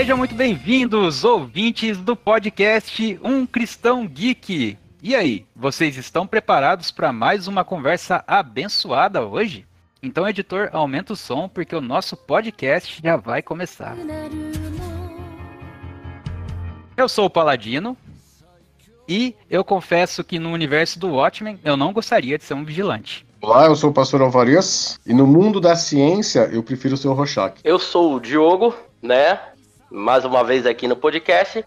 Sejam 0.00 0.16
muito 0.16 0.34
bem-vindos, 0.34 1.24
ouvintes 1.24 1.98
do 1.98 2.16
podcast 2.16 3.20
Um 3.22 3.44
Cristão 3.44 4.06
Geek. 4.06 4.78
E 5.02 5.14
aí, 5.14 5.44
vocês 5.54 5.98
estão 5.98 6.26
preparados 6.26 6.90
para 6.90 7.12
mais 7.12 7.46
uma 7.46 7.64
conversa 7.64 8.24
abençoada 8.26 9.22
hoje? 9.22 9.66
Então, 10.02 10.26
editor, 10.26 10.70
aumenta 10.72 11.12
o 11.12 11.16
som 11.16 11.50
porque 11.50 11.76
o 11.76 11.82
nosso 11.82 12.16
podcast 12.16 12.98
já 13.04 13.18
vai 13.18 13.42
começar. 13.42 13.94
Eu 16.96 17.06
sou 17.06 17.26
o 17.26 17.30
Paladino 17.30 17.94
e 19.06 19.36
eu 19.50 19.62
confesso 19.62 20.24
que 20.24 20.38
no 20.38 20.50
universo 20.50 20.98
do 20.98 21.10
Watchmen 21.10 21.60
eu 21.62 21.76
não 21.76 21.92
gostaria 21.92 22.38
de 22.38 22.44
ser 22.44 22.54
um 22.54 22.64
vigilante. 22.64 23.26
Olá, 23.42 23.66
eu 23.66 23.76
sou 23.76 23.90
o 23.90 23.94
pastor 23.94 24.22
Alvarias 24.22 24.98
e 25.04 25.12
no 25.12 25.26
mundo 25.26 25.60
da 25.60 25.76
ciência 25.76 26.48
eu 26.50 26.62
prefiro 26.62 26.96
ser 26.96 27.08
o 27.08 27.12
Rorschach. 27.12 27.60
Eu 27.62 27.78
sou 27.78 28.14
o 28.14 28.20
Diogo, 28.20 28.74
né? 29.02 29.38
Mais 29.90 30.24
uma 30.24 30.44
vez 30.44 30.66
aqui 30.66 30.86
no 30.86 30.94
podcast 30.94 31.64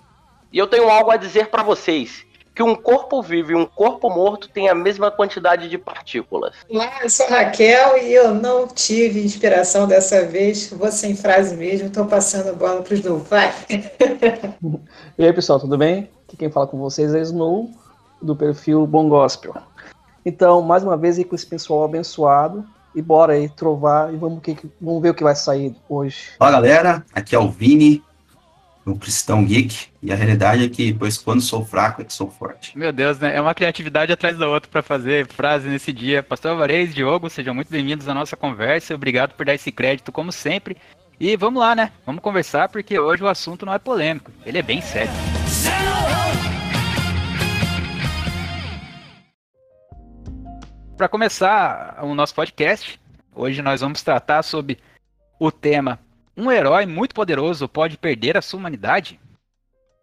e 0.51 0.57
eu 0.57 0.65
tenho 0.65 0.89
algo 0.89 1.11
a 1.11 1.17
dizer 1.17 1.49
para 1.49 1.61
vocês 1.61 2.25
que 2.55 2.63
um 2.63 2.73
corpo 2.73 3.21
vivo 3.21 3.51
e 3.51 3.55
um 3.55 3.65
corpo 3.65 4.09
morto 4.09 4.47
têm 4.47 4.69
a 4.69 4.75
mesma 4.75 5.11
quantidade 5.11 5.67
de 5.67 5.77
partículas. 5.77 6.55
Olá, 6.69 6.99
eu 7.01 7.09
sou 7.09 7.27
Raquel 7.27 7.97
e 7.97 8.13
eu 8.13 8.33
não 8.33 8.65
tive 8.65 9.25
inspiração 9.25 9.87
dessa 9.87 10.25
vez. 10.25 10.69
Vou 10.69 10.89
sem 10.89 11.17
frase 11.17 11.57
mesmo, 11.57 11.87
estou 11.87 12.05
passando 12.05 12.51
a 12.51 12.53
bola 12.53 12.81
para 12.81 12.93
os 12.93 12.99
Snow. 13.01 13.19
Vai! 13.19 13.51
e 15.17 15.25
aí, 15.25 15.33
pessoal, 15.33 15.59
tudo 15.59 15.77
bem? 15.77 16.09
Aqui 16.25 16.37
quem 16.37 16.49
fala 16.49 16.67
com 16.67 16.77
vocês 16.77 17.13
é 17.13 17.19
Snow, 17.21 17.71
do 18.21 18.37
perfil 18.37 18.87
Bom 18.87 19.09
Gospel. 19.09 19.53
Então, 20.25 20.61
mais 20.61 20.81
uma 20.83 20.95
vez 20.95 21.17
aí 21.17 21.25
com 21.25 21.35
esse 21.35 21.45
pessoal 21.45 21.83
abençoado. 21.83 22.63
E 22.95 23.01
bora 23.01 23.33
aí 23.33 23.49
trovar 23.49 24.13
e 24.13 24.17
vamos, 24.17 24.39
que, 24.41 24.55
vamos 24.79 25.01
ver 25.01 25.09
o 25.09 25.13
que 25.15 25.23
vai 25.23 25.35
sair 25.35 25.75
hoje. 25.89 26.29
Fala 26.37 26.51
galera, 26.51 27.03
aqui 27.11 27.35
é 27.35 27.39
o 27.39 27.49
Vini, 27.49 28.03
um 28.85 28.95
cristão 28.97 29.45
geek, 29.45 29.87
e 30.01 30.11
a 30.11 30.15
realidade 30.15 30.65
é 30.65 30.69
que, 30.69 30.93
pois 30.93 31.17
quando 31.17 31.41
sou 31.41 31.65
fraco 31.65 32.01
é 32.01 32.05
que 32.05 32.13
sou 32.13 32.29
forte. 32.29 32.77
Meu 32.77 32.91
Deus, 32.91 33.17
né? 33.17 33.35
É 33.35 33.41
uma 33.41 33.53
criatividade 33.53 34.11
atrás 34.11 34.37
da 34.37 34.47
outra 34.47 34.69
para 34.69 34.81
fazer 34.81 35.27
frase 35.27 35.69
nesse 35.69 35.93
dia. 35.93 36.21
Pastor 36.21 36.51
Alvarez, 36.51 36.93
Diogo, 36.93 37.29
sejam 37.29 37.53
muito 37.53 37.69
bem-vindos 37.69 38.07
à 38.09 38.13
nossa 38.13 38.35
conversa. 38.35 38.95
Obrigado 38.95 39.33
por 39.33 39.45
dar 39.45 39.55
esse 39.55 39.71
crédito, 39.71 40.11
como 40.11 40.31
sempre. 40.31 40.75
E 41.19 41.37
vamos 41.37 41.61
lá, 41.61 41.75
né? 41.75 41.91
Vamos 42.05 42.21
conversar, 42.21 42.67
porque 42.69 42.99
hoje 42.99 43.23
o 43.23 43.27
assunto 43.27 43.65
não 43.65 43.73
é 43.73 43.79
polêmico, 43.79 44.31
ele 44.45 44.57
é 44.57 44.61
bem 44.61 44.81
sério. 44.81 45.11
Para 50.97 51.07
começar 51.07 51.99
o 52.03 52.13
nosso 52.13 52.35
podcast, 52.35 52.99
hoje 53.33 53.61
nós 53.61 53.81
vamos 53.81 54.01
tratar 54.03 54.43
sobre 54.43 54.77
o 55.39 55.51
tema 55.51 55.99
um 56.35 56.51
herói 56.51 56.85
muito 56.85 57.13
poderoso 57.13 57.67
pode 57.67 57.97
perder 57.97 58.37
a 58.37 58.41
sua 58.41 58.59
humanidade? 58.59 59.19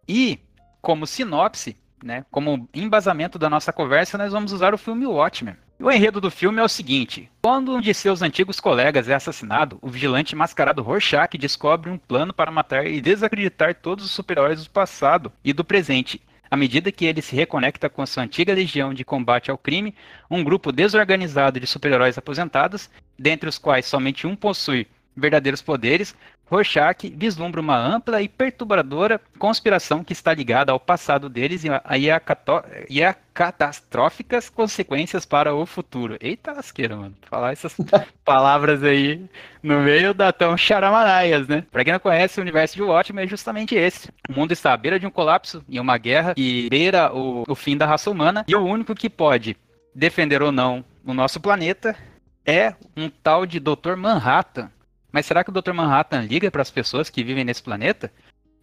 E, 0.07 0.39
como 0.81 1.05
sinopse, 1.05 1.77
né, 2.03 2.25
como 2.31 2.67
embasamento 2.73 3.37
da 3.37 3.49
nossa 3.49 3.71
conversa, 3.71 4.17
nós 4.17 4.31
vamos 4.31 4.51
usar 4.51 4.73
o 4.73 4.77
filme 4.77 5.05
Watchmen. 5.05 5.55
O 5.79 5.91
enredo 5.91 6.21
do 6.21 6.31
filme 6.31 6.59
é 6.59 6.63
o 6.63 6.69
seguinte: 6.69 7.29
quando 7.41 7.75
um 7.75 7.81
de 7.81 7.93
seus 7.93 8.21
antigos 8.21 8.59
colegas 8.59 9.09
é 9.09 9.15
assassinado, 9.15 9.79
o 9.81 9.89
vigilante 9.89 10.35
mascarado 10.35 10.83
Rorschach 10.83 11.37
descobre 11.37 11.89
um 11.89 11.97
plano 11.97 12.33
para 12.33 12.51
matar 12.51 12.85
e 12.85 13.01
desacreditar 13.01 13.75
todos 13.75 14.05
os 14.05 14.11
super-heróis 14.11 14.63
do 14.63 14.69
passado 14.69 15.31
e 15.43 15.51
do 15.51 15.63
presente. 15.63 16.21
À 16.49 16.57
medida 16.57 16.91
que 16.91 17.05
ele 17.05 17.21
se 17.21 17.35
reconecta 17.35 17.89
com 17.89 18.05
sua 18.05 18.23
antiga 18.23 18.53
legião 18.53 18.93
de 18.93 19.05
combate 19.05 19.49
ao 19.49 19.57
crime, 19.57 19.95
um 20.29 20.43
grupo 20.43 20.71
desorganizado 20.71 21.59
de 21.59 21.65
super-heróis 21.65 22.17
aposentados, 22.17 22.89
dentre 23.17 23.47
os 23.47 23.57
quais 23.57 23.85
somente 23.85 24.27
um 24.27 24.35
possui 24.35 24.85
verdadeiros 25.15 25.61
poderes, 25.61 26.15
Rorschach 26.49 27.09
vislumbra 27.15 27.61
uma 27.61 27.77
ampla 27.77 28.21
e 28.21 28.27
perturbadora 28.27 29.21
conspiração 29.39 30.03
que 30.03 30.11
está 30.11 30.33
ligada 30.33 30.71
ao 30.71 30.79
passado 30.79 31.29
deles 31.29 31.63
e 31.63 31.69
a, 31.69 31.81
e 31.97 32.11
a, 32.11 32.21
e 32.89 33.03
a 33.03 33.15
catastróficas 33.33 34.49
consequências 34.49 35.25
para 35.25 35.55
o 35.55 35.65
futuro. 35.65 36.17
Eita 36.19 36.51
lasqueira, 36.51 36.97
mano. 36.97 37.15
Falar 37.29 37.53
essas 37.53 37.75
palavras 38.25 38.83
aí 38.83 39.23
no 39.63 39.79
meio 39.79 40.13
da 40.13 40.33
tão 40.33 40.57
charamanaias, 40.57 41.47
né? 41.47 41.63
Pra 41.71 41.85
quem 41.85 41.93
não 41.93 41.99
conhece, 41.99 42.39
o 42.39 42.43
universo 42.43 42.75
de 42.75 42.81
Watchmen 42.81 43.23
é 43.23 43.27
justamente 43.27 43.75
esse. 43.75 44.09
O 44.29 44.33
mundo 44.33 44.51
está 44.51 44.73
à 44.73 44.77
beira 44.77 44.99
de 44.99 45.07
um 45.07 45.11
colapso 45.11 45.63
e 45.69 45.79
uma 45.79 45.97
guerra 45.97 46.35
que 46.35 46.69
beira 46.69 47.13
o, 47.13 47.45
o 47.47 47.55
fim 47.55 47.77
da 47.77 47.85
raça 47.85 48.11
humana 48.11 48.43
e 48.45 48.55
o 48.55 48.65
único 48.65 48.93
que 48.93 49.09
pode 49.09 49.55
defender 49.95 50.41
ou 50.41 50.51
não 50.51 50.83
o 51.05 51.13
nosso 51.13 51.39
planeta 51.39 51.95
é 52.45 52.75
um 52.95 53.09
tal 53.09 53.45
de 53.45 53.59
Dr. 53.59 53.95
Manhattan, 53.97 54.71
mas 55.11 55.25
será 55.25 55.43
que 55.43 55.49
o 55.49 55.53
Dr. 55.53 55.73
Manhattan 55.73 56.21
liga 56.21 56.49
para 56.49 56.61
as 56.61 56.71
pessoas 56.71 57.09
que 57.09 57.23
vivem 57.23 57.43
nesse 57.43 57.61
planeta? 57.61 58.11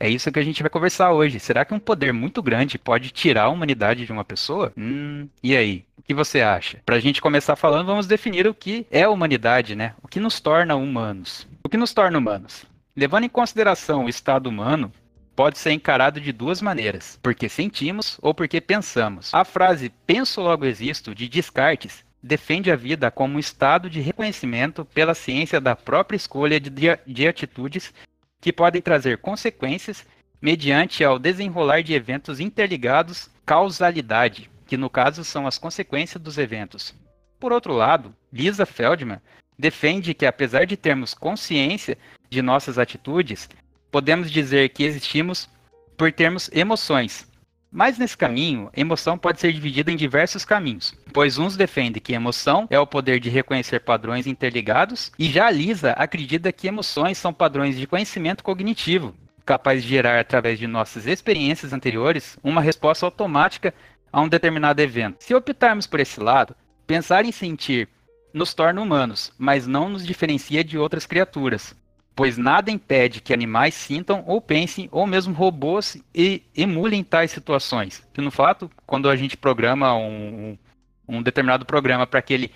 É 0.00 0.08
isso 0.08 0.30
que 0.30 0.38
a 0.38 0.44
gente 0.44 0.62
vai 0.62 0.70
conversar 0.70 1.12
hoje. 1.12 1.40
Será 1.40 1.64
que 1.64 1.74
um 1.74 1.78
poder 1.78 2.12
muito 2.12 2.40
grande 2.40 2.78
pode 2.78 3.10
tirar 3.10 3.44
a 3.44 3.48
humanidade 3.48 4.06
de 4.06 4.12
uma 4.12 4.24
pessoa? 4.24 4.72
Hum, 4.76 5.28
e 5.42 5.56
aí? 5.56 5.84
O 5.96 6.02
que 6.02 6.14
você 6.14 6.40
acha? 6.40 6.80
Para 6.86 6.96
a 6.96 7.00
gente 7.00 7.20
começar 7.20 7.56
falando, 7.56 7.86
vamos 7.86 8.06
definir 8.06 8.46
o 8.46 8.54
que 8.54 8.86
é 8.90 9.02
a 9.02 9.10
humanidade, 9.10 9.74
né? 9.74 9.94
O 10.00 10.06
que 10.06 10.20
nos 10.20 10.40
torna 10.40 10.76
humanos? 10.76 11.48
O 11.64 11.68
que 11.68 11.76
nos 11.76 11.92
torna 11.92 12.16
humanos? 12.16 12.64
Levando 12.96 13.24
em 13.24 13.28
consideração 13.28 14.04
o 14.04 14.08
estado 14.08 14.48
humano, 14.48 14.92
pode 15.34 15.58
ser 15.58 15.72
encarado 15.72 16.20
de 16.20 16.32
duas 16.32 16.62
maneiras: 16.62 17.18
porque 17.22 17.48
sentimos 17.48 18.18
ou 18.22 18.32
porque 18.32 18.60
pensamos. 18.60 19.34
A 19.34 19.44
frase 19.44 19.92
penso 20.06 20.40
logo 20.40 20.64
existo 20.64 21.14
de 21.14 21.28
Descartes 21.28 22.04
defende 22.22 22.70
a 22.70 22.76
vida 22.76 23.10
como 23.10 23.36
um 23.36 23.38
estado 23.38 23.88
de 23.88 24.00
reconhecimento 24.00 24.84
pela 24.84 25.14
ciência 25.14 25.60
da 25.60 25.76
própria 25.76 26.16
escolha 26.16 26.58
de, 26.58 26.70
de 27.06 27.28
atitudes 27.28 27.92
que 28.40 28.52
podem 28.52 28.82
trazer 28.82 29.18
consequências 29.18 30.06
mediante 30.40 31.02
ao 31.04 31.18
desenrolar 31.18 31.82
de 31.82 31.94
eventos 31.94 32.40
interligados, 32.40 33.30
causalidade, 33.44 34.50
que 34.66 34.76
no 34.76 34.90
caso 34.90 35.24
são 35.24 35.46
as 35.46 35.58
consequências 35.58 36.22
dos 36.22 36.38
eventos. 36.38 36.94
Por 37.40 37.52
outro 37.52 37.72
lado, 37.72 38.14
Lisa 38.32 38.66
Feldman 38.66 39.20
defende 39.58 40.14
que 40.14 40.26
apesar 40.26 40.66
de 40.66 40.76
termos 40.76 41.14
consciência 41.14 41.98
de 42.30 42.42
nossas 42.42 42.78
atitudes, 42.78 43.48
podemos 43.90 44.30
dizer 44.30 44.68
que 44.70 44.84
existimos 44.84 45.48
por 45.96 46.12
termos 46.12 46.48
emoções, 46.52 47.28
mas 47.70 47.98
nesse 47.98 48.16
caminho, 48.16 48.70
emoção 48.74 49.18
pode 49.18 49.40
ser 49.40 49.52
dividida 49.52 49.92
em 49.92 49.96
diversos 49.96 50.44
caminhos, 50.44 50.94
pois 51.12 51.38
uns 51.38 51.56
defendem 51.56 52.00
que 52.00 52.14
emoção 52.14 52.66
é 52.70 52.78
o 52.78 52.86
poder 52.86 53.20
de 53.20 53.28
reconhecer 53.28 53.80
padrões 53.80 54.26
interligados, 54.26 55.12
e 55.18 55.28
já 55.28 55.50
Lisa 55.50 55.92
acredita 55.92 56.52
que 56.52 56.68
emoções 56.68 57.18
são 57.18 57.32
padrões 57.32 57.76
de 57.76 57.86
conhecimento 57.86 58.42
cognitivo, 58.42 59.14
capazes 59.44 59.82
de 59.82 59.90
gerar, 59.90 60.18
através 60.18 60.58
de 60.58 60.66
nossas 60.66 61.06
experiências 61.06 61.72
anteriores, 61.72 62.38
uma 62.42 62.60
resposta 62.60 63.06
automática 63.06 63.74
a 64.12 64.20
um 64.20 64.28
determinado 64.28 64.80
evento. 64.80 65.16
Se 65.20 65.34
optarmos 65.34 65.86
por 65.86 66.00
esse 66.00 66.20
lado, 66.20 66.56
pensar 66.86 67.24
em 67.24 67.32
sentir 67.32 67.88
nos 68.32 68.54
torna 68.54 68.80
humanos, 68.80 69.32
mas 69.38 69.66
não 69.66 69.88
nos 69.88 70.06
diferencia 70.06 70.62
de 70.62 70.78
outras 70.78 71.06
criaturas 71.06 71.74
pois 72.18 72.36
nada 72.36 72.68
impede 72.68 73.20
que 73.20 73.32
animais 73.32 73.74
sintam 73.74 74.24
ou 74.26 74.40
pensem, 74.40 74.88
ou 74.90 75.06
mesmo 75.06 75.32
robôs 75.32 75.96
e 76.12 76.42
emulem 76.52 77.04
tais 77.04 77.30
situações. 77.30 78.04
Que 78.12 78.20
no 78.20 78.32
fato, 78.32 78.68
quando 78.84 79.08
a 79.08 79.14
gente 79.14 79.36
programa 79.36 79.94
um, 79.94 80.58
um 81.06 81.22
determinado 81.22 81.64
programa 81.64 82.08
para 82.08 82.20
que 82.20 82.34
ele 82.34 82.52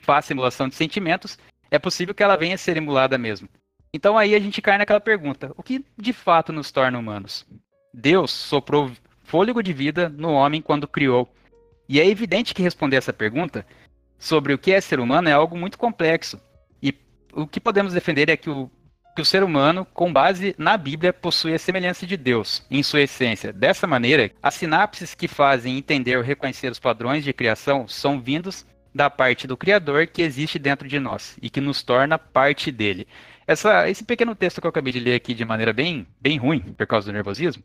faça 0.00 0.34
emulação 0.34 0.68
de 0.68 0.74
sentimentos, 0.74 1.38
é 1.70 1.78
possível 1.78 2.14
que 2.14 2.22
ela 2.22 2.36
venha 2.36 2.56
a 2.56 2.58
ser 2.58 2.76
emulada 2.76 3.16
mesmo. 3.16 3.48
Então 3.90 4.18
aí 4.18 4.34
a 4.34 4.38
gente 4.38 4.60
cai 4.60 4.76
naquela 4.76 5.00
pergunta: 5.00 5.50
o 5.56 5.62
que 5.62 5.82
de 5.96 6.12
fato 6.12 6.52
nos 6.52 6.70
torna 6.70 6.98
humanos? 6.98 7.46
Deus 7.94 8.30
soprou 8.30 8.92
fôlego 9.22 9.62
de 9.62 9.72
vida 9.72 10.10
no 10.10 10.30
homem 10.32 10.60
quando 10.60 10.86
criou. 10.86 11.26
E 11.88 11.98
é 11.98 12.06
evidente 12.06 12.52
que 12.52 12.62
responder 12.62 12.96
essa 12.96 13.14
pergunta 13.14 13.66
sobre 14.18 14.52
o 14.52 14.58
que 14.58 14.72
é 14.72 14.80
ser 14.82 15.00
humano 15.00 15.30
é 15.30 15.32
algo 15.32 15.56
muito 15.56 15.78
complexo. 15.78 16.38
E 16.82 16.94
o 17.32 17.46
que 17.46 17.58
podemos 17.58 17.94
defender 17.94 18.28
é 18.28 18.36
que 18.36 18.50
o 18.50 18.70
que 19.16 19.22
o 19.22 19.24
ser 19.24 19.42
humano, 19.42 19.86
com 19.94 20.12
base 20.12 20.54
na 20.58 20.76
Bíblia, 20.76 21.10
possui 21.10 21.54
a 21.54 21.58
semelhança 21.58 22.06
de 22.06 22.18
Deus 22.18 22.62
em 22.70 22.82
sua 22.82 23.00
essência. 23.00 23.50
Dessa 23.50 23.86
maneira, 23.86 24.30
as 24.42 24.54
sinapses 24.54 25.14
que 25.14 25.26
fazem 25.26 25.78
entender 25.78 26.18
ou 26.18 26.22
reconhecer 26.22 26.70
os 26.70 26.78
padrões 26.78 27.24
de 27.24 27.32
criação 27.32 27.88
são 27.88 28.20
vindos 28.20 28.66
da 28.94 29.08
parte 29.08 29.46
do 29.46 29.56
Criador 29.56 30.06
que 30.06 30.20
existe 30.20 30.58
dentro 30.58 30.86
de 30.86 31.00
nós 31.00 31.36
e 31.40 31.48
que 31.48 31.62
nos 31.62 31.82
torna 31.82 32.18
parte 32.18 32.70
dele. 32.70 33.08
Essa, 33.46 33.88
esse 33.88 34.04
pequeno 34.04 34.34
texto 34.34 34.60
que 34.60 34.66
eu 34.66 34.70
acabei 34.70 34.92
de 34.92 35.00
ler 35.00 35.14
aqui 35.14 35.32
de 35.32 35.44
maneira 35.46 35.72
bem, 35.72 36.06
bem 36.20 36.36
ruim, 36.36 36.60
por 36.60 36.86
causa 36.86 37.06
do 37.06 37.14
nervosismo, 37.14 37.62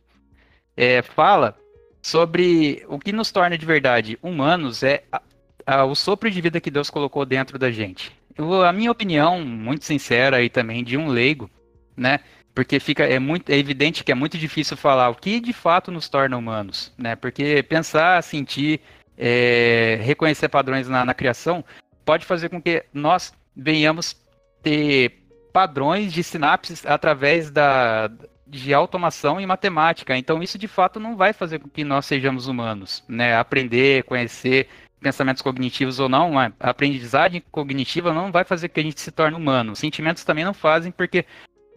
é, 0.75 1.01
fala 1.01 1.57
sobre 2.01 2.85
o 2.87 2.97
que 2.97 3.11
nos 3.11 3.29
torna 3.29 3.57
de 3.57 3.65
verdade 3.65 4.17
humanos 4.23 4.83
é 4.83 5.03
a, 5.11 5.21
a, 5.65 5.85
o 5.85 5.95
sopro 5.95 6.31
de 6.31 6.39
vida 6.39 6.61
que 6.61 6.71
Deus 6.71 6.89
colocou 6.89 7.25
dentro 7.25 7.59
da 7.59 7.69
gente 7.69 8.20
a 8.65 8.71
minha 8.71 8.91
opinião, 8.91 9.41
muito 9.41 9.85
sincera 9.85 10.41
e 10.41 10.49
também 10.49 10.83
de 10.83 10.97
um 10.97 11.07
leigo, 11.07 11.49
né? 11.95 12.19
Porque 12.53 12.79
fica 12.79 13.05
é 13.05 13.19
muito 13.19 13.49
é 13.49 13.57
evidente 13.57 14.03
que 14.03 14.11
é 14.11 14.15
muito 14.15 14.37
difícil 14.37 14.75
falar 14.75 15.09
o 15.09 15.15
que 15.15 15.39
de 15.39 15.53
fato 15.53 15.91
nos 15.91 16.09
torna 16.09 16.37
humanos, 16.37 16.93
né? 16.97 17.15
Porque 17.15 17.63
pensar, 17.63 18.21
sentir, 18.23 18.81
é, 19.17 19.99
reconhecer 20.01 20.49
padrões 20.49 20.87
na, 20.87 21.05
na 21.05 21.13
criação 21.13 21.63
pode 22.05 22.25
fazer 22.25 22.49
com 22.49 22.61
que 22.61 22.83
nós 22.93 23.33
venhamos 23.55 24.15
ter 24.61 25.21
padrões 25.53 26.11
de 26.13 26.23
sinapses 26.23 26.85
através 26.85 27.51
da, 27.51 28.09
de 28.47 28.73
automação 28.73 29.39
e 29.39 29.45
matemática. 29.45 30.17
Então 30.17 30.43
isso 30.43 30.57
de 30.57 30.67
fato 30.67 30.99
não 30.99 31.15
vai 31.15 31.31
fazer 31.31 31.59
com 31.59 31.69
que 31.69 31.83
nós 31.83 32.05
sejamos 32.05 32.47
humanos, 32.47 33.03
né? 33.07 33.35
Aprender, 33.35 34.03
conhecer 34.03 34.67
pensamentos 35.01 35.41
cognitivos 35.41 35.99
ou 35.99 36.07
não, 36.07 36.37
a 36.37 36.51
aprendizagem 36.59 37.43
cognitiva 37.51 38.13
não 38.13 38.31
vai 38.31 38.43
fazer 38.43 38.69
que 38.69 38.79
a 38.79 38.83
gente 38.83 39.01
se 39.01 39.11
torne 39.11 39.35
humano. 39.35 39.75
Sentimentos 39.75 40.23
também 40.23 40.45
não 40.45 40.53
fazem 40.53 40.91
porque 40.91 41.25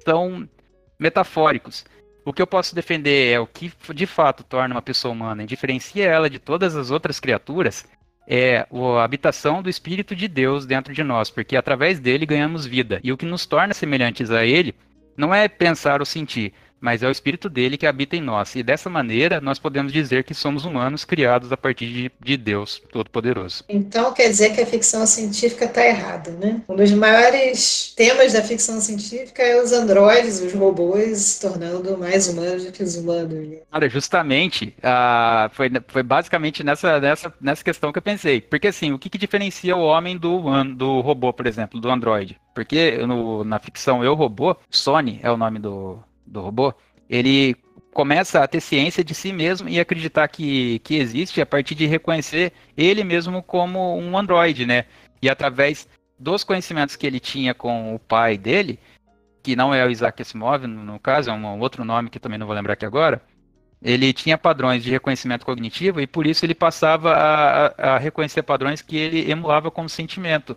são 0.05 0.49
metafóricos. 0.99 1.85
O 2.25 2.32
que 2.32 2.41
eu 2.41 2.47
posso 2.47 2.75
defender 2.75 3.32
é 3.32 3.41
o 3.41 3.47
que 3.47 3.73
de 3.94 4.06
fato 4.06 4.44
torna 4.44 4.75
uma 4.75 4.82
pessoa 4.82 5.12
humana 5.12 5.43
e 5.43 5.47
diferencia 5.47 6.05
ela 6.05 6.31
de 6.31 6.38
todas 6.38 6.76
as 6.76 6.91
outras 6.91 7.19
criaturas 7.19 7.87
é 8.26 8.67
a 8.71 9.05
habitação 9.05 9.62
do 9.62 9.69
Espírito 9.69 10.17
de 10.17 10.26
Deus 10.29 10.65
dentro 10.65 10.94
de 10.94 11.03
nós, 11.03 11.31
porque 11.31 11.56
através 11.56 12.00
dele 12.00 12.25
ganhamos 12.25 12.65
vida. 12.65 13.00
E 13.03 13.12
o 13.12 13.17
que 13.17 13.26
nos 13.26 13.44
torna 13.44 13.75
semelhantes 13.75 14.31
a 14.31 14.44
ele 14.44 14.75
não 15.17 15.35
é 15.35 15.47
pensar 15.49 16.00
ou 16.00 16.06
sentir, 16.06 16.53
mas 16.84 17.02
é 17.02 17.08
o 17.08 17.10
Espírito 17.10 17.48
dele 17.48 17.78
que 17.78 17.86
habita 17.86 18.14
em 18.14 18.20
nós. 18.20 18.54
E 18.54 18.62
dessa 18.62 18.90
maneira 18.90 19.40
nós 19.40 19.58
podemos 19.58 19.90
dizer 19.90 20.22
que 20.22 20.34
somos 20.34 20.66
humanos 20.66 21.02
criados 21.02 21.50
a 21.50 21.56
partir 21.56 21.86
de, 21.86 22.12
de 22.22 22.36
Deus 22.36 22.82
Todo-Poderoso. 22.92 23.64
Então 23.70 24.12
quer 24.12 24.28
dizer 24.28 24.54
que 24.54 24.60
a 24.60 24.66
ficção 24.66 25.06
científica 25.06 25.64
está 25.64 25.82
errada, 25.82 26.31
né? 26.32 26.60
Um 26.69 26.76
dos 26.76 26.92
maiores 26.92 27.94
temas 27.96 28.34
da 28.34 28.42
ficção 28.42 28.78
científica 28.82 29.42
é 29.42 29.62
os 29.62 29.72
androides, 29.72 30.42
os 30.42 30.52
robôs 30.52 31.16
se 31.16 31.40
tornando 31.40 31.96
mais 31.96 32.28
humanos 32.28 32.66
do 32.66 32.70
que 32.70 32.82
os 32.82 32.96
humanos. 32.96 33.48
Né? 33.48 33.58
Olha, 33.72 33.88
justamente, 33.88 34.76
uh, 34.80 35.48
foi, 35.54 35.70
foi 35.88 36.02
basicamente 36.02 36.62
nessa, 36.62 37.00
nessa, 37.00 37.32
nessa 37.40 37.64
questão 37.64 37.92
que 37.92 37.98
eu 37.98 38.02
pensei. 38.02 38.42
Porque 38.42 38.69
assim, 38.69 38.92
o 38.92 38.98
que, 38.98 39.08
que 39.08 39.16
diferencia 39.16 39.75
o 39.75 39.80
homem 39.80 40.19
do, 40.19 40.38
do 40.76 41.00
robô, 41.00 41.32
por 41.32 41.46
exemplo, 41.46 41.80
do 41.80 41.88
androide? 41.88 42.38
Porque 42.54 42.98
no, 43.06 43.42
na 43.42 43.58
ficção 43.58 44.04
Eu 44.04 44.14
Robô, 44.14 44.54
Sony 44.70 45.19
é 45.22 45.30
o 45.30 45.37
nome 45.37 45.58
do, 45.58 45.98
do 46.26 46.41
robô, 46.41 46.75
ele 47.09 47.56
começa 47.93 48.43
a 48.43 48.49
ter 48.49 48.61
ciência 48.61 49.05
de 49.05 49.15
si 49.15 49.32
mesmo 49.32 49.69
e 49.69 49.79
acreditar 49.79 50.26
que, 50.29 50.81
que 50.81 50.97
existe 50.97 51.41
a 51.41 51.47
partir 51.47 51.75
de 51.75 51.87
reconhecer 51.87 52.53
ele 52.76 53.05
mesmo 53.05 53.43
como 53.43 53.97
um 53.97 54.19
androide, 54.19 54.67
né? 54.67 54.85
E 55.23 55.31
através 55.31 55.88
dos 56.19 56.43
conhecimentos 56.44 56.97
que 56.97 57.06
ele 57.06 57.21
tinha 57.21 57.55
com 57.55 57.94
o 57.94 57.99
pai 57.99 58.37
dele, 58.37 58.79
que 59.43 59.55
não 59.55 59.73
é 59.75 59.87
o 59.87 59.91
Isaac 59.91 60.21
Asimov, 60.21 60.67
no, 60.67 60.99
caso, 60.99 61.31
é 61.31 61.32
um 61.32 61.61
outro 61.61 61.85
nome 61.85 62.11
que 62.11 62.19
também 62.19 62.38
não 62.38 62.47
vou 62.47 62.55
lembrar 62.55 62.75
aqui 62.75 62.85
agora, 62.85 63.23
ele 63.82 64.12
tinha 64.12 64.38
padrões 64.38 64.82
de 64.82 64.91
reconhecimento 64.91 65.44
cognitivo 65.44 66.00
e 66.00 66.06
por 66.06 66.26
isso 66.26 66.44
ele 66.44 66.55
passava 66.55 67.12
a, 67.12 67.94
a 67.94 67.99
reconhecer 67.99 68.43
padrões 68.43 68.81
que 68.81 68.97
ele 68.97 69.31
emulava 69.31 69.71
como 69.71 69.88
sentimento. 69.88 70.56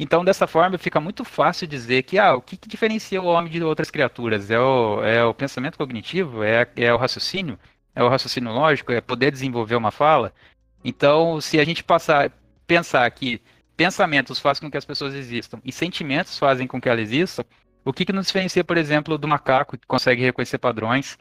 Então, 0.00 0.24
dessa 0.24 0.46
forma, 0.46 0.78
fica 0.78 1.00
muito 1.00 1.24
fácil 1.24 1.66
dizer 1.66 2.04
que 2.04 2.18
ah, 2.18 2.34
o 2.34 2.40
que, 2.40 2.56
que 2.56 2.68
diferencia 2.68 3.20
o 3.20 3.26
homem 3.26 3.50
de 3.50 3.62
outras 3.62 3.90
criaturas? 3.90 4.50
É 4.50 4.58
o, 4.58 5.02
é 5.02 5.24
o 5.24 5.34
pensamento 5.34 5.76
cognitivo? 5.76 6.44
É, 6.44 6.68
é 6.76 6.94
o 6.94 6.96
raciocínio? 6.96 7.58
É 7.94 8.02
o 8.02 8.08
raciocínio 8.08 8.52
lógico? 8.52 8.92
É 8.92 9.00
poder 9.00 9.32
desenvolver 9.32 9.74
uma 9.74 9.90
fala? 9.90 10.32
Então, 10.84 11.40
se 11.40 11.58
a 11.58 11.64
gente 11.64 11.82
passar, 11.82 12.30
pensar 12.66 13.10
que 13.10 13.42
pensamentos 13.76 14.38
fazem 14.38 14.62
com 14.62 14.70
que 14.70 14.76
as 14.76 14.84
pessoas 14.84 15.14
existam 15.14 15.60
e 15.64 15.72
sentimentos 15.72 16.38
fazem 16.38 16.66
com 16.66 16.80
que 16.80 16.88
elas 16.88 17.02
existam, 17.02 17.44
o 17.84 17.92
que, 17.92 18.04
que 18.04 18.12
nos 18.12 18.26
diferencia, 18.26 18.62
por 18.62 18.76
exemplo, 18.76 19.18
do 19.18 19.26
macaco 19.26 19.76
que 19.76 19.86
consegue 19.86 20.22
reconhecer 20.22 20.58
padrões 20.58 21.18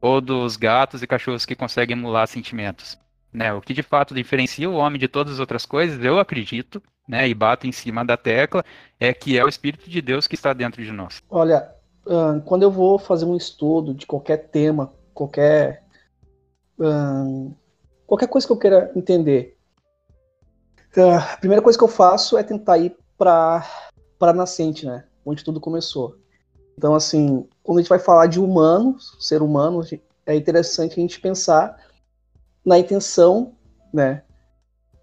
ou 0.00 0.20
dos 0.20 0.56
gatos 0.56 1.02
e 1.02 1.06
cachorros 1.06 1.46
que 1.46 1.54
conseguem 1.54 1.96
emular 1.96 2.26
sentimentos? 2.26 2.98
Né? 3.32 3.52
O 3.54 3.60
que 3.60 3.72
de 3.72 3.82
fato 3.82 4.14
diferencia 4.14 4.68
o 4.68 4.74
homem 4.74 4.98
de 4.98 5.08
todas 5.08 5.34
as 5.34 5.40
outras 5.40 5.64
coisas, 5.64 6.02
eu 6.04 6.18
acredito, 6.18 6.82
né, 7.08 7.26
e 7.26 7.34
bato 7.34 7.66
em 7.66 7.72
cima 7.72 8.04
da 8.04 8.16
tecla, 8.16 8.62
é 9.00 9.14
que 9.14 9.38
é 9.38 9.42
o 9.44 9.48
Espírito 9.48 9.88
de 9.88 10.02
Deus 10.02 10.26
que 10.26 10.34
está 10.34 10.52
dentro 10.52 10.84
de 10.84 10.92
nós. 10.92 11.22
Olha, 11.30 11.74
quando 12.44 12.62
eu 12.62 12.70
vou 12.70 12.98
fazer 12.98 13.24
um 13.24 13.36
estudo 13.36 13.94
de 13.94 14.06
qualquer 14.06 14.48
tema, 14.48 14.92
qualquer 15.14 15.82
qualquer 18.06 18.28
coisa 18.28 18.46
que 18.46 18.52
eu 18.52 18.58
queira 18.58 18.92
entender, 18.94 19.56
a 20.96 21.36
primeira 21.38 21.62
coisa 21.62 21.76
que 21.78 21.84
eu 21.84 21.88
faço 21.88 22.36
é 22.38 22.42
tentar 22.42 22.78
ir 22.78 22.96
para 23.16 23.66
para 24.18 24.32
nascente, 24.32 24.84
né, 24.84 25.04
onde 25.24 25.44
tudo 25.44 25.60
começou. 25.60 26.16
Então, 26.76 26.94
assim, 26.94 27.48
quando 27.62 27.78
a 27.78 27.80
gente 27.82 27.88
vai 27.88 27.98
falar 27.98 28.26
de 28.26 28.40
humano, 28.40 28.96
ser 29.18 29.42
humano, 29.42 29.80
é 30.26 30.36
interessante 30.36 30.92
a 30.92 31.02
gente 31.02 31.20
pensar 31.20 31.76
na 32.64 32.78
intenção, 32.78 33.54
né, 33.92 34.22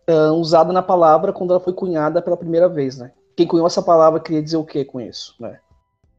uh, 0.09 0.33
usada 0.33 0.71
na 0.71 0.81
palavra 0.81 1.33
quando 1.33 1.51
ela 1.51 1.59
foi 1.59 1.73
cunhada 1.73 2.21
pela 2.21 2.37
primeira 2.37 2.69
vez, 2.69 2.97
né? 2.97 3.11
Quem 3.35 3.47
cunhou 3.47 3.67
essa 3.67 3.81
palavra 3.81 4.19
queria 4.19 4.41
dizer 4.41 4.57
o 4.57 4.65
que 4.65 4.85
com 4.85 5.01
isso, 5.01 5.35
né? 5.39 5.59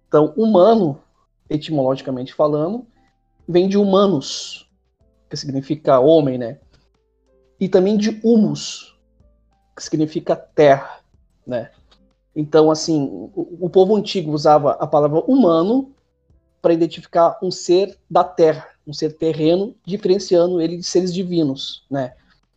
Então, 0.09 0.33
humano, 0.37 1.01
etimologicamente 1.49 2.35
falando, 2.35 2.87
vem 3.49 3.69
de 3.69 3.79
humanos, 3.79 4.69
que 5.29 5.37
significa 5.37 5.99
homem, 5.99 6.39
né? 6.39 6.59
E 7.59 7.69
também 7.69 7.97
de 7.97 8.21
humus, 8.23 8.97
que 9.75 9.83
significa 9.83 10.37
terra, 10.37 11.01
né? 11.47 11.71
Então, 12.35 12.71
assim, 12.71 13.31
o, 13.35 13.67
o 13.67 13.71
povo 13.71 13.97
antigo 13.97 14.31
usava 14.33 14.73
a 14.73 14.87
palavra 14.87 15.21
humano 15.21 15.93
para 16.61 16.75
identificar 16.75 17.39
um 17.43 17.51
ser 17.51 17.99
da 18.11 18.23
terra, 18.23 18.69
um 18.87 18.93
ser 18.93 19.17
terreno, 19.17 19.75
diferenciando 19.85 20.61
ele 20.61 20.77
de 20.77 20.83
seres 20.83 21.15
divinos, 21.15 21.85
né? 21.91 22.15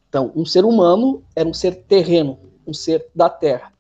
Então, 0.10 0.32
um 0.36 0.44
ser 0.44 0.66
humano 0.66 1.24
era 1.36 1.48
um 1.48 1.54
ser 1.54 1.84
terreno, 1.84 2.40
um 2.66 2.74
ser 2.74 3.08
da 3.16 3.30
Terra. 3.30 3.72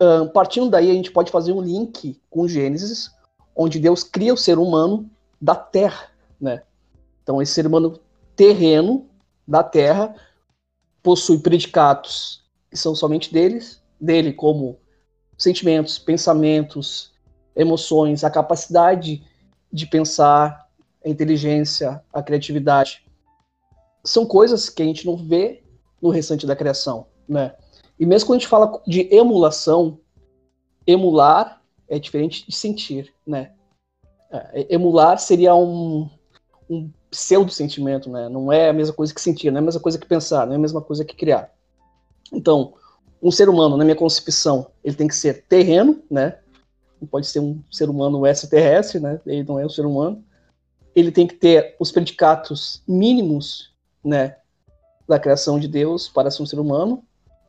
Uh, 0.00 0.28
partindo 0.30 0.70
daí, 0.70 0.90
a 0.90 0.94
gente 0.94 1.10
pode 1.10 1.30
fazer 1.30 1.52
um 1.52 1.62
link 1.62 2.20
com 2.28 2.46
Gênesis, 2.46 3.10
onde 3.56 3.80
Deus 3.80 4.04
cria 4.04 4.34
o 4.34 4.36
ser 4.36 4.58
humano 4.58 5.10
da 5.40 5.54
Terra, 5.54 6.08
né? 6.38 6.62
Então, 7.22 7.40
esse 7.40 7.52
ser 7.52 7.66
humano 7.66 7.98
terreno 8.36 9.08
da 9.48 9.62
Terra 9.62 10.14
possui 11.02 11.38
predicatos 11.38 12.44
que 12.70 12.76
são 12.76 12.94
somente 12.94 13.32
deles, 13.32 13.80
dele, 14.00 14.32
como 14.32 14.78
sentimentos, 15.38 15.98
pensamentos, 15.98 17.12
emoções, 17.54 18.24
a 18.24 18.30
capacidade 18.30 19.22
de 19.72 19.86
pensar, 19.86 20.68
a 21.04 21.08
inteligência, 21.08 22.02
a 22.12 22.22
criatividade 22.22 23.03
são 24.04 24.26
coisas 24.26 24.68
que 24.68 24.82
a 24.82 24.86
gente 24.86 25.06
não 25.06 25.16
vê 25.16 25.62
no 26.00 26.10
restante 26.10 26.46
da 26.46 26.54
criação, 26.54 27.06
né? 27.26 27.54
E 27.98 28.04
mesmo 28.04 28.26
quando 28.26 28.36
a 28.36 28.40
gente 28.40 28.48
fala 28.48 28.82
de 28.86 29.08
emulação, 29.14 29.98
emular 30.86 31.62
é 31.88 31.98
diferente 31.98 32.46
de 32.46 32.54
sentir, 32.54 33.12
né? 33.26 33.52
É, 34.30 34.74
emular 34.74 35.18
seria 35.18 35.54
um, 35.54 36.10
um 36.68 36.90
pseudo-sentimento, 37.10 38.10
né? 38.10 38.28
Não 38.28 38.52
é 38.52 38.68
a 38.68 38.72
mesma 38.72 38.94
coisa 38.94 39.14
que 39.14 39.20
sentir, 39.20 39.50
não 39.50 39.58
é 39.58 39.62
a 39.62 39.64
mesma 39.64 39.80
coisa 39.80 39.98
que 39.98 40.06
pensar, 40.06 40.46
não 40.46 40.52
é 40.52 40.56
a 40.56 40.60
mesma 40.60 40.82
coisa 40.82 41.04
que 41.04 41.16
criar. 41.16 41.50
Então, 42.32 42.74
um 43.22 43.30
ser 43.30 43.48
humano, 43.48 43.76
na 43.76 43.84
minha 43.84 43.96
concepção, 43.96 44.70
ele 44.82 44.96
tem 44.96 45.08
que 45.08 45.16
ser 45.16 45.44
terreno, 45.48 46.02
né? 46.10 46.38
Não 47.00 47.08
pode 47.08 47.26
ser 47.26 47.40
um 47.40 47.62
ser 47.70 47.88
humano 47.88 48.26
extraterrestre, 48.26 49.00
né? 49.00 49.20
Ele 49.24 49.44
não 49.44 49.58
é 49.58 49.64
um 49.64 49.70
ser 49.70 49.86
humano. 49.86 50.22
Ele 50.94 51.10
tem 51.10 51.26
que 51.26 51.34
ter 51.34 51.74
os 51.80 51.90
predicatos 51.90 52.82
mínimos 52.86 53.73
né, 54.04 54.36
da 55.08 55.18
criação 55.18 55.58
de 55.58 55.68
Deus 55.68 56.08
para 56.08 56.30
ser 56.30 56.42
um 56.42 56.46
ser 56.46 56.58
humano. 56.58 57.02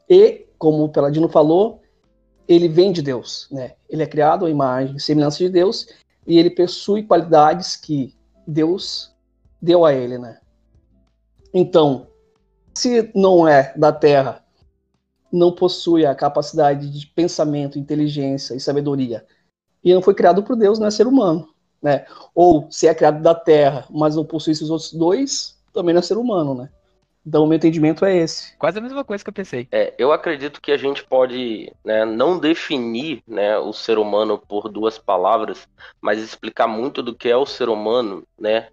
E, 0.10 0.48
como 0.58 0.84
o 0.84 0.90
Peladino 0.90 1.28
falou, 1.28 1.82
ele 2.48 2.68
vem 2.68 2.92
de 2.92 3.02
Deus, 3.02 3.48
né? 3.52 3.74
Ele 3.90 4.04
é 4.04 4.08
criado 4.08 4.46
à 4.46 4.50
imagem 4.50 4.96
e 4.96 5.00
semelhança 5.00 5.40
de 5.40 5.50
Deus 5.50 5.88
e 6.28 6.38
ele 6.38 6.50
possui 6.50 7.04
qualidades 7.04 7.76
que 7.76 8.16
Deus 8.48 9.14
deu 9.62 9.86
a 9.86 9.94
ele, 9.94 10.18
né? 10.18 10.40
Então, 11.54 12.08
se 12.74 13.10
não 13.16 13.48
é 13.48 13.74
da 13.76 13.92
terra, 13.92 14.44
não 15.32 15.52
possui 15.52 16.06
a 16.06 16.14
capacidade 16.14 16.90
de 16.90 17.08
pensamento, 17.08 17.80
inteligência 17.80 18.54
e 18.54 18.60
sabedoria, 18.60 19.26
e 19.84 19.94
não 19.94 20.02
foi 20.02 20.14
criado 20.14 20.44
por 20.44 20.56
Deus, 20.56 20.80
não 20.80 20.88
é 20.88 20.92
ser 20.92 21.08
humano, 21.08 21.48
né? 21.82 22.06
Ou 22.34 22.68
se 22.70 22.88
é 22.88 22.94
criado 22.94 23.22
da 23.22 23.34
terra, 23.34 23.86
mas 23.90 24.16
não 24.16 24.26
possui 24.26 24.54
esses 24.54 24.70
outros 24.70 24.94
dois, 24.94 25.55
também 25.76 25.94
não 25.94 26.00
é 26.00 26.04
ser 26.04 26.18
humano, 26.18 26.56
né? 26.56 26.70
Então 27.26 27.44
o 27.44 27.48
meu 27.48 27.56
entendimento 27.56 28.06
é 28.06 28.16
esse. 28.16 28.56
Quase 28.58 28.78
a 28.78 28.82
mesma 28.82 29.04
coisa 29.04 29.24
que 29.24 29.30
eu 29.30 29.34
pensei. 29.34 29.68
É, 29.72 29.94
eu 29.98 30.12
acredito 30.12 30.62
que 30.62 30.72
a 30.72 30.78
gente 30.78 31.04
pode 31.04 31.74
né, 31.84 32.06
não 32.06 32.38
definir 32.38 33.24
né, 33.28 33.58
o 33.58 33.74
ser 33.74 33.98
humano 33.98 34.38
por 34.38 34.70
duas 34.70 35.00
palavras, 35.00 35.68
mas 36.00 36.22
explicar 36.22 36.68
muito 36.68 37.02
do 37.02 37.16
que 37.16 37.28
é 37.28 37.36
o 37.36 37.46
ser 37.46 37.68
humano, 37.68 38.24
né? 38.40 38.68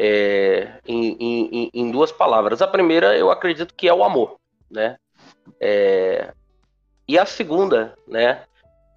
É, 0.00 0.74
em, 0.86 1.16
em, 1.18 1.70
em, 1.74 1.90
duas 1.90 2.12
palavras. 2.12 2.62
A 2.62 2.68
primeira, 2.68 3.18
eu 3.18 3.32
acredito 3.32 3.74
que 3.74 3.88
é 3.88 3.92
o 3.92 4.04
amor, 4.04 4.36
né? 4.70 4.96
É, 5.60 6.32
e 7.08 7.18
a 7.18 7.26
segunda, 7.26 7.94
né? 8.06 8.44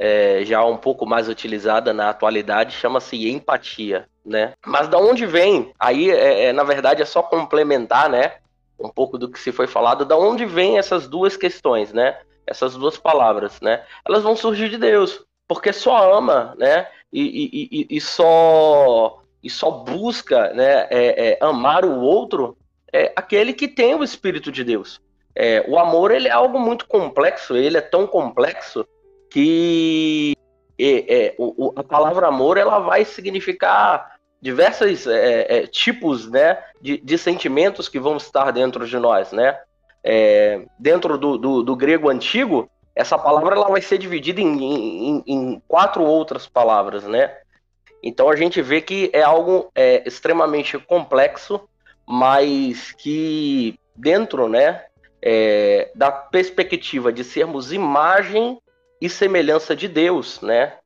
É, 0.04 0.44
já 0.44 0.66
um 0.66 0.78
pouco 0.78 1.06
mais 1.06 1.30
utilizada 1.30 1.94
na 1.94 2.10
atualidade, 2.10 2.74
chama-se 2.76 3.30
empatia, 3.30 4.08
né? 4.26 4.54
Mas 4.66 4.88
da 4.88 4.98
onde 4.98 5.28
vem? 5.28 5.72
Aí, 5.80 6.10
é, 6.10 6.46
é, 6.46 6.54
na 6.54 6.64
verdade, 6.64 7.04
é 7.04 7.06
só 7.06 7.22
complementar, 7.22 8.10
né? 8.10 8.38
Um 8.80 8.90
pouco 8.90 9.16
do 9.16 9.30
que 9.30 9.40
se 9.40 9.52
foi 9.52 9.68
falado. 9.68 10.04
Da 10.04 10.18
onde 10.18 10.44
vem 10.44 10.80
essas 10.80 11.08
duas 11.08 11.38
questões, 11.38 11.94
né? 11.94 12.18
Essas 12.48 12.74
duas 12.74 12.98
palavras, 12.98 13.62
né? 13.62 13.84
Elas 14.04 14.24
vão 14.24 14.36
surgir 14.36 14.70
de 14.70 14.78
Deus, 14.80 15.24
porque 15.48 15.72
só 15.72 16.18
ama, 16.18 16.56
né? 16.58 16.88
E, 17.14 17.22
e, 17.22 17.70
e, 17.72 17.98
e 17.98 18.02
só 18.02 19.22
e 19.44 19.50
só 19.50 19.72
busca 19.72 20.54
né, 20.54 20.88
é, 20.90 21.32
é, 21.32 21.38
amar 21.42 21.84
o 21.84 22.00
outro 22.00 22.58
é 22.94 23.12
aquele 23.16 23.54
que 23.54 23.68
tem 23.68 23.96
o 23.96 24.04
Espírito 24.04 24.52
de 24.52 24.64
Deus. 24.64 25.02
É, 25.34 25.64
o 25.68 25.80
amor 25.80 26.12
ele 26.12 26.28
é 26.28 26.32
algo 26.32 26.60
muito 26.60 26.86
complexo, 26.88 27.56
ele 27.56 27.78
é 27.78 27.82
tão 27.82 28.06
complexo 28.06 28.86
que 29.32 30.36
é, 30.78 31.26
é, 31.26 31.36
o, 31.38 31.74
a 31.76 31.84
palavra 31.84 32.28
amor 32.28 32.58
ela 32.58 32.80
vai 32.80 33.06
significar 33.06 34.16
diversos 34.42 35.08
é, 35.08 35.46
é, 35.48 35.68
tipos 35.68 36.30
né, 36.30 36.62
de, 36.82 36.98
de, 36.98 37.18
sentimentos 37.18 37.88
que 37.88 38.00
vão 38.00 38.18
estar 38.18 38.52
dentro 38.52 38.86
de 38.86 38.98
nós. 39.00 39.32
Né? 39.32 39.58
É, 40.04 40.66
dentro 40.78 41.18
do, 41.18 41.38
do, 41.38 41.64
do, 41.64 41.76
grego 41.76 42.10
antigo, 42.10 42.70
essa 42.94 43.18
palavra 43.18 43.56
ela 43.56 43.70
vai 43.70 43.82
ser 43.82 43.98
dividida 43.98 44.42
em, 44.42 44.64
em, 44.64 45.24
em, 45.26 45.62
quatro 45.66 46.04
outras 46.04 46.46
palavras. 46.46 47.06
Né? 47.06 47.34
Então 48.04 48.30
a 48.30 48.36
gente 48.36 48.62
vê 48.62 48.82
que 48.82 49.10
é 49.14 49.22
algo 49.22 49.72
é, 49.74 50.06
extremamente 50.06 50.78
complexo, 50.78 51.62
mas 52.06 52.92
que 52.92 53.80
dentro 53.96 54.50
né, 54.50 54.84
da 55.96 56.12
perspectiva 56.12 57.14
de 57.14 57.24
sermos 57.24 57.72
imagem 57.72 58.60
e 59.02 59.10
semelhança 59.10 59.76
de 59.76 59.88
Deus, 59.88 60.40
né? 60.42 60.78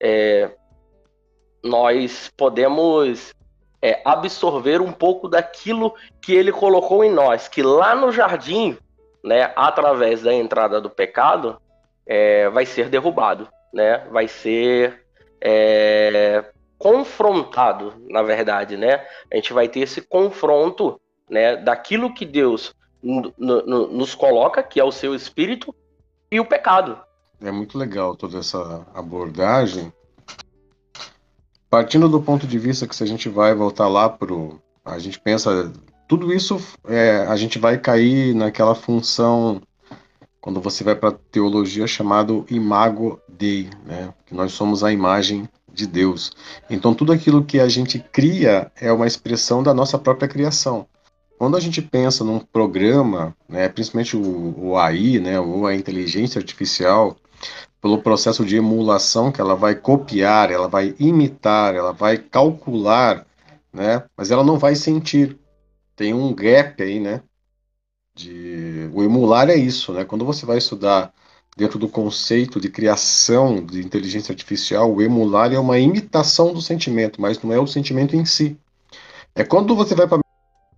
É, 0.00 0.50
nós 1.62 2.32
podemos 2.36 3.34
é, 3.82 4.00
absorver 4.04 4.80
um 4.80 4.92
pouco 4.92 5.28
daquilo 5.28 5.94
que 6.20 6.34
ele 6.34 6.50
colocou 6.50 7.04
em 7.04 7.12
nós, 7.12 7.46
que 7.46 7.62
lá 7.62 7.94
no 7.94 8.10
jardim, 8.10 8.78
né, 9.22 9.52
através 9.54 10.22
da 10.22 10.32
entrada 10.32 10.80
do 10.80 10.88
pecado, 10.88 11.60
é, 12.06 12.48
vai 12.48 12.64
ser 12.64 12.88
derrubado, 12.88 13.48
né? 13.72 13.98
Vai 14.10 14.26
ser 14.26 15.04
é, 15.40 16.44
confrontado, 16.78 17.94
na 18.08 18.22
verdade, 18.22 18.76
né? 18.76 19.06
A 19.30 19.36
gente 19.36 19.52
vai 19.52 19.68
ter 19.68 19.80
esse 19.80 20.00
confronto, 20.00 20.98
né, 21.28 21.56
daquilo 21.56 22.14
que 22.14 22.24
Deus 22.24 22.74
nos 23.36 24.14
coloca, 24.14 24.62
que 24.62 24.80
é 24.80 24.84
o 24.84 24.90
seu 24.90 25.14
espírito, 25.14 25.74
e 26.30 26.40
o 26.40 26.44
pecado. 26.44 27.00
É 27.40 27.50
muito 27.50 27.78
legal 27.78 28.16
toda 28.16 28.38
essa 28.38 28.86
abordagem. 28.94 29.92
Partindo 31.70 32.08
do 32.08 32.20
ponto 32.20 32.46
de 32.46 32.58
vista 32.58 32.86
que 32.86 32.96
se 32.96 33.04
a 33.04 33.06
gente 33.06 33.28
vai 33.28 33.54
voltar 33.54 33.88
lá 33.88 34.08
pro. 34.08 34.60
A 34.84 34.98
gente 34.98 35.20
pensa. 35.20 35.72
Tudo 36.08 36.32
isso 36.32 36.58
é, 36.86 37.26
a 37.28 37.36
gente 37.36 37.58
vai 37.58 37.76
cair 37.76 38.34
naquela 38.34 38.74
função 38.74 39.60
quando 40.40 40.60
você 40.60 40.82
vai 40.82 40.94
para 40.94 41.12
teologia 41.12 41.86
chamado 41.86 42.46
imago 42.48 43.20
Dei, 43.28 43.68
né? 43.84 44.14
Que 44.24 44.34
nós 44.34 44.52
somos 44.52 44.82
a 44.82 44.90
imagem 44.90 45.46
de 45.70 45.86
Deus. 45.86 46.32
Então 46.70 46.94
tudo 46.94 47.12
aquilo 47.12 47.44
que 47.44 47.60
a 47.60 47.68
gente 47.68 47.98
cria 47.98 48.72
é 48.80 48.90
uma 48.90 49.06
expressão 49.06 49.62
da 49.62 49.74
nossa 49.74 49.98
própria 49.98 50.26
criação. 50.26 50.86
Quando 51.38 51.56
a 51.56 51.60
gente 51.60 51.80
pensa 51.80 52.24
num 52.24 52.40
programa, 52.40 53.36
né, 53.48 53.68
principalmente 53.68 54.16
o, 54.16 54.54
o 54.58 54.76
AI, 54.76 55.20
né, 55.20 55.38
ou 55.38 55.66
a 55.66 55.74
inteligência 55.74 56.38
artificial, 56.40 57.16
pelo 57.80 58.02
processo 58.02 58.44
de 58.44 58.56
emulação 58.56 59.30
que 59.30 59.40
ela 59.40 59.54
vai 59.54 59.74
copiar, 59.74 60.50
ela 60.50 60.68
vai 60.68 60.94
imitar, 60.98 61.74
ela 61.74 61.92
vai 61.92 62.18
calcular, 62.18 63.26
né, 63.72 64.04
mas 64.16 64.30
ela 64.30 64.44
não 64.44 64.58
vai 64.58 64.74
sentir. 64.74 65.38
Tem 65.94 66.14
um 66.14 66.32
gap 66.34 66.82
aí, 66.82 67.00
né? 67.00 67.22
De... 68.14 68.90
O 68.92 69.02
emular 69.02 69.50
é 69.50 69.56
isso, 69.56 69.92
né? 69.92 70.04
Quando 70.04 70.24
você 70.24 70.46
vai 70.46 70.58
estudar 70.58 71.12
dentro 71.56 71.76
do 71.76 71.88
conceito 71.88 72.60
de 72.60 72.68
criação 72.68 73.64
de 73.64 73.80
inteligência 73.84 74.32
artificial, 74.32 74.92
o 74.94 75.02
emular 75.02 75.52
é 75.52 75.58
uma 75.58 75.78
imitação 75.78 76.52
do 76.52 76.62
sentimento, 76.62 77.20
mas 77.20 77.42
não 77.42 77.52
é 77.52 77.58
o 77.58 77.66
sentimento 77.66 78.14
em 78.14 78.24
si. 78.24 78.56
É 79.34 79.42
quando 79.42 79.74
você 79.74 79.94
vai 79.94 80.06
para 80.06 80.20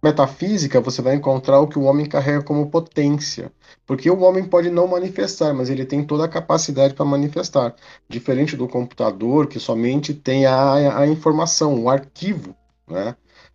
metafísica, 0.02 0.80
você 0.80 1.02
vai 1.02 1.14
encontrar 1.14 1.60
o 1.60 1.68
que 1.68 1.78
o 1.78 1.82
homem 1.82 2.06
carrega 2.06 2.42
como 2.42 2.70
potência. 2.70 3.52
Porque 3.86 4.10
o 4.10 4.20
homem 4.20 4.44
pode 4.44 4.70
não 4.70 4.86
manifestar, 4.86 5.52
mas 5.52 5.68
ele 5.68 5.84
tem 5.84 6.04
toda 6.04 6.24
a 6.24 6.28
capacidade 6.28 6.94
para 6.94 7.04
manifestar. 7.04 7.74
Diferente 8.08 8.56
do 8.56 8.68
computador, 8.68 9.46
que 9.46 9.58
somente 9.60 10.14
tem 10.14 10.46
a, 10.46 11.00
a 11.00 11.06
informação, 11.06 11.82
o 11.82 11.90
arquivo. 11.90 12.54
Né? 12.88 13.14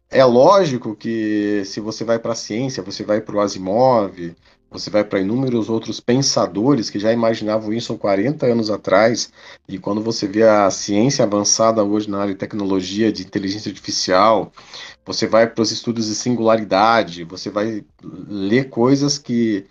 É 0.10 0.24
lógico 0.24 0.96
que 0.96 1.64
se 1.66 1.80
você 1.80 2.04
vai 2.04 2.20
para 2.20 2.34
a 2.34 2.36
ciência, 2.36 2.84
você 2.84 3.04
vai 3.04 3.22
para 3.22 3.36
o 3.36 3.40
Asimov, 3.40 4.36
você 4.70 4.90
vai 4.90 5.04
para 5.04 5.20
inúmeros 5.20 5.70
outros 5.70 6.00
pensadores 6.00 6.90
que 6.90 7.00
já 7.00 7.12
imaginavam 7.12 7.72
isso 7.72 7.94
há 7.94 7.98
40 7.98 8.46
anos 8.46 8.70
atrás, 8.70 9.32
e 9.68 9.78
quando 9.78 10.02
você 10.02 10.28
vê 10.28 10.44
a 10.44 10.70
ciência 10.70 11.24
avançada 11.24 11.84
hoje 11.84 12.10
na 12.10 12.20
área 12.20 12.34
de 12.34 12.40
tecnologia, 12.40 13.12
de 13.12 13.24
inteligência 13.24 13.70
artificial, 13.70 14.52
você 15.06 15.28
vai 15.28 15.48
para 15.48 15.62
os 15.62 15.72
estudos 15.72 16.08
de 16.08 16.16
singularidade, 16.16 17.24
você 17.24 17.50
vai 17.50 17.86
ler 18.04 18.70
coisas 18.70 19.18
que 19.18 19.66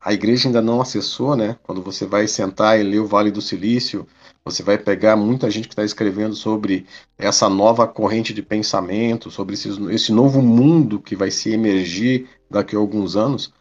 a 0.00 0.12
igreja 0.12 0.48
ainda 0.48 0.62
não 0.62 0.80
acessou, 0.80 1.34
né? 1.34 1.56
Quando 1.64 1.82
você 1.82 2.06
vai 2.06 2.28
sentar 2.28 2.78
e 2.78 2.82
ler 2.84 3.00
o 3.00 3.06
Vale 3.06 3.30
do 3.30 3.42
Silício, 3.42 4.06
você 4.44 4.62
vai 4.62 4.78
pegar 4.78 5.16
muita 5.16 5.50
gente 5.50 5.66
que 5.66 5.74
está 5.74 5.84
escrevendo 5.84 6.36
sobre 6.36 6.86
essa 7.18 7.48
nova 7.48 7.88
corrente 7.88 8.32
de 8.32 8.40
pensamento, 8.40 9.32
sobre 9.32 9.54
esse, 9.54 9.68
esse 9.92 10.12
novo 10.12 10.40
mundo 10.40 11.00
que 11.00 11.16
vai 11.16 11.32
se 11.32 11.50
emergir 11.50 12.28
daqui 12.48 12.76
a 12.76 12.78
alguns 12.78 13.16
anos. 13.16 13.52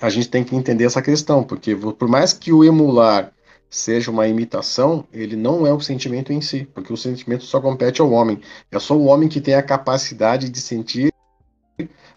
A 0.00 0.10
gente 0.10 0.28
tem 0.28 0.44
que 0.44 0.54
entender 0.54 0.84
essa 0.84 1.00
questão, 1.00 1.42
porque 1.42 1.74
por 1.74 2.08
mais 2.08 2.32
que 2.32 2.52
o 2.52 2.64
emular 2.64 3.32
seja 3.68 4.10
uma 4.10 4.28
imitação, 4.28 5.06
ele 5.12 5.36
não 5.36 5.66
é 5.66 5.72
o 5.72 5.80
sentimento 5.80 6.32
em 6.32 6.40
si, 6.40 6.68
porque 6.74 6.92
o 6.92 6.96
sentimento 6.96 7.44
só 7.44 7.60
compete 7.60 8.00
ao 8.00 8.10
homem. 8.10 8.40
É 8.70 8.78
só 8.78 8.96
o 8.96 9.06
homem 9.06 9.28
que 9.28 9.40
tem 9.40 9.54
a 9.54 9.62
capacidade 9.62 10.48
de 10.48 10.60
sentir, 10.60 11.12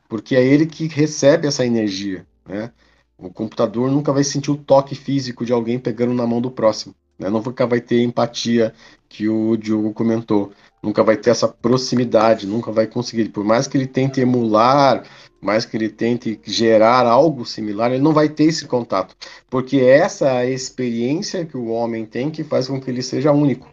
porque 0.07 0.35
é 0.35 0.43
ele 0.43 0.65
que 0.65 0.87
recebe 0.87 1.47
essa 1.47 1.65
energia. 1.65 2.25
Né? 2.47 2.71
O 3.17 3.29
computador 3.29 3.89
nunca 3.91 4.11
vai 4.11 4.23
sentir 4.23 4.51
o 4.51 4.57
toque 4.57 4.95
físico 4.95 5.45
de 5.45 5.53
alguém 5.53 5.79
pegando 5.79 6.13
na 6.13 6.25
mão 6.25 6.41
do 6.41 6.51
próximo. 6.51 6.95
Né? 7.17 7.27
Vai 7.67 7.81
ter 7.81 8.01
empatia 8.01 8.73
que 9.07 9.27
o 9.27 9.57
Diogo 9.57 9.93
comentou. 9.93 10.51
Nunca 10.81 11.03
vai 11.03 11.17
ter 11.17 11.31
essa 11.31 11.47
proximidade, 11.47 12.47
nunca 12.47 12.71
vai 12.71 12.87
conseguir. 12.87 13.29
Por 13.29 13.43
mais 13.43 13.67
que 13.67 13.77
ele 13.77 13.87
tente 13.87 14.21
emular 14.21 15.03
mais 15.41 15.65
que 15.65 15.77
ele 15.77 15.89
tente 15.89 16.39
gerar 16.43 17.05
algo 17.05 17.45
similar, 17.45 17.91
ele 17.91 18.03
não 18.03 18.13
vai 18.13 18.27
ter 18.29 18.45
esse 18.45 18.65
contato, 18.65 19.15
porque 19.49 19.77
essa 19.77 20.27
é 20.27 20.37
a 20.37 20.49
experiência 20.49 21.45
que 21.45 21.57
o 21.57 21.67
homem 21.69 22.05
tem 22.05 22.29
que 22.29 22.43
faz 22.43 22.67
com 22.67 22.79
que 22.79 22.89
ele 22.89 23.01
seja 23.01 23.31
único. 23.31 23.69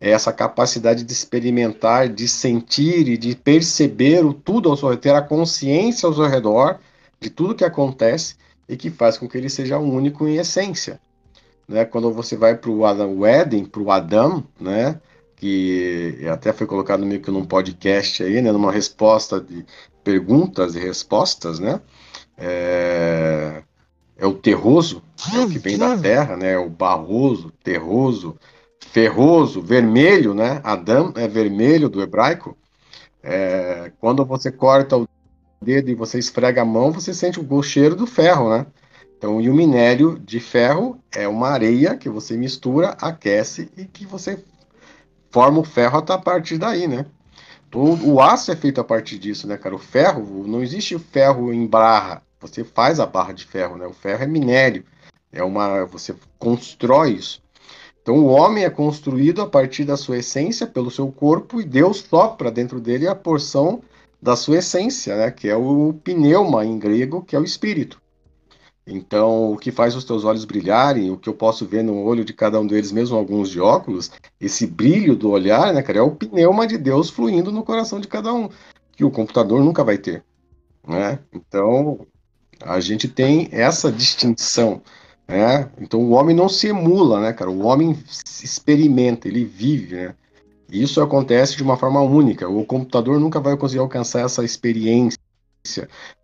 É 0.00 0.10
essa 0.10 0.32
capacidade 0.32 1.02
de 1.02 1.12
experimentar, 1.12 2.08
de 2.08 2.28
sentir 2.28 3.08
e 3.08 3.16
de 3.16 3.34
perceber 3.34 4.24
o 4.24 4.32
tudo 4.32 4.70
ao 4.70 4.76
seu 4.76 4.88
redor, 4.88 5.00
ter 5.00 5.14
a 5.14 5.22
consciência 5.22 6.06
ao 6.06 6.14
seu 6.14 6.26
redor 6.26 6.78
de 7.20 7.28
tudo 7.28 7.54
que 7.54 7.64
acontece 7.64 8.36
e 8.68 8.76
que 8.76 8.90
faz 8.90 9.18
com 9.18 9.28
que 9.28 9.36
ele 9.36 9.50
seja 9.50 9.78
único 9.78 10.26
em 10.26 10.36
essência. 10.36 11.00
Né? 11.66 11.84
Quando 11.84 12.12
você 12.12 12.36
vai 12.36 12.54
para 12.54 12.70
o 12.70 13.26
Éden, 13.26 13.64
para 13.64 13.82
o 13.82 13.90
Adão, 13.90 14.44
né? 14.60 15.00
Que 15.44 16.26
até 16.26 16.54
foi 16.54 16.66
colocado 16.66 17.04
meio 17.04 17.20
que 17.20 17.30
num 17.30 17.44
podcast 17.44 18.22
aí, 18.22 18.40
né, 18.40 18.50
numa 18.50 18.72
resposta 18.72 19.38
de 19.38 19.62
perguntas 20.02 20.74
e 20.74 20.78
respostas, 20.78 21.60
né? 21.60 21.82
É, 22.38 23.62
é 24.16 24.26
o 24.26 24.32
terroso, 24.32 25.02
é 25.34 25.40
o 25.40 25.50
que 25.50 25.58
vem 25.58 25.76
da 25.76 25.98
terra, 25.98 26.34
né? 26.34 26.52
É 26.52 26.58
o 26.58 26.70
barroso, 26.70 27.52
terroso, 27.62 28.38
ferroso, 28.88 29.60
vermelho, 29.60 30.32
né? 30.32 30.62
Adam 30.64 31.12
é 31.14 31.28
vermelho 31.28 31.90
do 31.90 32.00
hebraico. 32.00 32.56
É, 33.22 33.92
quando 34.00 34.24
você 34.24 34.50
corta 34.50 34.96
o 34.96 35.06
dedo 35.60 35.90
e 35.90 35.94
você 35.94 36.18
esfrega 36.18 36.62
a 36.62 36.64
mão, 36.64 36.90
você 36.90 37.12
sente 37.12 37.38
o 37.38 37.62
cheiro 37.62 37.94
do 37.94 38.06
ferro, 38.06 38.48
né? 38.48 38.66
Então, 39.18 39.42
e 39.42 39.50
o 39.50 39.54
minério 39.54 40.18
de 40.18 40.40
ferro 40.40 40.98
é 41.14 41.28
uma 41.28 41.48
areia 41.48 41.96
que 41.96 42.08
você 42.08 42.34
mistura, 42.34 42.96
aquece 42.98 43.70
e 43.76 43.84
que 43.84 44.06
você 44.06 44.42
forma 45.34 45.58
o 45.58 45.64
ferro 45.64 45.98
a 45.98 46.16
partir 46.16 46.58
daí, 46.58 46.86
né? 46.86 47.06
O, 47.74 48.12
o, 48.12 48.20
aço 48.20 48.52
é 48.52 48.56
feito 48.56 48.80
a 48.80 48.84
partir 48.84 49.18
disso, 49.18 49.48
né, 49.48 49.56
cara? 49.56 49.74
O 49.74 49.80
ferro, 49.80 50.44
não 50.46 50.62
existe 50.62 50.96
ferro 50.96 51.52
em 51.52 51.66
barra. 51.66 52.22
Você 52.38 52.62
faz 52.62 53.00
a 53.00 53.06
barra 53.06 53.32
de 53.32 53.44
ferro, 53.44 53.76
né? 53.76 53.84
O 53.84 53.92
ferro 53.92 54.22
é 54.22 54.28
minério. 54.28 54.84
É 55.32 55.42
uma. 55.42 55.86
Você 55.86 56.14
constrói 56.38 57.14
isso. 57.14 57.42
Então 58.00 58.14
o 58.18 58.26
homem 58.26 58.62
é 58.62 58.70
construído 58.70 59.42
a 59.42 59.48
partir 59.48 59.84
da 59.84 59.96
sua 59.96 60.18
essência, 60.18 60.68
pelo 60.68 60.88
seu 60.88 61.10
corpo, 61.10 61.60
e 61.60 61.64
Deus 61.64 62.04
sopra 62.08 62.48
dentro 62.48 62.78
dele 62.78 63.08
a 63.08 63.14
porção 63.16 63.82
da 64.22 64.36
sua 64.36 64.58
essência, 64.58 65.16
né? 65.16 65.32
Que 65.32 65.48
é 65.48 65.56
o 65.56 65.94
pneuma 66.04 66.64
em 66.64 66.78
grego, 66.78 67.22
que 67.22 67.34
é 67.34 67.40
o 67.40 67.44
espírito. 67.44 68.00
Então, 68.86 69.52
o 69.52 69.56
que 69.56 69.72
faz 69.72 69.96
os 69.96 70.04
teus 70.04 70.24
olhos 70.24 70.44
brilharem, 70.44 71.10
o 71.10 71.16
que 71.16 71.28
eu 71.28 71.34
posso 71.34 71.64
ver 71.64 71.82
no 71.82 72.02
olho 72.02 72.24
de 72.24 72.34
cada 72.34 72.60
um 72.60 72.66
deles, 72.66 72.92
mesmo 72.92 73.16
alguns 73.16 73.48
de 73.48 73.58
óculos, 73.58 74.10
esse 74.38 74.66
brilho 74.66 75.16
do 75.16 75.30
olhar, 75.30 75.72
né, 75.72 75.82
cara, 75.82 76.00
é 76.00 76.02
o 76.02 76.10
pneuma 76.10 76.66
de 76.66 76.76
Deus 76.76 77.08
fluindo 77.08 77.50
no 77.50 77.64
coração 77.64 77.98
de 77.98 78.06
cada 78.06 78.32
um, 78.32 78.50
que 78.94 79.04
o 79.04 79.10
computador 79.10 79.64
nunca 79.64 79.82
vai 79.82 79.96
ter, 79.96 80.22
né? 80.86 81.18
Então, 81.32 82.06
a 82.60 82.78
gente 82.78 83.08
tem 83.08 83.48
essa 83.52 83.90
distinção, 83.90 84.82
né? 85.26 85.70
Então, 85.80 86.00
o 86.00 86.10
homem 86.10 86.36
não 86.36 86.48
se 86.48 86.66
emula, 86.68 87.20
né, 87.20 87.32
cara? 87.32 87.50
O 87.50 87.64
homem 87.64 87.96
experimenta, 88.42 89.28
ele 89.28 89.46
vive, 89.46 89.94
né? 89.94 90.14
Isso 90.70 91.00
acontece 91.00 91.56
de 91.56 91.62
uma 91.62 91.76
forma 91.76 92.00
única. 92.00 92.48
O 92.48 92.64
computador 92.64 93.20
nunca 93.20 93.40
vai 93.40 93.56
conseguir 93.56 93.80
alcançar 93.80 94.20
essa 94.20 94.44
experiência. 94.44 95.18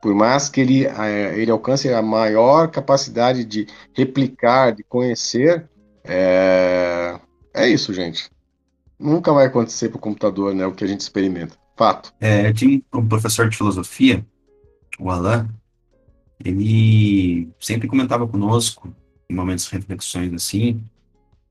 Por 0.00 0.14
mais 0.14 0.48
que 0.48 0.60
ele, 0.60 0.86
ele 1.34 1.50
alcance 1.50 1.88
a 1.88 2.02
maior 2.02 2.70
capacidade 2.70 3.44
de 3.44 3.66
replicar, 3.94 4.72
de 4.72 4.82
conhecer, 4.82 5.68
é, 6.04 7.18
é 7.54 7.68
isso, 7.68 7.92
gente. 7.92 8.30
Nunca 8.98 9.32
vai 9.32 9.46
acontecer 9.46 9.88
para 9.88 9.96
o 9.96 10.00
computador 10.00 10.54
né, 10.54 10.66
o 10.66 10.72
que 10.72 10.84
a 10.84 10.86
gente 10.86 11.00
experimenta. 11.00 11.56
Fato. 11.76 12.12
É, 12.20 12.52
tinha 12.52 12.82
um 12.92 13.08
professor 13.08 13.48
de 13.48 13.56
filosofia, 13.56 14.24
o 14.98 15.10
Alain, 15.10 15.48
ele 16.44 17.48
sempre 17.58 17.88
comentava 17.88 18.28
conosco, 18.28 18.94
em 19.28 19.34
momentos 19.34 19.64
de 19.64 19.72
reflexões 19.72 20.32
assim, 20.34 20.82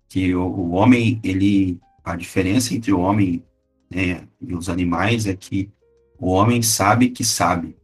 que 0.08 0.36
o, 0.36 0.43
o 0.43 0.72
homem, 0.72 1.19
ele, 1.24 1.79
a 2.03 2.15
diferença 2.15 2.75
entre 2.75 2.91
o 2.91 3.00
homem 3.00 3.43
né, 3.89 4.27
e 4.39 4.53
os 4.53 4.69
animais 4.69 5.25
é 5.25 5.36
que 5.36 5.72
o 6.19 6.29
homem 6.29 6.62
sabe 6.62 7.10
que 7.10 7.24
sabe. 7.24 7.75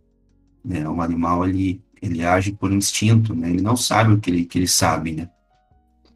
Né? 0.66 0.88
O 0.90 1.02
animal, 1.02 1.48
ele, 1.48 1.82
ele 2.02 2.26
age 2.26 2.52
por 2.52 2.72
instinto, 2.72 3.36
né? 3.36 3.50
ele 3.50 3.62
não 3.62 3.78
sabe 3.78 4.14
o 4.14 4.20
que 4.20 4.32
ele, 4.32 4.46
que 4.46 4.58
ele 4.58 4.68
sabe. 4.68 5.12
Né? 5.12 5.30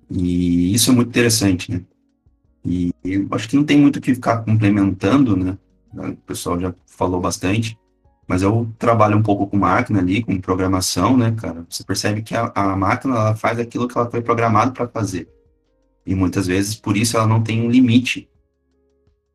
E 0.10 0.74
isso 0.74 0.90
é 0.92 0.94
muito 0.94 1.10
interessante, 1.10 1.72
né? 1.72 1.82
E 2.66 2.94
eu 3.04 3.28
acho 3.32 3.48
que 3.48 3.56
não 3.56 3.64
tem 3.64 3.80
muito 3.80 3.98
o 3.98 4.02
que 4.02 4.14
ficar 4.14 4.40
complementando, 4.44 5.38
né? 5.38 5.58
O 5.94 6.16
pessoal 6.18 6.60
já 6.60 6.74
falou 6.86 7.22
bastante, 7.22 7.78
mas 8.28 8.42
eu 8.42 8.72
trabalho 8.78 9.18
um 9.18 9.24
pouco 9.24 9.48
com 9.48 9.58
máquina 9.58 10.00
ali, 10.00 10.22
com 10.22 10.40
programação, 10.40 11.18
né, 11.18 11.32
cara? 11.32 11.66
Você 11.70 11.84
percebe 11.84 12.22
que 12.22 12.36
a, 12.36 12.52
a 12.54 12.76
máquina 12.76 13.16
ela 13.16 13.36
faz 13.36 13.60
aquilo 13.60 13.88
que 13.88 13.98
ela 13.98 14.10
foi 14.10 14.22
programada 14.22 14.72
para 14.72 14.88
fazer. 14.88 15.28
E 16.06 16.14
muitas 16.14 16.48
vezes, 16.48 16.76
por 16.76 16.98
isso, 16.98 17.18
ela 17.18 17.28
não 17.28 17.42
tem 17.42 17.62
um 17.62 17.72
limite. 17.72 18.30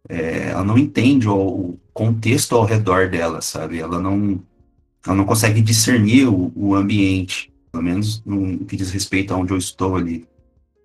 É, 0.08 0.50
ela 0.50 0.64
não 0.64 0.76
entende 0.76 1.28
o, 1.28 1.34
o, 1.34 1.80
contexto 1.92 2.56
ao 2.56 2.64
redor 2.64 3.08
dela, 3.08 3.40
sabe? 3.40 3.78
Ela 3.78 4.00
não, 4.00 4.42
ela 5.06 5.14
não 5.14 5.24
consegue 5.24 5.60
discernir 5.60 6.26
o, 6.26 6.52
o 6.54 6.74
ambiente, 6.74 7.52
pelo 7.70 7.84
menos 7.84 8.22
no 8.24 8.64
que 8.64 8.76
diz 8.76 8.90
respeito 8.90 9.34
a 9.34 9.36
onde 9.36 9.52
eu 9.52 9.58
estou 9.58 9.96
ali. 9.96 10.26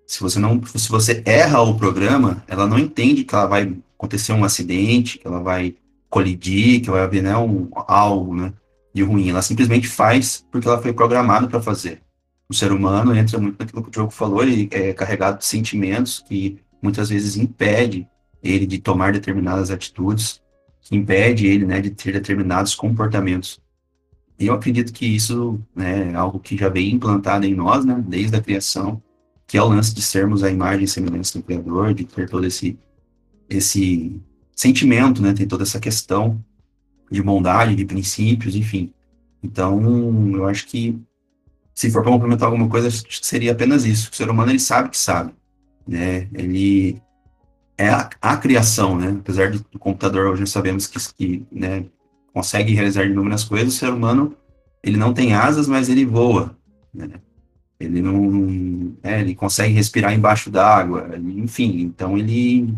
Se 0.06 0.20
você 0.20 0.38
não, 0.38 0.60
se 0.64 0.88
você 0.88 1.22
erra 1.24 1.62
o 1.62 1.76
programa, 1.76 2.42
ela 2.48 2.66
não 2.66 2.78
entende 2.78 3.24
que 3.24 3.34
ela 3.34 3.46
vai 3.46 3.74
acontecer 3.96 4.32
um 4.32 4.44
acidente, 4.44 5.18
que 5.18 5.26
ela 5.26 5.40
vai 5.40 5.74
colidir, 6.08 6.80
que 6.80 6.90
vai 6.90 7.02
haver 7.02 7.22
né, 7.22 7.36
um, 7.36 7.68
algo 7.72 8.34
né, 8.34 8.52
de 8.92 9.02
ruim. 9.02 9.30
Ela 9.30 9.40
simplesmente 9.40 9.86
faz 9.86 10.44
porque 10.50 10.66
ela 10.66 10.82
foi 10.82 10.92
programada 10.92 11.46
para 11.46 11.62
fazer. 11.62 12.02
O 12.48 12.54
ser 12.54 12.72
humano 12.72 13.14
entra 13.14 13.38
muito 13.38 13.60
naquilo 13.60 13.82
que 13.82 13.88
o 13.88 13.92
Diogo 13.92 14.10
falou, 14.10 14.42
ele 14.42 14.68
é 14.72 14.92
carregado 14.92 15.38
de 15.38 15.44
sentimentos 15.46 16.24
que 16.26 16.58
muitas 16.82 17.08
vezes 17.08 17.36
impede 17.36 18.08
ele 18.42 18.66
de 18.66 18.78
tomar 18.78 19.12
determinadas 19.12 19.70
atitudes, 19.70 20.42
impede 20.90 21.46
ele 21.46 21.64
né, 21.64 21.80
de 21.80 21.90
ter 21.90 22.12
determinados 22.12 22.74
comportamentos. 22.74 23.60
Eu 24.40 24.54
acredito 24.54 24.92
que 24.92 25.04
isso 25.04 25.60
né, 25.76 26.12
é 26.12 26.14
algo 26.14 26.40
que 26.40 26.56
já 26.56 26.70
vem 26.70 26.94
implantado 26.94 27.44
em 27.44 27.54
nós, 27.54 27.84
né, 27.84 28.02
desde 28.08 28.34
a 28.36 28.40
criação, 28.40 29.02
que 29.46 29.58
é 29.58 29.62
o 29.62 29.68
lance 29.68 29.94
de 29.94 30.00
sermos 30.00 30.42
a 30.42 30.50
imagem 30.50 30.84
e 30.84 30.88
semelhança 30.88 31.38
do 31.38 31.44
Criador, 31.44 31.92
de 31.92 32.04
ter 32.04 32.28
todo 32.28 32.46
esse, 32.46 32.78
esse 33.48 34.18
sentimento, 34.54 35.20
né? 35.20 35.32
Tem 35.32 35.46
toda 35.46 35.64
essa 35.64 35.80
questão 35.80 36.42
de 37.10 37.20
bondade, 37.20 37.74
de 37.74 37.84
princípios, 37.84 38.54
enfim. 38.54 38.92
Então, 39.42 40.32
eu 40.34 40.46
acho 40.46 40.66
que 40.66 40.96
se 41.74 41.90
for 41.90 42.02
para 42.02 42.12
complementar 42.12 42.46
alguma 42.46 42.68
coisa, 42.68 42.88
seria 43.22 43.52
apenas 43.52 43.84
isso. 43.84 44.10
O 44.12 44.14
ser 44.14 44.30
humano, 44.30 44.52
ele 44.52 44.60
sabe 44.60 44.90
que 44.90 44.98
sabe, 44.98 45.32
né? 45.86 46.28
Ele 46.32 47.02
é 47.76 47.88
a, 47.88 48.08
a 48.20 48.36
criação, 48.36 48.96
né? 48.96 49.16
Apesar 49.18 49.50
do 49.50 49.78
computador 49.78 50.26
hoje 50.26 50.46
sabemos 50.46 50.86
que, 50.86 50.98
que 51.14 51.46
né, 51.50 51.86
consegue 52.32 52.72
realizar 52.72 53.04
inúmeras 53.04 53.44
coisas, 53.44 53.74
o 53.74 53.76
ser 53.76 53.90
humano, 53.90 54.36
ele 54.82 54.96
não 54.96 55.12
tem 55.12 55.34
asas, 55.34 55.68
mas 55.68 55.88
ele 55.88 56.04
voa, 56.04 56.56
né? 56.92 57.10
ele 57.80 58.02
não, 58.02 58.94
é, 59.02 59.20
ele 59.20 59.34
consegue 59.34 59.72
respirar 59.72 60.12
embaixo 60.12 60.50
d'água, 60.50 61.10
enfim, 61.18 61.80
então 61.80 62.16
ele, 62.16 62.74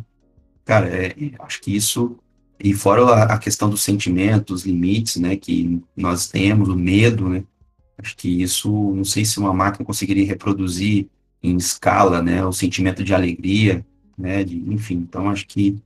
cara, 0.65 0.87
é, 0.87 1.15
acho 1.41 1.61
que 1.61 1.75
isso, 1.75 2.17
e 2.59 2.73
fora 2.73 3.05
a, 3.05 3.23
a, 3.35 3.38
questão 3.38 3.69
dos 3.69 3.83
sentimentos, 3.83 4.65
limites, 4.65 5.17
né, 5.17 5.35
que 5.37 5.83
nós 5.97 6.29
temos, 6.29 6.69
o 6.69 6.77
medo, 6.77 7.29
né, 7.29 7.43
acho 7.99 8.17
que 8.17 8.43
isso, 8.43 8.71
não 8.95 9.05
sei 9.05 9.25
se 9.25 9.41
uma 9.41 9.53
máquina 9.53 9.85
conseguiria 9.85 10.27
reproduzir 10.27 11.09
em 11.43 11.57
escala, 11.57 12.23
né, 12.23 12.45
o 12.45 12.53
sentimento 12.53 13.03
de 13.03 13.12
alegria, 13.12 13.85
né, 14.17 14.45
de, 14.45 14.57
enfim, 14.73 14.95
então 14.95 15.29
acho 15.29 15.49
que 15.49 15.77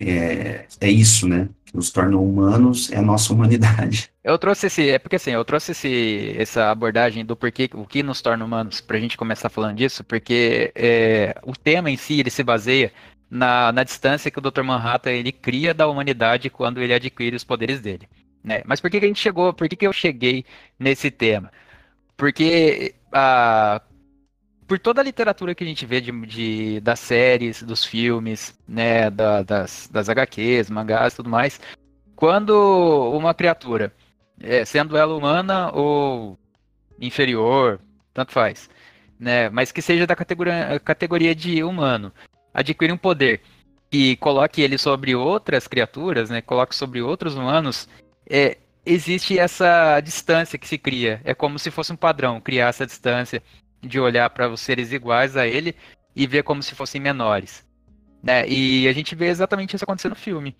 é, 0.00 0.66
é 0.80 0.90
isso, 0.90 1.28
né, 1.28 1.48
que 1.64 1.76
nos 1.76 1.90
torna 1.90 2.16
humanos, 2.16 2.90
é 2.90 2.96
a 2.96 3.02
nossa 3.02 3.32
humanidade. 3.32 4.10
Eu 4.22 4.38
trouxe 4.38 4.66
esse, 4.66 4.90
é 4.90 4.98
porque 4.98 5.16
assim, 5.16 5.30
eu 5.30 5.42
trouxe 5.46 5.72
esse, 5.72 6.34
essa 6.36 6.70
abordagem 6.70 7.24
do 7.24 7.34
porquê, 7.34 7.70
o 7.72 7.86
que 7.86 8.02
nos 8.02 8.20
torna 8.20 8.44
humanos, 8.44 8.78
para 8.78 8.98
a 8.98 9.00
gente 9.00 9.16
começar 9.16 9.48
falando 9.48 9.78
disso, 9.78 10.04
porque 10.04 10.70
é, 10.74 11.34
o 11.42 11.56
tema 11.56 11.90
em 11.90 11.96
si, 11.96 12.20
ele 12.20 12.28
se 12.28 12.42
baseia 12.42 12.92
na, 13.30 13.72
na 13.72 13.82
distância 13.82 14.30
que 14.30 14.38
o 14.38 14.42
Dr. 14.42 14.62
Manhattan 14.62 15.12
ele 15.12 15.32
cria 15.32 15.72
da 15.72 15.88
humanidade 15.88 16.50
quando 16.50 16.82
ele 16.82 16.92
adquire 16.92 17.34
os 17.34 17.44
poderes 17.44 17.80
dele. 17.80 18.06
Né? 18.44 18.62
Mas 18.66 18.78
por 18.78 18.90
que, 18.90 18.98
que 18.98 19.06
a 19.06 19.08
gente 19.08 19.20
chegou, 19.20 19.54
por 19.54 19.68
que, 19.68 19.76
que 19.76 19.86
eu 19.86 19.92
cheguei 19.92 20.44
nesse 20.78 21.10
tema? 21.10 21.50
Porque 22.14 22.94
a, 23.10 23.80
por 24.70 24.78
toda 24.78 25.00
a 25.00 25.04
literatura 25.04 25.52
que 25.52 25.64
a 25.64 25.66
gente 25.66 25.84
vê 25.84 26.00
de, 26.00 26.12
de 26.26 26.78
das 26.78 27.00
séries, 27.00 27.60
dos 27.60 27.84
filmes, 27.84 28.56
né, 28.68 29.10
da, 29.10 29.42
das, 29.42 29.88
das 29.90 30.08
HQs, 30.08 30.70
mangás 30.70 31.12
e 31.12 31.16
tudo 31.16 31.28
mais, 31.28 31.60
quando 32.14 32.52
uma 33.12 33.34
criatura 33.34 33.92
é, 34.40 34.64
sendo 34.64 34.96
ela 34.96 35.12
humana 35.12 35.72
ou 35.72 36.38
inferior, 37.00 37.80
tanto 38.14 38.30
faz, 38.30 38.70
né? 39.18 39.50
Mas 39.50 39.72
que 39.72 39.82
seja 39.82 40.06
da 40.06 40.14
categoria, 40.14 40.78
categoria 40.78 41.34
de 41.34 41.64
humano, 41.64 42.12
adquire 42.54 42.92
um 42.92 42.96
poder 42.96 43.40
que 43.90 44.14
coloque 44.18 44.62
ele 44.62 44.78
sobre 44.78 45.16
outras 45.16 45.66
criaturas, 45.66 46.30
né? 46.30 46.40
Coloque 46.40 46.76
sobre 46.76 47.02
outros 47.02 47.34
humanos, 47.34 47.88
é, 48.24 48.56
existe 48.86 49.36
essa 49.36 49.98
distância 49.98 50.56
que 50.56 50.68
se 50.68 50.78
cria. 50.78 51.20
É 51.24 51.34
como 51.34 51.58
se 51.58 51.72
fosse 51.72 51.92
um 51.92 51.96
padrão, 51.96 52.40
criar 52.40 52.68
essa 52.68 52.86
distância 52.86 53.42
de 53.80 53.98
olhar 53.98 54.28
para 54.30 54.48
os 54.48 54.60
seres 54.60 54.92
iguais 54.92 55.36
a 55.36 55.46
ele 55.46 55.74
e 56.14 56.26
ver 56.26 56.42
como 56.42 56.62
se 56.62 56.74
fossem 56.74 57.00
menores. 57.00 57.66
Né? 58.22 58.48
E 58.48 58.88
a 58.88 58.92
gente 58.92 59.14
vê 59.14 59.26
exatamente 59.26 59.74
isso 59.74 59.84
acontecer 59.84 60.08
no 60.08 60.14
filme. 60.14 60.56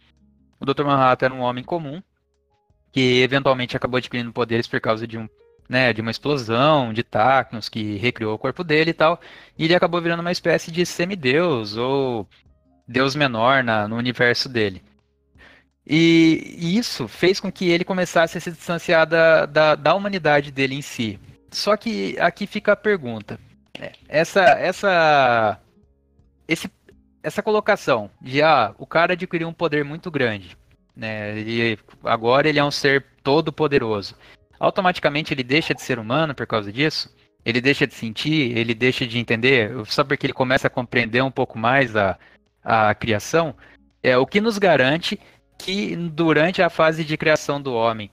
O 0.59 0.65
Dr. 0.65 0.85
Manhattan 0.85 1.27
era 1.27 1.35
um 1.35 1.41
homem 1.41 1.65
comum, 1.65 2.03
que 2.93 3.21
eventualmente 3.23 3.77
acabou 3.77 3.99
adquirindo 3.99 4.33
poderes 4.33 4.67
por 4.67 4.81
causa 4.81 5.07
de 5.07 5.19
um 5.19 5.29
né, 5.69 5.93
de 5.93 6.01
uma 6.01 6.11
explosão 6.11 6.93
de 6.93 7.05
Tacnos 7.05 7.69
que 7.69 7.97
recriou 7.97 8.35
o 8.35 8.39
corpo 8.39 8.65
dele 8.65 8.91
e 8.91 8.95
tal, 8.95 9.21
e 9.57 9.67
ele 9.67 9.75
acabou 9.75 10.03
virando 10.03 10.19
uma 10.19 10.33
espécie 10.33 10.73
de 10.73 10.85
semideus 10.85 11.77
ou 11.77 12.29
deus 12.89 13.15
menor 13.15 13.63
na, 13.63 13.87
no 13.87 13.95
universo 13.95 14.49
dele. 14.49 14.83
E, 15.87 16.57
e, 16.59 16.77
isso 16.77 17.07
fez 17.07 17.39
com 17.39 17.53
que 17.53 17.71
ele 17.71 17.85
começasse 17.85 18.37
a 18.37 18.41
se 18.41 18.51
distanciar 18.51 19.07
da, 19.07 19.47
da, 19.47 19.75
da 19.77 19.95
humanidade 19.95 20.51
dele 20.51 20.75
em 20.75 20.83
si. 20.83 21.21
Só 21.51 21.77
que 21.77 22.19
aqui 22.19 22.47
fica 22.47 22.73
a 22.73 22.77
pergunta. 22.77 23.39
Né, 23.79 23.93
essa, 24.09 24.43
essa, 24.43 25.61
esse, 26.47 26.71
essa 27.23 27.43
colocação 27.43 28.11
de 28.21 28.43
ah, 28.43 28.75
o 28.79 28.87
cara 28.87 29.15
adquiriu 29.15 29.49
um 29.49 29.53
poder 29.53 29.85
muito 29.85 30.11
grande 30.11 30.57
né? 31.01 31.39
Ele, 31.39 31.79
agora 32.05 32.49
ele 32.49 32.59
é 32.59 32.65
um 32.65 32.71
ser 32.71 33.07
todo 33.23 33.51
poderoso. 33.51 34.15
Automaticamente 34.59 35.33
ele 35.33 35.43
deixa 35.43 35.75
de 35.75 35.81
ser 35.81 35.99
humano 35.99 36.35
por 36.35 36.47
causa 36.47 36.71
disso? 36.71 37.11
Ele 37.43 37.61
deixa 37.61 37.87
de 37.87 37.95
sentir? 37.95 38.57
Ele 38.57 38.75
deixa 38.75 39.07
de 39.07 39.19
entender? 39.19 39.73
Só 39.87 40.05
porque 40.05 40.27
ele 40.27 40.35
começa 40.35 40.67
a 40.67 40.71
compreender 40.71 41.23
um 41.23 41.31
pouco 41.31 41.59
mais 41.59 41.97
a, 41.97 42.19
a 42.63 42.95
criação? 42.95 43.55
É 44.03 44.17
o 44.19 44.27
que 44.27 44.41
nos 44.41 44.59
garante 44.59 45.19
que 45.57 45.97
durante 45.97 46.63
a 46.63 46.69
fase 46.69 47.03
de 47.03 47.17
criação 47.17 47.61
do 47.61 47.73
homem, 47.73 48.11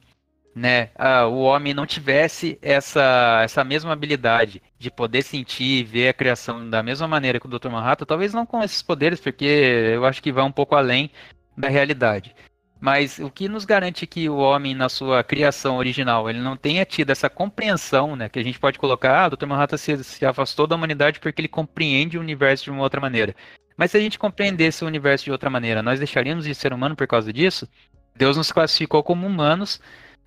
né, 0.57 0.89
o 1.29 1.41
homem 1.41 1.73
não 1.73 1.85
tivesse 1.85 2.57
essa, 2.61 3.41
essa 3.43 3.63
mesma 3.63 3.93
habilidade 3.93 4.61
de 4.79 4.89
poder 4.89 5.21
sentir 5.21 5.81
e 5.81 5.83
ver 5.83 6.09
a 6.09 6.13
criação 6.13 6.67
da 6.67 6.81
mesma 6.81 7.07
maneira 7.07 7.39
que 7.39 7.45
o 7.45 7.49
Dr. 7.49 7.69
Manhattan, 7.69 8.05
talvez 8.05 8.33
não 8.33 8.45
com 8.45 8.63
esses 8.63 8.81
poderes, 8.81 9.19
porque 9.19 9.45
eu 9.45 10.03
acho 10.03 10.21
que 10.21 10.31
vai 10.31 10.43
um 10.43 10.51
pouco 10.51 10.75
além 10.75 11.11
da 11.55 11.69
realidade. 11.69 12.35
Mas 12.79 13.19
o 13.19 13.29
que 13.29 13.47
nos 13.47 13.65
garante 13.65 14.05
que 14.05 14.29
o 14.29 14.37
homem, 14.37 14.75
na 14.75 14.89
sua 14.89 15.23
criação 15.23 15.77
original, 15.77 16.29
ele 16.29 16.39
não 16.39 16.55
tenha 16.55 16.85
tido 16.85 17.09
essa 17.11 17.29
compreensão, 17.29 18.15
né? 18.15 18.29
Que 18.29 18.39
a 18.39 18.43
gente 18.43 18.59
pode 18.59 18.77
colocar, 18.77 19.23
ah, 19.23 19.27
o 19.27 19.35
Dr. 19.35 19.47
Manhattan 19.47 19.77
se, 19.77 20.03
se 20.03 20.25
afastou 20.25 20.67
da 20.67 20.75
humanidade 20.75 21.19
porque 21.19 21.41
ele 21.41 21.47
compreende 21.47 22.17
o 22.17 22.21
universo 22.21 22.65
de 22.65 22.71
uma 22.71 22.83
outra 22.83 23.01
maneira. 23.01 23.35
Mas 23.75 23.91
se 23.91 23.97
a 23.97 23.99
gente 23.99 24.19
compreendesse 24.19 24.83
o 24.83 24.87
universo 24.87 25.25
de 25.25 25.31
outra 25.31 25.49
maneira, 25.49 25.81
nós 25.81 25.99
deixaríamos 25.99 26.45
de 26.45 26.53
ser 26.53 26.71
humano 26.71 26.95
por 26.95 27.07
causa 27.07 27.33
disso? 27.33 27.67
Deus 28.15 28.37
nos 28.37 28.51
classificou 28.51 29.03
como 29.03 29.25
humanos 29.25 29.79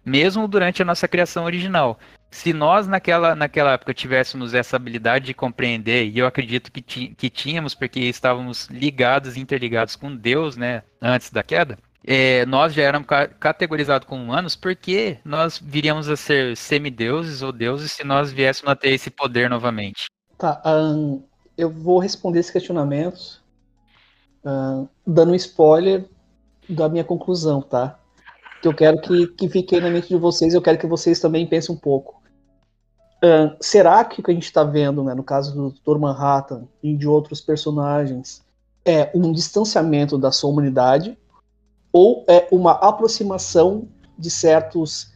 mesmo 0.04 0.48
durante 0.48 0.82
a 0.82 0.84
nossa 0.84 1.06
criação 1.06 1.44
original. 1.44 1.98
Se 2.30 2.52
nós 2.52 2.86
naquela, 2.86 3.34
naquela 3.34 3.72
época 3.72 3.92
tivéssemos 3.92 4.54
essa 4.54 4.76
habilidade 4.76 5.26
de 5.26 5.34
compreender, 5.34 6.08
e 6.08 6.18
eu 6.18 6.26
acredito 6.26 6.70
que, 6.70 6.80
ti, 6.80 7.14
que 7.16 7.28
tínhamos, 7.28 7.74
porque 7.74 8.00
estávamos 8.00 8.68
ligados, 8.68 9.36
interligados 9.36 9.96
com 9.96 10.14
Deus, 10.14 10.56
né, 10.56 10.82
antes 11.02 11.30
da 11.30 11.42
queda, 11.42 11.76
é, 12.06 12.46
nós 12.46 12.72
já 12.72 12.82
éramos 12.82 13.06
ca 13.06 13.28
categorizados 13.28 14.08
como 14.08 14.22
humanos 14.22 14.56
porque 14.56 15.18
nós 15.24 15.60
viríamos 15.62 16.08
a 16.08 16.16
ser 16.16 16.56
semideuses 16.56 17.42
ou 17.42 17.52
deuses 17.52 17.92
se 17.92 18.04
nós 18.04 18.32
viéssemos 18.32 18.72
a 18.72 18.76
ter 18.76 18.90
esse 18.90 19.10
poder 19.10 19.50
novamente. 19.50 20.06
Tá, 20.38 20.62
um, 20.64 21.22
eu 21.58 21.68
vou 21.68 21.98
responder 21.98 22.40
esses 22.40 22.50
questionamentos 22.50 23.42
uh, 24.44 24.88
dando 25.06 25.32
um 25.32 25.34
spoiler 25.34 26.06
da 26.68 26.88
minha 26.88 27.04
conclusão, 27.04 27.60
tá? 27.60 27.99
Que 28.60 28.68
eu 28.68 28.74
quero 28.74 29.00
que, 29.00 29.26
que 29.28 29.48
fique 29.48 29.80
na 29.80 29.90
mente 29.90 30.08
de 30.08 30.16
vocês, 30.16 30.54
eu 30.54 30.62
quero 30.62 30.78
que 30.78 30.86
vocês 30.86 31.18
também 31.18 31.46
pensem 31.46 31.74
um 31.74 31.78
pouco. 31.78 32.20
Uh, 33.22 33.54
será 33.60 34.02
que 34.04 34.20
o 34.20 34.22
que 34.22 34.30
a 34.30 34.34
gente 34.34 34.44
está 34.44 34.64
vendo, 34.64 35.04
né, 35.04 35.14
no 35.14 35.22
caso 35.22 35.54
do 35.54 35.70
Dr. 35.72 35.98
Manhattan 35.98 36.66
e 36.82 36.96
de 36.96 37.06
outros 37.06 37.40
personagens, 37.40 38.42
é 38.84 39.10
um 39.14 39.30
distanciamento 39.30 40.16
da 40.16 40.32
sua 40.32 40.50
humanidade 40.50 41.18
ou 41.92 42.24
é 42.28 42.48
uma 42.50 42.72
aproximação 42.72 43.88
de 44.18 44.30
certos 44.30 45.12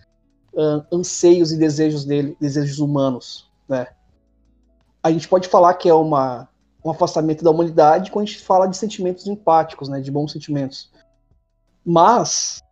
uh, 0.52 0.84
anseios 0.92 1.52
e 1.52 1.56
desejos 1.56 2.04
dele, 2.04 2.36
desejos 2.40 2.78
humanos, 2.78 3.50
né? 3.68 3.86
A 5.02 5.10
gente 5.10 5.28
pode 5.28 5.48
falar 5.48 5.74
que 5.74 5.88
é 5.88 5.94
uma, 5.94 6.48
um 6.84 6.90
afastamento 6.90 7.44
da 7.44 7.50
humanidade 7.50 8.10
quando 8.10 8.24
a 8.24 8.30
gente 8.30 8.42
fala 8.42 8.66
de 8.66 8.76
sentimentos 8.76 9.26
empáticos, 9.26 9.88
né, 9.88 10.00
de 10.00 10.10
bons 10.10 10.32
sentimentos. 10.32 10.90
Mas 11.84 12.62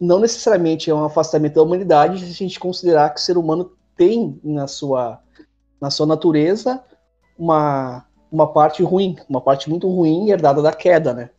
não 0.00 0.20
necessariamente 0.20 0.90
é 0.90 0.94
um 0.94 1.04
afastamento 1.04 1.54
da 1.54 1.62
humanidade 1.62 2.20
se 2.20 2.30
a 2.30 2.34
gente 2.34 2.60
considerar 2.60 3.10
que 3.10 3.20
o 3.20 3.22
ser 3.22 3.36
humano 3.36 3.72
tem 3.96 4.38
na 4.44 4.68
sua, 4.68 5.20
na 5.80 5.90
sua 5.90 6.06
natureza 6.06 6.82
uma, 7.36 8.06
uma 8.30 8.46
parte 8.52 8.82
ruim, 8.82 9.16
uma 9.28 9.40
parte 9.40 9.68
muito 9.68 9.88
ruim 9.88 10.30
herdada 10.30 10.62
da 10.62 10.72
queda, 10.72 11.12
né? 11.12 11.30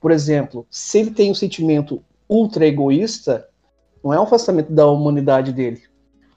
Por 0.00 0.10
exemplo, 0.10 0.66
se 0.70 0.98
ele 0.98 1.10
tem 1.10 1.30
um 1.30 1.34
sentimento 1.34 2.04
ultra 2.28 2.66
egoísta, 2.66 3.48
não 4.04 4.12
é 4.12 4.20
um 4.20 4.24
afastamento 4.24 4.70
da 4.70 4.86
humanidade 4.86 5.52
dele, 5.52 5.82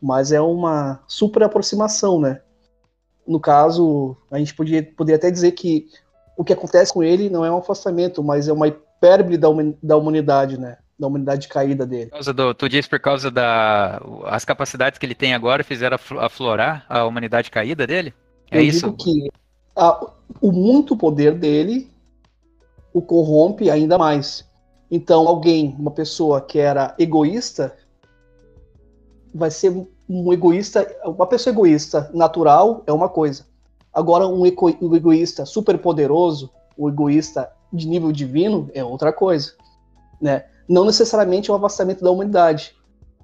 mas 0.01 0.31
é 0.31 0.39
uma 0.39 1.03
super 1.05 1.43
aproximação, 1.43 2.19
né? 2.19 2.41
No 3.27 3.39
caso, 3.39 4.15
a 4.31 4.37
gente 4.39 4.55
podia, 4.55 4.81
poderia 4.83 5.17
até 5.17 5.29
dizer 5.29 5.51
que 5.51 5.87
o 6.37 6.43
que 6.43 6.53
acontece 6.53 6.93
com 6.93 7.03
ele 7.03 7.29
não 7.29 7.45
é 7.45 7.51
um 7.51 7.57
afastamento, 7.57 8.23
mas 8.23 8.47
é 8.47 8.53
uma 8.53 8.67
hipérbole 9.01 9.37
da, 9.37 9.47
da 9.81 9.97
humanidade, 9.97 10.59
né? 10.59 10.77
Da 10.97 11.07
humanidade 11.07 11.47
caída 11.47 11.85
dele. 11.85 12.05
Por 12.05 12.11
causa 12.11 12.33
do, 12.33 12.53
tu 12.53 12.69
diz 12.69 12.87
por 12.87 12.99
causa 12.99 13.31
das 13.31 13.99
as 14.25 14.45
capacidades 14.45 14.99
que 14.99 15.05
ele 15.05 15.15
tem 15.15 15.33
agora 15.33 15.63
fizeram 15.63 15.97
aflorar 16.19 16.85
a 16.87 17.03
humanidade 17.05 17.49
caída 17.49 17.87
dele? 17.87 18.13
É 18.51 18.59
Eu 18.59 18.61
isso? 18.61 18.91
Digo 18.91 18.97
que 18.97 19.31
a, 19.75 20.11
o 20.39 20.51
muito 20.51 20.95
poder 20.95 21.33
dele 21.33 21.89
o 22.93 23.01
corrompe 23.01 23.69
ainda 23.69 23.97
mais. 23.97 24.45
Então, 24.91 25.27
alguém, 25.27 25.75
uma 25.79 25.91
pessoa 25.91 26.41
que 26.41 26.59
era 26.59 26.93
egoísta, 26.99 27.73
vai 29.33 29.49
ser 29.49 29.73
um 30.09 30.33
egoísta. 30.33 30.85
Uma 31.05 31.25
pessoa 31.25 31.53
egoísta 31.53 32.11
natural 32.13 32.83
é 32.85 32.91
uma 32.91 33.07
coisa. 33.07 33.45
Agora, 33.93 34.27
um, 34.27 34.41
um 34.41 34.95
egoísta 34.95 35.45
super 35.45 35.77
poderoso, 35.77 36.51
o 36.77 36.85
um 36.85 36.89
egoísta 36.89 37.49
de 37.71 37.87
nível 37.87 38.11
divino, 38.11 38.69
é 38.73 38.83
outra 38.83 39.13
coisa. 39.13 39.53
Né? 40.21 40.45
Não 40.67 40.85
necessariamente 40.85 41.49
é 41.49 41.53
um 41.53 41.57
afastamento 41.57 42.03
da 42.03 42.11
humanidade, 42.11 42.75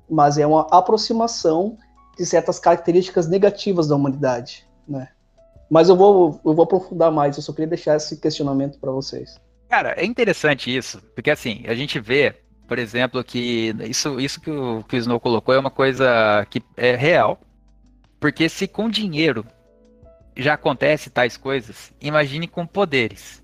mas 0.10 0.38
é 0.38 0.48
uma 0.48 0.68
aproximação 0.72 1.78
de 2.18 2.26
certas 2.26 2.60
características 2.60 3.28
negativas 3.28 3.88
da 3.88 3.96
humanidade. 3.96 4.68
Né? 4.88 5.08
Mas 5.70 5.90
eu 5.90 5.96
vou, 5.96 6.40
eu 6.46 6.54
vou 6.54 6.64
aprofundar 6.64 7.12
mais, 7.12 7.36
eu 7.36 7.44
só 7.44 7.52
queria 7.52 7.68
deixar 7.68 7.96
esse 7.96 8.18
questionamento 8.18 8.80
para 8.80 8.92
vocês. 8.92 9.40
Cara, 9.70 9.94
é 9.98 10.06
interessante 10.06 10.76
isso, 10.76 11.02
porque 11.14 11.30
assim, 11.30 11.64
a 11.68 11.76
gente 11.76 12.00
vê, 12.00 12.34
por 12.68 12.80
exemplo, 12.80 13.22
que 13.24 13.76
isso, 13.82 14.20
isso 14.20 14.40
que, 14.40 14.50
o, 14.50 14.84
que 14.84 14.96
o 14.96 15.00
Snow 15.00 15.20
colocou 15.20 15.54
é 15.54 15.60
uma 15.60 15.70
coisa 15.70 16.48
que 16.50 16.64
é 16.78 16.96
real, 16.96 17.38
porque 18.20 18.48
se 18.48 18.66
com 18.68 18.90
dinheiro 18.90 19.46
já 20.36 20.54
acontece 20.54 21.10
tais 21.10 21.36
coisas, 21.36 21.92
imagine 22.00 22.48
com 22.48 22.66
poderes. 22.66 23.44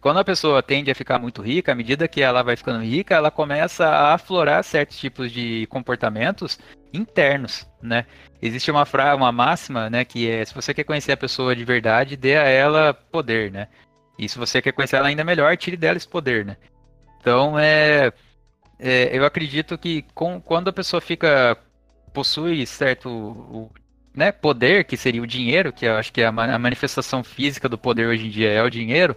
Quando 0.00 0.18
a 0.18 0.24
pessoa 0.24 0.62
tende 0.62 0.90
a 0.90 0.94
ficar 0.94 1.18
muito 1.18 1.42
rica, 1.42 1.72
à 1.72 1.74
medida 1.74 2.08
que 2.08 2.22
ela 2.22 2.42
vai 2.42 2.56
ficando 2.56 2.82
rica, 2.82 3.14
ela 3.14 3.30
começa 3.30 3.86
a 3.86 4.14
aflorar 4.14 4.64
certos 4.64 4.98
tipos 4.98 5.30
de 5.30 5.66
comportamentos 5.66 6.58
internos, 6.92 7.68
né? 7.82 8.06
Existe 8.40 8.70
uma 8.70 8.86
frase, 8.86 9.16
uma 9.16 9.30
máxima, 9.30 9.90
né, 9.90 10.04
que 10.04 10.28
é 10.28 10.44
se 10.44 10.54
você 10.54 10.72
quer 10.72 10.84
conhecer 10.84 11.12
a 11.12 11.16
pessoa 11.18 11.54
de 11.54 11.64
verdade, 11.64 12.16
dê 12.16 12.36
a 12.36 12.44
ela 12.44 12.94
poder, 12.94 13.52
né? 13.52 13.68
E 14.18 14.26
se 14.26 14.38
você 14.38 14.62
quer 14.62 14.72
conhecer 14.72 14.96
ela 14.96 15.08
ainda 15.08 15.22
melhor, 15.22 15.54
tire 15.56 15.76
dela 15.76 15.98
esse 15.98 16.08
poder, 16.08 16.46
né? 16.46 16.56
Então, 17.20 17.58
é, 17.58 18.10
é 18.78 19.16
eu 19.16 19.24
acredito 19.26 19.76
que 19.76 20.02
com, 20.14 20.40
quando 20.40 20.68
a 20.68 20.72
pessoa 20.72 21.00
fica 21.00 21.58
possui 22.14 22.66
certo 22.66 23.08
o, 23.08 23.70
né, 24.14 24.32
poder, 24.32 24.84
que 24.84 24.96
seria 24.96 25.22
o 25.22 25.26
dinheiro, 25.26 25.72
que 25.72 25.86
eu 25.86 25.96
acho 25.96 26.12
que 26.12 26.20
é 26.20 26.26
a, 26.26 26.28
a 26.30 26.58
manifestação 26.58 27.22
física 27.22 27.68
do 27.68 27.78
poder 27.78 28.06
hoje 28.06 28.26
em 28.26 28.30
dia 28.30 28.50
é 28.50 28.62
o 28.62 28.70
dinheiro. 28.70 29.16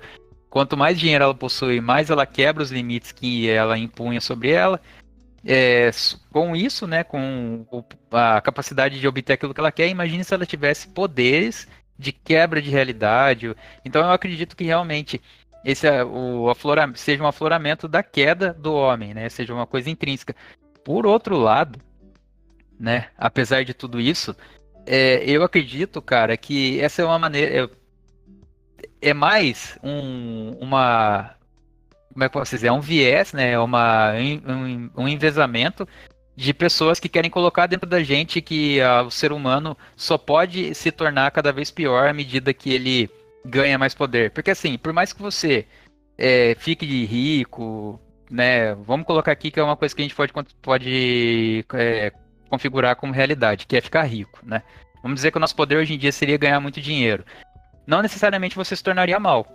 Quanto 0.53 0.77
mais 0.77 0.99
dinheiro 0.99 1.23
ela 1.23 1.33
possui, 1.33 1.81
mais 1.81 2.11
ela 2.11 2.27
quebra 2.27 2.61
os 2.61 2.71
limites 2.71 3.11
que 3.11 3.49
ela 3.49 3.75
impunha 3.75 4.21
sobre 4.21 4.51
ela. 4.51 4.79
É, 5.43 5.89
com 6.31 6.55
isso, 6.55 6.85
né, 6.85 7.03
com 7.03 7.65
a 8.11 8.39
capacidade 8.39 8.99
de 8.99 9.07
obter 9.07 9.33
aquilo 9.33 9.51
que 9.51 9.59
ela 9.59 9.71
quer, 9.71 9.87
imagine 9.87 10.23
se 10.23 10.31
ela 10.31 10.45
tivesse 10.45 10.89
poderes 10.89 11.67
de 11.97 12.11
quebra 12.11 12.61
de 12.61 12.69
realidade. 12.69 13.55
Então 13.83 14.03
eu 14.03 14.11
acredito 14.11 14.55
que 14.55 14.63
realmente 14.63 15.19
esse 15.65 15.87
o 16.03 16.47
afloramento, 16.47 16.99
seja 16.99 17.23
um 17.23 17.27
afloramento 17.27 17.87
da 17.87 18.03
queda 18.03 18.53
do 18.53 18.75
homem, 18.75 19.11
né? 19.11 19.29
Seja 19.29 19.55
uma 19.55 19.65
coisa 19.65 19.89
intrínseca. 19.89 20.35
Por 20.85 21.07
outro 21.07 21.35
lado, 21.35 21.79
né? 22.79 23.07
Apesar 23.17 23.65
de 23.65 23.73
tudo 23.73 23.99
isso, 23.99 24.35
é, 24.85 25.23
eu 25.25 25.41
acredito, 25.41 25.99
cara, 25.99 26.37
que 26.37 26.79
essa 26.79 27.01
é 27.01 27.05
uma 27.05 27.17
maneira 27.17 27.71
é, 29.09 29.13
mais 29.13 29.77
um, 29.83 30.57
uma 30.59 31.35
como 32.13 32.23
é 32.23 32.29
que 32.29 32.37
eu 32.37 32.41
posso 32.41 32.55
dizer? 32.55 32.67
É 32.67 32.71
um 32.71 32.79
viés, 32.79 33.33
né? 33.33 33.51
É 33.51 33.59
uma, 33.59 34.13
um, 34.13 34.89
um 34.95 35.07
envezamento 35.07 35.87
de 36.35 36.53
pessoas 36.53 36.99
que 36.99 37.09
querem 37.09 37.29
colocar 37.29 37.67
dentro 37.67 37.89
da 37.89 38.01
gente 38.03 38.41
que 38.41 38.79
uh, 38.81 39.05
o 39.05 39.11
ser 39.11 39.31
humano 39.31 39.77
só 39.95 40.17
pode 40.17 40.73
se 40.75 40.91
tornar 40.91 41.31
cada 41.31 41.51
vez 41.51 41.71
pior 41.71 42.07
à 42.07 42.13
medida 42.13 42.53
que 42.53 42.71
ele 42.71 43.09
ganha 43.45 43.77
mais 43.77 43.93
poder. 43.93 44.31
Porque 44.31 44.51
assim, 44.51 44.77
por 44.77 44.93
mais 44.93 45.11
que 45.11 45.21
você 45.21 45.65
é, 46.17 46.55
fique 46.59 46.85
rico, 47.05 47.99
né? 48.29 48.75
Vamos 48.75 49.05
colocar 49.05 49.31
aqui 49.31 49.51
que 49.51 49.59
é 49.59 49.63
uma 49.63 49.75
coisa 49.75 49.95
que 49.95 50.01
a 50.01 50.05
gente 50.05 50.15
pode, 50.15 50.33
pode 50.61 51.65
é, 51.73 52.11
configurar 52.49 52.95
como 52.95 53.13
realidade, 53.13 53.65
que 53.65 53.75
é 53.75 53.81
ficar 53.81 54.03
rico, 54.03 54.39
né? 54.43 54.61
Vamos 55.01 55.15
dizer 55.15 55.31
que 55.31 55.37
o 55.37 55.41
nosso 55.41 55.55
poder 55.55 55.77
hoje 55.77 55.95
em 55.95 55.97
dia 55.97 56.11
seria 56.11 56.37
ganhar 56.37 56.59
muito 56.59 56.79
dinheiro. 56.79 57.25
Não 57.85 58.01
necessariamente 58.01 58.55
você 58.55 58.75
se 58.75 58.83
tornaria 58.83 59.19
mal, 59.19 59.47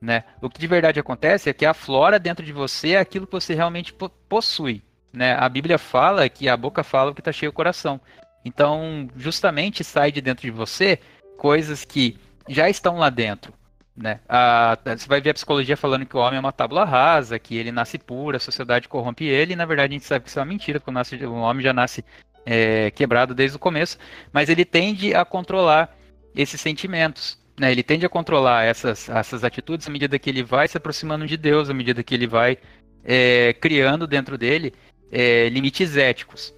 né? 0.00 0.24
O 0.40 0.50
que 0.50 0.58
de 0.58 0.66
verdade 0.66 1.00
acontece 1.00 1.48
é 1.48 1.52
que 1.52 1.64
aflora 1.64 2.18
dentro 2.18 2.44
de 2.44 2.52
você 2.52 2.96
aquilo 2.96 3.26
que 3.26 3.32
você 3.32 3.54
realmente 3.54 3.94
possui. 4.28 4.82
Né? 5.12 5.34
A 5.34 5.48
Bíblia 5.48 5.78
fala 5.78 6.28
que 6.28 6.48
a 6.48 6.56
boca 6.56 6.84
fala 6.84 7.10
o 7.10 7.14
que 7.14 7.20
está 7.20 7.32
cheio 7.32 7.50
o 7.50 7.54
coração. 7.54 8.00
Então, 8.44 9.08
justamente 9.16 9.82
sai 9.82 10.12
de 10.12 10.20
dentro 10.20 10.42
de 10.42 10.50
você 10.50 11.00
coisas 11.38 11.84
que 11.84 12.18
já 12.48 12.68
estão 12.68 12.96
lá 12.98 13.10
dentro. 13.10 13.52
Né? 13.96 14.20
A, 14.28 14.76
você 14.84 15.08
vai 15.08 15.20
ver 15.22 15.30
a 15.30 15.34
psicologia 15.34 15.76
falando 15.76 16.04
que 16.04 16.16
o 16.16 16.20
homem 16.20 16.36
é 16.36 16.40
uma 16.40 16.52
tábula 16.52 16.84
rasa, 16.84 17.38
que 17.38 17.56
ele 17.56 17.72
nasce 17.72 17.98
puro, 17.98 18.36
a 18.36 18.40
sociedade 18.40 18.88
corrompe 18.88 19.24
ele, 19.24 19.54
e 19.54 19.56
na 19.56 19.64
verdade 19.64 19.94
a 19.94 19.96
gente 19.96 20.04
sabe 20.04 20.24
que 20.24 20.28
isso 20.28 20.38
é 20.38 20.42
uma 20.42 20.48
mentira, 20.48 20.78
que 20.78 20.88
o, 20.88 20.92
nasce, 20.92 21.16
o 21.24 21.34
homem 21.34 21.64
já 21.64 21.72
nasce 21.72 22.04
é, 22.44 22.90
quebrado 22.90 23.34
desde 23.34 23.56
o 23.56 23.60
começo, 23.60 23.98
mas 24.32 24.50
ele 24.50 24.66
tende 24.66 25.14
a 25.14 25.24
controlar 25.24 25.96
esses 26.34 26.60
sentimentos. 26.60 27.38
Né? 27.58 27.72
Ele 27.72 27.82
tende 27.82 28.04
a 28.04 28.08
controlar 28.08 28.64
essas, 28.64 29.08
essas 29.08 29.44
atitudes 29.44 29.88
à 29.88 29.90
medida 29.90 30.18
que 30.18 30.28
ele 30.28 30.42
vai 30.42 30.68
se 30.68 30.76
aproximando 30.76 31.26
de 31.26 31.36
Deus, 31.36 31.70
à 31.70 31.74
medida 31.74 32.02
que 32.02 32.14
ele 32.14 32.26
vai 32.26 32.58
é, 33.04 33.54
criando 33.54 34.06
dentro 34.06 34.36
dele 34.36 34.74
é, 35.10 35.48
limites 35.48 35.96
éticos. 35.96 36.54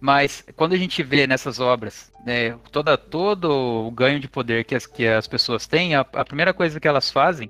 Mas 0.00 0.44
quando 0.56 0.72
a 0.72 0.76
gente 0.76 1.00
vê 1.02 1.26
nessas 1.26 1.60
obras 1.60 2.12
né, 2.26 2.58
toda, 2.72 2.96
todo 2.96 3.86
o 3.86 3.90
ganho 3.92 4.18
de 4.18 4.26
poder 4.26 4.64
que 4.64 4.74
as, 4.74 4.84
que 4.84 5.06
as 5.06 5.28
pessoas 5.28 5.66
têm, 5.66 5.94
a, 5.94 6.00
a 6.00 6.24
primeira 6.24 6.52
coisa 6.52 6.80
que 6.80 6.88
elas 6.88 7.10
fazem 7.10 7.48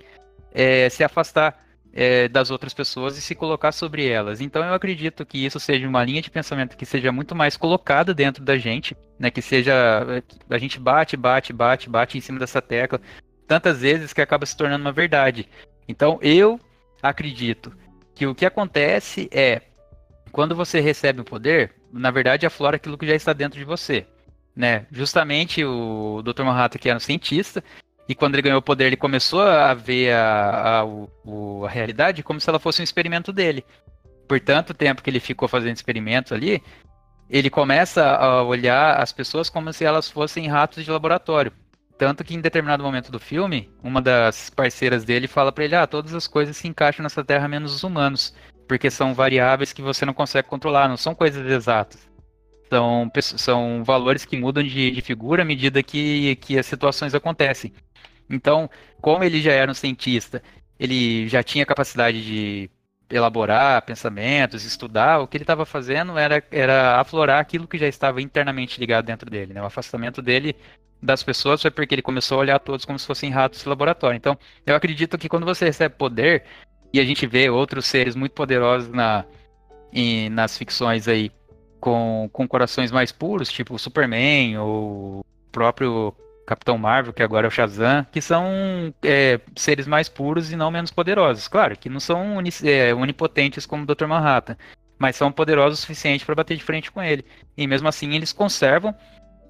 é 0.53 0.89
se 0.91 1.03
afastar 1.03 1.59
é, 1.93 2.29
das 2.29 2.51
outras 2.51 2.73
pessoas 2.73 3.19
e 3.19 3.21
se 3.21 3.35
colocar 3.35 3.73
sobre 3.73 4.07
elas. 4.09 4.41
Então 4.41 4.65
eu 4.65 4.75
acredito 4.75 5.27
que 5.27 5.45
isso 5.45 5.61
seja 5.61 5.87
uma 5.87 6.05
linha 6.05 6.23
de 6.23 6.31
pensamento 6.31 6.77
que 6.77 6.87
seja 6.87 7.13
muito 7.13 7.35
mais 7.35 7.57
colocada 7.57 8.15
dentro 8.15 8.43
da 8.43 8.57
gente, 8.57 8.97
né, 9.19 9.31
que 9.31 9.43
seja 9.43 10.23
a 10.49 10.59
gente 10.59 10.81
bate, 10.81 11.17
bate, 11.17 11.53
bate, 11.53 11.91
bate 11.91 12.19
em 12.19 12.21
cima 12.21 12.39
dessa 12.39 12.63
tecla 12.63 13.01
tantas 13.47 13.81
vezes 13.81 14.13
que 14.13 14.23
acaba 14.23 14.47
se 14.47 14.57
tornando 14.57 14.85
uma 14.85 14.93
verdade. 14.93 15.49
Então 15.87 16.19
eu 16.23 16.59
acredito 17.03 17.73
que 18.15 18.27
o 18.27 18.35
que 18.35 18.47
acontece 18.47 19.29
é 19.31 19.61
quando 20.31 20.57
você 20.57 20.81
recebe 20.81 21.21
o 21.21 21.25
poder, 21.25 21.75
na 21.93 22.11
verdade 22.11 22.47
aflora 22.47 22.77
aquilo 22.77 22.97
que 22.97 23.07
já 23.07 23.15
está 23.15 23.33
dentro 23.33 23.59
de 23.59 23.65
você. 23.65 24.07
Né? 24.55 24.87
Justamente 24.91 25.65
o 25.65 26.23
Dr. 26.23 26.43
Manhattan, 26.43 26.79
que 26.79 26.89
era 26.89 26.97
um 26.97 27.01
cientista, 27.01 27.65
e 28.09 28.15
quando 28.15 28.35
ele 28.35 28.43
ganhou 28.43 28.59
o 28.59 28.63
poder, 28.63 28.87
ele 28.87 28.97
começou 28.97 29.43
a 29.43 29.73
ver 29.75 30.13
a, 30.13 30.81
a, 30.81 30.85
o, 30.85 31.65
a 31.65 31.69
realidade 31.69 32.23
como 32.23 32.41
se 32.41 32.49
ela 32.49 32.59
fosse 32.59 32.81
um 32.81 32.85
experimento 32.85 33.33
dele. 33.33 33.65
Por 34.27 34.41
tanto 34.41 34.75
tempo 34.75 35.03
que 35.03 35.11
ele 35.11 35.21
ficou 35.21 35.49
fazendo 35.49 35.77
experimentos 35.77 36.33
ali, 36.33 36.63
ele 37.31 37.49
começa 37.49 38.05
a 38.05 38.43
olhar 38.43 39.01
as 39.01 39.13
pessoas 39.13 39.49
como 39.49 39.73
se 39.73 39.85
elas 39.85 40.11
fossem 40.11 40.49
ratos 40.49 40.85
de 40.85 40.91
laboratório. 40.91 41.53
Tanto 41.97 42.25
que 42.25 42.35
em 42.35 42.41
determinado 42.41 42.83
momento 42.83 43.13
do 43.13 43.21
filme, 43.21 43.71
uma 43.83 44.03
das 44.03 44.51
parceiras 44.51 45.05
dele 45.05 45.29
fala 45.29 45.53
para 45.53 45.65
ele: 45.65 45.77
ah, 45.77 45.87
todas 45.87 46.15
as 46.15 46.27
coisas 46.27 46.57
se 46.57 46.67
encaixam 46.67 47.03
nessa 47.03 47.23
terra 47.23 47.47
menos 47.47 47.75
os 47.75 47.85
humanos, 47.85 48.35
porque 48.67 48.91
são 48.91 49.15
variáveis 49.15 49.73
que 49.73 49.81
você 49.81 50.05
não 50.05 50.13
consegue 50.13 50.49
controlar, 50.49 50.89
não 50.89 50.97
são 50.97 51.15
coisas 51.15 51.47
exatas. 51.47 52.12
São, 52.73 53.11
são 53.21 53.85
valores 53.85 54.25
que 54.25 54.35
mudam 54.35 54.63
de, 54.63 54.91
de 54.91 55.01
figura 55.03 55.43
à 55.43 55.45
medida 55.45 55.83
que, 55.83 56.37
que 56.37 56.59
as 56.59 56.65
situações 56.65 57.15
acontecem. 57.15 57.71
Então, 58.31 58.71
como 58.99 59.23
ele 59.23 59.43
já 59.43 59.53
era 59.53 59.71
um 59.71 59.75
cientista, 59.75 60.43
ele 60.79 61.29
já 61.29 61.43
tinha 61.43 61.67
capacidade 61.67 62.25
de 62.25 62.71
elaborar 63.11 63.83
pensamentos, 63.83 64.65
estudar, 64.65 65.21
o 65.21 65.29
que 65.29 65.37
ele 65.37 65.45
estava 65.45 65.67
fazendo 65.67 66.17
era, 66.17 66.43
era 66.51 66.99
aflorar 66.99 67.41
aquilo 67.41 67.69
que 67.69 67.77
já 67.77 67.87
estava 67.87 68.23
internamente 68.23 68.81
ligado 68.81 69.05
dentro 69.05 69.29
dele. 69.29 69.53
Né? 69.53 69.61
O 69.61 69.67
afastamento 69.67 70.23
dele 70.23 70.57
das 71.03 71.23
pessoas 71.23 71.61
foi 71.61 71.71
porque 71.71 71.95
ele 71.95 72.01
começou 72.01 72.39
a 72.39 72.41
olhar 72.41 72.59
todos 72.59 72.87
como 72.87 72.99
se 72.99 73.07
fossem 73.07 73.31
ratos 73.31 73.61
de 73.61 73.69
laboratório. 73.69 74.17
Então, 74.17 74.39
eu 74.65 74.75
acredito 74.75 75.19
que 75.19 75.29
quando 75.29 75.45
você 75.45 75.67
recebe 75.67 75.95
poder, 75.95 76.45
e 76.91 76.99
a 76.99 77.05
gente 77.05 77.27
vê 77.27 77.51
outros 77.51 77.85
seres 77.85 78.17
muito 78.17 78.33
poderosos 78.33 78.89
na, 78.89 79.27
em, 79.93 80.31
nas 80.31 80.57
ficções 80.57 81.07
aí, 81.07 81.31
com, 81.83 82.31
com 82.33 82.47
corações 82.47 82.93
mais 82.93 83.11
puros, 83.11 83.51
tipo 83.51 83.77
Superman 83.77 84.57
ou 84.57 85.19
o 85.19 85.25
próprio 85.51 86.15
Capitão 86.47 86.79
Marvel, 86.79 87.13
que 87.13 87.25
agora 87.25 87.45
é 87.45 87.49
o 87.49 87.51
Shazam, 87.51 88.07
que 88.13 88.23
são 88.23 88.95
é, 89.03 89.41
seres 89.57 89.89
mais 89.89 90.09
puros 90.09 90.53
e 90.53 90.57
não 90.57 90.71
menos 90.71 90.93
poderosos. 90.93 91.49
Claro, 91.49 91.77
que 91.77 91.89
não 91.89 91.99
são 91.99 92.41
é, 92.63 92.95
onipotentes 92.95 93.67
como 93.67 93.83
o 93.83 93.87
Dr. 93.87 94.07
Manhattan, 94.07 94.57
mas 94.97 95.17
são 95.17 95.33
poderosos 95.33 95.81
o 95.81 95.83
suficiente 95.83 96.25
para 96.25 96.37
bater 96.37 96.57
de 96.57 96.63
frente 96.63 96.93
com 96.93 97.03
ele. 97.03 97.25
E 97.57 97.67
mesmo 97.67 97.89
assim, 97.89 98.15
eles 98.15 98.33
conservam 98.33 98.95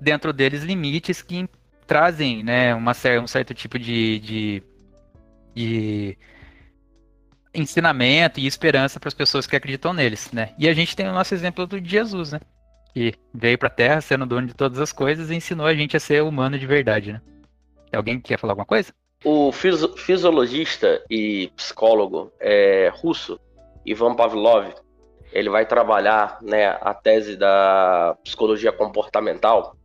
dentro 0.00 0.32
deles 0.32 0.62
limites 0.62 1.20
que 1.20 1.46
trazem 1.86 2.42
né, 2.42 2.74
uma, 2.74 2.92
um 3.22 3.26
certo 3.26 3.52
tipo 3.52 3.78
de, 3.78 4.18
de, 4.20 4.62
de 5.54 6.18
ensinamento 7.54 8.40
e 8.40 8.46
esperança 8.46 8.98
para 8.98 9.08
as 9.08 9.14
pessoas 9.14 9.46
que 9.46 9.56
acreditam 9.56 9.92
neles. 9.92 10.30
Né? 10.32 10.54
E 10.58 10.68
a 10.68 10.74
gente 10.74 10.96
tem 10.96 11.08
o 11.08 11.12
nosso 11.12 11.34
exemplo 11.34 11.66
do 11.66 11.82
Jesus, 11.84 12.32
né? 12.32 12.40
que 12.92 13.14
veio 13.32 13.58
para 13.58 13.68
a 13.68 13.70
Terra 13.70 14.00
sendo 14.00 14.26
dono 14.26 14.46
de 14.46 14.54
todas 14.54 14.78
as 14.78 14.92
coisas 14.92 15.30
e 15.30 15.34
ensinou 15.34 15.66
a 15.66 15.74
gente 15.74 15.96
a 15.96 16.00
ser 16.00 16.22
humano 16.22 16.58
de 16.58 16.66
verdade, 16.66 17.14
né? 17.14 17.22
Alguém 17.92 18.20
quer 18.20 18.38
falar 18.38 18.52
alguma 18.52 18.66
coisa? 18.66 18.92
O 19.24 19.52
fisiologista 19.52 21.02
e 21.08 21.50
psicólogo 21.56 22.32
é, 22.40 22.90
russo 22.94 23.38
Ivan 23.84 24.14
Pavlov, 24.14 24.72
ele 25.32 25.48
vai 25.48 25.66
trabalhar 25.66 26.38
né, 26.42 26.66
a 26.80 26.94
tese 26.94 27.36
da 27.36 28.16
psicologia 28.22 28.72
comportamental, 28.72 29.76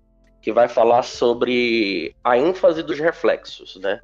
que 0.41 0.51
vai 0.51 0.67
falar 0.67 1.03
sobre 1.03 2.15
a 2.23 2.37
ênfase 2.37 2.83
dos 2.83 2.99
reflexos, 2.99 3.77
né? 3.77 3.99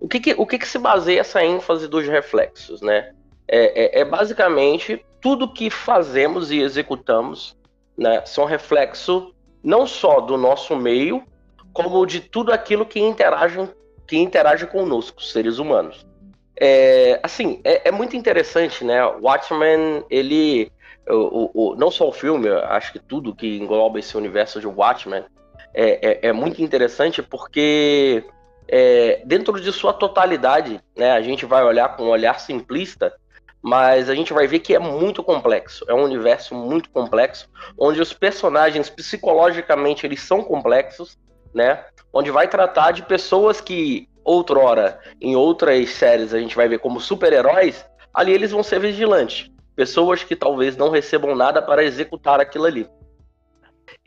O 0.00 0.08
que, 0.08 0.20
que 0.20 0.34
o 0.36 0.46
que, 0.46 0.58
que 0.58 0.68
se 0.68 0.78
baseia 0.78 1.20
essa 1.20 1.44
ênfase 1.44 1.88
dos 1.88 2.06
reflexos, 2.06 2.80
né? 2.80 3.12
É, 3.48 3.98
é, 3.98 4.00
é 4.00 4.04
basicamente 4.04 5.04
tudo 5.20 5.52
que 5.52 5.70
fazemos 5.70 6.50
e 6.50 6.60
executamos 6.60 7.56
né, 7.96 8.24
são 8.26 8.44
reflexo 8.44 9.34
não 9.62 9.86
só 9.86 10.20
do 10.20 10.36
nosso 10.36 10.76
meio, 10.76 11.22
como 11.72 12.04
de 12.06 12.20
tudo 12.20 12.52
aquilo 12.52 12.86
que 12.86 13.00
interage, 13.00 13.68
que 14.06 14.16
interage 14.16 14.66
conosco, 14.66 15.22
seres 15.22 15.58
humanos. 15.58 16.06
É, 16.58 17.20
assim, 17.22 17.60
é, 17.64 17.88
é, 17.88 17.92
muito 17.92 18.16
interessante, 18.16 18.84
né? 18.84 19.04
Watchmen, 19.04 20.04
ele. 20.08 20.70
O, 21.08 21.50
o, 21.52 21.76
não 21.76 21.90
só 21.90 22.08
o 22.08 22.12
filme, 22.12 22.48
acho 22.48 22.92
que 22.92 22.98
tudo 22.98 23.34
que 23.34 23.58
engloba 23.58 23.98
esse 23.98 24.16
universo 24.16 24.58
de 24.58 24.66
Watchmen 24.66 25.24
é, 25.74 26.26
é, 26.26 26.28
é 26.28 26.32
muito 26.32 26.62
interessante 26.62 27.22
porque 27.22 28.24
é, 28.68 29.22
dentro 29.24 29.60
de 29.60 29.72
sua 29.72 29.92
totalidade, 29.92 30.80
né, 30.96 31.12
a 31.12 31.22
gente 31.22 31.44
vai 31.46 31.64
olhar 31.64 31.96
com 31.96 32.04
um 32.04 32.08
olhar 32.08 32.40
simplista 32.40 33.12
mas 33.66 34.08
a 34.08 34.14
gente 34.14 34.32
vai 34.32 34.46
ver 34.46 34.60
que 34.60 34.76
é 34.76 34.78
muito 34.78 35.24
complexo. 35.24 35.84
É 35.88 35.92
um 35.92 36.04
universo 36.04 36.54
muito 36.54 36.88
complexo, 36.88 37.48
onde 37.76 38.00
os 38.00 38.12
personagens 38.12 38.88
psicologicamente 38.88 40.06
eles 40.06 40.20
são 40.20 40.40
complexos, 40.40 41.18
né? 41.52 41.84
Onde 42.12 42.30
vai 42.30 42.46
tratar 42.46 42.92
de 42.92 43.02
pessoas 43.02 43.60
que 43.60 44.08
outrora 44.22 45.00
em 45.20 45.34
outras 45.34 45.90
séries 45.90 46.32
a 46.32 46.38
gente 46.38 46.54
vai 46.54 46.68
ver 46.68 46.78
como 46.78 47.00
super-heróis, 47.00 47.84
ali 48.14 48.32
eles 48.32 48.52
vão 48.52 48.62
ser 48.62 48.78
vigilantes, 48.78 49.50
pessoas 49.74 50.22
que 50.22 50.36
talvez 50.36 50.76
não 50.76 50.88
recebam 50.88 51.34
nada 51.34 51.60
para 51.60 51.82
executar 51.82 52.38
aquilo 52.38 52.66
ali. 52.66 52.88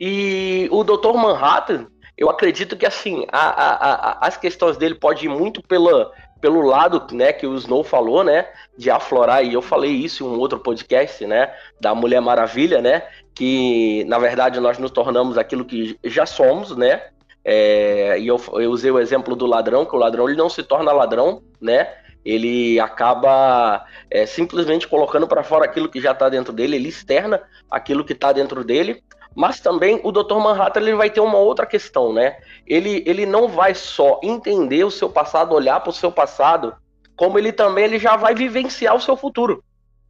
E 0.00 0.68
o 0.70 0.82
Dr. 0.82 1.12
Manhattan, 1.12 1.86
eu 2.20 2.28
acredito 2.28 2.76
que 2.76 2.84
assim, 2.84 3.24
a, 3.32 3.48
a, 3.48 3.94
a, 3.94 4.26
as 4.26 4.36
questões 4.36 4.76
dele 4.76 4.94
podem 4.94 5.24
ir 5.24 5.28
muito 5.30 5.62
pela, 5.62 6.12
pelo 6.38 6.60
lado, 6.60 7.06
né, 7.16 7.32
que 7.32 7.46
o 7.46 7.54
Snow 7.54 7.82
falou, 7.82 8.22
né, 8.22 8.46
de 8.76 8.90
aflorar, 8.90 9.42
e 9.42 9.54
eu 9.54 9.62
falei 9.62 9.90
isso 9.90 10.22
em 10.22 10.28
um 10.28 10.38
outro 10.38 10.58
podcast, 10.58 11.26
né, 11.26 11.50
da 11.80 11.94
Mulher 11.94 12.20
Maravilha, 12.20 12.82
né, 12.82 13.04
que 13.34 14.04
na 14.04 14.18
verdade 14.18 14.60
nós 14.60 14.76
nos 14.76 14.90
tornamos 14.90 15.38
aquilo 15.38 15.64
que 15.64 15.98
já 16.04 16.26
somos, 16.26 16.76
né, 16.76 17.02
é, 17.42 18.18
e 18.18 18.26
eu, 18.26 18.38
eu, 18.52 18.70
usei 18.70 18.90
o 18.90 18.98
exemplo 18.98 19.34
do 19.34 19.46
ladrão, 19.46 19.86
que 19.86 19.96
o 19.96 19.98
ladrão 19.98 20.28
ele 20.28 20.36
não 20.36 20.50
se 20.50 20.62
torna 20.62 20.92
ladrão, 20.92 21.42
né, 21.58 21.88
ele 22.22 22.78
acaba 22.78 23.86
é, 24.10 24.26
simplesmente 24.26 24.86
colocando 24.86 25.26
para 25.26 25.42
fora 25.42 25.64
aquilo 25.64 25.88
que 25.88 26.02
já 26.02 26.12
está 26.12 26.28
dentro 26.28 26.52
dele, 26.52 26.76
ele 26.76 26.90
externa 26.90 27.40
aquilo 27.70 28.04
que 28.04 28.12
está 28.12 28.30
dentro 28.30 28.62
dele, 28.62 29.02
mas 29.34 29.60
também 29.60 30.00
o 30.02 30.10
Dr. 30.10 30.34
Manhattan 30.34 30.80
ele 30.80 30.94
vai 30.94 31.10
ter 31.10 31.20
uma 31.20 31.38
outra 31.38 31.66
questão, 31.66 32.12
né? 32.12 32.38
Ele, 32.66 33.02
ele 33.06 33.26
não 33.26 33.48
vai 33.48 33.74
só 33.74 34.20
entender 34.22 34.84
o 34.84 34.90
seu 34.90 35.08
passado, 35.08 35.54
olhar 35.54 35.80
para 35.80 35.90
o 35.90 35.94
seu 35.94 36.10
passado, 36.10 36.74
como 37.16 37.38
ele 37.38 37.52
também 37.52 37.84
ele 37.84 37.98
já 37.98 38.16
vai 38.16 38.34
vivenciar 38.34 38.94
o 38.94 39.00
seu 39.00 39.16
futuro. 39.16 39.62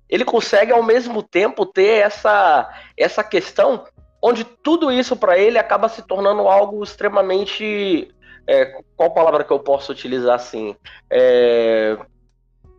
Ele 0.09 0.25
consegue 0.25 0.73
ao 0.73 0.83
mesmo 0.83 1.23
tempo 1.23 1.65
ter 1.65 2.03
essa, 2.03 2.69
essa 2.97 3.23
questão 3.23 3.85
onde 4.23 4.45
tudo 4.45 4.91
isso 4.91 5.17
para 5.17 5.39
ele 5.39 5.59
acaba 5.59 5.89
se 5.89 6.03
tornando 6.03 6.49
algo 6.49 6.83
extremamente. 6.83 8.13
É, 8.47 8.83
qual 8.97 9.13
palavra 9.13 9.45
que 9.45 9.53
eu 9.53 9.61
posso 9.61 9.93
utilizar 9.93 10.35
assim? 10.35 10.75
É, 11.11 11.97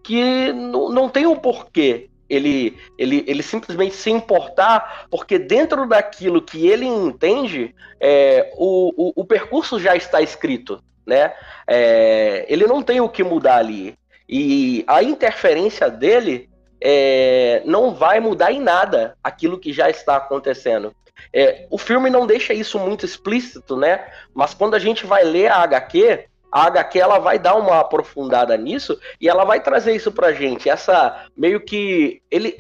que 0.04 0.52
não 0.52 1.08
tem 1.08 1.26
um 1.26 1.36
porquê 1.36 2.11
ele, 2.32 2.78
ele, 2.98 3.26
ele 3.28 3.44
simplesmente 3.44 3.94
se 3.94 4.10
importar, 4.10 5.06
porque 5.12 5.38
dentro 5.38 5.86
daquilo 5.86 6.42
que 6.42 6.66
ele 6.66 6.86
entende, 6.86 7.76
é, 8.00 8.52
o, 8.56 9.10
o, 9.10 9.22
o, 9.22 9.26
percurso 9.26 9.78
já 9.80 9.96
está 9.96 10.22
escrito, 10.22 10.82
né? 11.06 11.34
É, 11.68 12.46
ele 12.48 12.66
não 12.66 12.82
tem 12.82 13.02
o 13.02 13.10
que 13.10 13.24
mudar 13.24 13.58
ali. 13.58 13.96
E 14.30 14.86
a 14.88 15.04
interferência 15.04 15.90
dele 15.90 16.50
é, 16.80 17.62
não 17.66 17.94
vai 17.94 18.22
mudar 18.22 18.54
em 18.54 18.62
nada 18.62 19.18
aquilo 19.22 19.60
que 19.60 19.74
já 19.74 19.90
está 19.90 20.16
acontecendo. 20.16 20.96
É, 21.34 21.68
o 21.70 21.78
filme 21.78 22.10
não 22.10 22.26
deixa 22.26 22.54
isso 22.54 22.80
muito 22.80 23.06
explícito, 23.06 23.76
né? 23.76 24.08
Mas 24.34 24.54
quando 24.54 24.74
a 24.74 24.80
gente 24.80 25.06
vai 25.06 25.24
ler 25.24 25.52
a 25.52 25.58
HQ, 25.58 26.26
a 26.52 26.66
HQ 26.66 27.00
ela 27.00 27.18
vai 27.18 27.40
dar 27.40 27.56
uma 27.56 27.80
aprofundada 27.80 28.58
nisso 28.58 29.00
e 29.20 29.30
ela 29.30 29.46
vai 29.46 29.62
trazer 29.62 29.96
isso 29.96 30.12
pra 30.12 30.34
gente. 30.34 30.70
Essa 30.70 31.26
meio 31.36 31.62
que. 31.62 32.22
Ele, 32.30 32.56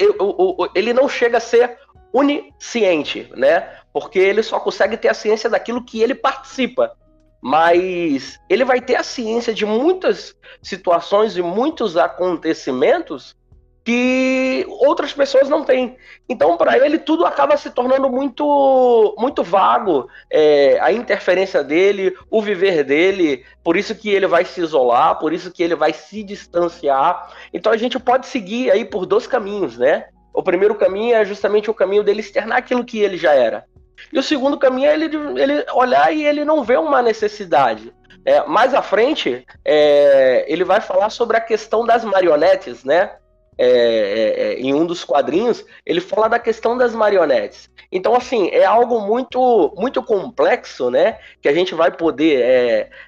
ele 0.74 0.94
não 0.94 1.10
chega 1.10 1.38
a 1.38 1.42
ser 1.42 1.78
onisciente, 2.14 3.30
né? 3.36 3.70
Porque 3.92 4.20
ele 4.20 4.42
só 4.42 4.60
consegue 4.60 4.96
ter 4.96 5.10
a 5.10 5.14
ciência 5.14 5.50
daquilo 5.50 5.84
que 5.84 6.02
ele 6.02 6.16
participa. 6.16 6.96
Mas 7.42 8.40
ele 8.48 8.64
vai 8.64 8.80
ter 8.80 8.96
a 8.96 9.04
ciência 9.04 9.54
de 9.54 9.66
muitas 9.66 10.36
situações 10.62 11.36
e 11.36 11.42
muitos 11.42 11.98
acontecimentos 11.98 13.36
que 13.84 14.65
outras 14.67 15.12
pessoas 15.12 15.50
não 15.50 15.63
têm. 15.63 15.98
Então, 16.30 16.56
para 16.56 16.78
ele, 16.78 17.00
tudo 17.00 17.26
acaba 17.26 17.58
se 17.58 17.72
tornando 17.72 18.10
muito, 18.10 19.15
muito 19.17 19.44
vago. 19.44 20.08
É, 20.30 20.80
a 20.80 20.91
interferência 20.91 21.63
dele, 21.63 22.15
o 22.30 22.41
viver 22.41 22.84
dele, 22.84 23.44
por 23.63 23.76
isso 23.76 23.96
que 23.96 24.10
ele 24.10 24.28
vai 24.28 24.46
se 24.46 24.62
isolar, 24.62 25.17
por 25.17 25.34
isso 25.34 25.52
que 25.52 25.63
ele 25.63 25.76
vai 25.76 25.94
se 25.94 26.24
distanciar. 26.24 27.34
Então, 27.54 27.72
a 27.72 27.78
gente 27.78 28.00
pode 28.00 28.28
seguir 28.28 28.70
aí 28.72 28.86
por 28.86 29.06
dois 29.06 29.26
caminhos, 29.26 29.78
né? 29.78 30.06
O 30.34 30.44
primeiro 30.44 30.76
caminho 30.76 31.15
é 31.15 31.26
justamente 31.26 31.70
o 31.70 31.74
caminho 31.74 32.04
dele 32.04 32.22
externar 32.22 32.60
aquilo 32.60 32.86
que 32.86 33.00
ele 33.00 33.17
já 33.17 33.34
era. 33.34 33.65
E 34.13 34.17
o 34.17 34.24
segundo 34.24 34.58
caminho 34.58 34.89
é 34.89 34.94
ele, 34.94 35.06
ele 35.39 35.65
olhar 35.74 36.13
e 36.13 36.26
ele 36.26 36.46
não 36.46 36.63
ver 36.63 36.80
uma 36.80 37.02
necessidade. 37.02 37.94
É, 38.24 38.46
mais 38.46 38.74
à 38.74 38.82
frente, 38.82 39.46
é, 39.65 40.46
ele 40.48 40.63
vai 40.63 40.80
falar 40.80 41.10
sobre 41.10 41.38
a 41.38 41.41
questão 41.41 41.86
das 41.86 42.06
marionetes, 42.06 42.84
né? 42.84 43.12
É, 43.58 43.68
é, 43.68 44.44
é, 44.44 44.60
em 44.60 44.74
um 44.74 44.86
dos 44.86 45.04
quadrinhos, 45.04 45.64
ele 45.86 46.00
fala 46.00 46.30
da 46.30 46.40
questão 46.40 46.78
das 46.78 46.96
marionetes. 46.96 47.70
Então, 47.92 48.16
assim, 48.16 48.48
é 48.50 48.64
algo 48.64 49.02
muito 49.02 49.74
muito 49.78 50.02
complexo, 50.02 50.90
né? 50.90 51.20
Que 51.42 51.50
a 51.50 51.54
gente 51.54 51.76
vai 51.76 51.92
poder 51.92 52.40
estar 52.40 52.48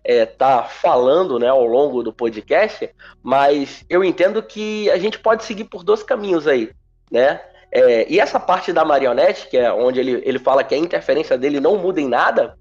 é, 0.03 0.17
é, 0.19 0.25
tá 0.25 0.63
falando 0.63 1.39
né, 1.39 1.47
ao 1.47 1.65
longo 1.65 2.03
do 2.03 2.11
podcast, 2.13 2.89
mas 3.21 3.85
eu 3.89 4.03
entendo 4.03 4.43
que 4.43 4.89
a 4.91 4.97
gente 4.97 5.17
pode 5.17 5.45
seguir 5.45 5.63
por 5.63 5.83
dois 5.83 6.03
caminhos 6.03 6.47
aí, 6.47 6.71
né? 7.09 7.39
E 8.07 8.19
essa 8.19 8.39
parte 8.39 8.71
da 8.71 8.85
marionete, 8.85 9.47
que 9.49 9.57
é 9.57 9.73
onde 9.73 9.99
ele, 9.99 10.21
ele 10.23 10.37
fala 10.37 10.63
que 10.63 10.75
a 10.75 10.77
interferência 10.77 11.35
dele 11.35 11.59
não 11.59 11.75
muda 11.77 11.99
em 11.99 12.07
nada, 12.07 12.55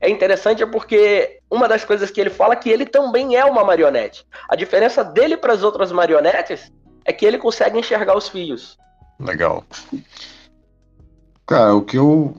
é 0.00 0.08
interessante 0.08 0.66
porque 0.66 1.38
uma 1.48 1.68
das 1.68 1.84
coisas 1.84 2.10
que 2.10 2.20
ele 2.20 2.30
fala 2.30 2.54
é 2.54 2.56
que 2.56 2.68
ele 2.68 2.84
também 2.84 3.36
é 3.36 3.44
uma 3.44 3.62
marionete. 3.62 4.26
A 4.48 4.56
diferença 4.56 5.04
dele 5.04 5.36
para 5.36 5.52
as 5.52 5.62
outras 5.62 5.92
marionetes 5.92 6.72
é 7.06 7.12
que 7.12 7.24
ele 7.24 7.38
consegue 7.38 7.78
enxergar 7.78 8.16
os 8.16 8.28
fios. 8.28 8.76
Legal. 9.18 9.64
Cara, 11.46 11.74
o 11.74 11.82
que 11.82 11.96
eu. 11.96 12.36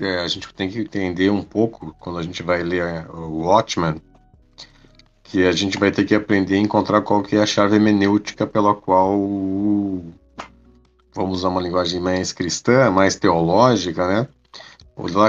É, 0.00 0.18
a 0.18 0.28
gente 0.28 0.52
tem 0.52 0.68
que 0.68 0.80
entender 0.80 1.30
um 1.30 1.42
pouco 1.42 1.94
quando 2.00 2.18
a 2.18 2.22
gente 2.22 2.42
vai 2.42 2.64
ler 2.64 3.08
o 3.10 3.44
Watchmen, 3.44 4.02
que 5.22 5.46
a 5.46 5.52
gente 5.52 5.78
vai 5.78 5.92
ter 5.92 6.04
que 6.04 6.16
aprender 6.16 6.56
a 6.56 6.58
encontrar 6.58 7.00
qual 7.02 7.22
que 7.22 7.36
é 7.36 7.40
a 7.40 7.46
chave 7.46 7.76
hermenêutica 7.76 8.44
pela 8.44 8.74
qual 8.74 9.16
vamos 11.14 11.38
usar 11.38 11.48
uma 11.48 11.62
linguagem 11.62 12.00
mais 12.00 12.32
cristã, 12.32 12.90
mais 12.90 13.14
teológica, 13.14 14.08
né? 14.08 14.28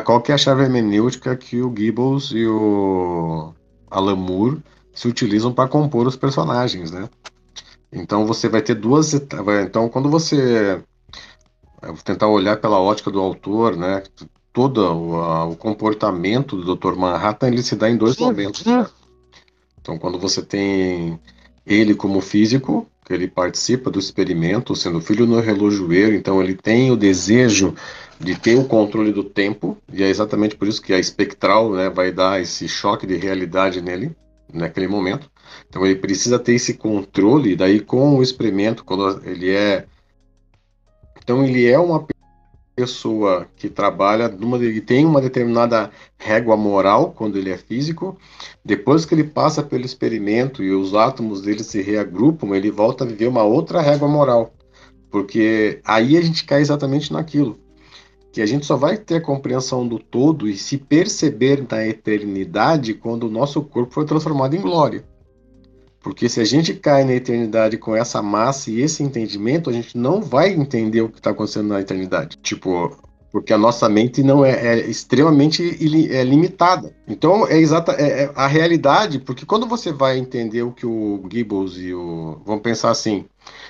Qual 0.03 0.21
que 0.21 0.31
é 0.31 0.35
a 0.35 0.37
chave 0.37 0.63
hermenêutica 0.63 1.35
que 1.35 1.61
o 1.61 1.73
Gibbons 1.75 2.31
e 2.31 2.47
o 2.47 3.53
Alan 3.89 4.15
Moore 4.15 4.63
se 4.93 5.07
utilizam 5.07 5.53
para 5.53 5.69
compor 5.69 6.07
os 6.07 6.15
personagens, 6.15 6.89
né? 6.89 7.07
Então 7.95 8.25
você 8.25 8.49
vai 8.49 8.61
ter 8.61 8.75
duas 8.75 9.13
etapas. 9.13 9.65
Então, 9.65 9.87
quando 9.89 10.09
você 10.09 10.83
tentar 12.03 12.27
olhar 12.27 12.57
pela 12.57 12.79
ótica 12.79 13.09
do 13.09 13.19
autor, 13.19 13.75
né? 13.75 14.03
Todo 14.51 14.79
o, 14.79 15.15
a, 15.15 15.45
o 15.45 15.55
comportamento 15.55 16.55
do 16.55 16.75
Dr. 16.75 16.95
Manhattan 16.95 17.47
ele 17.47 17.63
se 17.63 17.75
dá 17.75 17.89
em 17.89 17.97
dois 17.97 18.15
momentos. 18.17 18.65
Né? 18.65 18.87
Então, 19.81 19.97
quando 19.97 20.17
você 20.17 20.41
tem 20.41 21.19
ele 21.65 21.93
como 21.93 22.21
físico, 22.21 22.87
que 23.05 23.13
ele 23.13 23.27
participa 23.27 23.91
do 23.91 23.99
experimento, 23.99 24.75
sendo 24.75 25.01
filho 25.01 25.27
no 25.27 25.39
relojoeiro, 25.39 26.15
então 26.15 26.41
ele 26.41 26.55
tem 26.55 26.89
o 26.89 26.95
desejo 26.95 27.75
de 28.19 28.35
ter 28.35 28.57
o 28.57 28.65
controle 28.65 29.11
do 29.11 29.23
tempo, 29.23 29.77
e 29.91 30.01
é 30.01 30.09
exatamente 30.09 30.55
por 30.55 30.67
isso 30.67 30.81
que 30.81 30.93
a 30.93 30.99
espectral 30.99 31.71
né, 31.71 31.89
vai 31.89 32.11
dar 32.11 32.41
esse 32.41 32.67
choque 32.67 33.05
de 33.05 33.15
realidade 33.15 33.81
nele, 33.81 34.15
naquele 34.51 34.87
momento. 34.87 35.29
Então 35.69 35.85
ele 35.85 35.95
precisa 35.95 36.39
ter 36.39 36.53
esse 36.53 36.75
controle, 36.75 37.55
daí 37.55 37.79
com 37.79 38.17
o 38.17 38.23
experimento, 38.23 38.83
quando 38.83 39.21
ele 39.25 39.51
é. 39.51 39.85
Então 41.21 41.43
ele 41.43 41.67
é 41.67 41.77
uma 41.77 42.05
pessoa 42.75 43.47
que 43.55 43.69
trabalha 43.69 44.27
numa, 44.27 44.57
ele 44.57 44.81
tem 44.81 45.05
uma 45.05 45.21
determinada 45.21 45.89
régua 46.17 46.57
moral 46.57 47.13
quando 47.13 47.37
ele 47.37 47.49
é 47.49 47.57
físico. 47.57 48.17
Depois 48.63 49.05
que 49.05 49.15
ele 49.15 49.23
passa 49.23 49.63
pelo 49.63 49.85
experimento 49.85 50.61
e 50.61 50.71
os 50.71 50.93
átomos 50.93 51.41
dele 51.41 51.63
se 51.63 51.81
reagrupam, 51.81 52.55
ele 52.55 52.69
volta 52.69 53.03
a 53.03 53.07
viver 53.07 53.27
uma 53.27 53.43
outra 53.43 53.81
régua 53.81 54.07
moral. 54.07 54.53
Porque 55.09 55.79
aí 55.85 56.17
a 56.17 56.21
gente 56.21 56.43
cai 56.43 56.61
exatamente 56.61 57.13
naquilo. 57.13 57.57
Que 58.33 58.41
a 58.41 58.45
gente 58.45 58.65
só 58.65 58.75
vai 58.75 58.97
ter 58.97 59.15
a 59.15 59.21
compreensão 59.21 59.87
do 59.87 59.97
todo 59.97 60.49
e 60.49 60.57
se 60.57 60.77
perceber 60.77 61.65
na 61.71 61.87
eternidade 61.87 62.93
quando 62.93 63.23
o 63.27 63.31
nosso 63.31 63.61
corpo 63.61 63.93
foi 63.93 64.05
transformado 64.05 64.55
em 64.55 64.61
glória. 64.61 65.05
Porque 66.05 66.29
se 66.29 66.39
a 66.39 66.45
gente 66.45 66.71
cai 66.75 67.03
na 67.03 67.13
eternidade 67.13 67.79
com 67.79 67.95
essa 67.95 68.21
massa 68.21 68.69
e 68.69 68.79
esse 68.79 69.01
entendimento, 69.01 69.71
a 69.71 69.73
gente 69.73 69.97
não 69.97 70.21
vai 70.21 70.53
entender 70.53 71.01
o 71.01 71.09
que 71.09 71.17
está 71.17 71.31
acontecendo 71.31 71.69
na 71.69 71.81
eternidade. 71.81 72.37
Tipo, 72.43 72.95
porque 73.31 73.51
a 73.51 73.57
nossa 73.57 73.89
mente 73.89 74.21
não 74.21 74.45
é, 74.45 74.51
é 74.51 74.87
extremamente 74.87 75.63
é 76.15 76.23
limitada. 76.23 76.95
Então 77.07 77.47
é 77.47 77.57
exata 77.57 77.93
é, 77.93 78.25
é, 78.25 78.31
a 78.35 78.45
realidade, 78.45 79.17
porque 79.17 79.47
quando 79.47 79.65
você 79.65 79.91
vai 79.91 80.19
entender 80.19 80.61
o 80.61 80.71
que 80.71 80.85
o 80.85 81.23
Gibbons 81.27 81.75
e 81.79 81.91
o 81.91 82.39
vamos 82.45 82.61
pensar 82.61 82.91
assim, 82.91 83.25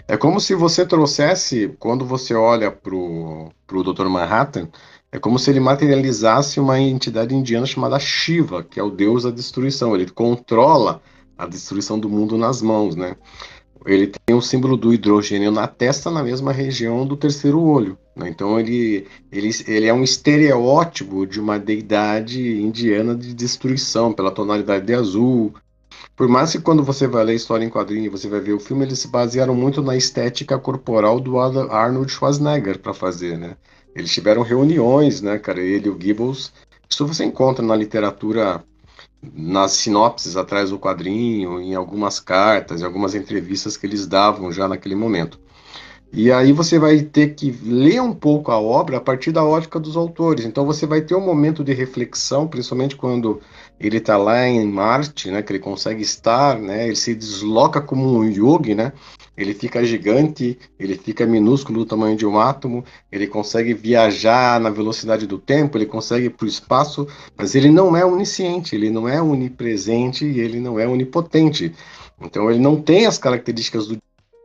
é 0.06 0.18
como 0.18 0.42
se 0.42 0.56
você 0.56 0.86
trouxesse 0.86 1.74
quando 1.80 2.04
você 2.04 2.34
olha 2.34 2.70
pro 2.70 3.50
pro 3.66 3.82
Dr. 3.82 4.10
Manhattan, 4.10 4.68
é 5.10 5.18
como 5.18 5.40
se 5.40 5.52
ele 5.52 5.62
materializasse 5.62 6.60
uma 6.60 6.78
entidade 6.82 7.34
indiana 7.34 7.66
chamada 7.66 7.98
Shiva, 7.98 8.62
que 8.62 8.78
é 8.78 8.84
o 8.84 8.92
deus 8.92 9.24
da 9.24 9.32
destruição. 9.32 9.96
Ele 9.96 10.12
controla 10.12 11.02
a 11.38 11.46
destruição 11.46 12.00
do 12.00 12.10
mundo 12.10 12.38
nas 12.38 12.62
mãos, 12.62 12.96
né? 12.96 13.16
Ele 13.86 14.08
tem 14.08 14.36
o 14.36 14.42
símbolo 14.42 14.76
do 14.76 14.94
hidrogênio 14.94 15.52
na 15.52 15.68
testa, 15.68 16.10
na 16.10 16.24
mesma 16.24 16.52
região 16.52 17.06
do 17.06 17.16
terceiro 17.16 17.62
olho. 17.62 17.98
Né? 18.16 18.30
Então 18.30 18.60
ele, 18.60 19.06
ele, 19.32 19.52
ele 19.68 19.86
é 19.86 19.94
um 19.94 20.04
estereótipo 20.04 21.26
de 21.28 21.40
uma 21.40 21.60
deidade 21.60 22.60
indiana 22.60 23.14
de 23.14 23.34
destruição, 23.34 24.12
pela 24.12 24.32
tonalidade 24.32 24.86
de 24.86 24.94
azul. 24.94 25.54
Por 26.16 26.28
mais 26.28 26.52
que 26.52 26.60
quando 26.60 26.84
você 26.84 27.08
vai 27.08 27.24
ler 27.24 27.36
história 27.36 27.64
em 27.64 27.70
quadrinho 27.70 28.06
e 28.06 28.10
você 28.10 28.28
vai 28.28 28.40
ver 28.40 28.54
o 28.54 28.60
filme, 28.60 28.86
eles 28.86 29.00
se 29.00 29.08
basearam 29.08 29.54
muito 29.54 29.82
na 29.84 29.96
estética 29.96 30.58
corporal 30.58 31.20
do 31.20 31.38
Arnold 31.38 32.12
Schwarzenegger 32.12 32.80
para 32.80 32.94
fazer, 32.94 33.38
né? 33.38 33.56
Eles 33.96 34.12
tiveram 34.12 34.42
reuniões, 34.42 35.22
né, 35.22 35.38
cara? 35.38 35.62
Ele 35.62 35.88
e 35.88 35.90
o 35.90 35.98
Gibbons. 36.00 36.52
Isso 36.90 37.06
você 37.06 37.24
encontra 37.24 37.64
na 37.64 37.76
literatura 37.76 38.64
nas 39.34 39.72
sinopses 39.72 40.36
atrás 40.36 40.70
do 40.70 40.80
quadrinho, 40.80 41.60
em 41.62 41.76
algumas 41.76 42.20
cartas, 42.20 42.82
em 42.82 42.86
algumas 42.86 43.16
entrevistas 43.16 43.78
que 43.78 43.86
eles 43.86 44.06
davam 44.06 44.52
já 44.52 44.68
naquele 44.68 44.96
momento. 44.96 45.40
E 46.12 46.32
aí 46.32 46.54
você 46.54 46.80
vai 46.80 47.02
ter 47.02 47.36
que 47.36 47.52
ler 47.64 48.02
um 48.02 48.14
pouco 48.14 48.50
a 48.50 48.58
obra 48.58 48.98
a 48.98 49.02
partir 49.02 49.34
da 49.34 49.44
ótica 49.44 49.80
dos 49.80 49.98
autores. 49.98 50.46
Então 50.46 50.66
você 50.66 50.86
vai 50.86 51.02
ter 51.02 51.14
um 51.14 51.26
momento 51.26 51.64
de 51.64 51.74
reflexão, 51.74 52.48
principalmente 52.48 52.96
quando 52.96 53.42
ele 53.80 53.98
está 53.98 54.18
lá 54.18 54.48
em 54.48 54.66
Marte, 54.66 55.30
né, 55.30 55.42
que 55.42 55.52
ele 55.52 55.60
consegue 55.60 56.02
estar, 56.02 56.58
né, 56.60 56.88
ele 56.88 56.96
se 56.96 57.14
desloca 57.14 57.82
como 57.82 58.18
um 58.18 58.24
yogi, 58.24 58.74
né, 58.74 58.94
ele 59.38 59.54
fica 59.54 59.84
gigante, 59.84 60.58
ele 60.80 60.96
fica 60.96 61.26
minúsculo 61.26 61.80
do 61.80 61.86
tamanho 61.86 62.16
de 62.16 62.26
um 62.26 62.40
átomo, 62.40 62.86
ele 63.12 63.28
consegue 63.28 63.74
viajar 63.74 64.60
na 64.60 64.70
velocidade 64.70 65.28
do 65.28 65.38
tempo, 65.38 65.78
ele 65.78 65.86
consegue 65.86 66.28
ir 66.28 66.30
para 66.30 66.46
o 66.46 66.50
espaço, 66.50 67.08
mas 67.38 67.54
ele 67.54 67.70
não 67.70 67.96
é 67.96 68.06
onisciente, 68.06 68.76
ele 68.76 68.90
não 68.90 69.08
é 69.08 69.22
onipresente 69.22 70.26
e 70.26 70.40
ele 70.40 70.60
não 70.60 70.80
é 70.80 70.88
onipotente. 70.88 71.74
Então 72.22 72.50
ele 72.50 72.60
não 72.60 72.82
tem 72.82 73.06
as 73.06 73.18
características 73.18 73.88
do 73.88 73.98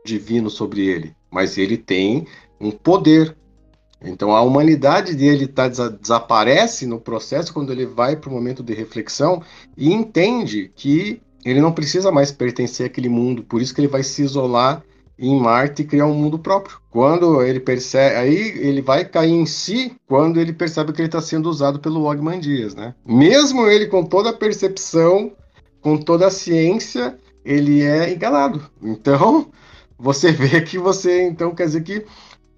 divino 0.05 0.49
sobre 0.49 0.87
ele, 0.87 1.15
mas 1.29 1.57
ele 1.57 1.77
tem 1.77 2.27
um 2.59 2.71
poder. 2.71 3.35
Então 4.03 4.35
a 4.35 4.41
humanidade 4.41 5.15
dele 5.15 5.47
tá, 5.47 5.67
desaparece 5.67 6.85
no 6.85 6.99
processo 6.99 7.53
quando 7.53 7.71
ele 7.71 7.85
vai 7.85 8.15
para 8.15 8.29
o 8.29 8.33
momento 8.33 8.63
de 8.63 8.73
reflexão 8.73 9.41
e 9.77 9.93
entende 9.93 10.71
que 10.75 11.21
ele 11.45 11.61
não 11.61 11.71
precisa 11.71 12.11
mais 12.11 12.31
pertencer 12.31 12.85
àquele 12.85 13.09
mundo, 13.09 13.43
por 13.43 13.61
isso 13.61 13.73
que 13.73 13.81
ele 13.81 13.87
vai 13.87 14.03
se 14.03 14.21
isolar 14.23 14.83
em 15.17 15.39
Marte 15.39 15.83
e 15.83 15.85
criar 15.85 16.07
um 16.07 16.15
mundo 16.15 16.39
próprio. 16.39 16.79
Quando 16.89 17.43
ele 17.43 17.59
percebe, 17.59 18.15
aí 18.15 18.35
ele 18.57 18.81
vai 18.81 19.05
cair 19.05 19.31
em 19.31 19.45
si 19.45 19.95
quando 20.07 20.39
ele 20.39 20.51
percebe 20.51 20.91
que 20.91 20.99
ele 20.99 21.07
está 21.07 21.21
sendo 21.21 21.47
usado 21.47 21.79
pelo 21.79 22.05
Ogman 22.05 22.39
Dias, 22.39 22.73
né? 22.73 22.95
Mesmo 23.05 23.67
ele 23.67 23.85
com 23.85 24.03
toda 24.03 24.31
a 24.31 24.33
percepção, 24.33 25.31
com 25.79 25.95
toda 25.95 26.25
a 26.25 26.31
ciência, 26.31 27.15
ele 27.45 27.83
é 27.83 28.11
enganado. 28.11 28.63
Então, 28.81 29.51
você 29.97 30.31
vê 30.31 30.59
que 30.61 30.79
você, 30.79 31.21
então, 31.23 31.53
quer 31.53 31.65
dizer 31.65 31.83
que 31.83 32.03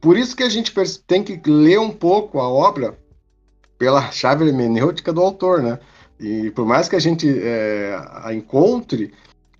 por 0.04 0.18
isso 0.18 0.36
que 0.36 0.44
a 0.44 0.50
gente 0.50 0.74
tem 1.08 1.24
que 1.24 1.50
ler 1.50 1.80
um 1.80 1.90
pouco 1.90 2.42
a 2.42 2.50
obra 2.50 3.00
pela 3.78 4.12
chave 4.12 4.46
hermenêutica 4.46 5.14
do 5.14 5.22
autor, 5.22 5.64
né? 5.64 5.80
E 6.20 6.52
por 6.52 6.66
mais 6.66 6.90
que 6.90 6.98
a 6.98 7.00
gente 7.00 7.26
é, 7.40 7.98
a 8.22 8.34
encontre, 8.34 9.14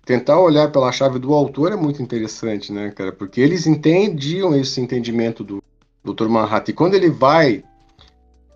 tentar 0.04 0.38
olhar 0.38 0.70
pela 0.70 0.92
chave 0.92 1.18
do 1.18 1.32
autor 1.32 1.72
é 1.72 1.76
muito 1.76 2.02
interessante, 2.02 2.70
né, 2.70 2.90
cara? 2.90 3.10
Porque 3.10 3.40
eles 3.40 3.66
entendiam 3.66 4.54
esse 4.54 4.82
entendimento 4.82 5.42
do 5.42 5.62
Dr. 6.04 6.28
Manhattan. 6.28 6.72
E 6.72 6.74
quando 6.74 6.94
ele 6.94 7.08
vai. 7.08 7.64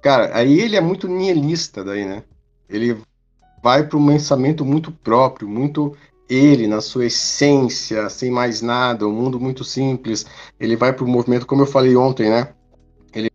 Cara, 0.03 0.37
aí 0.37 0.61
ele 0.61 0.77
é 0.77 0.83
muito 0.83 1.09
nihilista, 1.09 1.83
daí, 1.83 2.05
né? 2.05 2.23
Ele 2.69 2.99
vai 3.62 3.87
para 3.87 3.97
um 3.97 4.07
pensamento 4.07 4.62
muito 4.62 4.93
próprio, 4.93 5.49
muito 5.49 5.97
ele, 6.29 6.66
na 6.66 6.81
sua 6.81 7.07
essência, 7.07 8.09
sem 8.09 8.31
mais 8.31 8.61
nada, 8.61 9.07
um 9.07 9.12
mundo 9.12 9.41
muito 9.41 9.64
simples. 9.64 10.26
Ele 10.59 10.76
vai 10.76 10.93
para 10.93 11.05
o 11.05 11.09
movimento, 11.09 11.47
como 11.47 11.62
eu 11.62 11.66
falei 11.66 11.97
ontem, 11.97 12.29
né? 12.29 12.49
Ele 13.14 13.31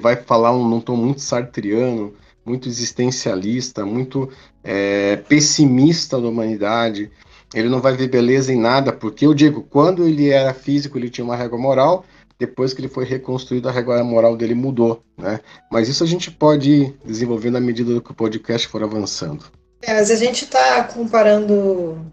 vai 0.00 0.16
falar 0.16 0.52
um, 0.52 0.66
num 0.68 0.80
tom 0.80 0.96
muito 0.96 1.20
sartriano, 1.20 2.14
muito 2.44 2.68
existencialista, 2.68 3.86
muito 3.86 4.28
é, 4.64 5.16
pessimista 5.16 6.20
da 6.20 6.28
humanidade. 6.28 7.10
Ele 7.54 7.68
não 7.68 7.80
vai 7.80 7.94
ver 7.94 8.08
beleza 8.08 8.52
em 8.52 8.58
nada, 8.58 8.92
porque 8.92 9.26
eu 9.26 9.34
digo, 9.34 9.62
quando 9.62 10.06
ele 10.06 10.30
era 10.30 10.54
físico, 10.54 10.98
ele 10.98 11.10
tinha 11.10 11.24
uma 11.24 11.36
régua 11.36 11.58
moral, 11.58 12.04
depois 12.38 12.74
que 12.74 12.80
ele 12.80 12.88
foi 12.88 13.04
reconstruído, 13.04 13.68
a 13.68 13.72
régua 13.72 14.02
moral 14.02 14.36
dele 14.36 14.54
mudou, 14.54 15.02
né? 15.16 15.38
Mas 15.70 15.88
isso 15.88 16.02
a 16.02 16.06
gente 16.06 16.30
pode 16.30 16.70
ir 16.70 16.96
desenvolvendo 17.04 17.56
à 17.56 17.60
medida 17.60 18.00
que 18.00 18.10
o 18.10 18.14
podcast 18.14 18.66
for 18.66 18.82
avançando. 18.82 19.44
É, 19.82 19.94
mas 19.94 20.10
a 20.10 20.16
gente 20.16 20.44
está 20.44 20.84
comparando, 20.84 22.04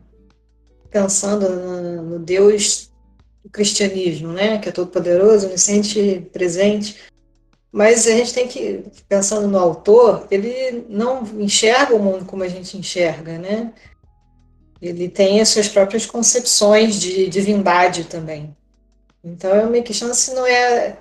pensando 0.90 1.50
no, 1.50 2.02
no 2.04 2.20
Deus 2.20 2.90
o 3.44 3.50
cristianismo, 3.50 4.34
né? 4.34 4.58
Que 4.58 4.70
é 4.70 4.72
todo 4.72 4.92
poderoso, 4.92 5.48
onisciente, 5.48 6.28
presente. 6.32 6.98
Mas 7.72 8.08
a 8.08 8.12
gente 8.12 8.34
tem 8.34 8.48
que, 8.48 8.84
pensando 9.08 9.48
no 9.48 9.58
autor, 9.58 10.28
ele 10.32 10.86
não 10.90 11.24
enxerga 11.40 11.96
o 11.96 12.00
mundo 12.00 12.26
como 12.26 12.44
a 12.44 12.48
gente 12.48 12.78
enxerga, 12.78 13.38
né? 13.38 13.72
Ele 14.82 15.08
tem 15.10 15.42
as 15.42 15.50
suas 15.50 15.68
próprias 15.68 16.06
concepções 16.06 17.00
de 17.00 17.30
divindade 17.30 18.06
também. 18.06 18.56
Então 19.24 19.54
eu 19.56 19.70
me 19.70 19.82
questiono 19.84 20.16
se 20.16 20.34
não 20.34 20.48
é 20.48 20.98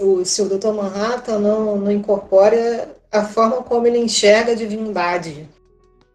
o, 0.00 0.24
se 0.24 0.42
o 0.42 0.48
Dr. 0.48 0.72
Manhattan 0.72 1.38
não, 1.38 1.76
não 1.76 1.92
incorpora 1.92 2.96
a 3.12 3.24
forma 3.24 3.62
como 3.62 3.86
ele 3.86 3.98
enxerga 3.98 4.52
a 4.52 4.56
divindade. 4.56 5.48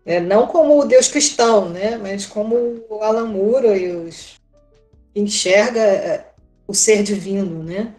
É, 0.10 0.20
não 0.20 0.48
como 0.48 0.80
o 0.80 0.86
Deus 0.86 1.08
cristão, 1.08 1.70
né? 1.70 1.96
Mas 1.96 2.26
como 2.26 2.84
o 2.90 3.04
Alan 3.04 3.28
Moore 3.28 3.68
e 3.68 3.92
os 3.96 4.40
enxerga 5.16 5.80
é, 5.80 6.26
o 6.68 6.74
ser 6.74 7.04
divino, 7.04 7.62
né? 7.64 7.94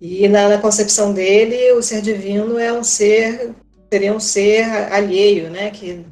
E 0.00 0.26
na, 0.26 0.48
na, 0.48 0.56
concepção 0.56 1.12
dele, 1.12 1.70
o 1.72 1.82
ser 1.82 2.00
divino 2.00 2.58
é 2.58 2.72
um 2.72 2.82
ser, 2.82 3.54
seria 3.92 4.14
um 4.14 4.18
ser 4.18 4.64
alheio, 4.90 5.50
né? 5.50 5.70
Que 5.70 6.02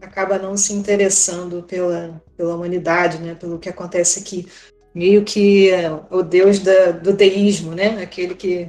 acaba 0.00 0.40
não 0.40 0.56
se 0.56 0.72
interessando 0.72 1.62
pela, 1.62 2.20
pela 2.36 2.56
humanidade, 2.56 3.18
né? 3.18 3.36
Pelo 3.36 3.60
que 3.60 3.68
acontece 3.68 4.18
aqui. 4.18 4.48
Meio 4.92 5.22
que 5.22 5.70
é, 5.70 5.88
o 6.10 6.20
Deus 6.20 6.58
da, 6.58 6.90
do 6.90 7.12
deísmo, 7.12 7.76
né? 7.76 8.02
Aquele 8.02 8.34
que 8.34 8.68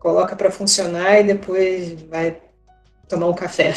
coloca 0.00 0.34
para 0.34 0.50
funcionar 0.50 1.20
e 1.20 1.22
depois 1.22 1.92
vai 2.10 2.40
tomar 3.08 3.26
um 3.28 3.34
café, 3.34 3.72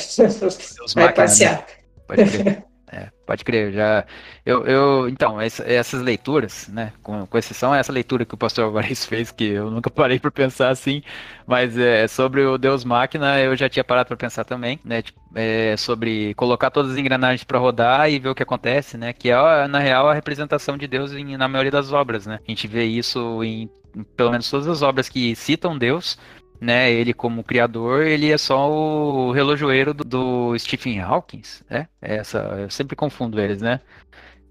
vai 0.95 1.13
passear. 1.13 1.57
Né? 1.57 1.65
Pode 2.07 2.25
crer. 2.25 2.63
É, 2.91 3.09
pode 3.25 3.45
crer, 3.45 3.71
já. 3.71 4.03
Eu, 4.43 4.65
eu 4.65 5.09
então, 5.09 5.39
essa, 5.39 5.63
essas 5.63 6.01
leituras, 6.01 6.67
né? 6.69 6.91
Com, 7.03 7.27
com 7.27 7.37
exceção 7.37 7.73
essa 7.73 7.91
leitura 7.91 8.25
que 8.25 8.33
o 8.33 8.37
pastor 8.37 8.65
Alvarez 8.65 9.05
fez, 9.05 9.31
que 9.31 9.43
eu 9.45 9.69
nunca 9.69 9.91
parei 9.91 10.19
para 10.19 10.31
pensar 10.31 10.69
assim, 10.69 11.03
mas 11.45 11.77
é, 11.77 12.07
sobre 12.07 12.43
o 12.43 12.57
Deus 12.57 12.83
Máquina 12.83 13.39
eu 13.39 13.55
já 13.55 13.69
tinha 13.69 13.83
parado 13.83 14.07
para 14.07 14.17
pensar 14.17 14.43
também, 14.43 14.79
né? 14.83 15.03
Tipo, 15.03 15.19
é, 15.35 15.77
sobre 15.77 16.33
colocar 16.33 16.71
todas 16.71 16.93
as 16.93 16.97
engrenagens 16.97 17.43
para 17.43 17.59
rodar 17.59 18.09
e 18.09 18.17
ver 18.17 18.29
o 18.29 18.35
que 18.35 18.41
acontece, 18.41 18.97
né? 18.97 19.13
Que 19.13 19.29
é, 19.29 19.67
na 19.67 19.77
real, 19.77 20.09
a 20.09 20.13
representação 20.13 20.75
de 20.75 20.87
Deus 20.87 21.13
em, 21.13 21.37
na 21.37 21.47
maioria 21.47 21.71
das 21.71 21.91
obras, 21.91 22.25
né? 22.25 22.39
A 22.47 22.51
gente 22.51 22.67
vê 22.67 22.85
isso 22.85 23.43
em, 23.43 23.69
em 23.95 24.03
pelo 24.03 24.31
menos 24.31 24.49
todas 24.49 24.67
as 24.67 24.81
obras 24.81 25.07
que 25.07 25.35
citam 25.35 25.77
Deus, 25.77 26.17
né? 26.59 26.91
Ele 26.91 27.13
como 27.13 27.43
criador, 27.43 28.05
ele 28.05 28.31
é 28.31 28.37
só 28.37 28.69
o 28.69 29.31
relojoeiro 29.31 29.93
do, 29.93 30.03
do 30.03 30.59
Stephen 30.59 30.99
Hawking, 30.99 31.41
né? 31.69 31.87
Essa, 32.01 32.39
eu 32.59 32.69
sempre 32.69 32.95
confundo 32.95 33.39
eles, 33.39 33.61
né? 33.61 33.79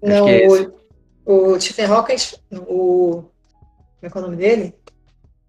Não, 0.01 0.27
é 0.27 0.47
o, 1.25 1.53
o, 1.53 1.59
Stephen 1.59 1.85
Hawking, 1.85 2.15
o 2.51 3.23
como 3.99 4.07
é, 4.07 4.09
que 4.09 4.17
é 4.17 4.21
o 4.21 4.23
nome 4.23 4.37
dele? 4.37 4.73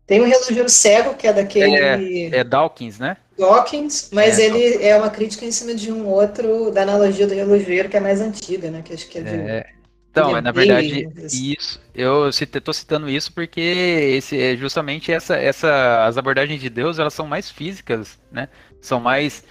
Tem 0.06 0.20
um 0.20 0.26
relojoeiro 0.26 0.68
cego 0.68 1.14
que 1.14 1.26
é 1.28 1.32
daquele 1.32 1.76
é, 1.76 2.40
é 2.40 2.44
Dawkins, 2.44 2.98
né? 2.98 3.16
Dawkins, 3.38 4.10
mas 4.12 4.40
é, 4.40 4.46
ele 4.46 4.84
é 4.84 4.96
uma 4.96 5.08
crítica 5.08 5.44
em 5.44 5.52
cima 5.52 5.72
de 5.72 5.92
um 5.92 6.08
outro 6.08 6.72
da 6.72 6.82
analogia 6.82 7.28
do 7.28 7.34
relojoeiro 7.34 7.88
que 7.88 7.96
é 7.96 8.00
mais 8.00 8.20
antiga, 8.20 8.70
né? 8.70 8.82
Que 8.82 8.92
acho 8.92 9.08
que 9.08 9.18
é 9.18 9.22
de 9.22 9.28
é, 9.28 9.66
então, 10.10 10.36
é 10.36 10.40
na 10.40 10.50
verdade, 10.50 11.08
isso. 11.32 11.80
Eu 11.94 12.28
estou 12.28 12.74
citando 12.74 13.08
isso 13.08 13.32
porque 13.32 13.60
esse 13.60 14.40
é 14.40 14.56
justamente 14.56 15.12
essa, 15.12 15.36
essa, 15.36 16.04
as 16.04 16.18
abordagens 16.18 16.60
de 16.60 16.68
Deus 16.68 16.98
elas 16.98 17.14
são 17.14 17.26
mais 17.26 17.48
físicas, 17.50 18.18
né? 18.32 18.48
São 18.80 18.98
mais 18.98 19.44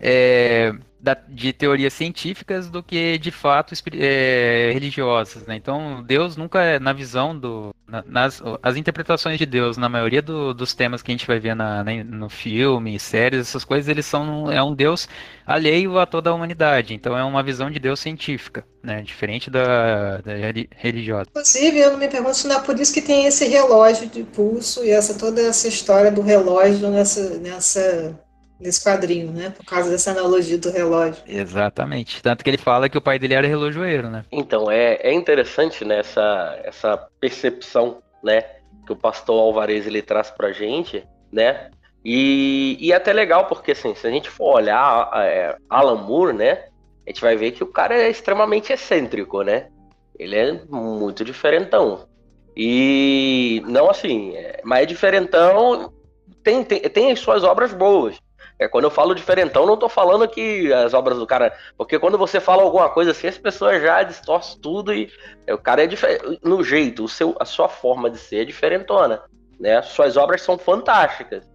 é, 0.00 0.72
da, 1.06 1.16
de 1.28 1.52
teorias 1.52 1.92
científicas 1.92 2.68
do 2.68 2.82
que 2.82 3.16
de 3.16 3.30
fato 3.30 3.72
é, 3.92 4.72
religiosas, 4.74 5.46
né? 5.46 5.54
Então 5.54 6.02
Deus 6.02 6.36
nunca 6.36 6.60
é 6.60 6.80
na 6.80 6.92
visão 6.92 7.38
do 7.38 7.72
na, 7.86 8.02
nas 8.04 8.42
as 8.60 8.76
interpretações 8.76 9.38
de 9.38 9.46
Deus 9.46 9.76
na 9.76 9.88
maioria 9.88 10.20
do, 10.20 10.52
dos 10.52 10.74
temas 10.74 11.02
que 11.02 11.12
a 11.12 11.14
gente 11.14 11.24
vai 11.24 11.38
ver 11.38 11.54
na, 11.54 11.84
na, 11.84 12.02
no 12.02 12.28
filme, 12.28 12.98
séries, 12.98 13.42
essas 13.42 13.64
coisas 13.64 13.88
eles 13.88 14.04
são 14.04 14.50
é 14.50 14.60
um 14.60 14.74
Deus 14.74 15.08
alheio 15.46 15.96
a 15.96 16.06
toda 16.06 16.28
a 16.30 16.34
humanidade. 16.34 16.92
Então 16.92 17.16
é 17.16 17.22
uma 17.22 17.40
visão 17.40 17.70
de 17.70 17.78
Deus 17.78 18.00
científica, 18.00 18.64
né? 18.82 19.00
Diferente 19.02 19.48
da, 19.48 20.16
da 20.18 20.32
religiosa. 20.74 21.28
Inclusive 21.30 21.78
eu 21.78 21.96
me 21.96 22.08
pergunto 22.08 22.36
se 22.36 22.48
não 22.48 22.56
é 22.56 22.60
por 22.60 22.80
isso 22.80 22.92
que 22.92 23.00
tem 23.00 23.26
esse 23.26 23.46
relógio 23.46 24.08
de 24.08 24.24
pulso 24.24 24.84
e 24.84 24.90
essa 24.90 25.14
toda 25.14 25.40
essa 25.40 25.68
história 25.68 26.10
do 26.10 26.20
relógio 26.20 26.90
nessa 26.90 27.38
nessa 27.38 28.25
nesse 28.58 28.82
quadrinho, 28.82 29.30
né? 29.30 29.50
Por 29.50 29.64
causa 29.64 29.90
dessa 29.90 30.10
analogia 30.10 30.58
do 30.58 30.70
relógio. 30.70 31.22
Exatamente. 31.26 32.22
Tanto 32.22 32.42
que 32.42 32.50
ele 32.50 32.58
fala 32.58 32.88
que 32.88 32.98
o 32.98 33.02
pai 33.02 33.18
dele 33.18 33.34
era 33.34 33.46
relojoeiro, 33.46 34.08
né? 34.08 34.24
Então, 34.32 34.70
é, 34.70 34.94
é 34.94 35.12
interessante 35.12 35.84
né, 35.84 36.00
essa, 36.00 36.60
essa 36.64 36.96
percepção, 37.20 38.02
né? 38.22 38.42
Que 38.86 38.92
o 38.92 38.96
pastor 38.96 39.38
Alvarez 39.38 39.86
ele 39.86 40.02
traz 40.02 40.30
pra 40.30 40.52
gente, 40.52 41.04
né? 41.30 41.70
E, 42.04 42.76
e 42.80 42.92
é 42.92 42.96
até 42.96 43.12
legal, 43.12 43.46
porque 43.46 43.72
assim, 43.72 43.94
se 43.94 44.06
a 44.06 44.10
gente 44.10 44.30
for 44.30 44.54
olhar 44.54 45.10
é, 45.14 45.56
Alan 45.68 46.02
Moore, 46.02 46.32
né? 46.32 46.66
A 47.06 47.10
gente 47.10 47.20
vai 47.20 47.36
ver 47.36 47.52
que 47.52 47.62
o 47.62 47.68
cara 47.68 47.94
é 47.94 48.10
extremamente 48.10 48.72
excêntrico, 48.72 49.42
né? 49.42 49.68
Ele 50.18 50.36
é 50.36 50.60
muito 50.68 51.24
diferentão. 51.24 52.06
E 52.56 53.62
não 53.66 53.90
assim, 53.90 54.34
é, 54.34 54.60
mas 54.64 54.82
é 54.84 54.86
diferentão, 54.86 55.92
tem, 56.42 56.64
tem, 56.64 56.80
tem 56.80 57.12
as 57.12 57.18
suas 57.20 57.44
obras 57.44 57.74
boas. 57.74 58.16
É, 58.58 58.66
quando 58.66 58.84
eu 58.84 58.90
falo 58.90 59.14
diferentão, 59.14 59.66
não 59.66 59.74
estou 59.74 59.88
falando 59.88 60.26
que 60.26 60.72
as 60.72 60.94
obras 60.94 61.18
do 61.18 61.26
cara. 61.26 61.52
Porque 61.76 61.98
quando 61.98 62.16
você 62.16 62.40
fala 62.40 62.62
alguma 62.62 62.88
coisa 62.88 63.10
assim, 63.10 63.26
as 63.26 63.36
pessoas 63.36 63.82
já 63.82 64.02
distorcem 64.02 64.58
tudo 64.60 64.94
e 64.94 65.10
é, 65.46 65.52
o 65.52 65.58
cara 65.58 65.84
é 65.84 65.86
diferente. 65.86 66.40
No 66.42 66.64
jeito, 66.64 67.04
o 67.04 67.08
seu, 67.08 67.36
a 67.38 67.44
sua 67.44 67.68
forma 67.68 68.08
de 68.08 68.18
ser 68.18 68.42
é 68.42 68.44
diferentona. 68.44 69.22
Né? 69.60 69.80
Suas 69.82 70.16
obras 70.16 70.40
são 70.42 70.56
fantásticas. 70.56 71.46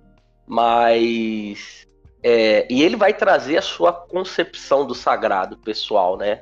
Mas. 0.47 1.88
É, 2.24 2.68
e 2.70 2.84
ele 2.84 2.95
vai 2.95 3.14
trazer 3.14 3.58
a 3.58 3.64
sua 3.64 3.91
concepção 3.91 4.86
do 4.86 4.93
sagrado 4.93 5.58
pessoal, 5.58 6.18
né? 6.18 6.41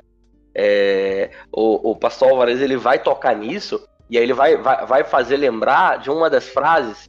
É, 0.54 1.30
o, 1.50 1.92
o 1.92 1.96
pastor 1.96 2.28
Alvarez 2.28 2.60
ele 2.60 2.76
vai 2.76 2.98
tocar 2.98 3.34
nisso 3.34 3.82
e 4.10 4.18
aí 4.18 4.24
ele 4.24 4.34
vai, 4.34 4.56
vai, 4.56 4.84
vai 4.84 5.04
fazer 5.04 5.36
lembrar 5.36 5.98
de 5.98 6.10
uma 6.10 6.28
das 6.28 6.48
frases 6.48 7.08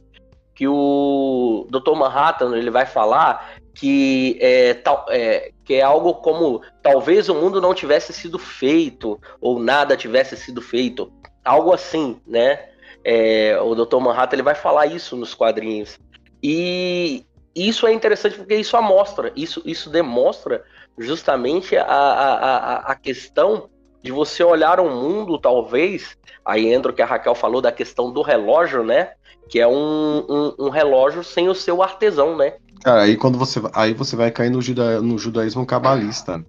que 0.54 0.66
o 0.68 1.66
Dr. 1.70 1.94
Manhattan 1.94 2.56
ele 2.56 2.70
vai 2.70 2.86
falar 2.86 3.54
que 3.74 4.36
é, 4.40 4.74
tal, 4.74 5.06
é, 5.08 5.50
que 5.64 5.74
é 5.74 5.82
algo 5.82 6.14
como 6.16 6.60
talvez 6.82 7.28
o 7.28 7.34
mundo 7.34 7.60
não 7.60 7.74
tivesse 7.74 8.12
sido 8.12 8.38
feito 8.38 9.18
ou 9.40 9.58
nada 9.58 9.96
tivesse 9.96 10.36
sido 10.36 10.60
feito, 10.60 11.12
algo 11.44 11.72
assim, 11.72 12.20
né? 12.26 12.68
É, 13.04 13.58
o 13.60 13.74
Dr. 13.74 13.96
Manhattan 13.98 14.36
ele 14.36 14.42
vai 14.42 14.54
falar 14.54 14.86
isso 14.86 15.16
nos 15.16 15.34
quadrinhos 15.34 15.98
e 16.42 17.24
isso 17.54 17.86
é 17.86 17.92
interessante 17.92 18.36
porque 18.36 18.56
isso 18.56 18.76
amostra, 18.76 19.32
isso, 19.36 19.62
isso 19.64 19.90
demonstra 19.90 20.64
justamente 20.98 21.76
a, 21.76 21.84
a, 21.84 22.76
a 22.92 22.94
questão 22.94 23.68
de 24.02 24.10
você 24.10 24.42
olhar 24.42 24.80
um 24.80 24.90
mundo, 24.90 25.38
talvez, 25.38 26.16
aí 26.44 26.72
entra 26.72 26.90
o 26.90 26.94
que 26.94 27.02
a 27.02 27.06
Raquel 27.06 27.34
falou 27.34 27.60
da 27.60 27.70
questão 27.70 28.12
do 28.12 28.20
relógio, 28.20 28.82
né? 28.82 29.12
Que 29.52 29.60
é 29.60 29.68
um, 29.68 30.24
um, 30.30 30.54
um, 30.58 30.68
relógio 30.70 31.22
sem 31.22 31.46
o 31.50 31.54
seu 31.54 31.82
artesão, 31.82 32.34
né? 32.34 32.54
Cara, 32.82 33.02
aí 33.02 33.18
quando 33.18 33.36
você 33.36 33.60
aí 33.74 33.92
você 33.92 34.16
vai 34.16 34.30
cair 34.30 34.48
no, 34.48 34.62
juda, 34.62 35.02
no 35.02 35.18
judaísmo 35.18 35.66
cabalista, 35.66 36.42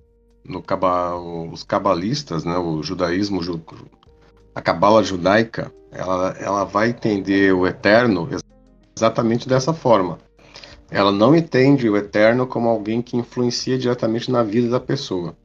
no 0.47 0.63
caba, 0.63 1.13
os 1.17 1.65
cabalistas, 1.65 2.45
né? 2.45 2.57
O 2.57 2.81
judaísmo, 2.81 3.41
a 4.55 4.61
cabala 4.61 5.03
judaica, 5.03 5.69
ela, 5.91 6.33
ela 6.39 6.63
vai 6.63 6.91
entender 6.91 7.53
o 7.53 7.67
eterno 7.67 8.29
exatamente 8.95 9.49
dessa 9.49 9.73
forma. 9.73 10.17
Ela 10.89 11.11
não 11.11 11.35
entende 11.35 11.89
o 11.89 11.97
eterno 11.97 12.47
como 12.47 12.69
alguém 12.69 13.01
que 13.01 13.17
influencia 13.17 13.77
diretamente 13.77 14.31
na 14.31 14.43
vida 14.43 14.69
da 14.69 14.79
pessoa. 14.79 15.35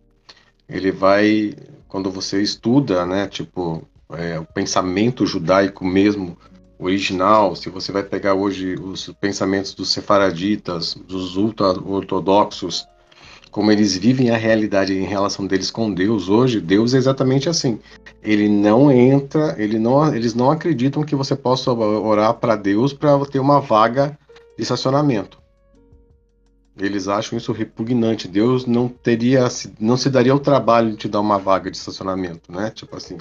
Ele 0.69 0.93
vai, 0.93 1.55
quando 1.89 2.09
você 2.09 2.41
estuda, 2.41 3.05
né? 3.05 3.27
Tipo, 3.27 3.83
é, 4.11 4.39
o 4.39 4.45
pensamento 4.45 5.27
judaico 5.27 5.85
mesmo 5.85 6.39
original, 6.79 7.57
se 7.57 7.69
você 7.69 7.91
vai 7.91 8.03
pegar 8.03 8.35
hoje 8.35 8.75
os 8.75 9.09
pensamentos 9.21 9.75
dos 9.75 9.93
sefaraditas, 9.93 10.95
dos 10.95 11.37
ultra-ortodoxos, 11.37 12.87
como 13.51 13.73
eles 13.73 13.97
vivem 13.97 14.31
a 14.31 14.37
realidade 14.37 14.93
em 14.93 15.05
relação 15.05 15.47
deles 15.47 15.71
com 15.71 15.93
Deus 15.93 16.29
hoje, 16.29 16.61
Deus 16.61 16.95
é 16.95 16.99
exatamente 16.99 17.49
assim. 17.49 17.81
Ele 18.23 18.49
não 18.49 18.91
entra, 18.93 19.55
ele 19.59 19.79
não, 19.79 20.15
eles 20.15 20.35
não 20.35 20.51
acreditam 20.51 21.03
que 21.03 21.17
você 21.17 21.35
possa 21.35 21.73
orar 21.73 22.35
para 22.35 22.57
Deus 22.57 22.93
para 22.93 23.19
ter 23.27 23.41
uma 23.41 23.61
vaga 23.61 24.19
de 24.57 24.63
estacionamento. 24.63 25.39
Eles 26.79 27.09
acham 27.09 27.37
isso 27.37 27.51
repugnante. 27.53 28.29
Deus 28.29 28.65
não 28.65 28.89
teria, 28.89 29.49
não 29.81 29.97
se 29.97 30.09
daria 30.09 30.35
o 30.35 30.39
trabalho 30.39 30.93
de 30.93 30.97
te 30.97 31.09
dar 31.09 31.21
uma 31.21 31.39
vaga 31.39 31.71
de 31.71 31.77
estacionamento, 31.77 32.53
né? 32.53 32.71
Tipo 32.71 32.97
assim, 32.97 33.19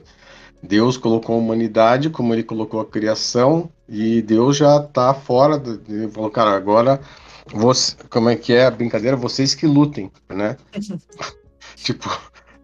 Deus 0.62 0.98
colocou 0.98 1.36
a 1.36 1.40
humanidade 1.40 2.10
como 2.10 2.34
ele 2.34 2.44
colocou 2.44 2.80
a 2.80 2.86
criação 2.86 3.70
e 3.88 4.22
Deus 4.22 4.58
já 4.58 4.78
está 4.78 5.14
fora. 5.14 5.58
De, 5.58 5.80
ele 5.88 6.10
falou, 6.10 6.30
cara, 6.30 6.52
agora 6.56 7.00
você, 7.54 7.96
como 8.10 8.30
é 8.30 8.36
que 8.36 8.54
é 8.54 8.66
a 8.66 8.72
brincadeira? 8.72 9.16
Vocês 9.16 9.56
que 9.56 9.66
lutem, 9.66 10.12
né? 10.30 10.58
tipo, 11.76 12.10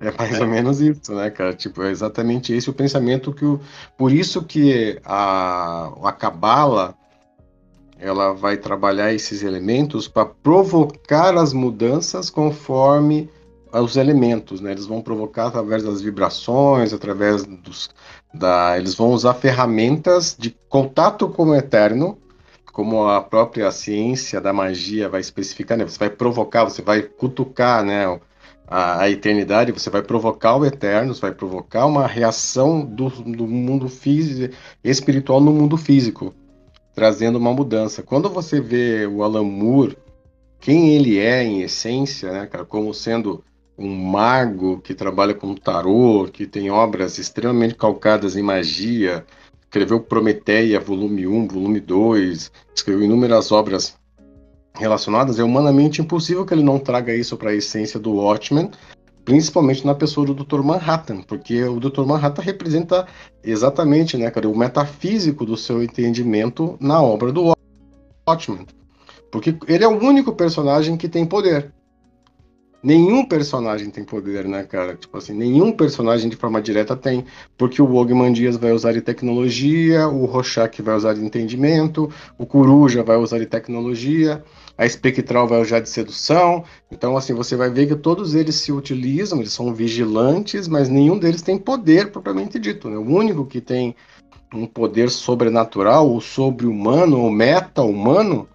É 0.03 0.11
mais 0.17 0.39
ou 0.41 0.47
menos 0.47 0.81
isso, 0.81 1.15
né, 1.15 1.29
cara? 1.29 1.53
Tipo, 1.53 1.83
é 1.83 1.89
exatamente 1.89 2.53
esse 2.53 2.69
o 2.69 2.73
pensamento 2.73 3.31
que 3.31 3.45
o. 3.45 3.59
Por 3.97 4.11
isso 4.11 4.43
que 4.43 4.99
a, 5.05 5.93
a 6.03 6.11
Cabala 6.11 6.93
ela 7.97 8.33
vai 8.33 8.57
trabalhar 8.57 9.13
esses 9.13 9.43
elementos 9.43 10.09
para 10.09 10.25
provocar 10.25 11.37
as 11.37 11.53
mudanças 11.53 12.29
conforme 12.29 13.29
os 13.81 13.97
elementos, 13.97 14.61
né? 14.61 14.71
Eles 14.71 14.85
vão 14.85 15.01
provocar 15.01 15.47
através 15.47 15.83
das 15.83 16.01
vibrações, 16.01 16.93
através 16.93 17.43
dos, 17.43 17.89
da, 18.33 18.77
eles 18.77 18.93
vão 18.95 19.11
usar 19.11 19.33
ferramentas 19.33 20.35
de 20.37 20.55
contato 20.69 21.27
com 21.27 21.45
o 21.45 21.55
eterno, 21.55 22.17
como 22.71 23.07
a 23.07 23.21
própria 23.21 23.71
ciência 23.71 24.39
da 24.39 24.53
magia 24.53 25.09
vai 25.09 25.21
especificar, 25.21 25.77
né? 25.77 25.85
Você 25.85 25.97
vai 25.97 26.09
provocar, 26.09 26.63
você 26.63 26.81
vai 26.81 27.01
cutucar, 27.01 27.83
né? 27.83 28.19
A, 28.67 29.01
a 29.01 29.09
eternidade, 29.09 29.71
você 29.71 29.89
vai 29.89 30.01
provocar 30.01 30.55
o 30.55 30.65
eterno, 30.65 31.13
você 31.13 31.21
vai 31.21 31.33
provocar 31.33 31.85
uma 31.85 32.07
reação 32.07 32.83
do, 32.83 33.09
do 33.09 33.45
mundo 33.45 33.89
físico, 33.89 34.55
espiritual 34.83 35.41
no 35.41 35.51
mundo 35.51 35.77
físico, 35.77 36.33
trazendo 36.95 37.37
uma 37.37 37.53
mudança. 37.53 38.01
Quando 38.01 38.29
você 38.29 38.61
vê 38.61 39.05
o 39.05 39.21
Alan 39.21 39.43
Moore, 39.43 39.97
quem 40.59 40.95
ele 40.95 41.19
é 41.19 41.43
em 41.43 41.61
essência, 41.61 42.31
né, 42.31 42.45
cara, 42.45 42.63
como 42.63 42.93
sendo 42.93 43.43
um 43.77 43.95
mago 43.95 44.79
que 44.81 44.93
trabalha 44.93 45.33
com 45.33 45.55
tarô, 45.55 46.27
que 46.31 46.45
tem 46.45 46.69
obras 46.69 47.17
extremamente 47.17 47.75
calcadas 47.75 48.35
em 48.35 48.43
magia, 48.43 49.25
escreveu 49.63 49.99
Prometeia, 49.99 50.79
volume 50.79 51.25
1, 51.25 51.47
volume 51.47 51.79
2, 51.79 52.51
escreveu 52.75 53.03
inúmeras 53.03 53.51
obras 53.51 53.97
relacionadas, 54.75 55.39
é 55.39 55.43
humanamente 55.43 56.01
impossível 56.01 56.45
que 56.45 56.53
ele 56.53 56.63
não 56.63 56.79
traga 56.79 57.15
isso 57.15 57.37
para 57.37 57.51
a 57.51 57.55
essência 57.55 57.99
do 57.99 58.13
Watchmen, 58.13 58.69
principalmente 59.25 59.85
na 59.85 59.95
pessoa 59.95 60.25
do 60.25 60.33
Dr. 60.33 60.61
Manhattan, 60.61 61.21
porque 61.21 61.63
o 61.63 61.79
Dr. 61.79 62.05
Manhattan 62.05 62.41
representa 62.41 63.07
exatamente 63.43 64.17
né, 64.17 64.29
cara, 64.29 64.49
o 64.49 64.57
metafísico 64.57 65.45
do 65.45 65.55
seu 65.55 65.81
entendimento 65.81 66.77
na 66.79 67.01
obra 67.01 67.31
do 67.31 67.53
Watchmen. 68.27 68.67
Porque 69.31 69.57
ele 69.67 69.83
é 69.83 69.87
o 69.87 69.97
único 69.97 70.33
personagem 70.33 70.97
que 70.97 71.07
tem 71.07 71.25
poder 71.25 71.73
nenhum 72.83 73.25
personagem 73.25 73.89
tem 73.89 74.03
poder, 74.03 74.45
né, 74.45 74.63
cara? 74.63 74.95
Tipo 74.95 75.17
assim, 75.17 75.33
nenhum 75.33 75.71
personagem 75.71 76.29
de 76.29 76.35
forma 76.35 76.61
direta 76.61 76.95
tem, 76.95 77.25
porque 77.57 77.81
o 77.81 77.95
Ogman 77.95 78.33
Dias 78.33 78.57
vai 78.57 78.73
usar 78.73 78.91
de 78.91 79.01
tecnologia, 79.01 80.07
o 80.07 80.25
Rorschach 80.25 80.81
vai 80.81 80.95
usar 80.95 81.13
de 81.13 81.23
entendimento, 81.23 82.09
o 82.37 82.45
Coruja 82.45 83.01
vai 83.01 83.15
usar 83.15 83.39
de 83.39 83.45
tecnologia, 83.45 84.43
a 84.77 84.85
Espectral 84.85 85.47
vai 85.47 85.61
usar 85.61 85.79
de 85.79 85.89
sedução. 85.89 86.65
Então, 86.91 87.15
assim, 87.15 87.33
você 87.33 87.55
vai 87.55 87.69
ver 87.69 87.87
que 87.87 87.95
todos 87.95 88.35
eles 88.35 88.55
se 88.55 88.71
utilizam, 88.71 89.39
eles 89.39 89.53
são 89.53 89.73
vigilantes, 89.73 90.67
mas 90.67 90.89
nenhum 90.89 91.17
deles 91.17 91.41
tem 91.41 91.57
poder 91.57 92.11
propriamente 92.11 92.59
dito, 92.59 92.89
né? 92.89 92.97
O 92.97 93.15
único 93.15 93.45
que 93.45 93.61
tem 93.61 93.95
um 94.53 94.67
poder 94.67 95.09
sobrenatural, 95.09 96.09
ou 96.09 96.21
sobre-humano, 96.21 97.19
ou 97.21 97.31
meta-humano, 97.31 98.47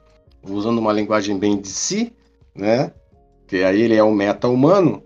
usando 0.43 0.79
uma 0.79 0.93
linguagem 0.93 1.37
bem 1.39 1.61
de 1.61 1.69
si, 1.69 2.13
né? 2.55 2.93
Que 3.49 3.65
aí 3.65 3.81
ele 3.81 3.97
é 3.97 4.05
um 4.05 4.15
meta-humano, 4.15 5.03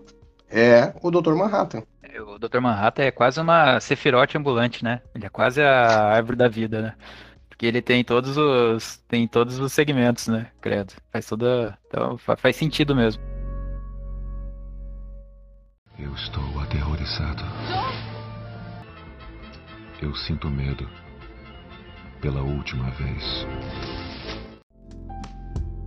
é 0.51 0.93
o 1.01 1.09
Dr. 1.09 1.33
Manhattan. 1.33 1.83
É, 2.03 2.21
o 2.21 2.37
Dr. 2.37 2.59
Manhattan 2.59 3.03
é 3.03 3.11
quase 3.11 3.39
uma 3.39 3.79
Sephiroth 3.79 4.35
ambulante, 4.35 4.83
né? 4.83 5.01
Ele 5.15 5.25
é 5.25 5.29
quase 5.29 5.61
a 5.61 6.13
árvore 6.13 6.37
da 6.37 6.47
vida, 6.49 6.81
né? 6.81 6.93
Porque 7.49 7.65
ele 7.65 7.81
tem 7.81 8.03
todos 8.03 8.37
os 8.37 8.97
tem 9.07 9.27
todos 9.27 9.57
os 9.59 9.71
segmentos, 9.71 10.27
né? 10.27 10.47
Credo. 10.59 10.93
Faz 11.11 11.25
toda 11.25 11.77
então, 11.87 12.17
faz 12.17 12.55
sentido 12.55 12.95
mesmo. 12.95 13.23
Eu 15.97 16.13
estou 16.13 16.59
aterrorizado. 16.59 17.43
Eu 20.01 20.13
sinto 20.15 20.49
medo 20.49 20.87
pela 22.19 22.41
última 22.41 22.89
vez. 22.91 23.47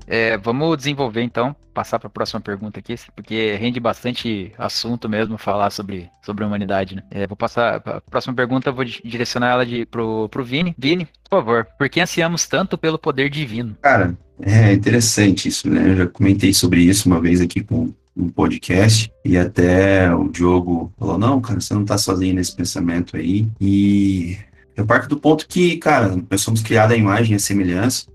É, 0.06 0.36
vamos 0.38 0.76
desenvolver 0.76 1.22
então, 1.22 1.54
passar 1.74 1.98
para 1.98 2.06
a 2.06 2.10
próxima 2.10 2.40
pergunta 2.40 2.78
aqui, 2.78 2.94
porque 3.14 3.54
rende 3.56 3.80
bastante 3.80 4.52
assunto 4.56 5.08
mesmo 5.08 5.36
falar 5.36 5.70
sobre, 5.70 6.08
sobre 6.22 6.44
a 6.44 6.46
humanidade, 6.46 6.96
né? 6.96 7.02
É, 7.10 7.26
vou 7.26 7.36
passar 7.36 7.82
a 7.84 8.00
próxima 8.00 8.34
pergunta, 8.34 8.72
vou 8.72 8.84
direcionar 8.84 9.52
ela 9.52 9.66
de, 9.66 9.84
pro, 9.86 10.28
pro 10.28 10.44
Vini. 10.44 10.74
Vini, 10.78 11.06
por 11.28 11.38
favor, 11.38 11.66
por 11.78 11.88
que 11.88 12.00
ansiamos 12.00 12.46
tanto 12.46 12.78
pelo 12.78 12.98
poder 12.98 13.28
divino? 13.28 13.76
Cara, 13.82 14.16
é 14.40 14.72
interessante 14.72 15.48
isso, 15.48 15.68
né? 15.68 15.90
Eu 15.90 15.96
já 15.96 16.06
comentei 16.06 16.52
sobre 16.54 16.80
isso 16.80 17.08
uma 17.08 17.20
vez 17.20 17.40
aqui 17.40 17.62
com 17.62 17.92
um 18.16 18.30
podcast 18.30 19.12
e 19.24 19.36
até 19.36 20.12
o 20.14 20.28
Diogo 20.28 20.92
falou, 20.98 21.18
não, 21.18 21.40
cara, 21.40 21.60
você 21.60 21.74
não 21.74 21.84
tá 21.84 21.98
sozinho 21.98 22.34
nesse 22.34 22.56
pensamento 22.56 23.16
aí. 23.16 23.46
E 23.60 24.38
eu 24.74 24.86
parto 24.86 25.08
do 25.08 25.18
ponto 25.18 25.46
que, 25.46 25.76
cara, 25.76 26.16
nós 26.30 26.40
somos 26.40 26.62
criados 26.62 26.94
à 26.94 26.98
imagem 26.98 27.32
e 27.32 27.36
à 27.36 27.38
semelhança 27.38 28.06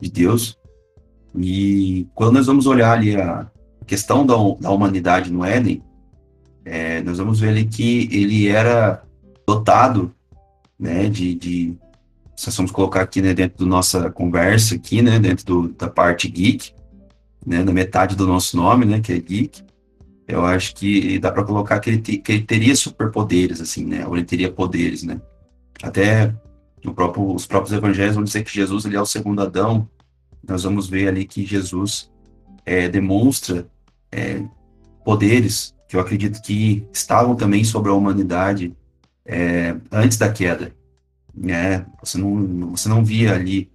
de 0.00 0.10
Deus, 0.10 0.58
e 1.36 2.06
quando 2.14 2.34
nós 2.34 2.46
vamos 2.46 2.66
olhar 2.66 2.92
ali 2.92 3.16
a 3.16 3.46
questão 3.86 4.24
da, 4.24 4.34
da 4.60 4.70
humanidade 4.70 5.32
no 5.32 5.44
Éden, 5.44 5.82
é, 6.64 7.02
nós 7.02 7.18
vamos 7.18 7.40
ver 7.40 7.48
ali 7.48 7.64
que 7.64 8.08
ele 8.12 8.48
era 8.48 9.02
dotado, 9.46 10.14
né, 10.78 11.08
de, 11.08 11.34
de 11.34 11.74
se 12.36 12.46
nós 12.46 12.56
vamos 12.56 12.72
colocar 12.72 13.02
aqui, 13.02 13.20
né, 13.20 13.34
dentro 13.34 13.64
da 13.64 13.70
nossa 13.70 14.10
conversa 14.10 14.74
aqui, 14.74 15.02
né, 15.02 15.18
dentro 15.18 15.44
do, 15.44 15.68
da 15.68 15.88
parte 15.88 16.28
geek, 16.28 16.72
né, 17.46 17.62
na 17.62 17.72
metade 17.72 18.16
do 18.16 18.26
nosso 18.26 18.56
nome, 18.56 18.86
né, 18.86 19.00
que 19.00 19.12
é 19.12 19.18
geek, 19.18 19.62
eu 20.26 20.44
acho 20.44 20.74
que 20.74 21.18
dá 21.18 21.30
para 21.30 21.44
colocar 21.44 21.78
que 21.80 21.90
ele, 21.90 21.98
te, 21.98 22.16
que 22.16 22.32
ele 22.32 22.42
teria 22.42 22.74
superpoderes, 22.74 23.60
assim, 23.60 23.84
né, 23.84 24.06
ou 24.06 24.16
ele 24.16 24.24
teria 24.24 24.50
poderes, 24.50 25.02
né. 25.02 25.20
Até 25.82 26.34
próprio, 26.94 27.34
os 27.34 27.46
próprios 27.46 27.76
evangelhos 27.76 28.14
vão 28.14 28.24
dizer 28.24 28.42
que 28.42 28.52
Jesus 28.52 28.84
ele 28.84 28.96
é 28.96 29.00
o 29.00 29.06
segundo 29.06 29.42
Adão, 29.42 29.88
nós 30.46 30.62
vamos 30.64 30.88
ver 30.88 31.08
ali 31.08 31.24
que 31.24 31.44
Jesus 31.44 32.10
é, 32.64 32.88
demonstra 32.88 33.66
é, 34.10 34.42
poderes 35.04 35.74
que 35.88 35.96
eu 35.96 36.00
acredito 36.00 36.42
que 36.42 36.86
estavam 36.92 37.36
também 37.36 37.62
sobre 37.62 37.90
a 37.90 37.94
humanidade 37.94 38.74
é, 39.24 39.76
antes 39.92 40.18
da 40.18 40.32
queda. 40.32 40.72
Né? 41.34 41.84
Você, 42.02 42.18
não, 42.18 42.70
você 42.70 42.88
não 42.88 43.04
via 43.04 43.34
ali. 43.34 43.70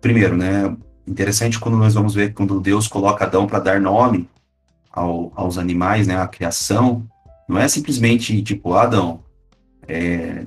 Primeiro, 0.00 0.36
né? 0.36 0.76
Interessante 1.06 1.58
quando 1.58 1.76
nós 1.76 1.94
vamos 1.94 2.14
ver 2.14 2.32
quando 2.32 2.60
Deus 2.60 2.88
coloca 2.88 3.24
Adão 3.24 3.46
para 3.46 3.58
dar 3.58 3.80
nome 3.80 4.28
ao, 4.92 5.32
aos 5.34 5.58
animais, 5.58 6.06
né? 6.06 6.16
A 6.16 6.28
criação. 6.28 7.06
Não 7.48 7.58
é 7.58 7.68
simplesmente 7.68 8.42
tipo, 8.42 8.74
Adão, 8.74 9.22
é, 9.86 10.44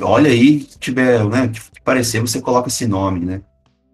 olha 0.00 0.30
aí, 0.30 0.60
tiver, 0.78 1.24
né? 1.26 1.48
Que 1.48 1.60
parecer, 1.84 2.20
você 2.20 2.40
coloca 2.40 2.68
esse 2.68 2.86
nome, 2.86 3.20
né? 3.20 3.42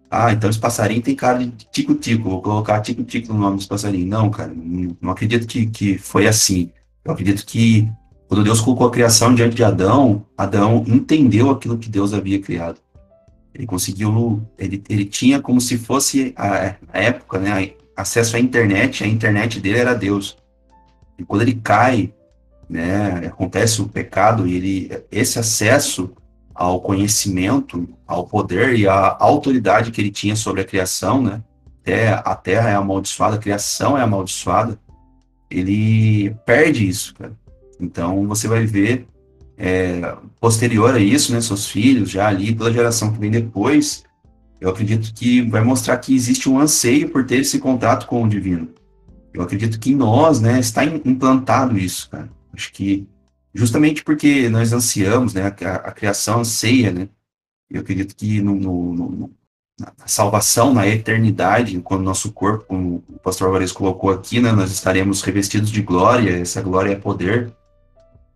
Ah, 0.09 0.31
então 0.31 0.49
esse 0.49 0.59
passarinho 0.59 1.01
tem 1.01 1.15
cara 1.15 1.39
de 1.39 1.51
tico-tico, 1.71 2.29
vou 2.29 2.41
colocar 2.41 2.81
tico-tico 2.81 3.31
no 3.31 3.39
nome 3.39 3.57
desse 3.57 3.67
passarinho. 3.67 4.07
Não, 4.07 4.29
cara, 4.31 4.51
não, 4.55 4.97
não 4.99 5.11
acredito 5.11 5.45
que, 5.45 5.67
que 5.67 5.97
foi 5.97 6.27
assim. 6.27 6.71
Eu 7.05 7.11
acredito 7.11 7.45
que 7.45 7.87
quando 8.27 8.43
Deus 8.43 8.61
colocou 8.61 8.87
a 8.87 8.91
criação 8.91 9.33
diante 9.33 9.55
de 9.55 9.63
Adão, 9.63 10.25
Adão 10.37 10.83
entendeu 10.87 11.49
aquilo 11.49 11.77
que 11.77 11.89
Deus 11.89 12.13
havia 12.13 12.39
criado. 12.39 12.79
Ele 13.53 13.65
conseguiu, 13.65 14.41
ele, 14.57 14.83
ele 14.89 15.05
tinha 15.05 15.41
como 15.41 15.59
se 15.59 15.77
fosse 15.77 16.33
a, 16.35 16.75
a 16.93 16.99
época, 16.99 17.39
né, 17.39 17.71
acesso 17.95 18.35
à 18.35 18.39
internet, 18.39 19.03
a 19.03 19.07
internet 19.07 19.59
dele 19.59 19.79
era 19.79 19.93
Deus. 19.93 20.37
E 21.17 21.23
quando 21.23 21.41
ele 21.41 21.55
cai, 21.55 22.13
né, 22.69 23.27
acontece 23.27 23.81
o 23.81 23.87
pecado 23.87 24.47
e 24.47 24.55
ele, 24.55 25.03
esse 25.11 25.39
acesso 25.39 26.11
ao 26.59 26.81
conhecimento, 26.81 27.87
ao 28.05 28.27
poder 28.27 28.77
e 28.77 28.85
à 28.85 29.15
autoridade 29.17 29.91
que 29.91 30.01
ele 30.01 30.11
tinha 30.11 30.35
sobre 30.35 30.59
a 30.59 30.65
criação, 30.65 31.21
né? 31.23 31.41
Até 31.81 32.09
a 32.09 32.35
terra 32.35 32.69
é 32.69 32.75
amaldiçoada, 32.75 33.37
a 33.37 33.39
criação 33.39 33.97
é 33.97 34.01
amaldiçoada. 34.01 34.77
Ele 35.49 36.35
perde 36.45 36.85
isso, 36.85 37.15
cara. 37.15 37.31
Então 37.79 38.27
você 38.27 38.45
vai 38.45 38.65
ver 38.65 39.07
é, 39.57 40.13
posterior 40.37 40.93
a 40.93 40.99
isso, 40.99 41.31
né? 41.31 41.39
Seus 41.39 41.65
filhos 41.65 42.09
já 42.09 42.27
ali, 42.27 42.53
toda 42.53 42.71
a 42.71 42.73
geração 42.73 43.13
que 43.13 43.19
vem 43.19 43.31
depois, 43.31 44.03
eu 44.59 44.69
acredito 44.69 45.13
que 45.13 45.41
vai 45.41 45.63
mostrar 45.63 45.97
que 45.97 46.13
existe 46.13 46.49
um 46.49 46.59
anseio 46.59 47.07
por 47.07 47.25
ter 47.25 47.37
esse 47.37 47.59
contato 47.59 48.05
com 48.05 48.21
o 48.21 48.27
divino. 48.27 48.67
Eu 49.33 49.43
acredito 49.43 49.79
que 49.79 49.91
em 49.91 49.95
nós, 49.95 50.41
né, 50.41 50.59
está 50.59 50.83
implantado 50.83 51.77
isso, 51.77 52.09
cara. 52.09 52.29
Acho 52.53 52.73
que 52.73 53.07
justamente 53.53 54.03
porque 54.03 54.49
nós 54.49 54.73
ansiamos, 54.73 55.33
né, 55.33 55.43
a, 55.43 55.75
a 55.75 55.91
criação 55.91 56.41
anseia, 56.41 56.91
né, 56.91 57.09
eu 57.69 57.81
acredito 57.81 58.15
que 58.15 58.41
no, 58.41 58.55
no, 58.55 58.93
no, 58.93 59.31
na 59.79 59.93
salvação, 60.05 60.73
na 60.73 60.87
eternidade, 60.87 61.79
quando 61.81 62.03
nosso 62.03 62.31
corpo, 62.31 62.65
como 62.65 63.03
o 63.07 63.19
pastor 63.19 63.47
Alvarez 63.47 63.71
colocou 63.71 64.11
aqui, 64.11 64.39
né, 64.39 64.51
nós 64.51 64.71
estaremos 64.71 65.21
revestidos 65.21 65.69
de 65.69 65.81
glória, 65.81 66.39
essa 66.39 66.61
glória 66.61 66.91
é 66.91 66.95
poder, 66.95 67.51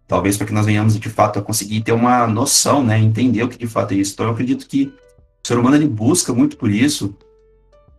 talvez 0.07 0.37
para 0.37 0.47
que 0.47 0.53
nós 0.53 0.65
venhamos 0.65 0.99
de 0.99 1.09
fato 1.09 1.39
a 1.39 1.41
conseguir 1.41 1.81
ter 1.81 1.91
uma 1.91 2.27
noção, 2.27 2.83
né, 2.83 2.99
entender 2.99 3.43
o 3.43 3.49
que 3.49 3.57
de 3.57 3.67
fato 3.67 3.93
é 3.93 3.97
isso. 3.97 4.13
Então 4.13 4.27
eu 4.27 4.33
acredito 4.33 4.67
que 4.67 4.93
o 5.43 5.47
ser 5.47 5.57
humano 5.57 5.75
ele 5.75 5.87
busca 5.87 6.31
muito 6.31 6.55
por 6.55 6.69
isso, 6.69 7.15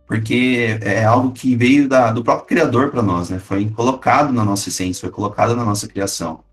porque 0.07 0.77
é 0.81 1.03
algo 1.03 1.31
que 1.31 1.55
veio 1.55 1.87
da, 1.87 2.11
do 2.11 2.23
próprio 2.23 2.47
Criador 2.47 2.91
para 2.91 3.01
nós, 3.01 3.29
né? 3.29 3.39
Foi 3.39 3.67
colocado 3.69 4.31
na 4.31 4.45
nossa 4.45 4.69
essência, 4.69 5.01
foi 5.01 5.09
colocado 5.09 5.55
na 5.55 5.65
nossa 5.65 5.87
criação. 5.87 6.44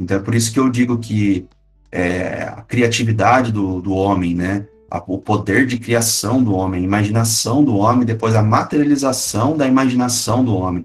Então 0.00 0.16
é 0.16 0.20
por 0.20 0.34
isso 0.34 0.52
que 0.52 0.58
eu 0.58 0.70
digo 0.70 0.98
que 0.98 1.46
é, 1.92 2.44
a 2.44 2.62
criatividade 2.62 3.52
do, 3.52 3.82
do 3.82 3.92
homem, 3.92 4.34
né? 4.34 4.66
o 5.06 5.18
poder 5.18 5.66
de 5.66 5.78
criação 5.78 6.42
do 6.42 6.54
homem, 6.54 6.80
a 6.80 6.84
imaginação 6.84 7.62
do 7.62 7.76
homem, 7.76 8.04
depois 8.04 8.34
a 8.34 8.42
materialização 8.42 9.56
da 9.56 9.66
imaginação 9.66 10.44
do 10.44 10.56
homem. 10.56 10.84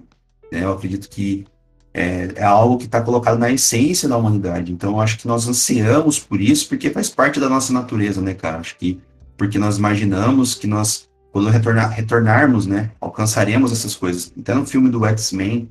Né? 0.52 0.62
Eu 0.62 0.72
acredito 0.72 1.08
que 1.08 1.44
é, 1.92 2.28
é 2.36 2.44
algo 2.44 2.76
que 2.76 2.84
está 2.84 3.00
colocado 3.00 3.38
na 3.38 3.50
essência 3.50 4.08
da 4.08 4.18
humanidade. 4.18 4.70
Então, 4.70 4.92
eu 4.92 5.00
acho 5.00 5.18
que 5.18 5.26
nós 5.26 5.48
ansiamos 5.48 6.18
por 6.18 6.40
isso, 6.40 6.68
porque 6.68 6.90
faz 6.90 7.08
parte 7.08 7.40
da 7.40 7.48
nossa 7.48 7.72
natureza, 7.72 8.20
né, 8.20 8.34
cara? 8.34 8.58
Acho 8.58 8.76
que 8.76 9.00
porque 9.36 9.58
nós 9.58 9.78
imaginamos 9.78 10.54
que 10.54 10.66
nós, 10.66 11.08
quando 11.32 11.48
retornar, 11.48 11.90
retornarmos, 11.90 12.66
né, 12.66 12.90
alcançaremos 13.00 13.72
essas 13.72 13.94
coisas. 13.94 14.32
Até 14.38 14.54
no 14.54 14.66
filme 14.66 14.88
do 14.88 15.04
X-Men, 15.04 15.70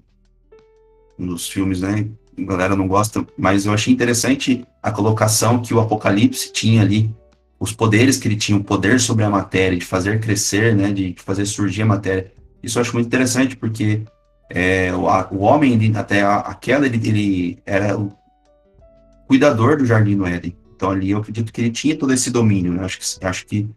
um 1.17 1.27
dos 1.27 1.47
filmes, 1.47 1.81
né, 1.81 2.07
a 2.37 2.43
galera 2.43 2.75
não 2.75 2.87
gosta, 2.87 3.25
mas 3.37 3.65
eu 3.65 3.73
achei 3.73 3.93
interessante 3.93 4.65
a 4.81 4.91
colocação 4.91 5.61
que 5.61 5.73
o 5.73 5.79
Apocalipse 5.79 6.51
tinha 6.51 6.81
ali, 6.81 7.13
os 7.59 7.71
poderes 7.71 8.17
que 8.17 8.27
ele 8.27 8.35
tinha, 8.35 8.57
o 8.57 8.63
poder 8.63 8.99
sobre 8.99 9.23
a 9.23 9.29
matéria, 9.29 9.77
de 9.77 9.85
fazer 9.85 10.19
crescer, 10.19 10.75
né, 10.75 10.91
de 10.91 11.15
fazer 11.23 11.45
surgir 11.45 11.83
a 11.83 11.85
matéria. 11.85 12.31
Isso 12.61 12.77
eu 12.77 12.81
acho 12.81 12.93
muito 12.93 13.07
interessante, 13.07 13.55
porque 13.55 14.01
é, 14.49 14.93
o, 14.93 15.07
a, 15.07 15.27
o, 15.31 15.39
homem, 15.39 15.73
ele, 15.73 15.97
até 15.97 16.21
a, 16.21 16.37
aquela, 16.37 16.85
ele, 16.85 16.97
ele, 17.07 17.59
era 17.65 17.97
o 17.97 18.11
cuidador 19.27 19.77
do 19.77 19.85
Jardim 19.85 20.17
do 20.17 20.25
Éden. 20.25 20.55
Então 20.75 20.91
ali 20.91 21.11
eu 21.11 21.19
acredito 21.19 21.51
que 21.53 21.61
ele 21.61 21.71
tinha 21.71 21.97
todo 21.97 22.13
esse 22.13 22.29
domínio, 22.29 22.73
né? 22.73 22.83
Acho 22.83 22.99
que, 22.99 23.25
acho 23.25 23.45
que, 23.45 23.69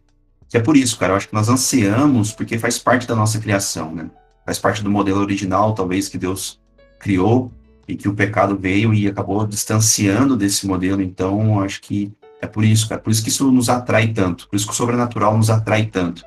que 0.49 0.57
é 0.57 0.59
por 0.59 0.75
isso, 0.75 0.97
cara. 0.97 1.13
Eu 1.13 1.17
acho 1.17 1.27
que 1.27 1.33
nós 1.33 1.49
ansiamos, 1.49 2.31
porque 2.33 2.59
faz 2.59 2.77
parte 2.77 3.07
da 3.07 3.15
nossa 3.15 3.39
criação, 3.39 3.93
né? 3.93 4.09
Faz 4.45 4.59
parte 4.59 4.83
do 4.83 4.89
modelo 4.89 5.19
original, 5.21 5.73
talvez, 5.73 6.09
que 6.09 6.17
Deus 6.17 6.59
criou, 6.99 7.51
e 7.89 7.95
que 7.95 8.07
o 8.07 8.13
pecado 8.13 8.55
veio 8.55 8.93
e 8.93 9.07
acabou 9.07 9.47
distanciando 9.47 10.37
desse 10.37 10.67
modelo. 10.67 11.01
Então, 11.01 11.59
acho 11.59 11.81
que 11.81 12.13
é 12.39 12.45
por 12.45 12.63
isso, 12.63 12.87
cara. 12.87 13.01
Por 13.01 13.09
isso 13.09 13.23
que 13.23 13.29
isso 13.29 13.51
nos 13.51 13.67
atrai 13.67 14.09
tanto. 14.09 14.47
Por 14.47 14.55
isso 14.55 14.67
que 14.67 14.73
o 14.73 14.75
sobrenatural 14.75 15.35
nos 15.35 15.49
atrai 15.49 15.87
tanto. 15.87 16.23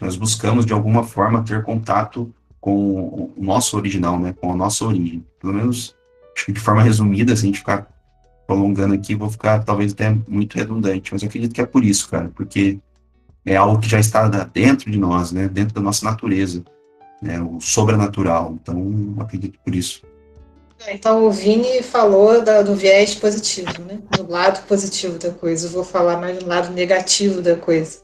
Nós 0.00 0.14
buscamos, 0.14 0.64
de 0.64 0.72
alguma 0.72 1.02
forma, 1.02 1.42
ter 1.42 1.64
contato 1.64 2.32
com 2.60 3.32
o 3.36 3.42
nosso 3.42 3.76
original, 3.76 4.20
né? 4.20 4.32
Com 4.40 4.52
a 4.52 4.56
nossa 4.56 4.84
origem. 4.84 5.26
Pelo 5.40 5.52
menos, 5.52 5.96
acho 6.36 6.46
que 6.46 6.52
de 6.52 6.60
forma 6.60 6.80
resumida, 6.80 7.34
se 7.34 7.42
a 7.42 7.46
gente 7.46 7.58
ficar 7.58 7.88
prolongando 8.46 8.94
aqui, 8.94 9.16
vou 9.16 9.28
ficar 9.28 9.64
talvez 9.64 9.92
até 9.92 10.16
muito 10.28 10.56
redundante. 10.56 11.12
Mas 11.12 11.22
eu 11.22 11.28
acredito 11.28 11.52
que 11.52 11.60
é 11.60 11.66
por 11.66 11.84
isso, 11.84 12.08
cara. 12.08 12.30
Porque 12.36 12.78
é 13.44 13.56
algo 13.56 13.80
que 13.80 13.88
já 13.88 13.98
está 13.98 14.28
dentro 14.28 14.88
de 14.88 14.96
nós, 14.96 15.32
né? 15.32 15.48
Dentro 15.48 15.74
da 15.74 15.80
nossa 15.80 16.04
natureza. 16.04 16.62
Né, 17.20 17.38
o 17.38 17.60
sobrenatural. 17.60 18.56
Então, 18.62 19.16
acredito 19.18 19.58
por 19.64 19.74
isso. 19.74 20.02
Então 20.88 21.24
o 21.26 21.30
Vini 21.30 21.82
falou 21.82 22.42
da, 22.42 22.62
do 22.62 22.74
viés 22.74 23.14
positivo, 23.14 23.82
né? 23.82 23.98
Do 24.16 24.30
lado 24.30 24.66
positivo 24.66 25.18
da 25.18 25.30
coisa. 25.30 25.66
Eu 25.66 25.70
vou 25.70 25.84
falar 25.84 26.16
mais 26.16 26.38
do 26.38 26.46
lado 26.46 26.72
negativo 26.72 27.42
da 27.42 27.56
coisa. 27.56 27.98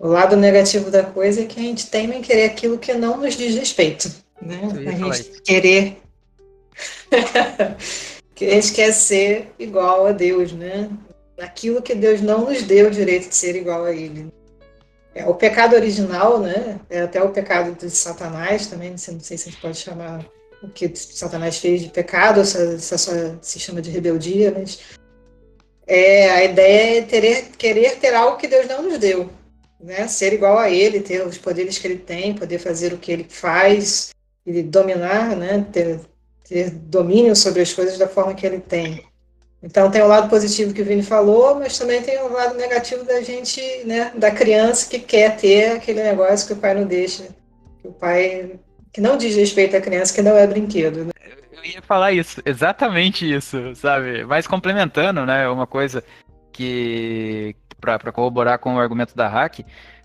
O 0.00 0.06
lado 0.06 0.36
negativo 0.36 0.90
da 0.90 1.02
coisa 1.02 1.42
é 1.42 1.46
que 1.46 1.58
a 1.58 1.62
gente 1.62 1.90
teme 1.90 2.16
em 2.16 2.22
querer 2.22 2.44
aquilo 2.44 2.78
que 2.78 2.94
não 2.94 3.16
nos 3.16 3.34
diz 3.34 3.54
respeito. 3.56 4.10
Né? 4.40 4.60
A 4.86 5.12
gente 5.12 5.40
querer. 5.42 6.00
que 8.34 8.44
a 8.44 8.50
gente 8.50 8.72
quer 8.72 8.92
ser 8.92 9.52
igual 9.58 10.06
a 10.06 10.12
Deus, 10.12 10.52
né? 10.52 10.88
Aquilo 11.40 11.82
que 11.82 11.94
Deus 11.94 12.20
não 12.20 12.44
nos 12.44 12.62
deu 12.62 12.86
o 12.86 12.90
direito 12.90 13.28
de 13.28 13.34
ser 13.34 13.56
igual 13.56 13.84
a 13.84 13.92
Ele. 13.92 14.32
É, 15.14 15.26
o 15.26 15.34
pecado 15.34 15.74
original, 15.74 16.38
né? 16.38 16.78
É 16.88 17.00
até 17.00 17.20
o 17.20 17.30
pecado 17.30 17.72
de 17.72 17.90
Satanás 17.90 18.68
também, 18.68 18.90
não 18.90 18.98
sei, 18.98 19.14
não 19.14 19.20
sei 19.20 19.36
se 19.36 19.48
a 19.48 19.50
gente 19.50 19.60
pode 19.60 19.78
chamar 19.78 20.24
o 20.62 20.68
que 20.68 20.90
Satanás 20.94 21.58
fez 21.58 21.82
de 21.82 21.88
pecado, 21.88 22.44
se 22.44 22.80
só 22.80 23.12
se 23.40 23.60
chama 23.60 23.80
de 23.80 23.90
rebeldia, 23.90 24.52
mas 24.56 24.80
é, 25.86 26.30
a 26.30 26.44
ideia 26.44 26.98
é 26.98 27.02
ter, 27.02 27.50
querer 27.56 27.96
ter 27.96 28.14
algo 28.14 28.36
que 28.36 28.48
Deus 28.48 28.66
não 28.66 28.82
nos 28.82 28.98
deu. 28.98 29.30
Né? 29.80 30.08
Ser 30.08 30.32
igual 30.32 30.58
a 30.58 30.70
ele, 30.70 31.00
ter 31.00 31.24
os 31.26 31.38
poderes 31.38 31.78
que 31.78 31.86
ele 31.86 31.98
tem, 31.98 32.34
poder 32.34 32.58
fazer 32.58 32.92
o 32.92 32.98
que 32.98 33.12
ele 33.12 33.26
faz, 33.28 34.10
e 34.44 34.62
dominar, 34.62 35.36
né? 35.36 35.66
ter, 35.72 36.00
ter 36.48 36.70
domínio 36.70 37.36
sobre 37.36 37.62
as 37.62 37.72
coisas 37.72 37.96
da 37.96 38.08
forma 38.08 38.34
que 38.34 38.46
ele 38.46 38.60
tem. 38.60 39.06
Então 39.62 39.90
tem 39.90 40.02
o 40.02 40.06
lado 40.08 40.28
positivo 40.28 40.72
que 40.72 40.82
o 40.82 40.84
Vini 40.84 41.02
falou, 41.02 41.56
mas 41.56 41.76
também 41.76 42.00
tem 42.02 42.18
o 42.22 42.32
lado 42.32 42.54
negativo 42.56 43.04
da 43.04 43.20
gente, 43.20 43.60
né, 43.84 44.12
da 44.14 44.30
criança 44.30 44.88
que 44.88 45.00
quer 45.00 45.36
ter 45.36 45.72
aquele 45.72 46.00
negócio 46.00 46.46
que 46.46 46.52
o 46.52 46.56
pai 46.56 46.74
não 46.74 46.86
deixa, 46.86 47.24
que 47.82 47.88
o 47.88 47.92
pai 47.92 48.52
que 48.92 49.00
não 49.00 49.16
diz 49.16 49.36
respeito 49.36 49.76
à 49.76 49.80
criança, 49.80 50.14
que 50.14 50.22
não 50.22 50.36
é 50.36 50.46
brinquedo. 50.46 51.04
Né? 51.04 51.10
Eu 51.52 51.64
ia 51.64 51.82
falar 51.82 52.12
isso, 52.12 52.40
exatamente 52.44 53.30
isso, 53.30 53.74
sabe? 53.74 54.24
Mas 54.24 54.46
complementando, 54.46 55.26
né, 55.26 55.48
uma 55.48 55.66
coisa 55.66 56.02
que 56.52 57.54
para 57.80 58.12
corroborar 58.12 58.58
com 58.58 58.74
o 58.74 58.80
argumento 58.80 59.14
da 59.14 59.28
hack, 59.28 59.60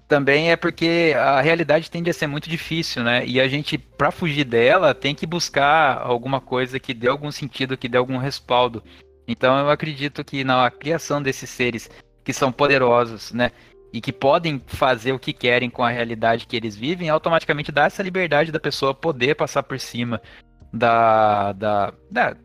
também 0.08 0.52
é 0.52 0.56
porque 0.56 1.14
a 1.18 1.42
realidade 1.42 1.90
tende 1.90 2.10
a 2.10 2.14
ser 2.14 2.28
muito 2.28 2.50
difícil, 2.50 3.04
né? 3.04 3.26
E 3.26 3.42
a 3.42 3.48
gente, 3.48 3.78
para 3.78 4.12
fugir 4.12 4.44
dela, 4.44 4.94
tem 4.94 5.16
que 5.16 5.26
buscar 5.26 5.98
alguma 5.98 6.40
coisa 6.40 6.80
que 6.80 6.94
dê 6.94 7.08
algum 7.08 7.32
sentido, 7.32 7.78
que 7.78 7.90
dê 7.90 7.98
algum 7.98 8.18
respaldo. 8.18 8.84
Então 9.28 9.58
eu 9.58 9.70
acredito 9.70 10.24
que 10.24 10.44
na 10.44 10.70
criação 10.70 11.22
desses 11.22 11.50
seres 11.50 11.90
que 12.24 12.34
são 12.34 12.52
poderosos, 12.52 13.32
né? 13.32 13.52
E 13.94 14.02
que 14.02 14.12
podem 14.12 14.62
fazer 14.66 15.14
o 15.14 15.20
que 15.20 15.32
querem 15.32 15.70
com 15.70 15.84
a 15.84 15.90
realidade 15.90 16.48
que 16.48 16.56
eles 16.56 16.76
vivem, 16.76 17.10
automaticamente 17.10 17.72
dá 17.72 17.86
essa 17.86 18.02
liberdade 18.02 18.52
da 18.52 18.60
pessoa 18.60 18.94
poder 18.94 19.36
passar 19.36 19.62
por 19.62 19.80
cima 19.80 20.20
da, 20.74 21.54
da, 21.54 21.94
da, 22.10 22.36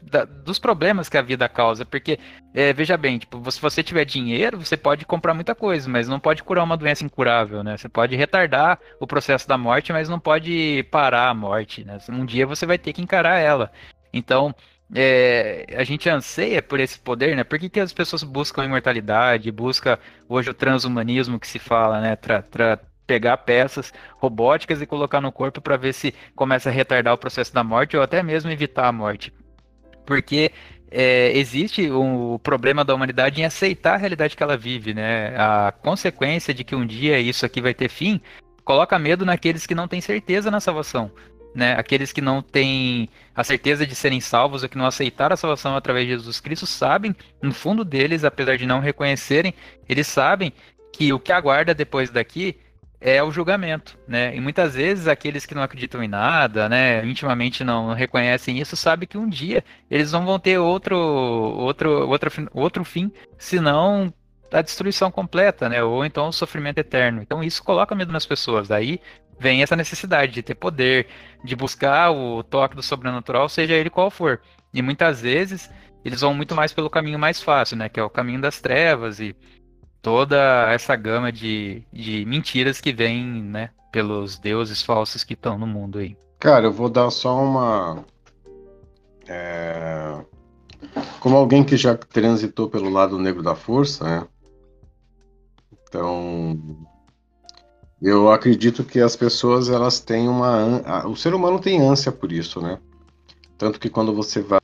da 0.00 0.24
dos 0.24 0.60
problemas 0.60 1.08
que 1.08 1.18
a 1.18 1.22
vida 1.22 1.48
causa. 1.48 1.84
Porque, 1.84 2.20
é, 2.54 2.72
veja 2.72 2.96
bem, 2.96 3.18
tipo, 3.18 3.50
se 3.50 3.60
você 3.60 3.82
tiver 3.82 4.04
dinheiro, 4.04 4.64
você 4.64 4.76
pode 4.76 5.04
comprar 5.04 5.34
muita 5.34 5.56
coisa, 5.56 5.90
mas 5.90 6.06
não 6.06 6.20
pode 6.20 6.44
curar 6.44 6.62
uma 6.62 6.76
doença 6.76 7.04
incurável, 7.04 7.64
né? 7.64 7.76
Você 7.76 7.88
pode 7.88 8.14
retardar 8.14 8.78
o 9.00 9.06
processo 9.06 9.48
da 9.48 9.58
morte, 9.58 9.92
mas 9.92 10.08
não 10.08 10.20
pode 10.20 10.86
parar 10.92 11.28
a 11.30 11.34
morte, 11.34 11.84
né? 11.84 11.98
Um 12.08 12.24
dia 12.24 12.46
você 12.46 12.64
vai 12.64 12.78
ter 12.78 12.92
que 12.92 13.02
encarar 13.02 13.38
ela. 13.38 13.72
Então, 14.12 14.54
é, 14.94 15.66
a 15.76 15.84
gente 15.84 16.08
anseia 16.08 16.62
por 16.62 16.78
esse 16.78 16.98
poder, 16.98 17.34
né? 17.34 17.44
Por 17.44 17.58
que, 17.58 17.68
que 17.68 17.80
as 17.80 17.92
pessoas 17.92 18.22
buscam 18.22 18.62
a 18.62 18.64
imortalidade, 18.66 19.50
busca 19.50 19.98
hoje 20.28 20.50
o 20.50 20.54
transhumanismo 20.54 21.40
que 21.40 21.46
se 21.46 21.58
fala, 21.58 22.00
né? 22.00 22.16
Tra, 22.16 22.42
tra, 22.42 22.78
pegar 23.06 23.38
peças 23.38 23.92
robóticas 24.16 24.80
e 24.82 24.86
colocar 24.86 25.20
no 25.20 25.32
corpo 25.32 25.60
para 25.60 25.76
ver 25.76 25.92
se 25.94 26.14
começa 26.34 26.68
a 26.68 26.72
retardar 26.72 27.14
o 27.14 27.18
processo 27.18 27.52
da 27.52 27.64
morte 27.64 27.96
ou 27.96 28.02
até 28.02 28.22
mesmo 28.22 28.50
evitar 28.50 28.86
a 28.86 28.92
morte. 28.92 29.32
Porque 30.04 30.52
é, 30.90 31.36
existe 31.36 31.90
o 31.90 32.34
um 32.34 32.38
problema 32.38 32.84
da 32.84 32.94
humanidade 32.94 33.40
em 33.40 33.44
aceitar 33.44 33.94
a 33.94 33.98
realidade 33.98 34.36
que 34.36 34.42
ela 34.42 34.56
vive, 34.58 34.92
né? 34.92 35.34
A 35.38 35.72
consequência 35.72 36.52
de 36.52 36.64
que 36.64 36.74
um 36.76 36.86
dia 36.86 37.18
isso 37.18 37.46
aqui 37.46 37.62
vai 37.62 37.72
ter 37.72 37.88
fim 37.88 38.20
coloca 38.64 38.98
medo 38.98 39.24
naqueles 39.24 39.66
que 39.66 39.74
não 39.74 39.88
têm 39.88 40.00
certeza 40.00 40.50
na 40.50 40.60
salvação 40.60 41.10
né? 41.54 41.74
Aqueles 41.78 42.12
que 42.12 42.20
não 42.20 42.42
têm 42.42 43.08
a 43.34 43.44
certeza 43.44 43.86
de 43.86 43.94
serem 43.94 44.20
salvos 44.20 44.62
ou 44.62 44.68
que 44.68 44.78
não 44.78 44.86
aceitaram 44.86 45.34
a 45.34 45.36
salvação 45.36 45.76
através 45.76 46.06
de 46.06 46.12
Jesus 46.12 46.40
Cristo 46.40 46.66
sabem, 46.66 47.14
no 47.40 47.52
fundo 47.52 47.84
deles, 47.84 48.24
apesar 48.24 48.56
de 48.56 48.66
não 48.66 48.80
reconhecerem, 48.80 49.54
eles 49.88 50.06
sabem 50.06 50.52
que 50.92 51.12
o 51.12 51.18
que 51.18 51.32
aguarda 51.32 51.74
depois 51.74 52.10
daqui 52.10 52.56
é 53.00 53.20
o 53.22 53.32
julgamento, 53.32 53.98
né? 54.06 54.34
E 54.36 54.40
muitas 54.40 54.74
vezes 54.76 55.08
aqueles 55.08 55.44
que 55.44 55.54
não 55.54 55.62
acreditam 55.62 56.02
em 56.02 56.08
nada, 56.08 56.68
né, 56.68 57.04
intimamente 57.04 57.64
não 57.64 57.92
reconhecem 57.94 58.60
isso, 58.60 58.76
sabem 58.76 59.08
que 59.08 59.18
um 59.18 59.28
dia 59.28 59.64
eles 59.90 60.12
não 60.12 60.24
vão 60.24 60.38
ter 60.38 60.58
outro 60.58 60.96
outro 60.96 62.08
outro 62.08 62.30
outro 62.54 62.84
fim, 62.84 63.10
senão 63.36 64.12
a 64.52 64.62
destruição 64.62 65.10
completa, 65.10 65.68
né? 65.68 65.82
Ou 65.82 66.04
então 66.04 66.28
o 66.28 66.32
sofrimento 66.32 66.78
eterno. 66.78 67.22
Então 67.22 67.42
isso 67.42 67.62
coloca 67.64 67.94
medo 67.94 68.12
nas 68.12 68.26
pessoas. 68.26 68.68
Daí 68.68 69.00
vem 69.42 69.62
essa 69.62 69.74
necessidade 69.74 70.32
de 70.32 70.42
ter 70.42 70.54
poder, 70.54 71.08
de 71.44 71.56
buscar 71.56 72.12
o 72.12 72.42
toque 72.44 72.76
do 72.76 72.82
sobrenatural, 72.82 73.48
seja 73.48 73.74
ele 73.74 73.90
qual 73.90 74.10
for. 74.10 74.40
E 74.72 74.80
muitas 74.80 75.20
vezes 75.20 75.68
eles 76.04 76.20
vão 76.20 76.32
muito 76.32 76.54
mais 76.54 76.72
pelo 76.72 76.88
caminho 76.88 77.18
mais 77.18 77.42
fácil, 77.42 77.76
né? 77.76 77.88
Que 77.88 77.98
é 77.98 78.04
o 78.04 78.08
caminho 78.08 78.40
das 78.40 78.60
trevas 78.60 79.18
e 79.18 79.36
toda 80.00 80.36
essa 80.72 80.94
gama 80.94 81.32
de, 81.32 81.82
de 81.92 82.24
mentiras 82.24 82.80
que 82.80 82.92
vem, 82.92 83.24
né? 83.24 83.70
Pelos 83.90 84.38
deuses 84.38 84.80
falsos 84.80 85.24
que 85.24 85.34
estão 85.34 85.58
no 85.58 85.66
mundo 85.66 85.98
aí. 85.98 86.16
Cara, 86.38 86.66
eu 86.66 86.72
vou 86.72 86.88
dar 86.88 87.10
só 87.10 87.36
uma. 87.36 88.04
É... 89.28 90.18
Como 91.20 91.36
alguém 91.36 91.62
que 91.62 91.76
já 91.76 91.96
transitou 91.96 92.68
pelo 92.68 92.90
lado 92.90 93.18
negro 93.18 93.42
da 93.42 93.54
força, 93.54 94.04
né? 94.04 94.26
Então, 95.88 96.58
eu 98.02 98.32
acredito 98.32 98.82
que 98.82 99.00
as 99.00 99.14
pessoas 99.14 99.68
elas 99.68 100.00
têm 100.00 100.28
uma 100.28 101.06
o 101.06 101.14
ser 101.14 101.34
humano 101.34 101.60
tem 101.60 101.80
ânsia 101.80 102.10
por 102.10 102.32
isso, 102.32 102.60
né? 102.60 102.78
Tanto 103.56 103.78
que 103.78 103.88
quando 103.88 104.12
você 104.12 104.42
vai 104.42 104.60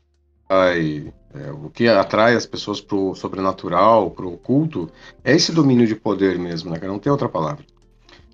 é, 0.50 1.52
o 1.52 1.70
que 1.70 1.86
atrai 1.86 2.34
as 2.34 2.46
pessoas 2.46 2.80
pro 2.80 3.14
sobrenatural, 3.14 4.10
pro 4.10 4.32
oculto, 4.32 4.90
é 5.22 5.34
esse 5.36 5.52
domínio 5.52 5.86
de 5.86 5.94
poder 5.94 6.38
mesmo, 6.38 6.70
né? 6.70 6.80
Não 6.82 6.98
tem 6.98 7.12
outra 7.12 7.28
palavra. 7.28 7.64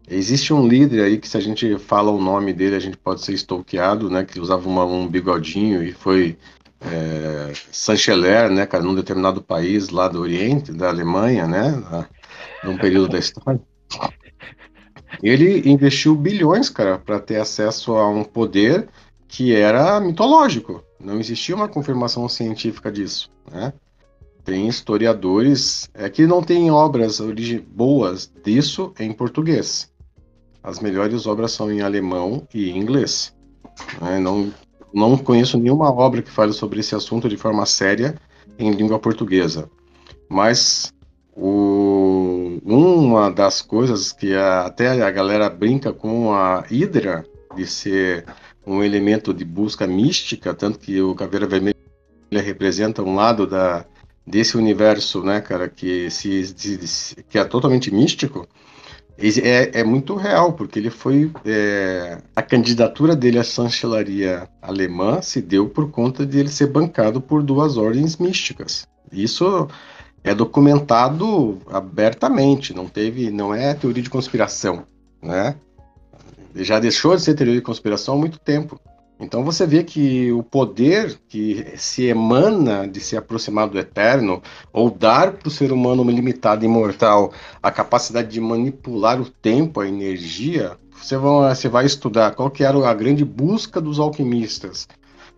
Existe 0.09 0.53
um 0.55 0.67
líder 0.67 1.03
aí 1.03 1.19
que 1.19 1.29
se 1.29 1.37
a 1.37 1.41
gente 1.41 1.79
fala 1.79 2.11
o 2.11 2.21
nome 2.21 2.53
dele, 2.53 2.77
a 2.77 2.81
gente 2.81 2.97
pode 2.97 3.23
ser 3.23 3.33
stalkeado, 3.35 4.09
né? 4.09 4.25
Que 4.25 4.41
usava 4.41 4.67
uma, 4.69 4.85
um 4.85 5.09
bigodinho 5.09 5.83
e 5.83 5.93
foi 5.93 6.39
é, 6.81 7.53
né, 8.51 8.67
cara, 8.67 8.85
num 8.85 8.95
determinado 8.95 9.43
país 9.43 9.89
lá 9.89 10.09
do 10.09 10.21
Oriente, 10.21 10.73
da 10.73 10.89
Alemanha, 10.89 11.47
né? 11.47 12.07
num 12.63 12.77
período 12.77 13.09
da 13.09 13.19
história. 13.19 13.61
Ele 15.23 15.69
investiu 15.69 16.15
bilhões, 16.15 16.69
cara, 16.69 16.99
para 16.99 17.21
ter 17.21 17.37
acesso 17.37 17.95
a 17.95 18.09
um 18.09 18.25
poder 18.25 18.89
que 19.29 19.55
era 19.55 20.01
mitológico. 20.01 20.83
Não 21.01 21.19
existia 21.19 21.55
uma 21.55 21.69
confirmação 21.69 22.29
científica 22.29 22.91
disso, 22.91 23.31
né? 23.51 23.73
Tem 24.45 24.69
historiadores 24.69 25.89
é 25.95 26.09
que 26.11 26.27
não 26.27 26.43
tem 26.43 26.71
obras 26.71 27.19
boas 27.67 28.31
disso 28.45 28.93
em 28.99 29.11
português. 29.11 29.91
As 30.63 30.81
melhores 30.81 31.27
obras 31.27 31.53
são 31.53 31.73
em 31.73 31.81
alemão 31.81 32.47
e 32.55 32.71
inglês. 32.71 33.35
Né? 34.01 34.19
Não, 34.19 34.53
não 34.93 35.17
conheço 35.17 35.59
nenhuma 35.59 35.91
obra 35.91 36.23
que 36.23 36.31
fale 36.31 36.53
sobre 36.53 36.81
esse 36.81 36.95
assunto 36.95 37.29
de 37.29 37.37
forma 37.37 37.67
séria 37.67 38.15
em 38.59 38.71
língua 38.71 38.99
portuguesa. 38.99 39.71
Mas 40.29 40.93
o, 41.37 42.61
uma 42.65 43.31
das 43.31 43.61
coisas 43.61 44.13
que 44.13 44.35
a, 44.35 44.67
até 44.67 45.03
a 45.03 45.11
galera 45.11 45.51
brinca 45.51 45.93
com 45.93 46.33
a 46.33 46.61
Hydra 46.61 47.25
de 47.57 47.67
ser 47.67 48.25
um 48.67 48.83
elemento 48.83 49.35
de 49.35 49.45
busca 49.45 49.87
mística, 49.87 50.55
tanto 50.55 50.79
que 50.79 51.01
o 51.01 51.15
Caveira 51.15 51.47
Vermelha 51.47 51.75
representa 52.33 53.03
um 53.03 53.15
lado 53.15 53.47
da, 53.47 53.85
desse 54.27 54.57
universo, 54.57 55.23
né, 55.23 55.41
cara, 55.41 55.69
que, 55.69 56.11
se, 56.11 56.55
que 57.29 57.39
é 57.39 57.45
totalmente 57.45 57.93
místico, 57.93 58.49
é, 59.17 59.81
é 59.81 59.85
muito 59.85 60.17
real, 60.17 60.53
porque 60.55 60.79
ele 60.79 60.91
foi. 60.91 61.31
É, 61.45 62.19
a 62.35 62.43
candidatura 62.43 63.15
dele 63.15 63.39
à 63.39 63.45
chancelaria 63.45 64.49
alemã 64.61 65.23
se 65.23 65.41
deu 65.41 65.69
por 65.69 65.91
conta 65.91 66.27
de 66.27 66.39
ele 66.39 66.49
ser 66.49 66.67
bancado 66.67 67.21
por 67.21 67.43
duas 67.43 67.77
ordens 67.77 68.17
místicas. 68.17 68.89
Isso 69.13 69.69
é 70.25 70.35
documentado 70.35 71.61
abertamente, 71.71 72.73
não 72.73 72.89
teve, 72.89 73.31
não 73.31 73.55
é 73.55 73.75
teoria 73.75 74.03
de 74.03 74.09
conspiração, 74.09 74.85
né? 75.23 75.55
Já 76.57 76.81
deixou 76.81 77.15
de 77.15 77.21
ser 77.21 77.35
teoria 77.35 77.55
de 77.57 77.61
conspiração 77.61 78.15
há 78.15 78.19
muito 78.19 78.39
tempo. 78.39 78.81
Então 79.21 79.45
você 79.45 79.67
vê 79.67 79.85
que 79.85 80.33
o 80.33 80.43
poder 80.43 81.19
que 81.29 81.75
se 81.77 82.05
emana 82.07 82.89
de 82.89 83.01
se 83.01 83.17
aproximar 83.17 83.69
do 83.69 83.79
eterno, 83.79 84.43
ou 84.73 84.91
dar 84.91 85.33
para 85.33 85.49
o 85.49 85.51
ser 85.51 85.71
humano 85.71 86.03
limitado 86.03 86.65
imortal 86.65 87.33
a 87.63 87.71
capacidade 87.71 88.29
de 88.29 88.41
manipular 88.41 89.21
o 89.21 89.29
tempo, 89.29 89.81
a 89.81 89.87
energia, 89.87 90.73
você 90.91 91.17
vai, 91.19 91.55
você 91.55 91.69
vai 91.69 91.85
estudar 91.85 92.35
qual 92.35 92.51
que 92.51 92.65
era 92.65 92.89
a 92.89 92.95
grande 92.95 93.25
busca 93.25 93.81
dos 93.81 94.01
alquimistas. 94.01 94.89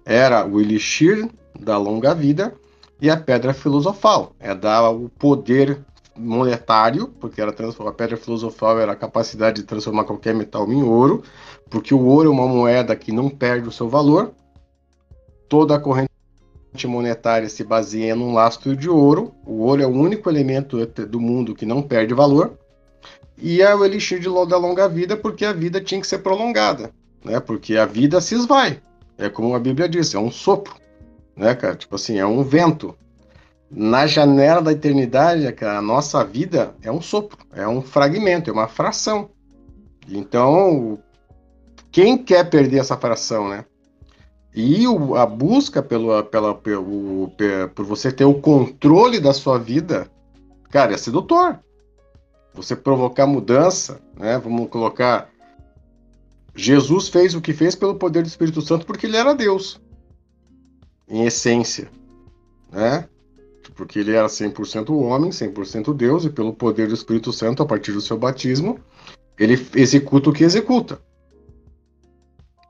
Era 0.05 0.47
o 0.47 0.61
elixir 0.61 1.29
da 1.59 1.77
longa 1.77 2.15
vida 2.15 2.55
e 3.01 3.11
a 3.11 3.17
pedra 3.17 3.53
filosofal. 3.53 4.33
É 4.39 4.55
dar 4.55 4.91
o 4.91 5.09
poder 5.09 5.79
monetário, 6.17 7.09
porque 7.21 7.41
era 7.41 7.51
a 7.51 7.93
pedra 7.93 8.17
filosofal 8.17 8.79
era 8.79 8.93
a 8.93 8.97
capacidade 8.97 9.61
de 9.61 9.67
transformar 9.67 10.05
qualquer 10.05 10.35
metal 10.35 10.71
em 10.73 10.83
ouro, 10.83 11.23
porque 11.69 11.95
o 11.95 12.05
ouro 12.07 12.29
é 12.29 12.33
uma 12.33 12.49
moeda 12.49 12.97
que 12.97 13.13
não 13.13 13.29
perde 13.29 13.69
o 13.69 13.73
seu 13.73 13.89
valor. 13.89 14.33
Toda 15.49 15.77
a 15.77 15.81
corrente 15.81 16.11
monetária 16.87 17.49
se 17.49 17.63
baseia 17.63 18.15
num 18.15 18.35
lastro 18.35 18.77
de 18.77 18.89
ouro. 18.89 19.33
O 19.47 19.63
ouro 19.63 19.83
é 19.83 19.87
o 19.87 19.91
único 19.91 20.29
elemento 20.29 20.85
do 20.87 21.21
mundo 21.21 21.55
que 21.55 21.65
não 21.65 21.81
perde 21.81 22.13
valor. 22.13 22.59
E 23.39 23.61
é 23.61 23.75
o 23.75 23.85
elixir 23.85 24.19
de, 24.19 24.29
da 24.49 24.57
longa 24.57 24.89
vida, 24.89 25.17
porque 25.17 25.45
a 25.45 25.53
vida 25.53 25.81
tinha 25.81 26.01
que 26.01 26.07
ser 26.07 26.19
prolongada, 26.19 26.91
né? 27.23 27.39
Porque 27.39 27.77
a 27.77 27.85
vida 27.85 28.21
se 28.21 28.35
esvai. 28.35 28.81
É 29.19 29.29
como 29.29 29.55
a 29.55 29.59
Bíblia 29.59 29.89
diz, 29.89 30.15
é 30.15 30.19
um 30.19 30.31
sopro, 30.31 30.75
né, 31.37 31.55
cara? 31.55 31.77
Tipo 31.77 31.97
assim, 31.97 32.19
é 32.19 32.27
um 32.27 32.43
vento 32.43 32.97
na 33.71 34.07
janela 34.07 34.63
da 34.63 34.73
eternidade, 34.73 35.47
a 35.65 35.83
nossa 35.83 36.25
vida 36.25 36.75
é 36.83 36.91
um 36.91 37.01
sopro, 37.01 37.39
é 37.53 37.67
um 37.67 37.83
fragmento, 37.83 38.49
é 38.49 38.53
uma 38.53 38.69
fração. 38.69 39.31
Então, 40.09 40.99
quem 41.91 42.17
quer 42.17 42.49
perder 42.49 42.79
essa 42.79 42.97
fração, 42.97 43.49
né? 43.49 43.65
E 44.55 44.87
o, 44.89 45.17
a 45.17 45.27
busca 45.27 45.83
pelo, 45.83 46.23
pela, 46.25 46.55
pelo, 46.55 47.31
por 47.75 47.85
você 47.85 48.11
ter 48.11 48.25
o 48.25 48.41
controle 48.41 49.21
da 49.21 49.35
sua 49.35 49.59
vida, 49.59 50.11
cara, 50.71 50.95
é 50.95 50.97
sedutor. 50.97 51.59
Você 52.55 52.75
provocar 52.75 53.27
mudança, 53.27 54.01
né? 54.17 54.39
Vamos 54.39 54.71
colocar. 54.71 55.29
Jesus 56.55 57.09
fez 57.09 57.35
o 57.35 57.41
que 57.41 57.53
fez 57.53 57.75
pelo 57.75 57.97
poder 57.97 58.23
do 58.23 58.29
Espírito 58.29 58.63
Santo 58.63 58.87
porque 58.87 59.05
ele 59.05 59.17
era 59.19 59.35
Deus, 59.35 59.79
em 61.09 61.25
essência, 61.25 61.89
né? 62.73 63.09
porque 63.75 63.99
ele 63.99 64.13
era 64.13 64.27
100% 64.27 64.91
homem, 64.91 65.31
100% 65.31 65.95
Deus, 65.95 66.25
e 66.25 66.31
pelo 66.31 66.53
poder 66.53 66.89
do 66.89 66.95
Espírito 66.95 67.33
Santo, 67.33 67.63
a 67.63 67.67
partir 67.67 67.93
do 67.93 68.01
seu 68.01 68.17
batismo, 68.17 68.81
ele 69.39 69.55
executa 69.75 70.31
o 70.31 70.33
que 70.33 70.45
executa. 70.45 70.99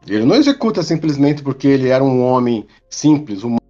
Ele 0.07 0.25
não 0.25 0.37
executa 0.37 0.83
simplesmente 0.83 1.43
porque 1.43 1.67
ele 1.67 1.89
era 1.89 2.03
um 2.03 2.23
homem 2.23 2.67
simples, 2.89 3.43
humano. 3.43 3.61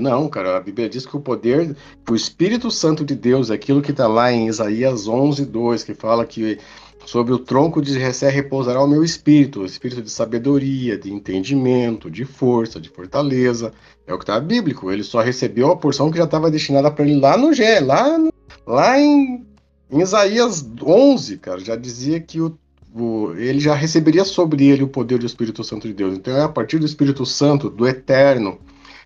Não, 0.00 0.28
cara, 0.28 0.56
a 0.56 0.60
Bíblia 0.60 0.88
diz 0.88 1.06
que 1.06 1.16
o 1.16 1.20
poder, 1.20 1.76
o 2.08 2.14
Espírito 2.14 2.70
Santo 2.70 3.04
de 3.04 3.14
Deus, 3.14 3.50
aquilo 3.50 3.82
que 3.82 3.90
está 3.90 4.06
lá 4.06 4.32
em 4.32 4.48
Isaías 4.48 5.06
11, 5.06 5.44
2, 5.46 5.84
que 5.84 5.94
fala 5.94 6.26
que 6.26 6.58
Sobre 7.04 7.32
o 7.32 7.38
tronco 7.38 7.82
de 7.82 7.92
Jessé 7.92 8.30
repousará 8.30 8.82
o 8.82 8.86
meu 8.86 9.02
espírito, 9.04 9.60
o 9.60 9.66
espírito 9.66 10.02
de 10.02 10.10
sabedoria, 10.10 10.96
de 10.96 11.12
entendimento, 11.12 12.10
de 12.10 12.24
força, 12.24 12.80
de 12.80 12.88
fortaleza. 12.88 13.72
É 14.06 14.14
o 14.14 14.18
que 14.18 14.24
está 14.24 14.38
bíblico. 14.38 14.90
Ele 14.90 15.02
só 15.02 15.20
recebeu 15.20 15.70
a 15.70 15.76
porção 15.76 16.10
que 16.10 16.18
já 16.18 16.24
estava 16.24 16.50
destinada 16.50 16.90
para 16.90 17.04
ele 17.04 17.20
lá 17.20 17.36
no 17.36 17.52
Gé, 17.52 17.80
lá, 17.80 18.18
lá 18.66 18.98
em, 18.98 19.44
em 19.90 20.00
Isaías 20.00 20.66
11, 20.82 21.38
cara. 21.38 21.60
Já 21.60 21.76
dizia 21.76 22.20
que 22.20 22.40
o, 22.40 22.56
o, 22.94 23.32
ele 23.36 23.60
já 23.60 23.74
receberia 23.74 24.24
sobre 24.24 24.68
ele 24.68 24.84
o 24.84 24.88
poder 24.88 25.18
do 25.18 25.26
Espírito 25.26 25.62
Santo 25.64 25.88
de 25.88 25.94
Deus. 25.94 26.16
Então 26.16 26.36
é 26.36 26.42
a 26.42 26.48
partir 26.48 26.78
do 26.78 26.86
Espírito 26.86 27.26
Santo, 27.26 27.68
do 27.68 27.86
Eterno, 27.86 28.58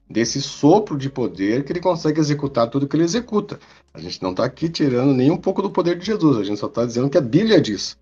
desse 0.09 0.41
sopro 0.41 0.97
de 0.97 1.11
poder 1.11 1.65
que 1.65 1.73
ele 1.73 1.81
consegue 1.81 2.21
executar 2.21 2.71
tudo 2.71 2.87
que 2.87 2.97
ele 2.97 3.05
executa. 3.05 3.59
A 3.93 4.01
gente 4.01 4.23
não 4.23 4.31
está 4.31 4.45
aqui 4.45 4.69
tirando 4.69 5.13
nem 5.13 5.31
um 5.31 5.37
pouco 5.37 5.61
do 5.61 5.71
poder 5.71 5.99
de 5.99 6.07
Jesus, 6.07 6.39
a 6.39 6.45
gente 6.45 6.61
só 6.61 6.67
está 6.67 6.85
dizendo 6.85 7.11
que 7.11 7.19
a 7.19 7.23
Bíblia 7.23 7.61
diz. 7.61 7.97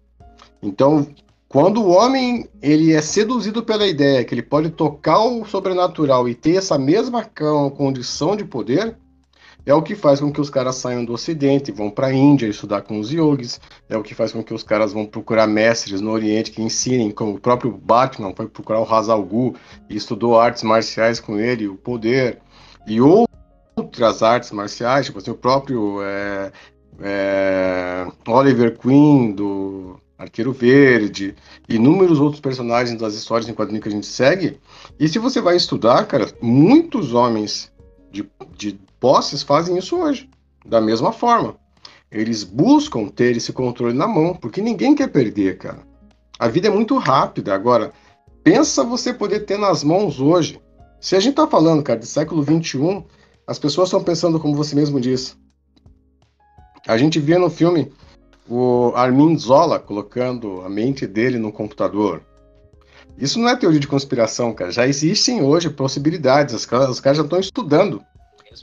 Então, 0.62 1.06
quando 1.48 1.82
o 1.82 1.88
homem 1.88 2.48
ele 2.60 2.92
é 2.92 3.00
seduzido 3.00 3.62
pela 3.62 3.86
ideia 3.86 4.24
que 4.24 4.34
ele 4.34 4.42
pode 4.42 4.70
tocar 4.70 5.20
o 5.20 5.44
sobrenatural 5.44 6.28
e 6.28 6.34
ter 6.34 6.56
essa 6.56 6.76
mesma 6.76 7.24
condição 7.24 8.36
de 8.36 8.44
poder, 8.44 8.96
é 9.66 9.74
o 9.74 9.82
que 9.82 9.94
faz 9.94 10.20
com 10.20 10.32
que 10.32 10.40
os 10.40 10.50
caras 10.50 10.76
saiam 10.76 11.04
do 11.04 11.12
Ocidente, 11.12 11.72
vão 11.72 11.90
para 11.90 12.08
a 12.08 12.12
Índia 12.12 12.46
estudar 12.46 12.82
com 12.82 12.98
os 12.98 13.10
yogis, 13.10 13.60
é 13.88 13.96
o 13.96 14.02
que 14.02 14.14
faz 14.14 14.32
com 14.32 14.42
que 14.42 14.52
os 14.52 14.62
caras 14.62 14.92
vão 14.92 15.06
procurar 15.06 15.46
mestres 15.46 16.00
no 16.00 16.10
Oriente 16.10 16.50
que 16.50 16.62
ensinem, 16.62 17.10
como 17.10 17.34
o 17.34 17.40
próprio 17.40 17.72
Batman 17.72 18.34
foi 18.36 18.46
procurar 18.46 18.80
o 18.80 18.94
Hazal 18.94 19.22
Gu 19.22 19.54
e 19.88 19.96
estudou 19.96 20.38
artes 20.38 20.62
marciais 20.62 21.18
com 21.18 21.38
ele, 21.38 21.66
o 21.66 21.76
poder, 21.76 22.38
e 22.86 23.00
outras 23.00 24.22
artes 24.22 24.50
marciais, 24.50 25.06
tipo 25.06 25.18
assim, 25.18 25.30
o 25.30 25.36
próprio 25.36 26.02
é, 26.02 26.52
é, 27.00 28.06
Oliver 28.26 28.78
Queen, 28.78 29.32
do 29.32 29.98
Arqueiro 30.18 30.52
Verde, 30.52 31.34
inúmeros 31.68 32.20
outros 32.20 32.40
personagens 32.40 33.00
das 33.00 33.14
histórias 33.14 33.48
em 33.48 33.54
quadrinhos 33.54 33.82
que 33.82 33.88
a 33.88 33.92
gente 33.92 34.06
segue. 34.06 34.60
E 35.00 35.08
se 35.08 35.18
você 35.18 35.40
vai 35.40 35.56
estudar, 35.56 36.06
cara, 36.06 36.28
muitos 36.40 37.14
homens 37.14 37.72
de, 38.14 38.30
de 38.56 38.78
posses 39.00 39.42
fazem 39.42 39.76
isso 39.76 39.96
hoje, 39.96 40.30
da 40.64 40.80
mesma 40.80 41.12
forma. 41.12 41.56
Eles 42.10 42.44
buscam 42.44 43.08
ter 43.08 43.36
esse 43.36 43.52
controle 43.52 43.92
na 43.92 44.06
mão, 44.06 44.34
porque 44.34 44.62
ninguém 44.62 44.94
quer 44.94 45.08
perder, 45.08 45.58
cara. 45.58 45.82
A 46.38 46.46
vida 46.46 46.68
é 46.68 46.70
muito 46.70 46.96
rápida. 46.96 47.52
Agora, 47.52 47.92
pensa 48.44 48.84
você 48.84 49.12
poder 49.12 49.40
ter 49.40 49.58
nas 49.58 49.82
mãos 49.82 50.20
hoje. 50.20 50.60
Se 51.00 51.16
a 51.16 51.20
gente 51.20 51.34
tá 51.34 51.46
falando, 51.46 51.82
cara, 51.82 51.98
de 51.98 52.06
século 52.06 52.40
21, 52.40 53.04
as 53.46 53.58
pessoas 53.58 53.88
estão 53.88 54.02
pensando 54.02 54.38
como 54.38 54.54
você 54.54 54.76
mesmo 54.76 55.00
disse. 55.00 55.34
A 56.86 56.96
gente 56.96 57.18
via 57.18 57.38
no 57.38 57.50
filme 57.50 57.92
o 58.48 58.92
Armin 58.94 59.36
Zola 59.36 59.80
colocando 59.80 60.60
a 60.60 60.68
mente 60.68 61.06
dele 61.06 61.38
no 61.38 61.50
computador. 61.50 62.22
Isso 63.16 63.38
não 63.38 63.48
é 63.48 63.56
teoria 63.56 63.80
de 63.80 63.86
conspiração, 63.86 64.52
cara. 64.52 64.70
Já 64.70 64.86
existem 64.86 65.42
hoje 65.42 65.70
possibilidades. 65.70 66.54
Os 66.54 66.66
caras, 66.66 66.90
os 66.90 67.00
caras 67.00 67.18
já 67.18 67.24
estão 67.24 67.38
estudando 67.38 68.04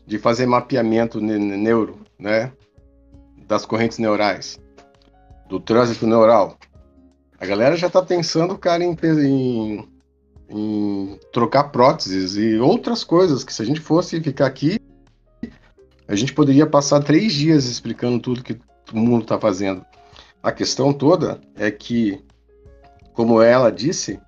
de 0.05 0.17
fazer 0.17 0.45
mapeamento 0.45 1.19
neuro, 1.21 1.99
né? 2.19 2.51
Das 3.47 3.65
correntes 3.65 3.97
neurais, 3.97 4.59
do 5.49 5.59
trânsito 5.59 6.07
neural. 6.07 6.57
A 7.39 7.45
galera 7.45 7.75
já 7.75 7.87
está 7.87 8.01
pensando, 8.01 8.57
cara, 8.57 8.83
em, 8.83 8.95
em, 9.03 9.89
em, 10.49 11.19
trocar 11.33 11.65
próteses 11.65 12.35
e 12.35 12.57
outras 12.57 13.03
coisas 13.03 13.43
que 13.43 13.53
se 13.53 13.61
a 13.61 13.65
gente 13.65 13.79
fosse 13.79 14.21
ficar 14.21 14.45
aqui, 14.45 14.79
a 16.07 16.15
gente 16.15 16.33
poderia 16.33 16.67
passar 16.67 17.01
três 17.03 17.33
dias 17.33 17.65
explicando 17.65 18.19
tudo 18.19 18.43
que 18.43 18.59
o 18.93 18.97
mundo 18.97 19.23
está 19.23 19.39
fazendo. 19.39 19.85
A 20.43 20.51
questão 20.51 20.93
toda 20.93 21.39
é 21.55 21.71
que, 21.71 22.23
como 23.13 23.41
ela 23.41 23.71
disse, 23.71 24.19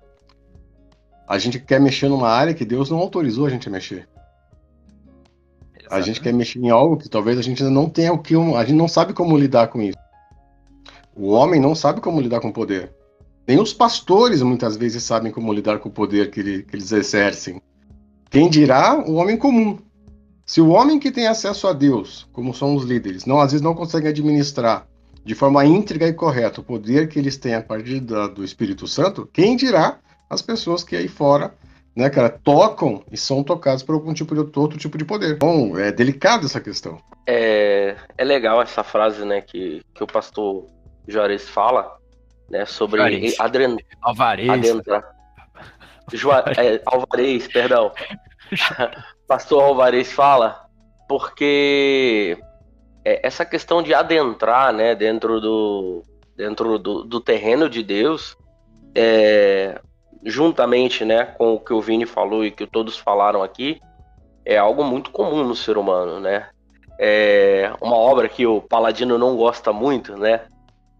a 1.26 1.38
gente 1.38 1.58
quer 1.58 1.80
mexer 1.80 2.08
numa 2.08 2.28
área 2.28 2.54
que 2.54 2.64
Deus 2.64 2.90
não 2.90 2.98
autorizou 2.98 3.46
a 3.46 3.50
gente 3.50 3.68
a 3.68 3.72
mexer. 3.72 4.08
A 5.90 6.00
gente 6.00 6.20
quer 6.20 6.32
mexer 6.32 6.58
em 6.58 6.70
algo 6.70 6.96
que 6.96 7.08
talvez 7.08 7.38
a 7.38 7.42
gente 7.42 7.62
ainda 7.62 7.74
não 7.74 7.88
tenha 7.88 8.12
o 8.12 8.18
que. 8.18 8.34
A 8.34 8.64
gente 8.64 8.76
não 8.76 8.88
sabe 8.88 9.12
como 9.12 9.36
lidar 9.36 9.68
com 9.68 9.80
isso. 9.80 9.98
O 11.14 11.30
homem 11.30 11.60
não 11.60 11.74
sabe 11.74 12.00
como 12.00 12.20
lidar 12.20 12.40
com 12.40 12.48
o 12.48 12.52
poder. 12.52 12.92
Nem 13.46 13.60
os 13.60 13.72
pastores 13.72 14.42
muitas 14.42 14.76
vezes 14.76 15.02
sabem 15.02 15.30
como 15.30 15.52
lidar 15.52 15.78
com 15.78 15.88
o 15.88 15.92
poder 15.92 16.30
que, 16.30 16.40
ele, 16.40 16.62
que 16.62 16.74
eles 16.74 16.90
exercem. 16.90 17.60
Quem 18.30 18.48
dirá 18.48 18.98
o 18.98 19.14
homem 19.14 19.36
comum? 19.36 19.78
Se 20.46 20.60
o 20.60 20.70
homem 20.70 20.98
que 20.98 21.12
tem 21.12 21.26
acesso 21.26 21.68
a 21.68 21.72
Deus, 21.72 22.26
como 22.32 22.52
são 22.52 22.74
os 22.74 22.84
líderes, 22.84 23.24
não 23.24 23.40
às 23.40 23.52
vezes 23.52 23.62
não 23.62 23.74
consegue 23.74 24.08
administrar 24.08 24.86
de 25.24 25.34
forma 25.34 25.64
íntegra 25.64 26.08
e 26.08 26.12
correta 26.12 26.60
o 26.60 26.64
poder 26.64 27.08
que 27.08 27.18
eles 27.18 27.36
têm 27.36 27.54
a 27.54 27.62
partir 27.62 28.00
da, 28.00 28.26
do 28.26 28.44
Espírito 28.44 28.86
Santo, 28.86 29.28
quem 29.32 29.56
dirá 29.56 29.98
as 30.34 30.42
pessoas 30.42 30.84
que 30.84 30.96
aí 30.96 31.08
fora, 31.08 31.54
né, 31.96 32.10
cara, 32.10 32.28
tocam 32.28 33.02
e 33.10 33.16
são 33.16 33.42
tocadas 33.42 33.82
por 33.82 33.94
algum 33.94 34.12
tipo 34.12 34.34
de 34.34 34.40
outro 34.40 34.78
tipo 34.78 34.98
de 34.98 35.04
poder. 35.04 35.38
Bom, 35.38 35.78
é 35.78 35.92
delicado 35.92 36.46
essa 36.46 36.60
questão. 36.60 37.00
É, 37.26 37.96
é 38.18 38.24
legal 38.24 38.60
essa 38.60 38.82
frase, 38.82 39.24
né, 39.24 39.40
que, 39.40 39.82
que 39.94 40.02
o 40.02 40.06
pastor 40.06 40.66
Juarez 41.06 41.48
fala, 41.48 41.96
né, 42.50 42.66
sobre 42.66 43.00
adren... 43.38 43.78
Alvarez. 44.02 44.48
adentrar. 44.50 45.04
Joa... 46.12 46.44
É, 46.58 46.82
Alvarez, 46.84 47.48
perdão. 47.48 47.92
pastor 49.26 49.62
Alvarez 49.62 50.12
fala, 50.12 50.66
porque 51.08 52.36
é, 53.04 53.26
essa 53.26 53.44
questão 53.44 53.82
de 53.82 53.94
adentrar, 53.94 54.72
né, 54.72 54.94
dentro 54.94 55.40
do 55.40 56.02
dentro 56.36 56.78
do, 56.78 57.04
do 57.04 57.20
terreno 57.20 57.68
de 57.68 57.82
Deus, 57.82 58.36
é, 58.94 59.80
juntamente, 60.24 61.04
né, 61.04 61.24
com 61.24 61.54
o 61.54 61.60
que 61.60 61.72
o 61.72 61.80
Vini 61.80 62.06
falou 62.06 62.44
e 62.44 62.50
que 62.50 62.66
todos 62.66 62.96
falaram 62.96 63.42
aqui, 63.42 63.80
é 64.44 64.56
algo 64.56 64.84
muito 64.84 65.10
comum 65.10 65.44
no 65.44 65.54
ser 65.54 65.76
humano, 65.76 66.20
né? 66.20 66.48
É 66.98 67.72
uma 67.80 67.96
obra 67.96 68.28
que 68.28 68.46
o 68.46 68.60
Paladino 68.60 69.18
não 69.18 69.36
gosta 69.36 69.72
muito, 69.72 70.16
né? 70.16 70.42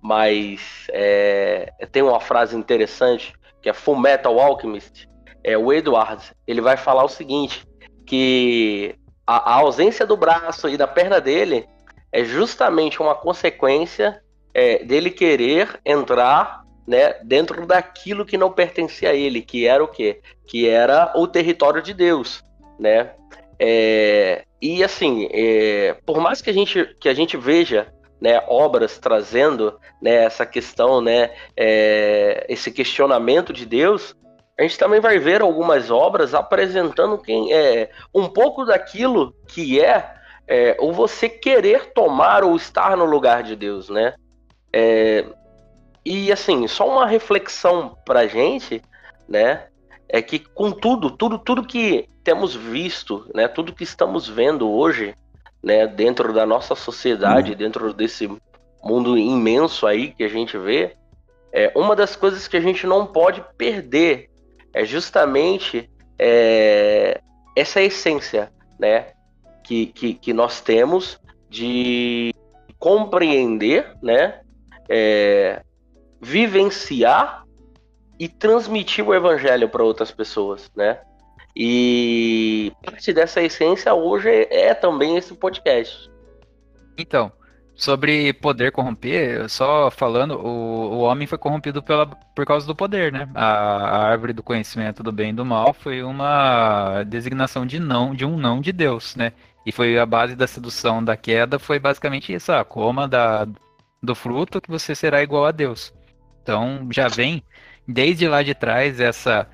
Mas 0.03 0.87
é, 0.91 1.73
tem 1.93 2.03
uma 2.03 2.21
frase 2.21 2.57
interessante 2.57 3.33
que 3.63 3.69
é 3.69 3.73
Full 3.73 3.99
Metal 3.99 4.39
Alchemist. 4.39 5.09
É 5.43 5.57
o 5.57 5.73
Edward, 5.73 6.33
ele 6.47 6.61
vai 6.61 6.77
falar 6.77 7.05
o 7.05 7.09
seguinte, 7.09 7.67
que 8.07 8.95
a, 9.27 9.53
a 9.53 9.55
ausência 9.57 10.07
do 10.07 10.17
braço 10.17 10.69
e 10.69 10.77
da 10.77 10.87
perna 10.87 11.21
dele 11.21 11.67
é 12.13 12.25
justamente 12.25 13.01
uma 13.01 13.15
consequência 13.15 14.23
é, 14.53 14.85
dele 14.85 15.11
querer 15.11 15.81
entrar 15.85 16.64
né, 16.87 17.15
dentro 17.23 17.67
daquilo 17.67 18.27
que 18.27 18.37
não 18.37 18.51
pertencia 18.51 19.11
a 19.11 19.15
ele, 19.15 19.43
que 19.43 19.67
era 19.67 19.83
o 19.83 19.89
quê? 19.89 20.21
Que 20.47 20.69
era 20.69 21.13
o 21.17 21.27
território 21.27 21.83
de 21.83 21.95
Deus, 21.95 22.43
né? 22.79 23.13
É, 23.59 24.45
e 24.61 24.83
assim, 24.83 25.29
é, 25.33 25.97
por 26.05 26.21
mais 26.21 26.43
que 26.43 26.51
a 26.51 26.53
gente, 26.53 26.85
que 27.01 27.09
a 27.09 27.15
gente 27.15 27.37
veja 27.37 27.93
né, 28.21 28.43
obras 28.49 28.99
trazendo 28.99 29.79
né, 30.01 30.25
essa 30.25 30.47
questão, 30.47 31.01
né, 31.01 31.31
é, 31.57 32.47
esse 32.49 32.71
questionamento 32.71 33.53
de 33.53 33.67
Deus, 33.67 34.17
a 34.59 34.63
gente 34.63 34.79
também 34.79 35.01
vai 35.01 35.19
ver 35.19 35.43
algumas 35.43 35.91
obras 35.91 36.33
apresentando 36.33 37.19
quem 37.19 37.53
é 37.53 37.91
um 38.15 38.29
pouco 38.29 38.65
daquilo 38.65 39.35
que 39.49 39.81
é, 39.81 40.15
é 40.47 40.77
o 40.81 40.93
você 40.93 41.29
querer 41.29 41.93
tomar 41.93 42.45
ou 42.45 42.55
estar 42.55 42.97
no 42.97 43.05
lugar 43.05 43.43
de 43.43 43.57
Deus, 43.57 43.89
né? 43.89 44.15
É, 44.73 45.25
e 46.05 46.31
assim, 46.31 46.67
só 46.69 46.89
uma 46.89 47.07
reflexão 47.07 47.97
pra 48.05 48.27
gente, 48.27 48.83
né? 49.29 49.67
É 50.09 50.21
que 50.21 50.39
com 50.39 50.71
tudo, 50.71 51.11
tudo, 51.11 51.39
tudo 51.39 51.67
que 51.67 52.09
temos 52.23 52.55
visto, 52.55 53.27
né? 53.35 53.49
Tudo 53.49 53.75
que 53.75 53.85
estamos 53.85 54.29
vendo 54.29 54.71
hoje, 54.71 55.15
né? 55.63 55.87
Dentro 55.87 56.33
da 56.33 56.45
nossa 56.45 56.75
sociedade, 56.75 57.53
uhum. 57.53 57.57
dentro 57.57 57.93
desse 57.93 58.31
mundo 58.83 59.17
imenso 59.17 59.87
aí 59.87 60.13
que 60.13 60.23
a 60.23 60.29
gente 60.29 60.59
vê, 60.59 60.95
é 61.53 61.73
uma 61.75 61.97
das 61.97 62.15
coisas 62.15 62.47
que 62.47 62.57
a 62.57 62.61
gente 62.61 62.87
não 62.87 63.07
pode 63.07 63.43
perder 63.57 64.29
é 64.75 64.85
justamente 64.85 65.89
é, 66.19 67.21
essa 67.57 67.81
essência, 67.81 68.53
né? 68.79 69.13
Que, 69.63 69.87
que, 69.87 70.15
que 70.15 70.33
nós 70.35 70.61
temos 70.61 71.19
de 71.49 72.35
compreender, 72.79 73.97
né? 74.03 74.41
É, 74.89 75.63
vivenciar 76.25 77.45
e 78.19 78.29
transmitir 78.29 79.07
o 79.07 79.15
evangelho 79.15 79.69
para 79.69 79.85
outras 79.85 80.11
pessoas, 80.11 80.71
né? 80.75 80.99
E 81.55 82.73
parte 82.83 83.13
dessa 83.13 83.43
essência 83.43 83.93
hoje 83.95 84.49
é 84.51 84.73
também 84.75 85.17
esse 85.17 85.35
podcast. 85.35 86.11
Então, 86.97 87.31
sobre 87.75 88.33
poder 88.33 88.73
corromper, 88.73 89.49
só 89.49 89.91
falando, 89.91 90.37
o, 90.37 90.95
o 90.95 90.99
homem 91.01 91.27
foi 91.27 91.37
corrompido 91.37 91.83
pela, 91.83 92.07
por 92.07 92.47
causa 92.47 92.67
do 92.67 92.75
poder, 92.75 93.13
né? 93.13 93.29
A, 93.35 93.45
a, 93.45 94.09
árvore 94.09 94.33
do 94.33 94.43
conhecimento 94.43 95.03
do 95.03 95.13
bem 95.13 95.31
e 95.31 95.35
do 95.35 95.45
mal 95.45 95.75
foi 95.75 96.03
uma 96.03 97.05
designação 97.05 97.67
de 97.67 97.79
não, 97.79 98.15
de 98.15 98.25
um 98.25 98.37
não 98.37 98.61
de 98.61 98.73
Deus, 98.73 99.15
né? 99.15 99.33
E 99.67 99.71
foi 99.71 99.99
a 99.99 100.07
base 100.07 100.35
da 100.35 100.47
sedução 100.47 101.05
da 101.05 101.17
queda, 101.17 101.59
foi 101.59 101.79
basicamente 101.79 102.33
isso, 102.33 102.51
a 102.51 102.65
coma 102.65 103.07
da, 103.07 103.47
do 104.03 104.15
fruto 104.15 104.61
que 104.61 104.71
você 104.71 104.95
será 104.95 105.23
igual 105.23 105.45
a 105.45 105.53
Deus. 105.53 105.93
Então 106.45 106.87
já 106.91 107.09
vem 107.09 107.43
desde 107.89 108.29
lá 108.29 108.43
de 108.43 108.55
trás 108.55 109.01
essa 109.01 109.49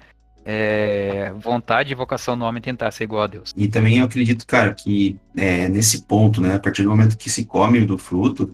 é, 0.45 1.32
vontade 1.38 1.93
e 1.93 1.95
vocação 1.95 2.36
do 2.36 2.45
homem 2.45 2.61
tentar 2.61 2.91
ser 2.91 3.05
igual 3.05 3.22
a 3.22 3.26
Deus. 3.28 3.55
E 3.57 3.68
também 3.68 3.99
eu 3.99 4.05
acredito, 4.05 4.45
cara, 4.45 4.74
que 4.74 5.16
é, 5.36 5.68
nesse 5.68 6.03
ponto, 6.03 6.41
né, 6.41 6.57
a 6.57 6.59
partir 6.59 6.82
do 6.82 6.91
momento 6.91 7.16
que 7.16 7.30
se 7.30 7.45
come 7.45 7.80
do 7.86 7.97
fruto, 7.97 8.53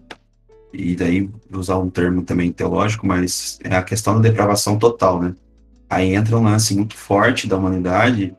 e 0.71 0.95
daí 0.95 1.31
usar 1.51 1.79
um 1.79 1.89
termo 1.89 2.23
também 2.23 2.53
teológico, 2.53 3.07
mas 3.07 3.59
é 3.65 3.75
a 3.75 3.83
questão 3.83 4.15
da 4.17 4.29
depravação 4.29 4.79
total, 4.79 5.23
né? 5.23 5.35
Aí 5.89 6.15
entra 6.15 6.37
um 6.37 6.43
lance 6.43 6.75
muito 6.77 6.95
forte 6.95 7.49
da 7.49 7.57
humanidade, 7.57 8.37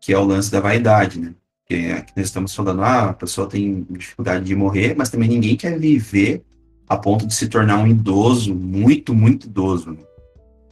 que 0.00 0.12
é 0.12 0.18
o 0.18 0.24
lance 0.24 0.52
da 0.52 0.60
vaidade, 0.60 1.18
né? 1.18 1.34
Porque 1.66 1.90
aqui 1.92 2.12
nós 2.14 2.26
estamos 2.26 2.54
falando, 2.54 2.82
ah, 2.82 3.10
a 3.10 3.14
pessoa 3.14 3.48
tem 3.48 3.84
dificuldade 3.90 4.44
de 4.44 4.54
morrer, 4.54 4.94
mas 4.96 5.10
também 5.10 5.28
ninguém 5.28 5.56
quer 5.56 5.76
viver 5.76 6.44
a 6.90 6.96
ponto 6.96 7.24
de 7.24 7.32
se 7.32 7.46
tornar 7.46 7.78
um 7.78 7.86
idoso, 7.86 8.52
muito, 8.52 9.14
muito 9.14 9.46
idoso. 9.46 9.92
Né? 9.92 9.98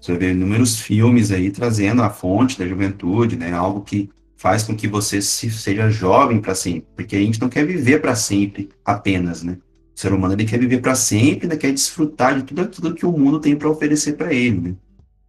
Você 0.00 0.18
vê 0.18 0.32
inúmeros 0.32 0.80
filmes 0.80 1.30
aí 1.30 1.48
trazendo 1.48 2.02
a 2.02 2.10
fonte 2.10 2.58
da 2.58 2.66
juventude, 2.66 3.36
né? 3.36 3.52
Algo 3.52 3.82
que 3.82 4.10
faz 4.36 4.64
com 4.64 4.74
que 4.74 4.88
você 4.88 5.22
se, 5.22 5.48
seja 5.48 5.88
jovem 5.88 6.40
para 6.40 6.56
sempre, 6.56 6.88
porque 6.96 7.14
a 7.14 7.20
gente 7.20 7.40
não 7.40 7.48
quer 7.48 7.64
viver 7.64 8.00
para 8.00 8.16
sempre 8.16 8.68
apenas, 8.84 9.44
né? 9.44 9.58
O 9.96 10.00
ser 10.00 10.12
humano 10.12 10.34
ele 10.34 10.44
quer 10.44 10.58
viver 10.58 10.80
para 10.80 10.96
sempre, 10.96 11.46
ele 11.46 11.56
quer 11.56 11.72
desfrutar 11.72 12.34
de 12.34 12.42
tudo 12.42 12.62
aquilo 12.62 12.94
que 12.94 13.06
o 13.06 13.12
mundo 13.12 13.38
tem 13.38 13.54
para 13.54 13.70
oferecer 13.70 14.16
para 14.16 14.34
ele. 14.34 14.60
Né? 14.60 14.74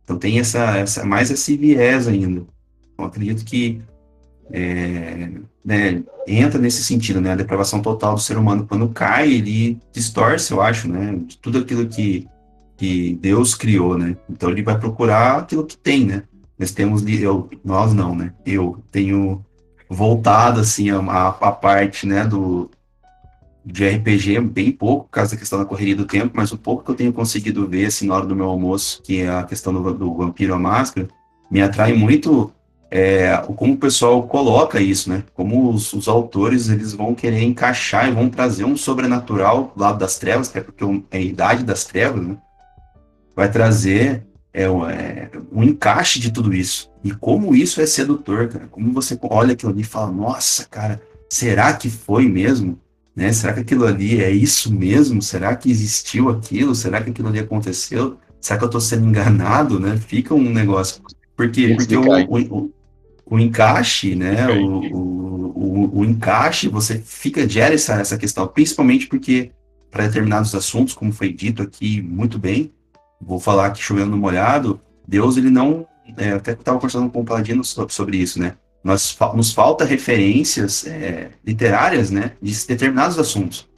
Então 0.04 0.18
tem 0.18 0.40
essa, 0.40 0.76
essa 0.76 1.06
mais 1.06 1.30
esse 1.30 1.56
viés 1.56 2.08
ainda. 2.08 2.48
Então 2.94 3.06
acredito 3.06 3.46
que 3.46 3.80
é, 4.52 5.30
né, 5.64 6.04
entra 6.28 6.60
nesse 6.60 6.84
sentido, 6.84 7.22
né, 7.22 7.32
a 7.32 7.36
depravação 7.36 7.82
total 7.82 8.16
do 8.16 8.20
ser 8.20 8.38
humano. 8.38 8.66
Quando 8.68 8.90
cai, 8.90 9.32
ele 9.32 9.80
distorce, 9.92 10.52
eu 10.52 10.62
acho, 10.62 10.88
né, 10.88 11.20
tudo 11.42 11.60
aquilo 11.60 11.88
que, 11.88 12.28
que 12.78 13.18
Deus 13.22 13.54
criou, 13.54 13.98
né, 13.98 14.18
então 14.30 14.50
ele 14.50 14.64
vai 14.64 14.78
procurar 14.80 15.38
aquilo 15.38 15.66
que 15.66 15.78
tem, 15.78 16.06
né, 16.06 16.24
nós 16.58 16.72
temos, 16.72 17.06
eu, 17.08 17.50
nós 17.64 17.94
não, 17.94 18.16
né, 18.16 18.34
eu 18.46 18.84
tenho 18.92 19.46
voltado, 19.90 20.60
assim, 20.60 20.90
a, 20.90 21.28
a 21.28 21.52
parte, 21.52 22.06
né, 22.06 22.26
do, 22.26 22.70
de 23.66 23.88
RPG 23.88 24.40
bem 24.42 24.72
pouco, 24.72 25.06
por 25.06 25.12
causa 25.12 25.32
da 25.32 25.38
questão 25.38 25.60
da 25.60 25.66
correria 25.66 25.96
do 25.96 26.06
tempo, 26.06 26.32
mas 26.34 26.52
o 26.52 26.58
pouco 26.58 26.84
que 26.84 26.92
eu 26.92 26.96
tenho 26.96 27.14
conseguido 27.14 27.68
ver, 27.68 27.86
assim, 27.86 28.08
na 28.08 28.16
hora 28.16 28.26
do 28.26 28.36
meu 28.36 28.46
almoço, 28.46 29.02
que 29.04 29.22
é 29.22 29.30
a 29.30 29.44
questão 29.44 29.74
do, 29.74 29.94
do 29.94 30.16
Vampiro 30.16 30.54
à 30.54 30.60
Máscara, 30.60 31.08
me 31.50 31.62
atrai 31.62 31.94
muito 31.94 32.52
é, 32.92 33.38
como 33.56 33.74
o 33.74 33.78
pessoal 33.78 34.24
coloca 34.24 34.82
isso, 34.82 35.10
né? 35.10 35.24
Como 35.34 35.70
os, 35.72 35.94
os, 35.94 36.08
autores 36.08 36.70
eles 36.70 36.94
vão 36.94 37.14
querer 37.14 37.44
encaixar 37.44 38.08
e 38.08 38.12
vão 38.12 38.30
trazer 38.30 38.66
um 38.66 38.76
sobrenatural 38.76 39.72
do 39.76 39.82
lado 39.82 40.00
das 40.00 40.18
trevas, 40.18 40.48
que 40.48 40.58
é 40.58 40.62
porque 40.62 40.84
é 41.12 41.18
a 41.18 41.22
idade 41.22 41.64
das 41.64 41.86
trevas, 41.86 42.26
né? 42.26 42.38
Vai 43.36 43.50
trazer 43.52 44.26
é, 44.52 44.64
é, 44.64 45.30
um 45.52 45.64
encaixe 45.64 46.20
de 46.20 46.32
tudo 46.32 46.54
isso. 46.54 46.90
E 47.04 47.12
como 47.12 47.56
isso 47.56 47.80
é 47.80 47.86
sedutor, 47.86 48.48
cara. 48.48 48.68
Como 48.68 48.92
você 48.92 49.18
olha 49.22 49.54
aquilo 49.54 49.72
ali 49.72 49.82
e 49.82 49.86
fala, 49.86 50.12
nossa, 50.12 50.66
cara, 50.66 51.00
será 51.30 51.74
que 51.74 51.90
foi 51.90 52.28
mesmo? 52.28 52.80
Né? 53.16 53.32
Será 53.32 53.54
que 53.54 53.60
aquilo 53.60 53.86
ali 53.86 54.22
é 54.22 54.32
isso 54.32 54.74
mesmo? 54.74 55.22
Será 55.22 55.56
que 55.56 55.70
existiu 55.70 56.30
aquilo? 56.30 56.74
Será 56.74 57.02
que 57.02 57.12
aquilo 57.12 57.28
ali 57.28 57.40
aconteceu? 57.40 58.18
Será 58.42 58.58
que 58.58 58.66
eu 58.66 58.68
estou 58.68 58.82
sendo 58.82 59.06
enganado, 59.08 59.80
né? 59.80 59.96
Fica 59.98 60.34
um 60.34 60.50
negócio. 60.50 61.04
Porque, 61.36 61.76
porque 61.76 61.96
o, 61.96 62.04
o, 62.04 62.74
o 63.30 63.40
encaixe, 63.40 64.16
né? 64.16 64.48
O, 64.48 64.66
o, 64.66 65.54
o, 65.56 66.00
o, 66.00 66.06
encaixe, 66.06 66.68
você 66.68 67.00
fica 67.00 67.48
gera 67.48 67.74
essa, 67.74 67.96
essa 67.96 68.18
questão, 68.18 68.48
principalmente 68.48 69.08
porque 69.08 69.52
para 69.92 70.08
determinados 70.08 70.54
assuntos, 70.56 70.94
como 70.94 71.12
foi 71.12 71.32
dito 71.32 71.62
aqui 71.62 72.02
muito 72.02 72.38
bem. 72.38 72.72
Vou 73.22 73.40
falar 73.40 73.68
aqui 73.68 73.82
chovendo 73.82 74.12
no 74.12 74.18
molhado. 74.18 74.80
Deus, 75.08 75.38
ele 75.38 75.50
não. 75.50 75.88
É, 76.18 76.32
até 76.32 76.54
estava 76.54 76.78
conversando 76.78 77.10
com 77.10 77.22
o 77.22 77.26
Paladino 77.26 77.64
sobre 77.64 78.18
isso, 78.18 78.40
né? 78.40 78.56
Nós, 78.84 79.16
nos 79.36 79.52
falta 79.52 79.84
referências 79.84 80.88
é, 80.88 81.32
literárias, 81.46 82.10
né, 82.10 82.32
de 82.42 82.66
determinados 82.66 83.20
assuntos. 83.20 83.69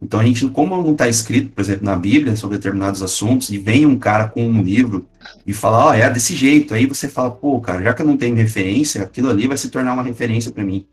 Então 0.00 0.20
a 0.20 0.24
gente, 0.24 0.48
como 0.48 0.80
não 0.80 0.92
está 0.92 1.08
escrito, 1.08 1.52
por 1.52 1.60
exemplo, 1.60 1.84
na 1.84 1.96
Bíblia 1.96 2.36
sobre 2.36 2.56
determinados 2.56 3.02
assuntos, 3.02 3.50
e 3.50 3.58
vem 3.58 3.84
um 3.84 3.98
cara 3.98 4.28
com 4.28 4.46
um 4.46 4.62
livro 4.62 5.06
e 5.44 5.52
fala, 5.52 5.86
ó, 5.86 5.90
oh, 5.90 5.92
é 5.92 6.08
desse 6.08 6.36
jeito, 6.36 6.72
aí 6.72 6.86
você 6.86 7.08
fala, 7.08 7.30
pô, 7.30 7.60
cara, 7.60 7.82
já 7.82 7.92
que 7.92 8.02
eu 8.02 8.06
não 8.06 8.16
tenho 8.16 8.36
referência, 8.36 9.02
aquilo 9.02 9.28
ali 9.28 9.48
vai 9.48 9.56
se 9.56 9.70
tornar 9.70 9.92
uma 9.92 10.02
referência 10.02 10.52
para 10.52 10.64
mim. 10.64 10.86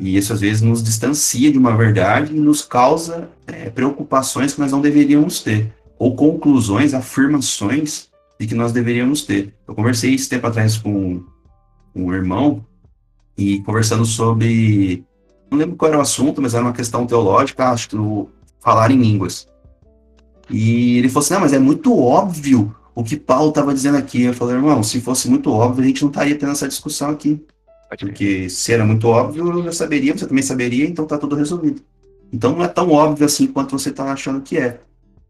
E 0.00 0.16
isso 0.16 0.32
às 0.32 0.40
vezes 0.40 0.62
nos 0.62 0.82
distancia 0.82 1.52
de 1.52 1.58
uma 1.58 1.76
verdade 1.76 2.34
e 2.34 2.40
nos 2.40 2.62
causa 2.62 3.28
é, 3.46 3.70
preocupações 3.70 4.54
que 4.54 4.60
nós 4.60 4.72
não 4.72 4.80
deveríamos 4.80 5.40
ter, 5.40 5.72
ou 5.98 6.16
conclusões, 6.16 6.92
afirmações 6.94 8.08
de 8.38 8.46
que 8.46 8.54
nós 8.54 8.72
deveríamos 8.72 9.22
ter. 9.22 9.54
Eu 9.68 9.74
conversei 9.74 10.14
esse 10.14 10.28
tempo 10.28 10.46
atrás 10.46 10.76
com 10.76 11.22
um 11.94 12.12
irmão 12.12 12.64
e 13.36 13.60
conversando 13.60 14.04
sobre, 14.04 15.04
não 15.50 15.58
lembro 15.58 15.76
qual 15.76 15.90
era 15.90 15.98
o 15.98 16.02
assunto, 16.02 16.40
mas 16.40 16.54
era 16.54 16.64
uma 16.64 16.72
questão 16.72 17.06
teológica, 17.06 17.68
acho 17.68 17.90
que 17.90 17.96
no 17.96 18.28
falar 18.60 18.90
em 18.90 19.00
línguas. 19.00 19.48
E 20.48 20.98
ele 20.98 21.08
falou 21.08 21.24
assim, 21.24 21.34
não, 21.34 21.40
mas 21.40 21.52
é 21.52 21.58
muito 21.58 21.96
óbvio 21.96 22.74
o 22.94 23.04
que 23.04 23.16
Paulo 23.16 23.50
estava 23.50 23.72
dizendo 23.72 23.96
aqui. 23.96 24.22
Eu 24.22 24.34
falei, 24.34 24.56
irmão, 24.56 24.82
se 24.82 25.00
fosse 25.00 25.28
muito 25.28 25.50
óbvio, 25.50 25.84
a 25.84 25.86
gente 25.86 26.02
não 26.02 26.10
estaria 26.10 26.36
tendo 26.36 26.52
essa 26.52 26.68
discussão 26.68 27.10
aqui. 27.10 27.44
Porque 27.98 28.48
se 28.48 28.72
era 28.72 28.84
muito 28.84 29.08
óbvio, 29.08 29.50
eu 29.50 29.64
já 29.64 29.72
saberia, 29.72 30.16
você 30.16 30.26
também 30.26 30.42
saberia, 30.42 30.86
então 30.86 31.06
tá 31.06 31.18
tudo 31.18 31.34
resolvido. 31.34 31.82
Então 32.32 32.52
não 32.52 32.64
é 32.64 32.68
tão 32.68 32.90
óbvio 32.90 33.26
assim 33.26 33.46
quanto 33.48 33.76
você 33.76 33.90
está 33.90 34.04
achando 34.04 34.40
que 34.40 34.56
é. 34.56 34.80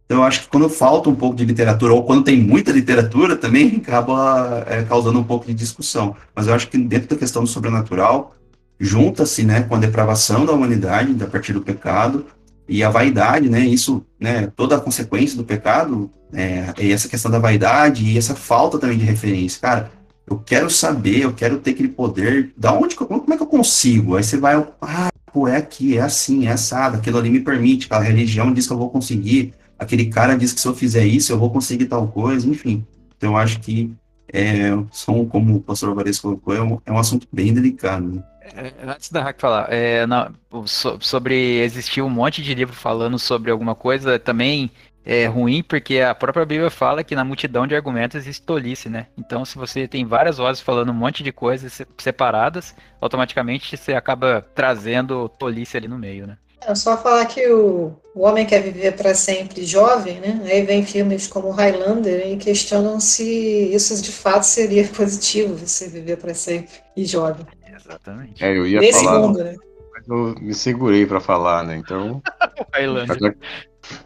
Então 0.04 0.18
eu 0.18 0.24
acho 0.24 0.42
que 0.42 0.48
quando 0.48 0.68
falta 0.68 1.08
um 1.08 1.14
pouco 1.14 1.36
de 1.36 1.44
literatura, 1.44 1.94
ou 1.94 2.04
quando 2.04 2.24
tem 2.24 2.38
muita 2.38 2.72
literatura, 2.72 3.36
também 3.36 3.76
acaba 3.86 4.64
é, 4.66 4.82
causando 4.82 5.18
um 5.18 5.24
pouco 5.24 5.46
de 5.46 5.54
discussão. 5.54 6.16
Mas 6.34 6.48
eu 6.48 6.54
acho 6.54 6.68
que 6.68 6.76
dentro 6.76 7.08
da 7.08 7.16
questão 7.16 7.42
do 7.42 7.48
sobrenatural, 7.48 8.34
junta-se 8.78 9.44
né, 9.44 9.62
com 9.62 9.74
a 9.74 9.78
depravação 9.78 10.44
da 10.44 10.52
humanidade, 10.52 11.16
a 11.22 11.26
partir 11.26 11.52
do 11.52 11.62
pecado, 11.62 12.26
e 12.70 12.84
a 12.84 12.88
vaidade, 12.88 13.50
né, 13.50 13.60
isso, 13.60 14.06
né, 14.18 14.46
toda 14.54 14.76
a 14.76 14.80
consequência 14.80 15.36
do 15.36 15.42
pecado, 15.42 16.08
é, 16.32 16.72
e 16.78 16.92
essa 16.92 17.08
questão 17.08 17.28
da 17.28 17.40
vaidade, 17.40 18.04
e 18.04 18.16
essa 18.16 18.36
falta 18.36 18.78
também 18.78 18.96
de 18.96 19.04
referência. 19.04 19.60
Cara, 19.60 19.90
eu 20.24 20.38
quero 20.38 20.70
saber, 20.70 21.24
eu 21.24 21.32
quero 21.32 21.58
ter 21.58 21.72
aquele 21.72 21.88
poder, 21.88 22.52
da 22.56 22.72
onde, 22.72 22.94
como 22.94 23.34
é 23.34 23.36
que 23.36 23.42
eu 23.42 23.46
consigo? 23.48 24.14
Aí 24.14 24.22
você 24.22 24.36
vai, 24.36 24.54
ah, 24.80 25.10
pô, 25.32 25.48
é 25.48 25.56
aqui, 25.56 25.98
é 25.98 26.00
assim, 26.00 26.46
é 26.46 26.52
assado, 26.52 26.96
aquilo 26.96 27.18
ali 27.18 27.28
me 27.28 27.40
permite, 27.40 27.88
a 27.90 27.98
religião 27.98 28.54
diz 28.54 28.68
que 28.68 28.72
eu 28.72 28.78
vou 28.78 28.88
conseguir, 28.88 29.52
aquele 29.76 30.06
cara 30.06 30.36
diz 30.36 30.52
que 30.52 30.60
se 30.60 30.68
eu 30.68 30.74
fizer 30.74 31.04
isso, 31.04 31.32
eu 31.32 31.38
vou 31.40 31.50
conseguir 31.50 31.86
tal 31.86 32.06
coisa, 32.06 32.48
enfim. 32.48 32.86
Então 33.16 33.32
eu 33.32 33.36
acho 33.36 33.58
que 33.58 33.92
é, 34.32 34.70
são, 34.92 35.26
como 35.26 35.56
o 35.56 35.60
pastor 35.60 35.88
Alvarez 35.88 36.20
colocou, 36.20 36.54
é 36.54 36.62
um, 36.62 36.78
é 36.86 36.92
um 36.92 36.98
assunto 36.98 37.26
bem 37.32 37.52
delicado. 37.52 38.06
Né? 38.06 38.22
É, 38.54 38.72
antes 38.90 39.10
da 39.10 39.22
Rack 39.22 39.40
falar, 39.40 39.72
é, 39.72 40.06
não, 40.06 40.34
sobre 40.66 41.60
existir 41.60 42.02
um 42.02 42.10
monte 42.10 42.42
de 42.42 42.54
livro 42.54 42.74
falando 42.74 43.18
sobre 43.18 43.50
alguma 43.50 43.74
coisa, 43.74 44.18
também 44.18 44.70
é 45.04 45.26
ruim 45.26 45.62
porque 45.62 46.00
a 46.00 46.14
própria 46.14 46.44
Bíblia 46.44 46.70
fala 46.70 47.02
que 47.02 47.14
na 47.14 47.24
multidão 47.24 47.66
de 47.66 47.74
argumentos 47.74 48.16
existe 48.16 48.42
tolice, 48.42 48.88
né? 48.88 49.06
Então, 49.16 49.44
se 49.44 49.56
você 49.56 49.88
tem 49.88 50.04
várias 50.04 50.36
vozes 50.38 50.62
falando 50.62 50.90
um 50.90 50.94
monte 50.94 51.22
de 51.22 51.32
coisas 51.32 51.80
separadas, 51.98 52.74
automaticamente 53.00 53.76
você 53.76 53.94
acaba 53.94 54.46
trazendo 54.54 55.28
tolice 55.28 55.76
ali 55.76 55.88
no 55.88 55.98
meio, 55.98 56.26
né? 56.26 56.36
É 56.62 56.74
só 56.74 56.96
falar 56.98 57.24
que 57.24 57.48
o, 57.48 57.96
o 58.14 58.20
homem 58.20 58.44
quer 58.44 58.62
viver 58.62 58.94
para 58.94 59.14
sempre 59.14 59.64
jovem, 59.64 60.20
né? 60.20 60.42
Aí 60.44 60.62
vem 60.62 60.84
filmes 60.84 61.26
como 61.26 61.50
Highlander 61.50 62.28
e 62.28 62.36
questionam 62.36 63.00
se 63.00 63.24
isso 63.72 64.00
de 64.02 64.12
fato 64.12 64.42
seria 64.42 64.86
positivo, 64.94 65.56
você 65.56 65.88
viver 65.88 66.18
para 66.18 66.34
sempre 66.34 66.74
e 66.94 67.04
jovem. 67.06 67.46
Exatamente. 67.84 68.44
É, 68.44 68.56
eu 68.56 68.66
ia 68.66 68.80
Nesse 68.80 69.04
falar, 69.04 69.20
mundo, 69.20 69.42
né? 69.42 69.56
Mas 69.92 70.08
eu 70.08 70.34
me 70.40 70.54
segurei 70.54 71.06
para 71.06 71.20
falar, 71.20 71.64
né? 71.64 71.76
Então. 71.76 72.22
Highlander. 72.74 73.36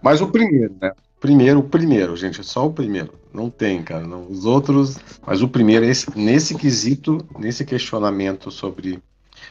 Mas 0.02 0.20
o 0.20 0.28
primeiro, 0.28 0.74
né? 0.80 0.92
Primeiro, 1.20 1.60
o 1.60 1.62
primeiro, 1.62 2.16
gente, 2.16 2.40
é 2.40 2.42
só 2.42 2.66
o 2.66 2.72
primeiro. 2.72 3.14
Não 3.32 3.48
tem, 3.48 3.82
cara. 3.82 4.06
Não. 4.06 4.26
Os 4.28 4.44
outros. 4.44 4.98
Mas 5.26 5.42
o 5.42 5.48
primeiro, 5.48 5.84
esse, 5.84 6.06
nesse 6.16 6.54
quesito, 6.54 7.24
nesse 7.38 7.64
questionamento 7.64 8.50
sobre 8.50 9.02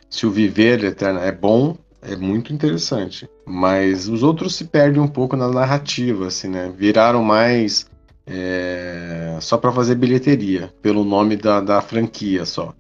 se 0.10 0.26
o 0.26 0.32
viver 0.32 0.84
eterno 0.84 1.20
é 1.20 1.32
bom, 1.32 1.76
é 2.02 2.16
muito 2.16 2.54
interessante. 2.54 3.28
Mas 3.46 4.08
os 4.08 4.24
outros 4.24 4.56
se 4.56 4.66
perdem 4.66 5.02
um 5.02 5.08
pouco 5.08 5.36
na 5.36 5.48
narrativa, 5.48 6.28
assim, 6.28 6.48
né? 6.48 6.72
Viraram 6.78 7.24
mais 7.24 7.88
é, 8.28 9.38
só 9.42 9.58
para 9.58 9.72
fazer 9.72 9.96
bilheteria, 9.96 10.74
pelo 10.82 11.04
nome 11.04 11.36
da, 11.36 11.60
da 11.60 11.82
franquia 11.82 12.46
só. 12.46 12.74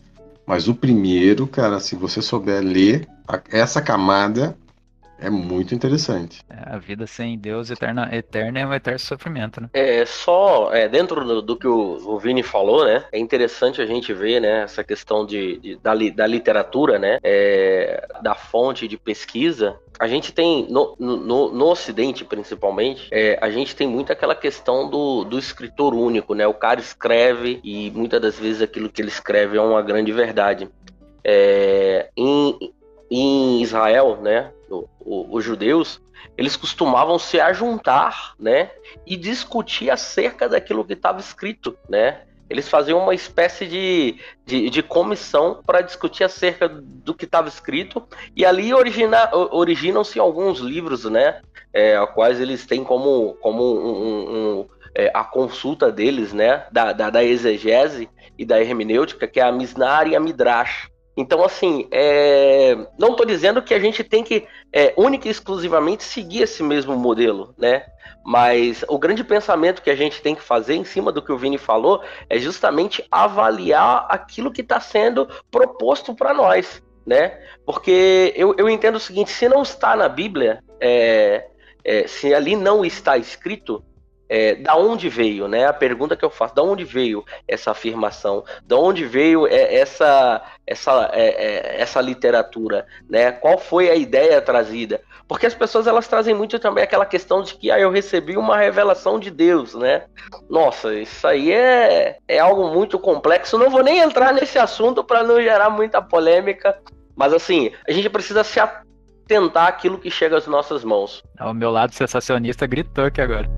Mas 0.46 0.68
o 0.68 0.76
primeiro, 0.76 1.48
cara, 1.48 1.80
se 1.80 1.96
você 1.96 2.22
souber 2.22 2.62
ler 2.62 3.08
a, 3.28 3.42
essa 3.52 3.82
camada, 3.82 4.58
é 5.24 5.30
muito 5.30 5.74
interessante. 5.74 6.42
É, 6.50 6.76
a 6.76 6.78
vida 6.78 7.08
sem 7.08 7.38
Deus 7.38 7.70
eterna, 7.70 8.10
eterna 8.14 8.60
é 8.60 8.68
um 8.68 8.74
eterno 8.74 9.00
sofrimento, 9.00 9.62
né? 9.62 9.70
É 9.74 10.06
só 10.06 10.74
é, 10.74 10.90
dentro 10.90 11.24
do, 11.24 11.42
do 11.42 11.56
que 11.56 11.68
o, 11.68 11.98
o, 12.06 12.20
Vini 12.20 12.44
falou, 12.44 12.84
né? 12.84 13.06
É 13.10 13.18
interessante 13.18 13.82
a 13.82 13.86
gente 13.86 14.14
ver, 14.14 14.42
né? 14.42 14.64
Essa 14.64 14.84
questão 14.84 15.26
de, 15.26 15.58
de 15.60 15.76
da, 15.78 15.94
da, 16.14 16.28
literatura, 16.28 17.00
né? 17.00 17.20
É, 17.24 18.06
da 18.22 18.36
fonte 18.36 18.86
de 18.86 18.98
pesquisa. 18.98 19.80
A 20.00 20.08
gente 20.08 20.34
tem 20.34 20.68
no, 20.70 20.96
no, 21.00 21.52
no 21.52 21.66
Ocidente, 21.68 22.26
principalmente, 22.26 23.08
é, 23.12 23.38
a 23.42 23.50
gente 23.50 23.76
tem 23.76 23.88
muito 23.88 24.12
aquela 24.12 24.36
questão 24.36 24.90
do, 24.90 25.24
do 25.24 25.38
escritor 25.38 25.94
único, 25.94 26.34
né? 26.34 26.48
O 26.48 26.54
cara 26.54 26.80
escreve 26.80 27.60
e 27.64 27.92
muitas 27.92 28.22
das 28.22 28.40
vezes 28.40 28.62
aquilo 28.62 28.90
que 28.90 29.02
ele 29.02 29.10
escreve 29.10 29.58
é 29.58 29.62
uma 29.62 29.82
grande 29.82 30.12
verdade. 30.12 30.68
É, 31.24 32.10
em, 32.18 32.74
em 33.10 33.62
Israel, 33.62 34.20
né? 34.22 34.52
o, 35.06 35.36
os 35.36 35.44
judeus, 35.44 36.02
eles 36.38 36.56
costumavam 36.56 37.20
se 37.20 37.40
ajuntar, 37.40 38.34
né, 38.40 38.72
e 39.06 39.16
discutir 39.16 39.90
acerca 39.90 40.50
daquilo 40.50 40.86
que 40.86 40.94
estava 40.94 41.20
escrito, 41.20 41.78
né. 41.88 42.22
Eles 42.54 42.70
faziam 42.70 43.00
uma 43.00 43.16
espécie 43.16 43.66
de, 43.66 44.16
de, 44.46 44.70
de 44.70 44.84
comissão 44.84 45.60
para 45.66 45.82
discutir 45.82 46.24
acerca 46.24 46.70
do 46.70 47.12
que 47.12 47.26
estava 47.26 47.48
escrito, 47.48 48.08
e 48.36 48.46
ali 48.46 48.72
origina, 48.72 49.28
originam-se 49.34 50.20
alguns 50.20 50.60
livros, 50.60 51.06
né, 51.06 51.42
é, 51.74 51.98
a 51.98 52.06
quais 52.06 52.40
eles 52.40 52.64
têm 52.68 52.84
como, 52.84 53.34
como 53.42 53.64
um, 53.64 53.90
um, 53.90 54.60
um 54.60 54.66
é, 54.94 55.10
a 55.16 55.24
consulta 55.24 55.92
deles, 55.92 56.32
né, 56.32 56.68
da, 56.72 56.94
da, 56.94 57.10
da, 57.10 57.24
exegese 57.24 58.08
e 58.38 58.46
da 58.46 58.62
hermenêutica, 58.62 59.28
que 59.28 59.40
é 59.40 59.44
a 59.44 59.52
Misnar 59.52 60.08
e 60.08 60.16
a 60.16 60.20
Midrash. 60.20 60.92
Então, 61.18 61.44
assim, 61.44 61.88
é... 61.92 62.76
não 63.00 63.10
estou 63.10 63.26
dizendo 63.26 63.64
que 63.64 63.74
a 63.74 63.80
gente 63.80 64.04
tem 64.04 64.24
que 64.24 64.48
é, 64.72 64.94
única 64.96 65.28
e 65.28 65.32
exclusivamente 65.32 66.04
seguir 66.04 66.44
esse 66.44 66.62
mesmo 66.62 66.96
modelo, 66.96 67.54
né? 67.58 67.84
Mas 68.24 68.86
o 68.88 68.98
grande 68.98 69.24
pensamento 69.24 69.82
que 69.82 69.90
a 69.90 69.96
gente 69.96 70.22
tem 70.22 70.34
que 70.34 70.42
fazer 70.42 70.76
em 70.76 70.86
cima 70.86 71.12
do 71.12 71.22
que 71.22 71.32
o 71.32 71.38
Vini 71.38 71.58
falou 71.58 72.02
é 72.30 72.40
justamente 72.40 73.06
avaliar 73.12 74.06
aquilo 74.10 74.52
que 74.52 74.62
está 74.62 74.80
sendo 74.80 75.28
proposto 75.52 76.16
para 76.16 76.34
nós, 76.34 76.82
né? 77.06 77.38
Porque 77.66 78.34
eu, 78.36 78.56
eu 78.58 78.70
entendo 78.70 78.96
o 78.96 79.00
seguinte: 79.00 79.32
se 79.32 79.50
não 79.50 79.62
está 79.62 79.96
na 79.96 80.08
Bíblia, 80.08 80.64
é, 80.80 81.48
é, 81.84 82.08
se 82.08 82.34
ali 82.34 82.56
não 82.56 82.86
está 82.86 83.18
escrito, 83.18 83.84
é, 84.30 84.56
da 84.56 84.76
onde 84.76 85.10
veio, 85.10 85.48
né? 85.48 85.68
A 85.68 85.74
pergunta 85.74 86.16
que 86.16 86.26
eu 86.26 86.30
faço, 86.30 86.56
da 86.56 86.64
onde 86.64 86.84
veio 86.84 87.24
essa 87.48 87.72
afirmação? 87.72 88.44
Da 88.64 88.78
onde 88.78 89.06
veio 89.06 89.46
é, 89.46 89.76
essa 89.76 90.42
essa 90.66 91.12
é, 91.14 91.28
é, 91.28 91.82
essa 91.82 92.02
literatura, 92.02 92.88
né? 93.10 93.32
Qual 93.32 93.58
foi 93.60 93.90
a 93.90 93.96
ideia 93.96 94.42
trazida? 94.42 95.02
Porque 95.28 95.46
as 95.46 95.54
pessoas 95.54 95.88
elas 95.88 96.08
trazem 96.08 96.34
muito 96.34 96.60
também 96.60 96.84
aquela 96.84 97.06
questão 97.06 97.42
de 97.42 97.56
que 97.56 97.72
ah, 97.72 97.80
eu 97.80 97.90
recebi 97.90 98.38
uma 98.38 98.58
revelação 98.58 99.20
de 99.20 99.32
Deus, 99.32 99.74
né? 99.74 100.06
Nossa, 100.50 100.94
isso 100.94 101.26
aí 101.26 101.52
é, 101.52 102.18
é 102.28 102.40
algo 102.40 102.70
muito 102.74 103.00
complexo. 103.00 103.58
Não 103.58 103.70
vou 103.70 103.84
nem 103.84 104.00
entrar 104.00 104.34
nesse 104.34 104.60
assunto 104.60 105.04
para 105.04 105.24
não 105.24 105.42
gerar 105.42 105.70
muita 105.70 106.02
polêmica, 106.02 106.78
mas 107.16 107.34
assim, 107.34 107.72
a 107.88 107.92
gente 107.92 108.10
precisa 108.10 108.44
se 108.44 108.60
atentar 108.60 109.68
àquilo 109.68 109.98
que 109.98 110.12
chega 110.12 110.38
às 110.38 110.46
nossas 110.46 110.84
mãos. 110.84 111.24
O 111.40 111.54
meu 111.54 111.72
lado 111.72 111.94
sensacionista 111.94 112.68
gritou 112.68 113.06
aqui 113.06 113.22
agora. 113.22 113.50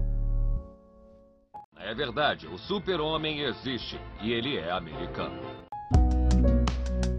É 1.79 1.93
verdade, 1.93 2.47
o 2.47 2.57
super-homem 2.57 3.41
existe 3.41 3.99
e 4.19 4.33
ele 4.33 4.57
é 4.57 4.71
americano. 4.71 5.39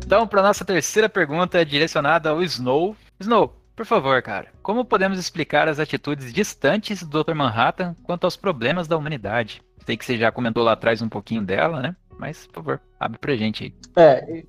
Então, 0.05 0.27
para 0.27 0.43
nossa 0.43 0.65
terceira 0.65 1.09
pergunta, 1.09 1.65
direcionada 1.65 2.31
ao 2.31 2.43
Snow. 2.43 2.97
Snow, 3.19 3.53
por 3.77 3.85
favor, 3.85 4.23
cara, 4.23 4.49
como 4.63 4.87
podemos 4.87 5.19
explicar 5.19 5.69
as 5.69 5.79
atitudes 5.79 6.33
distantes 6.33 7.03
do 7.03 7.23
Dr. 7.23 7.35
Manhattan 7.35 7.95
quanto 8.03 8.25
aos 8.25 8.35
problemas 8.35 8.89
da 8.89 8.97
humanidade? 8.97 9.63
Sei 9.85 9.97
que 9.99 10.05
você 10.05 10.17
já 10.17 10.33
comentou 10.33 10.65
lá 10.65 10.73
atrás 10.73 11.03
um 11.03 11.09
pouquinho 11.09 11.43
dela, 11.43 11.83
né? 11.83 11.95
Mas, 12.19 12.47
por 12.47 12.55
favor, 12.55 12.81
abre 12.99 13.19
pra 13.19 13.37
gente 13.37 13.65
aí. 13.65 13.75
É, 14.03 14.45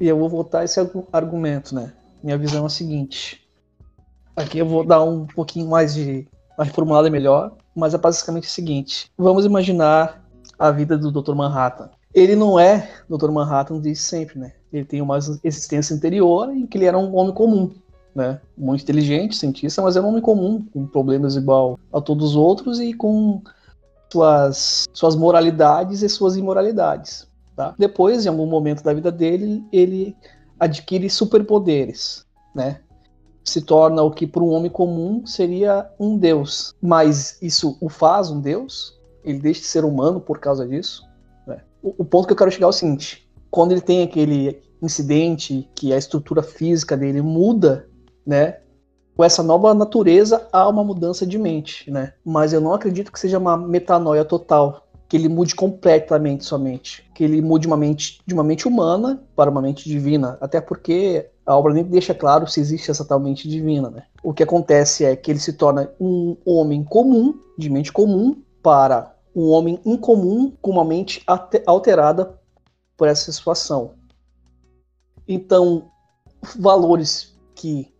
e 0.00 0.08
eu 0.08 0.18
vou 0.18 0.28
voltar 0.28 0.64
esse 0.64 0.80
argumento, 1.12 1.72
né? 1.72 1.92
Minha 2.22 2.36
visão 2.36 2.64
é 2.64 2.66
a 2.66 2.70
seguinte. 2.70 3.48
Aqui 4.34 4.58
eu 4.58 4.66
vou 4.66 4.84
dar 4.84 5.04
um 5.04 5.24
pouquinho 5.24 5.68
mais 5.68 5.94
de 5.94 6.26
reformulada 6.58 7.08
melhor, 7.08 7.56
mas 7.76 7.94
é 7.94 7.98
basicamente 7.98 8.48
o 8.48 8.50
seguinte: 8.50 9.08
vamos 9.16 9.44
imaginar 9.44 10.24
a 10.58 10.70
vida 10.72 10.98
do 10.98 11.12
Dr. 11.12 11.34
Manhattan. 11.34 11.90
Ele 12.12 12.34
não 12.34 12.58
é 12.58 12.90
Dr. 13.08 13.30
Manhattan 13.30 13.80
de 13.80 13.94
sempre, 13.94 14.38
né? 14.38 14.52
Ele 14.72 14.84
tem 14.84 15.00
uma 15.00 15.18
existência 15.42 15.94
anterior 15.94 16.50
em 16.50 16.66
que 16.66 16.76
ele 16.76 16.86
era 16.86 16.98
um 16.98 17.14
homem 17.16 17.32
comum, 17.32 17.72
né? 18.14 18.40
Muito 18.56 18.82
inteligente, 18.82 19.36
cientista, 19.36 19.82
mas 19.82 19.96
era 19.96 20.04
um 20.04 20.08
homem 20.08 20.22
comum, 20.22 20.64
com 20.72 20.86
problemas 20.86 21.36
igual 21.36 21.78
a 21.92 22.00
todos 22.00 22.30
os 22.30 22.36
outros 22.36 22.80
e 22.80 22.94
com 22.94 23.42
suas, 24.12 24.84
suas 24.92 25.16
moralidades 25.16 26.02
e 26.02 26.08
suas 26.08 26.36
imoralidades. 26.36 27.26
Tá? 27.56 27.74
Depois, 27.78 28.24
em 28.24 28.28
algum 28.28 28.46
momento 28.46 28.82
da 28.82 28.92
vida 28.92 29.10
dele, 29.10 29.64
ele 29.72 30.16
adquire 30.58 31.08
superpoderes, 31.10 32.24
né? 32.54 32.80
Se 33.44 33.60
torna 33.60 34.02
o 34.02 34.10
que 34.10 34.26
para 34.26 34.42
um 34.42 34.50
homem 34.50 34.70
comum 34.70 35.26
seria 35.26 35.90
um 36.00 36.16
deus. 36.16 36.74
Mas 36.80 37.36
isso 37.42 37.76
o 37.80 37.90
faz 37.90 38.30
um 38.30 38.40
deus? 38.40 38.98
Ele 39.22 39.38
deixa 39.38 39.60
de 39.60 39.66
ser 39.66 39.84
humano 39.84 40.18
por 40.18 40.38
causa 40.38 40.66
disso? 40.66 41.06
Né? 41.46 41.60
O, 41.82 41.94
o 41.98 42.04
ponto 42.04 42.26
que 42.26 42.32
eu 42.32 42.36
quero 42.36 42.50
chegar 42.50 42.66
é 42.66 42.70
o 42.70 42.72
seguinte: 42.72 43.28
quando 43.50 43.72
ele 43.72 43.82
tem 43.82 44.02
aquele 44.02 44.62
incidente 44.80 45.68
que 45.74 45.92
a 45.92 45.98
estrutura 45.98 46.42
física 46.42 46.96
dele 46.96 47.20
muda, 47.20 47.86
né? 48.26 48.58
Com 49.16 49.22
essa 49.22 49.42
nova 49.42 49.72
natureza 49.74 50.48
há 50.52 50.68
uma 50.68 50.82
mudança 50.82 51.26
de 51.26 51.38
mente, 51.38 51.90
né? 51.90 52.14
Mas 52.24 52.52
eu 52.52 52.60
não 52.60 52.74
acredito 52.74 53.12
que 53.12 53.20
seja 53.20 53.38
uma 53.38 53.56
metanoia 53.56 54.24
total, 54.24 54.88
que 55.08 55.16
ele 55.16 55.28
mude 55.28 55.54
completamente 55.54 56.44
sua 56.44 56.58
mente, 56.58 57.08
que 57.14 57.22
ele 57.22 57.40
mude 57.40 57.66
uma 57.66 57.76
mente 57.76 58.20
de 58.26 58.34
uma 58.34 58.42
mente 58.42 58.66
humana 58.66 59.22
para 59.36 59.50
uma 59.50 59.62
mente 59.62 59.88
divina, 59.88 60.36
até 60.40 60.60
porque 60.60 61.30
a 61.46 61.56
obra 61.56 61.72
nem 61.72 61.84
deixa 61.84 62.14
claro 62.14 62.46
se 62.48 62.58
existe 62.58 62.90
essa 62.90 63.04
tal 63.04 63.20
mente 63.20 63.48
divina, 63.48 63.90
né? 63.90 64.04
O 64.22 64.32
que 64.32 64.42
acontece 64.42 65.04
é 65.04 65.14
que 65.14 65.30
ele 65.30 65.38
se 65.38 65.52
torna 65.52 65.90
um 66.00 66.36
homem 66.44 66.82
comum, 66.82 67.38
de 67.56 67.70
mente 67.70 67.92
comum, 67.92 68.42
para 68.62 69.14
um 69.36 69.50
homem 69.50 69.78
incomum 69.84 70.52
com 70.62 70.70
uma 70.70 70.84
mente 70.84 71.22
alterada 71.66 72.38
por 72.96 73.08
essa 73.08 73.30
situação. 73.30 73.92
Então, 75.28 75.90
valores 76.56 77.36
que 77.54 77.93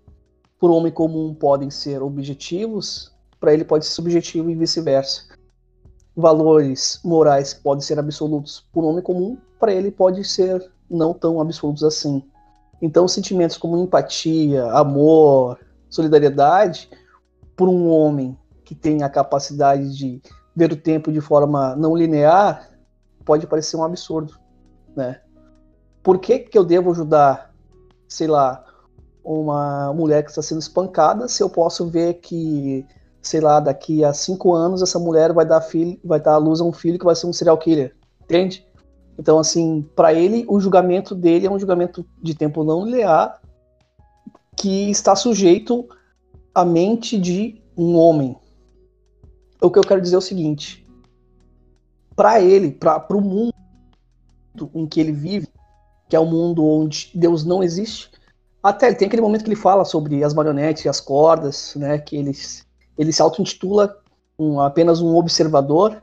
por 0.64 0.70
um 0.70 0.76
homem 0.76 0.90
comum 0.90 1.34
podem 1.34 1.68
ser 1.68 2.02
objetivos, 2.02 3.12
para 3.38 3.52
ele 3.52 3.66
pode 3.66 3.84
ser 3.84 3.92
subjetivo 3.92 4.48
e 4.48 4.54
vice-versa. 4.54 5.24
Valores 6.16 7.00
morais 7.04 7.52
podem 7.52 7.82
ser 7.82 7.98
absolutos 7.98 8.66
por 8.72 8.82
um 8.82 8.86
homem 8.86 9.02
comum, 9.02 9.36
para 9.60 9.74
ele 9.74 9.90
pode 9.90 10.24
ser 10.24 10.66
não 10.88 11.12
tão 11.12 11.38
absolutos 11.38 11.84
assim. 11.84 12.24
Então, 12.80 13.06
sentimentos 13.06 13.58
como 13.58 13.76
empatia, 13.76 14.64
amor, 14.72 15.60
solidariedade, 15.90 16.88
por 17.54 17.68
um 17.68 17.86
homem 17.90 18.34
que 18.64 18.74
tem 18.74 19.02
a 19.02 19.10
capacidade 19.10 19.94
de 19.94 20.22
ver 20.56 20.72
o 20.72 20.76
tempo 20.76 21.12
de 21.12 21.20
forma 21.20 21.76
não 21.76 21.94
linear, 21.94 22.70
pode 23.22 23.46
parecer 23.46 23.76
um 23.76 23.84
absurdo, 23.84 24.32
né? 24.96 25.20
Por 26.02 26.18
que, 26.18 26.38
que 26.38 26.56
eu 26.56 26.64
devo 26.64 26.90
ajudar, 26.90 27.54
sei 28.08 28.28
lá, 28.28 28.64
uma 29.24 29.92
mulher 29.94 30.22
que 30.22 30.30
está 30.30 30.42
sendo 30.42 30.60
espancada, 30.60 31.26
se 31.28 31.42
eu 31.42 31.48
posso 31.48 31.86
ver 31.86 32.14
que, 32.14 32.84
sei 33.22 33.40
lá, 33.40 33.58
daqui 33.58 34.04
a 34.04 34.12
cinco 34.12 34.52
anos 34.52 34.82
essa 34.82 34.98
mulher 34.98 35.32
vai 35.32 35.46
dar 35.46 35.62
filho, 35.62 35.98
vai 36.04 36.20
dar 36.20 36.34
à 36.34 36.36
luz 36.36 36.60
a 36.60 36.64
um 36.64 36.72
filho 36.72 36.98
que 36.98 37.04
vai 37.04 37.16
ser 37.16 37.26
um 37.26 37.32
serial 37.32 37.56
killer, 37.56 37.96
entende? 38.22 38.66
Então, 39.18 39.38
assim, 39.38 39.82
para 39.96 40.12
ele, 40.12 40.44
o 40.48 40.60
julgamento 40.60 41.14
dele 41.14 41.46
é 41.46 41.50
um 41.50 41.58
julgamento 41.58 42.04
de 42.20 42.34
tempo 42.34 42.64
não 42.64 42.84
linear 42.84 43.40
que 44.56 44.90
está 44.90 45.16
sujeito 45.16 45.88
à 46.54 46.64
mente 46.64 47.18
de 47.18 47.62
um 47.76 47.96
homem. 47.96 48.36
O 49.60 49.70
que 49.70 49.78
eu 49.78 49.82
quero 49.82 50.00
dizer 50.00 50.16
é 50.16 50.18
o 50.18 50.22
seguinte: 50.22 50.86
para 52.14 52.40
ele, 52.40 52.70
para 52.70 53.16
o 53.16 53.20
mundo 53.20 53.54
em 54.74 54.86
que 54.86 55.00
ele 55.00 55.12
vive, 55.12 55.48
que 56.08 56.16
é 56.16 56.20
um 56.20 56.26
mundo 56.26 56.64
onde 56.64 57.10
Deus 57.14 57.44
não 57.44 57.62
existe, 57.62 58.10
até 58.64 58.94
tem 58.94 59.06
aquele 59.06 59.20
momento 59.20 59.44
que 59.44 59.48
ele 59.50 59.56
fala 59.56 59.84
sobre 59.84 60.24
as 60.24 60.32
marionetes 60.32 60.86
e 60.86 60.88
as 60.88 60.98
cordas, 60.98 61.74
né? 61.76 61.98
Que 61.98 62.16
ele, 62.16 62.32
ele 62.96 63.12
se 63.12 63.20
auto-intitula 63.20 63.94
um, 64.38 64.58
apenas 64.58 65.02
um 65.02 65.14
observador, 65.16 66.02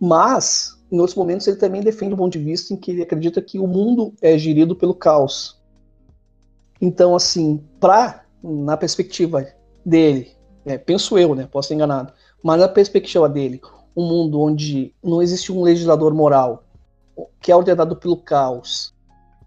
mas 0.00 0.74
em 0.90 0.98
outros 0.98 1.14
momentos 1.14 1.46
ele 1.46 1.58
também 1.58 1.82
defende 1.82 2.14
um 2.14 2.16
ponto 2.16 2.32
de 2.32 2.42
vista 2.42 2.72
em 2.72 2.78
que 2.78 2.90
ele 2.90 3.02
acredita 3.02 3.42
que 3.42 3.58
o 3.58 3.66
mundo 3.66 4.14
é 4.22 4.38
gerido 4.38 4.74
pelo 4.74 4.94
caos. 4.94 5.60
Então, 6.80 7.14
assim, 7.14 7.62
para 7.78 8.24
na 8.42 8.74
perspectiva 8.74 9.46
dele, 9.84 10.32
é, 10.64 10.78
penso 10.78 11.18
eu, 11.18 11.34
né? 11.34 11.46
Posso 11.46 11.68
ser 11.68 11.74
enganado, 11.74 12.10
mas 12.42 12.58
na 12.58 12.68
perspectiva 12.68 13.28
dele, 13.28 13.60
um 13.94 14.08
mundo 14.08 14.40
onde 14.40 14.94
não 15.04 15.20
existe 15.20 15.52
um 15.52 15.60
legislador 15.60 16.14
moral 16.14 16.64
que 17.38 17.52
é 17.52 17.56
ordenado 17.56 17.96
pelo 17.96 18.16
caos 18.16 18.94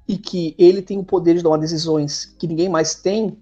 e 0.08 0.18
que 0.18 0.56
ele 0.58 0.82
tem 0.82 1.00
o 1.00 1.04
poder 1.04 1.36
de 1.36 1.44
tomar 1.44 1.58
decisões 1.58 2.26
que 2.38 2.48
ninguém 2.48 2.70
mais 2.70 2.96
tem, 2.96 3.38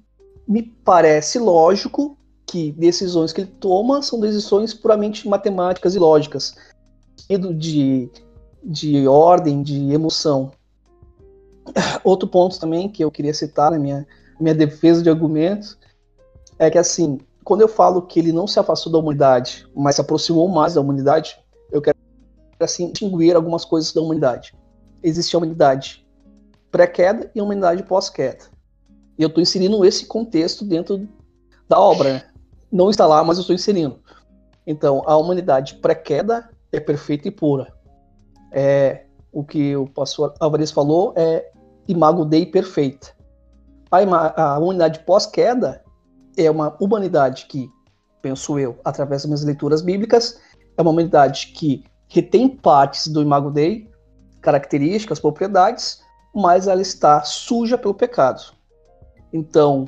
me 0.48 0.62
parece 0.62 1.40
lógico 1.40 2.18
que 2.46 2.72
decisões 2.74 3.32
que 3.32 3.42
ele 3.42 3.52
toma 3.60 4.02
são 4.02 4.20
decisões 4.20 4.74
puramente 4.74 5.28
matemáticas 5.28 5.96
e 5.96 6.00
lógicas, 6.00 6.56
de, 7.58 8.10
de 8.64 9.08
ordem, 9.08 9.64
de 9.64 9.92
emoção. 9.94 10.52
Outro 12.04 12.28
ponto 12.28 12.60
também 12.60 12.90
que 12.90 13.04
eu 13.04 13.10
queria 13.10 13.34
citar 13.34 13.72
na 13.72 13.80
minha, 13.80 14.06
minha 14.40 14.54
defesa 14.54 15.02
de 15.02 15.10
argumentos 15.10 15.78
é 16.60 16.70
que, 16.70 16.78
assim, 16.78 17.20
quando 17.44 17.62
eu 17.62 17.68
falo 17.68 18.02
que 18.02 18.20
ele 18.20 18.32
não 18.32 18.46
se 18.46 18.60
afastou 18.60 18.92
da 18.92 19.00
humanidade, 19.00 19.66
mas 19.74 19.96
se 19.96 20.02
aproximou 20.02 20.48
mais 20.48 20.74
da 20.74 20.82
humanidade, 20.82 21.40
eu 21.72 21.82
quero, 21.82 21.98
assim, 22.60 22.92
distinguir 22.92 23.36
algumas 23.36 23.64
coisas 23.64 23.94
da 23.94 24.02
humanidade. 24.02 24.54
Existe 25.02 25.36
a 25.36 25.40
humanidade 25.40 26.06
pré-queda 26.72 27.30
e 27.36 27.40
a 27.40 27.44
humanidade 27.44 27.84
pós-queda. 27.84 28.46
E 29.18 29.24
eu 29.24 29.28
estou 29.28 29.42
inserindo 29.42 29.84
esse 29.86 30.06
contexto 30.06 30.64
dentro 30.64 31.08
da 31.68 31.80
obra. 31.80 32.14
Né? 32.14 32.24
Não 32.72 32.90
está 32.90 33.06
lá, 33.06 33.24
mas 33.24 33.38
eu 33.38 33.42
estou 33.42 33.56
inserindo. 33.56 34.00
Então, 34.66 35.04
a 35.06 35.16
humanidade 35.18 35.76
pré-queda 35.76 36.50
é 36.72 36.80
perfeita 36.80 37.28
e 37.28 37.32
pura. 37.32 37.74
É, 38.52 39.06
o 39.32 39.44
que 39.44 39.76
o 39.76 39.88
pastor 39.88 40.34
Alvarez 40.40 40.72
falou 40.72 41.14
é 41.16 41.52
imago 41.88 42.26
Dei 42.26 42.46
perfeita. 42.46 43.14
A, 43.90 44.54
a 44.54 44.60
humanidade 44.60 45.00
pós-queda 45.00 45.84
é 46.38 46.50
uma 46.50 46.76
humanidade 46.80 47.46
que, 47.48 47.70
penso 48.22 48.58
eu, 48.58 48.80
através 48.86 49.22
das 49.22 49.26
minhas 49.26 49.44
leituras 49.44 49.82
bíblicas, 49.82 50.40
é 50.78 50.82
uma 50.82 50.92
humanidade 50.92 51.48
que 51.48 51.84
retém 52.08 52.48
partes 52.48 53.08
do 53.08 53.22
imago 53.22 53.52
Dei, 53.52 53.90
características, 54.42 55.20
propriedades, 55.20 56.01
mas 56.34 56.68
ela 56.68 56.82
está 56.82 57.24
suja 57.24 57.78
pelo 57.78 57.94
pecado. 57.94 58.54
Então, 59.34 59.88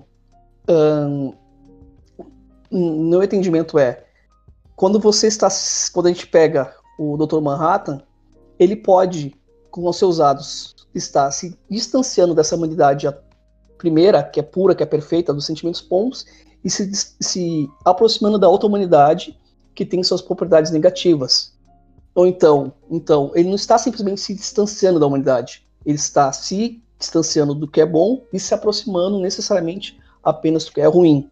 meu 2.71 3.21
entendimento 3.21 3.77
é, 3.77 4.05
quando 4.75 4.99
você 4.99 5.27
está, 5.27 5.47
quando 5.93 6.07
a 6.07 6.09
gente 6.09 6.27
pega 6.27 6.73
o 6.97 7.17
Dr. 7.17 7.39
Manhattan, 7.39 8.01
ele 8.59 8.75
pode, 8.75 9.35
com 9.69 9.87
os 9.87 9.97
seus 9.97 10.19
atos, 10.19 10.75
estar 10.93 11.29
se 11.31 11.57
distanciando 11.69 12.33
dessa 12.33 12.55
humanidade 12.55 13.07
primeira, 13.77 14.23
que 14.23 14.39
é 14.39 14.43
pura, 14.43 14.75
que 14.75 14.83
é 14.83 14.85
perfeita, 14.85 15.33
dos 15.33 15.45
sentimentos 15.45 15.81
bons, 15.81 16.25
e 16.63 16.69
se, 16.69 16.89
se 17.19 17.69
aproximando 17.83 18.39
da 18.39 18.47
outra 18.47 18.67
humanidade 18.67 19.37
que 19.75 19.85
tem 19.85 20.01
suas 20.03 20.21
propriedades 20.21 20.71
negativas. 20.71 21.53
Ou 22.15 22.27
então, 22.27 22.71
então, 22.89 23.31
ele 23.33 23.49
não 23.49 23.55
está 23.55 23.77
simplesmente 23.77 24.21
se 24.21 24.33
distanciando 24.33 24.99
da 24.99 25.07
humanidade, 25.07 25.62
ele 25.85 25.97
está 25.97 26.31
se 26.31 26.81
distanciando 26.97 27.53
do 27.53 27.67
que 27.67 27.81
é 27.81 27.85
bom 27.85 28.23
e 28.31 28.39
se 28.39 28.53
aproximando 28.53 29.19
necessariamente 29.19 29.99
apenas 30.23 30.65
do 30.65 30.71
que 30.71 30.81
é 30.81 30.87
ruim. 30.87 31.29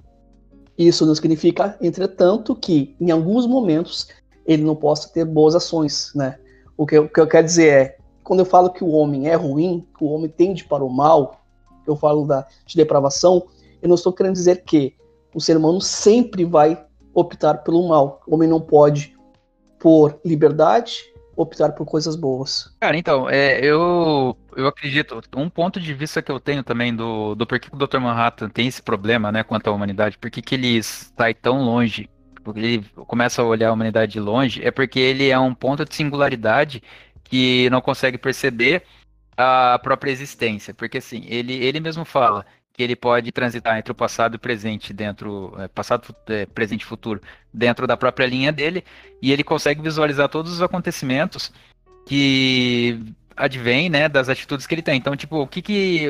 Isso 0.78 1.06
não 1.06 1.16
significa, 1.16 1.78
entretanto, 1.82 2.56
que 2.56 2.96
em 3.00 3.12
alguns 3.12 3.46
momentos 3.46 4.08
ele 4.46 4.64
não 4.64 4.76
possa 4.76 5.10
ter 5.10 5.26
boas 5.26 5.56
ações, 5.56 6.12
né? 6.16 6.38
O 6.76 6.86
que, 6.86 6.98
eu, 6.98 7.04
o 7.04 7.10
que 7.10 7.20
eu 7.20 7.28
quero 7.28 7.46
dizer 7.46 7.68
é, 7.68 7.98
quando 8.24 8.40
eu 8.40 8.46
falo 8.46 8.72
que 8.72 8.84
o 8.84 8.90
homem 8.90 9.28
é 9.28 9.36
ruim, 9.36 9.86
que 9.98 10.04
o 10.04 10.08
homem 10.08 10.30
tende 10.30 10.64
para 10.64 10.84
o 10.84 10.90
mal, 10.90 11.42
eu 11.86 11.96
falo 11.96 12.26
da, 12.26 12.46
de 12.66 12.76
depravação, 12.76 13.46
eu 13.82 13.88
não 13.88 13.96
estou 13.96 14.14
querendo 14.14 14.34
dizer 14.34 14.64
que 14.64 14.96
o 15.34 15.40
ser 15.40 15.58
humano 15.58 15.82
sempre 15.82 16.46
vai 16.46 16.84
optar 17.14 17.64
pelo 17.64 17.88
mal. 17.88 18.22
O 18.28 18.36
homem 18.36 18.48
não 18.48 18.60
pode, 18.60 19.16
por 19.80 20.20
liberdade, 20.24 20.98
optar 21.36 21.74
por 21.74 21.86
coisas 21.86 22.16
boas. 22.16 22.74
Cara, 22.80 22.98
então, 22.98 23.30
é, 23.30 23.60
eu, 23.60 24.36
eu 24.56 24.68
acredito, 24.68 25.22
um 25.36 25.50
ponto 25.50 25.80
de 25.80 25.94
vista 25.94 26.22
que 26.22 26.32
eu 26.32 26.40
tenho 26.40 26.64
também 26.64 26.96
do, 26.96 27.36
do 27.36 27.46
porquê 27.46 27.70
o 27.72 27.78
Dr. 27.78 28.00
Manhattan 28.00 28.50
tem 28.50 28.68
esse 28.68 28.82
problema, 28.82 29.32
né, 29.32 29.44
quanto 29.44 29.68
à 29.68 29.72
humanidade, 29.72 30.18
por 30.18 30.30
que 30.30 30.56
ele 30.56 30.82
sai 30.84 31.34
tão 31.34 31.64
longe, 31.64 32.10
porque 32.44 32.60
ele 32.60 32.86
começa 33.08 33.42
a 33.42 33.46
olhar 33.46 33.70
a 33.70 33.74
humanidade 33.74 34.14
de 34.14 34.20
longe, 34.20 34.64
é 34.64 34.72
porque 34.72 35.00
ele 35.00 35.30
é 35.30 35.40
um 35.40 35.54
ponto 35.54 35.86
de 35.86 35.96
singularidade 35.96 36.82
que 37.24 37.70
não 37.70 37.82
consegue 37.82 38.18
perceber 38.18 38.84
a 39.38 39.80
própria 39.82 40.12
existência, 40.12 40.74
porque 40.74 40.98
assim, 40.98 41.24
ele, 41.28 41.54
ele 41.54 41.80
mesmo 41.80 42.06
fala 42.06 42.46
que 42.74 42.82
ele 42.84 42.96
pode 42.96 43.32
transitar 43.32 43.78
entre 43.78 43.92
o 43.92 43.96
passado 43.96 44.36
e 44.36 44.38
o 44.38 44.40
presente 44.40 44.94
dentro, 44.94 45.54
é, 45.60 45.68
passado, 45.68 46.16
é, 46.28 46.46
presente 46.46 46.82
e 46.82 46.86
futuro, 46.86 47.22
dentro 47.54 47.86
da 47.86 47.98
própria 47.98 48.26
linha 48.26 48.52
dele, 48.52 48.84
e 49.22 49.32
ele 49.32 49.44
consegue 49.44 49.82
visualizar 49.82 50.30
todos 50.30 50.52
os 50.52 50.62
acontecimentos 50.62 51.52
que 52.06 53.00
advêm, 53.36 53.90
né, 53.90 54.10
das 54.10 54.30
atitudes 54.30 54.68
que 54.68 54.76
ele 54.76 54.82
tem. 54.82 54.98
Então, 54.98 55.16
tipo, 55.16 55.38
o 55.38 55.48
que 55.48 55.62
que 55.62 56.08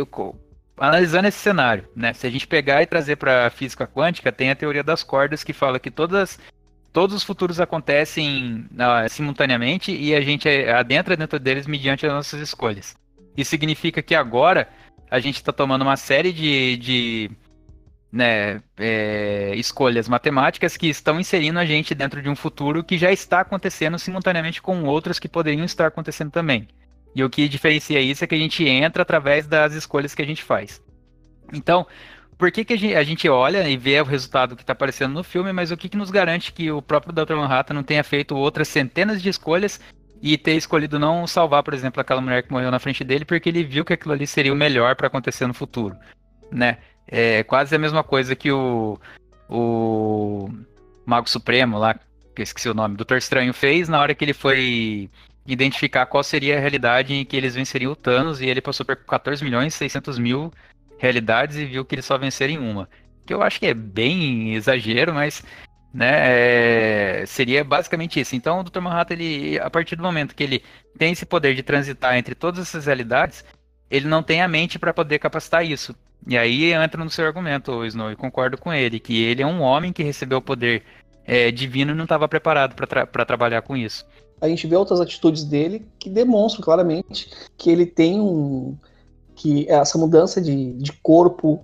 analisando 0.78 1.28
esse 1.28 1.38
cenário, 1.38 1.88
né, 1.96 2.14
se 2.14 2.26
a 2.26 2.30
gente 2.30 2.48
pegar 2.48 2.82
e 2.82 2.88
trazer 2.88 3.16
para 3.16 3.48
a 3.48 3.50
física 3.50 3.86
quântica, 3.86 4.32
tem 4.32 4.50
a 4.50 4.56
teoria 4.56 4.84
das 4.84 5.04
cordas 5.04 5.44
que 5.44 5.54
fala 5.54 5.80
que 5.80 5.92
todas 5.92 6.40
todos 6.92 7.16
os 7.16 7.24
futuros 7.24 7.60
acontecem 7.60 8.66
uh, 8.74 9.08
simultaneamente 9.10 9.96
e 9.96 10.14
a 10.14 10.20
gente 10.20 10.50
adentra 10.68 11.16
dentro 11.16 11.40
deles 11.40 11.66
mediante 11.66 12.06
as 12.06 12.12
nossas 12.12 12.42
escolhas. 12.42 12.96
Isso 13.38 13.50
significa 13.50 14.02
que 14.02 14.14
agora 14.14 14.68
a 15.10 15.20
gente 15.20 15.36
está 15.36 15.54
tomando 15.54 15.84
uma 15.84 15.96
série 15.96 16.34
de, 16.34 16.78
de 16.78 17.32
né, 18.12 18.62
é, 18.78 19.54
escolhas 19.56 20.10
matemáticas 20.10 20.76
que 20.76 20.88
estão 20.88 21.20
inserindo 21.20 21.60
a 21.60 21.66
gente 21.66 21.96
dentro 21.96 22.22
de 22.22 22.30
um 22.30 22.36
futuro 22.36 22.84
que 22.84 22.98
já 22.98 23.12
está 23.12 23.40
acontecendo 23.40 23.98
simultaneamente 23.98 24.62
com 24.62 24.84
outros 24.84 25.18
que 25.18 25.30
poderiam 25.30 25.64
estar 25.64 25.88
acontecendo 25.88 26.32
também. 26.32 26.68
E 27.16 27.24
o 27.24 27.30
que 27.30 27.48
diferencia 27.48 28.00
isso 28.00 28.24
é 28.24 28.28
que 28.28 28.36
a 28.36 28.38
gente 28.38 28.68
entra 28.68 29.02
através 29.02 29.46
das 29.48 29.74
escolhas 29.74 30.16
que 30.16 30.22
a 30.22 30.26
gente 30.26 30.44
faz. 30.44 30.82
Então, 31.54 31.86
por 32.38 32.52
que, 32.52 32.66
que 32.66 32.74
a, 32.96 33.04
gente, 33.04 33.30
olha 33.30 33.70
e 33.70 33.78
vê 33.78 34.02
o 34.02 34.04
resultado 34.04 34.56
que 34.56 34.64
está 34.64 34.74
aparecendo 34.74 35.14
no 35.14 35.24
filme, 35.24 35.54
mas 35.54 35.72
o 35.72 35.78
que, 35.78 35.88
que 35.88 35.96
nos 35.96 36.10
garante 36.10 36.52
que 36.52 36.72
o 36.72 36.82
próprio 36.82 37.14
Dr. 37.14 37.36
Manhattan 37.36 37.76
não 37.76 37.84
tenha 37.84 38.04
feito 38.04 38.36
outras 38.36 38.68
centenas 38.68 39.22
de 39.22 39.30
escolhas 39.30 39.80
e 40.22 40.38
ter 40.38 40.56
escolhido 40.56 40.98
não 40.98 41.28
salvar, 41.28 41.62
por 41.62 41.74
exemplo, 41.74 42.02
aquela 42.02 42.22
mulher 42.22 42.44
que 42.44 42.52
morreu 42.52 42.72
na 42.72 42.80
frente 42.80 43.04
dele, 43.04 43.26
porque 43.26 43.50
ele 43.50 43.64
viu 43.64 43.86
que 43.86 43.94
aquilo 43.94 44.14
ali 44.14 44.26
seria 44.26 44.54
o 44.54 44.56
melhor 44.56 44.96
para 44.96 45.06
acontecer 45.06 45.46
no 45.46 45.54
futuro, 45.54 45.96
né? 46.52 46.78
É 47.08 47.44
quase 47.44 47.76
a 47.76 47.80
mesma 47.80 48.04
coisa 48.04 48.36
que 48.36 48.52
o, 48.52 49.00
o 49.50 50.50
Mago 51.06 51.30
Supremo 51.30 51.78
lá, 51.78 51.94
que 51.94 52.42
eu 52.42 52.44
esqueci 52.44 52.70
o 52.70 52.74
nome, 52.74 52.96
Doutor 52.96 53.18
Estranho 53.18 53.54
fez 53.54 53.90
na 53.90 54.00
hora 54.00 54.16
que 54.16 54.24
ele 54.24 54.34
foi 54.34 55.12
identificar 55.46 56.06
qual 56.06 56.24
seria 56.24 56.58
a 56.58 56.60
realidade 56.60 57.14
em 57.14 57.26
que 57.26 57.36
eles 57.36 57.56
venceriam 57.56 57.92
o 57.92 57.96
Thanos 57.96 58.42
e 58.42 58.48
ele 58.48 58.62
passou 58.62 58.86
por 58.86 58.96
14 58.96 59.44
milhões 59.44 59.74
e 59.74 59.78
600 59.78 60.20
mil 60.20 60.52
realidades 60.98 61.58
e 61.58 61.66
viu 61.66 61.84
que 61.84 61.96
eles 61.96 62.06
só 62.06 62.18
venceram 62.18 62.54
em 62.54 62.58
uma. 62.58 62.88
Que 63.26 63.34
eu 63.34 63.42
acho 63.42 63.60
que 63.60 63.66
é 63.66 63.74
bem 63.74 64.54
exagero, 64.54 65.14
mas 65.14 65.44
né? 65.94 67.22
É, 67.22 67.26
seria 67.26 67.64
basicamente 67.64 68.20
isso. 68.20 68.36
Então, 68.36 68.60
o 68.60 68.64
Dr. 68.64 68.80
Manhattan, 68.80 69.16
ele, 69.16 69.60
a 69.60 69.70
partir 69.70 69.96
do 69.96 70.04
momento 70.04 70.36
que 70.36 70.44
ele 70.44 70.64
tem 70.98 71.12
esse 71.12 71.26
poder 71.26 71.56
de 71.56 71.64
transitar 71.64 72.16
entre 72.18 72.34
todas 72.34 72.62
essas 72.62 72.86
realidades, 72.86 73.44
ele 73.90 74.08
não 74.08 74.24
tem 74.24 74.42
a 74.42 74.48
mente 74.48 74.80
para 74.80 74.94
poder 74.94 75.20
capacitar 75.20 75.66
isso. 75.66 75.96
E 76.28 76.38
aí 76.38 76.72
entra 76.72 77.04
no 77.04 77.10
seu 77.10 77.26
argumento, 77.26 77.84
Snow, 77.86 78.16
concordo 78.16 78.58
com 78.58 78.72
ele, 78.72 79.00
que 79.00 79.22
ele 79.24 79.42
é 79.42 79.46
um 79.46 79.62
homem 79.62 79.92
que 79.92 80.04
recebeu 80.04 80.38
o 80.38 80.42
poder 80.42 80.84
é, 81.26 81.52
divino 81.52 81.92
e 81.92 81.96
não 81.96 82.04
estava 82.04 82.28
preparado 82.28 82.76
para 82.76 83.06
tra 83.06 83.26
trabalhar 83.26 83.62
com 83.64 83.76
isso. 83.76 84.06
A 84.42 84.48
gente 84.48 84.66
vê 84.66 84.76
outras 84.76 85.00
atitudes 85.00 85.44
dele 85.44 85.86
que 86.00 86.10
demonstram 86.10 86.64
claramente 86.64 87.30
que 87.56 87.70
ele 87.70 87.86
tem 87.86 88.20
um. 88.20 88.76
que 89.36 89.70
essa 89.70 89.98
mudança 89.98 90.42
de, 90.42 90.74
de 90.74 90.92
corpo 90.94 91.64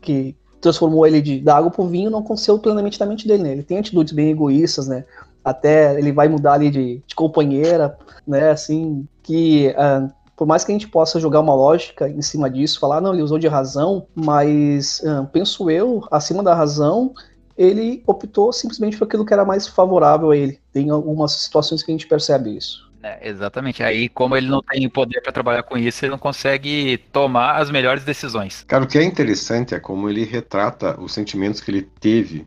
que 0.00 0.34
transformou 0.60 1.06
ele 1.06 1.20
de, 1.20 1.40
da 1.40 1.56
água 1.56 1.70
pro 1.70 1.86
vinho 1.86 2.10
não 2.10 2.20
aconteceu 2.20 2.58
plenamente 2.58 2.98
na 2.98 3.04
mente 3.04 3.28
dele, 3.28 3.42
né? 3.42 3.52
Ele 3.52 3.62
tem 3.62 3.78
atitudes 3.78 4.14
bem 4.14 4.30
egoístas, 4.30 4.88
né? 4.88 5.04
Até 5.44 5.98
ele 5.98 6.10
vai 6.10 6.26
mudar 6.26 6.54
ali 6.54 6.70
de, 6.70 7.02
de 7.06 7.14
companheira, 7.14 7.98
né? 8.26 8.50
Assim, 8.50 9.06
que 9.22 9.74
uh, 9.76 10.10
por 10.34 10.46
mais 10.46 10.64
que 10.64 10.72
a 10.72 10.74
gente 10.74 10.88
possa 10.88 11.20
jogar 11.20 11.40
uma 11.40 11.54
lógica 11.54 12.08
em 12.08 12.22
cima 12.22 12.48
disso, 12.48 12.80
falar, 12.80 13.00
não, 13.00 13.12
ele 13.12 13.22
usou 13.22 13.38
de 13.38 13.46
razão, 13.46 14.06
mas 14.14 15.00
uh, 15.00 15.26
penso 15.30 15.70
eu, 15.70 16.02
acima 16.10 16.42
da 16.42 16.54
razão, 16.54 17.12
ele 17.56 18.02
optou 18.06 18.52
simplesmente 18.52 18.96
por 18.96 19.04
aquilo 19.04 19.24
que 19.24 19.32
era 19.32 19.44
mais 19.44 19.66
favorável 19.66 20.30
a 20.30 20.36
ele. 20.36 20.58
Tem 20.72 20.90
algumas 20.90 21.32
situações 21.32 21.82
que 21.82 21.90
a 21.90 21.94
gente 21.94 22.06
percebe 22.06 22.56
isso. 22.56 22.84
É, 23.02 23.28
exatamente. 23.28 23.82
Aí, 23.82 24.08
como 24.08 24.34
ele 24.34 24.48
não 24.48 24.62
tem 24.62 24.88
poder 24.88 25.20
para 25.20 25.30
trabalhar 25.30 25.62
com 25.62 25.76
isso, 25.76 26.04
ele 26.04 26.12
não 26.12 26.18
consegue 26.18 26.96
tomar 27.12 27.56
as 27.56 27.70
melhores 27.70 28.02
decisões. 28.02 28.64
Cara, 28.66 28.84
o 28.84 28.86
que 28.86 28.96
é 28.96 29.04
interessante 29.04 29.74
é 29.74 29.78
como 29.78 30.08
ele 30.08 30.24
retrata 30.24 30.98
os 30.98 31.12
sentimentos 31.12 31.60
que 31.60 31.70
ele 31.70 31.82
teve 31.82 32.46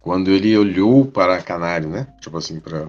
quando 0.00 0.30
ele 0.30 0.56
olhou 0.56 1.04
para 1.04 1.36
a 1.36 1.42
Canário, 1.42 1.90
né? 1.90 2.06
Tipo 2.18 2.38
assim, 2.38 2.58
para 2.58 2.88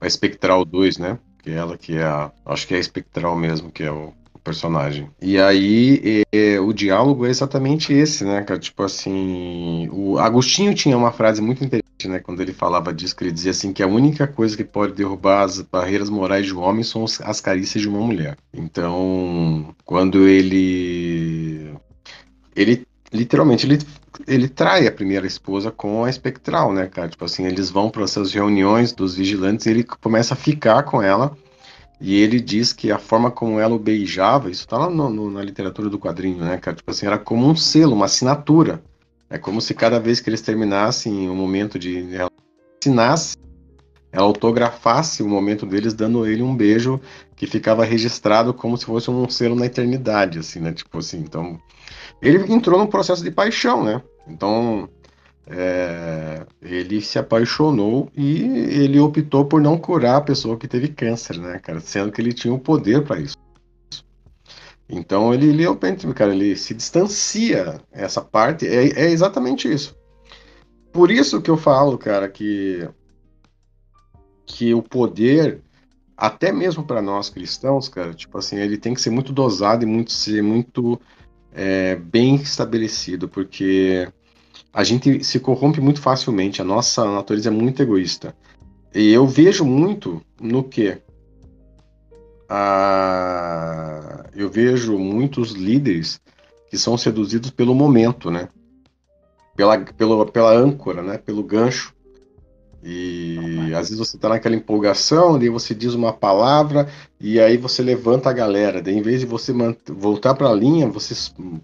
a 0.00 0.08
Spectral 0.08 0.64
2, 0.64 0.98
né? 0.98 1.18
Que 1.42 1.50
é 1.50 1.54
ela 1.54 1.76
que 1.76 1.96
é 1.96 2.04
a. 2.04 2.30
Acho 2.46 2.68
que 2.68 2.74
é 2.74 2.78
a 2.78 2.82
Spectral 2.82 3.34
mesmo, 3.34 3.72
que 3.72 3.82
é 3.82 3.90
o, 3.90 4.14
personagem. 4.48 5.10
E 5.20 5.38
aí 5.38 6.24
é, 6.32 6.58
o 6.58 6.72
diálogo 6.72 7.26
é 7.26 7.30
exatamente 7.30 7.92
esse, 7.92 8.24
né, 8.24 8.42
cara? 8.42 8.58
Tipo 8.58 8.82
assim, 8.82 9.88
o 9.92 10.18
Agostinho 10.18 10.74
tinha 10.74 10.96
uma 10.96 11.12
frase 11.12 11.42
muito 11.42 11.62
interessante, 11.62 12.08
né, 12.08 12.18
quando 12.20 12.40
ele 12.40 12.52
falava 12.52 12.92
disso, 12.94 13.14
que 13.14 13.24
ele 13.24 13.32
dizia 13.32 13.50
assim 13.50 13.72
que 13.72 13.82
a 13.82 13.86
única 13.86 14.26
coisa 14.26 14.56
que 14.56 14.64
pode 14.64 14.94
derrubar 14.94 15.42
as 15.42 15.60
barreiras 15.60 16.08
morais 16.08 16.46
de 16.46 16.54
um 16.54 16.60
homem 16.60 16.82
são 16.82 17.04
as 17.04 17.40
carícias 17.40 17.82
de 17.82 17.88
uma 17.88 18.00
mulher. 18.00 18.38
Então, 18.54 19.74
quando 19.84 20.26
ele 20.26 21.70
ele 22.56 22.86
literalmente 23.12 23.66
ele 23.66 23.78
ele 24.26 24.48
trai 24.48 24.86
a 24.86 24.92
primeira 24.92 25.26
esposa 25.26 25.70
com 25.70 26.04
a 26.04 26.10
espectral, 26.10 26.72
né, 26.72 26.86
cara? 26.86 27.08
Tipo 27.08 27.24
assim, 27.24 27.44
eles 27.46 27.70
vão 27.70 27.90
para 27.90 28.04
essas 28.04 28.32
reuniões 28.32 28.92
dos 28.92 29.14
vigilantes 29.14 29.66
e 29.66 29.70
ele 29.70 29.84
começa 29.84 30.34
a 30.34 30.36
ficar 30.36 30.82
com 30.84 31.02
ela 31.02 31.36
e 32.00 32.20
ele 32.20 32.40
diz 32.40 32.72
que 32.72 32.92
a 32.92 32.98
forma 32.98 33.30
como 33.30 33.58
ela 33.58 33.74
o 33.74 33.78
beijava, 33.78 34.50
isso 34.50 34.66
tá 34.68 34.78
lá 34.78 34.90
no, 34.90 35.10
no, 35.10 35.30
na 35.30 35.42
literatura 35.42 35.90
do 35.90 35.98
quadrinho, 35.98 36.38
né, 36.38 36.56
cara? 36.56 36.76
Tipo 36.76 36.90
assim, 36.90 37.06
era 37.06 37.18
como 37.18 37.46
um 37.46 37.56
selo, 37.56 37.94
uma 37.94 38.04
assinatura. 38.04 38.82
É 39.28 39.36
como 39.36 39.60
se 39.60 39.74
cada 39.74 39.98
vez 39.98 40.20
que 40.20 40.30
eles 40.30 40.40
terminassem 40.40 41.28
o 41.28 41.34
momento 41.34 41.78
de. 41.78 42.14
Ela 42.14 42.30
assinasse, 42.80 43.36
ela 44.12 44.24
autografasse 44.24 45.22
o 45.22 45.28
momento 45.28 45.66
deles, 45.66 45.92
dando 45.92 46.24
ele 46.24 46.42
um 46.42 46.56
beijo 46.56 47.00
que 47.34 47.46
ficava 47.46 47.84
registrado 47.84 48.54
como 48.54 48.76
se 48.76 48.86
fosse 48.86 49.10
um 49.10 49.28
selo 49.28 49.56
na 49.56 49.66
eternidade, 49.66 50.38
assim, 50.38 50.60
né? 50.60 50.72
Tipo 50.72 50.98
assim, 50.98 51.18
então. 51.18 51.60
Ele 52.22 52.52
entrou 52.52 52.78
num 52.78 52.86
processo 52.86 53.22
de 53.22 53.30
paixão, 53.30 53.84
né? 53.84 54.02
Então, 54.26 54.88
é, 55.50 56.46
ele 56.60 57.00
se 57.00 57.18
apaixonou 57.18 58.10
e 58.14 58.42
ele 58.42 59.00
optou 59.00 59.46
por 59.46 59.60
não 59.60 59.78
curar 59.78 60.16
a 60.16 60.20
pessoa 60.20 60.58
que 60.58 60.68
teve 60.68 60.88
câncer, 60.88 61.38
né, 61.38 61.58
cara? 61.58 61.80
Sendo 61.80 62.12
que 62.12 62.20
ele 62.20 62.32
tinha 62.32 62.52
o 62.52 62.58
poder 62.58 63.02
para 63.04 63.20
isso. 63.20 63.36
Então 64.88 65.32
ele, 65.32 65.48
ele, 65.48 65.64
cara, 66.14 66.34
ele 66.34 66.56
se 66.56 66.74
distancia 66.74 67.80
essa 67.90 68.20
parte, 68.20 68.66
é, 68.66 68.88
é 68.88 69.10
exatamente 69.10 69.72
isso. 69.72 69.96
Por 70.92 71.10
isso 71.10 71.40
que 71.40 71.50
eu 71.50 71.56
falo, 71.56 71.96
cara, 71.98 72.28
que 72.28 72.88
que 74.46 74.72
o 74.72 74.82
poder, 74.82 75.60
até 76.16 76.50
mesmo 76.50 76.82
para 76.82 77.02
nós 77.02 77.28
cristãos, 77.28 77.86
cara, 77.88 78.14
tipo 78.14 78.38
assim, 78.38 78.56
ele 78.56 78.78
tem 78.78 78.94
que 78.94 79.00
ser 79.00 79.10
muito 79.10 79.30
dosado 79.30 79.84
e 79.84 79.86
muito 79.86 80.10
ser 80.10 80.42
muito 80.42 80.98
é, 81.52 81.96
bem 81.96 82.36
estabelecido, 82.36 83.28
porque 83.28 84.10
a 84.72 84.84
gente 84.84 85.24
se 85.24 85.40
corrompe 85.40 85.80
muito 85.80 86.00
facilmente, 86.00 86.60
a 86.60 86.64
nossa 86.64 87.04
natureza 87.04 87.48
é 87.48 87.52
muito 87.52 87.82
egoísta. 87.82 88.34
E 88.94 89.12
eu 89.12 89.26
vejo 89.26 89.64
muito 89.64 90.22
no 90.40 90.62
que? 90.62 90.98
Ah, 92.48 94.24
eu 94.34 94.48
vejo 94.48 94.98
muitos 94.98 95.52
líderes 95.52 96.20
que 96.70 96.78
são 96.78 96.96
seduzidos 96.96 97.50
pelo 97.50 97.74
momento, 97.74 98.30
né? 98.30 98.48
Pela, 99.56 99.78
pela, 99.78 100.26
pela 100.26 100.52
âncora, 100.52 101.02
né? 101.02 101.18
Pelo 101.18 101.42
gancho. 101.42 101.94
E 102.82 103.74
às 103.74 103.88
vezes 103.88 103.98
você 103.98 104.16
está 104.16 104.28
naquela 104.28 104.54
empolgação, 104.54 105.38
daí 105.38 105.48
você 105.48 105.74
diz 105.74 105.94
uma 105.94 106.12
palavra 106.12 106.88
e 107.20 107.40
aí 107.40 107.56
você 107.56 107.82
levanta 107.82 108.30
a 108.30 108.32
galera. 108.32 108.80
Daí, 108.80 108.96
em 108.96 109.02
vez 109.02 109.20
de 109.20 109.26
você 109.26 109.52
voltar 109.88 110.34
para 110.34 110.48
a 110.48 110.54
linha, 110.54 110.86
você 110.86 111.14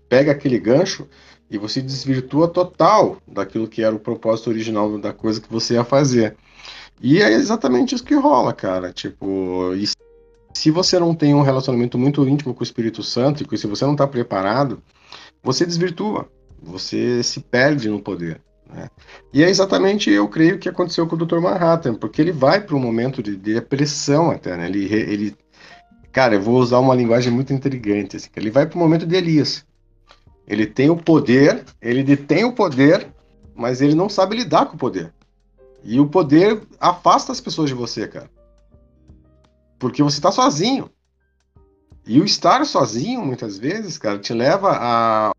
pega 0.09 0.33
aquele 0.33 0.59
gancho 0.59 1.07
e 1.51 1.59
você 1.59 1.81
desvirtua 1.81 2.49
total 2.49 3.19
daquilo 3.27 3.69
que 3.69 3.83
era 3.83 3.95
o 3.95 4.01
propósito 4.01 4.51
original 4.51 4.99
da 4.99 5.13
coisa 5.13 5.41
que 5.41 5.51
você 5.51 5.75
ia 5.75 5.85
fazer. 5.85 6.37
E 7.01 7.21
é 7.21 7.33
exatamente 7.33 7.95
isso 7.95 8.05
que 8.05 8.15
rola, 8.15 8.53
cara. 8.53 8.93
Tipo, 8.93 9.71
se 10.55 10.71
você 10.71 10.99
não 10.99 11.15
tem 11.15 11.35
um 11.35 11.43
relacionamento 11.43 11.99
muito 11.99 12.27
íntimo 12.27 12.55
com 12.55 12.61
o 12.61 12.65
Espírito 12.65 13.03
Santo 13.03 13.45
e 13.45 13.59
se 13.59 13.67
você 13.67 13.85
não 13.85 13.93
está 13.93 14.07
preparado, 14.07 14.83
você 15.43 15.67
desvirtua, 15.67 16.29
você 16.63 17.23
se 17.23 17.41
perde 17.41 17.89
no 17.89 18.01
poder. 18.01 18.41
Né? 18.73 18.89
E 19.33 19.43
é 19.43 19.51
exatamente, 19.51 20.11
eu 20.11 20.27
creio, 20.29 20.59
que 20.59 20.69
aconteceu 20.69 21.07
com 21.07 21.17
o 21.17 21.19
Dr. 21.19 21.41
Manhattan, 21.41 21.95
porque 21.95 22.23
ele 22.23 22.33
vai 22.33 22.61
para 22.61 22.75
um 22.75 22.81
momento 22.81 23.23
de, 23.23 23.37
depressão 23.37 24.31
até, 24.31 24.57
né? 24.57 24.67
Ele, 24.67 24.85
ele, 24.93 25.37
cara, 26.11 26.35
eu 26.35 26.41
vou 26.41 26.57
usar 26.59 26.79
uma 26.79 26.95
linguagem 26.95 27.33
muito 27.33 27.53
intrigante, 27.53 28.17
assim, 28.17 28.31
ele 28.37 28.51
vai 28.51 28.67
para 28.67 28.77
o 28.77 28.81
momento 28.81 29.07
de 29.07 29.15
Elias. 29.15 29.65
Ele 30.47 30.67
tem 30.67 30.91
o 30.91 30.97
poder, 30.97 31.65
ele 31.81 32.03
detém 32.03 32.45
o 32.45 32.53
poder, 32.53 33.09
mas 33.55 33.81
ele 33.81 33.95
não 33.95 34.09
sabe 34.09 34.37
lidar 34.37 34.67
com 34.67 34.77
o 34.77 34.79
poder. 34.79 35.13
E 35.83 36.01
o 36.01 36.07
poder 36.07 36.63
afasta 36.81 37.33
as 37.33 37.41
pessoas 37.41 37.69
de 37.69 37.75
você, 37.75 38.07
cara. 38.09 38.31
Porque 39.79 40.03
você 40.03 40.19
está 40.19 40.31
sozinho. 40.31 40.91
E 42.07 42.21
o 42.21 42.25
estar 42.25 42.65
sozinho, 42.67 43.25
muitas 43.25 43.59
vezes, 43.59 43.97
cara, 43.97 44.19
te 44.19 44.33
leva 44.33 44.71
a 44.73 45.33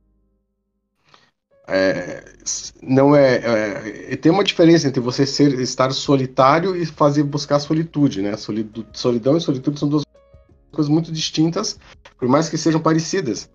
é, 1.68 2.24
não 2.82 3.16
é, 3.16 4.12
é, 4.12 4.16
tem 4.16 4.32
uma 4.32 4.44
diferença 4.44 4.88
entre 4.88 5.00
você 5.00 5.26
ser 5.26 5.60
estar 5.60 5.92
solitário 5.92 6.76
e 6.76 6.86
fazer 6.86 7.24
buscar 7.24 7.60
solitude, 7.60 8.22
né? 8.22 8.36
Solidão 8.94 9.36
e 9.36 9.42
solitude 9.42 9.80
são 9.80 9.90
duas 9.90 10.04
coisas 10.72 10.92
muito 10.92 11.12
distintas, 11.12 11.80
por 12.20 12.28
mais 12.28 12.50
que 12.50 12.58
sejam 12.58 12.80
parecidas. 12.80 13.50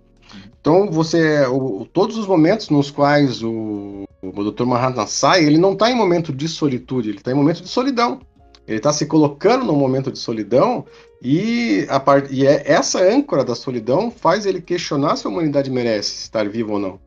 Então 0.60 0.90
você, 0.90 1.46
o, 1.46 1.86
todos 1.92 2.16
os 2.16 2.26
momentos 2.26 2.68
nos 2.70 2.90
quais 2.90 3.42
o, 3.42 4.04
o 4.22 4.50
Dr. 4.50 4.64
Manhattan 4.64 5.06
sai, 5.06 5.44
ele 5.44 5.58
não 5.58 5.72
está 5.72 5.90
em 5.90 5.94
momento 5.94 6.32
de 6.32 6.48
solitude, 6.48 7.10
ele 7.10 7.18
está 7.18 7.30
em 7.30 7.34
momento 7.34 7.62
de 7.62 7.68
solidão. 7.68 8.20
Ele 8.66 8.76
está 8.76 8.92
se 8.92 9.06
colocando 9.06 9.64
num 9.64 9.74
momento 9.74 10.12
de 10.12 10.18
solidão 10.18 10.84
e, 11.20 11.86
a 11.88 11.98
part... 11.98 12.32
e 12.32 12.46
é 12.46 12.62
essa 12.70 13.02
âncora 13.02 13.44
da 13.44 13.54
solidão 13.54 14.10
faz 14.10 14.46
ele 14.46 14.60
questionar 14.60 15.16
se 15.16 15.26
a 15.26 15.30
humanidade 15.30 15.70
merece 15.70 16.22
estar 16.22 16.48
viva 16.48 16.72
ou 16.72 16.78
não. 16.78 17.00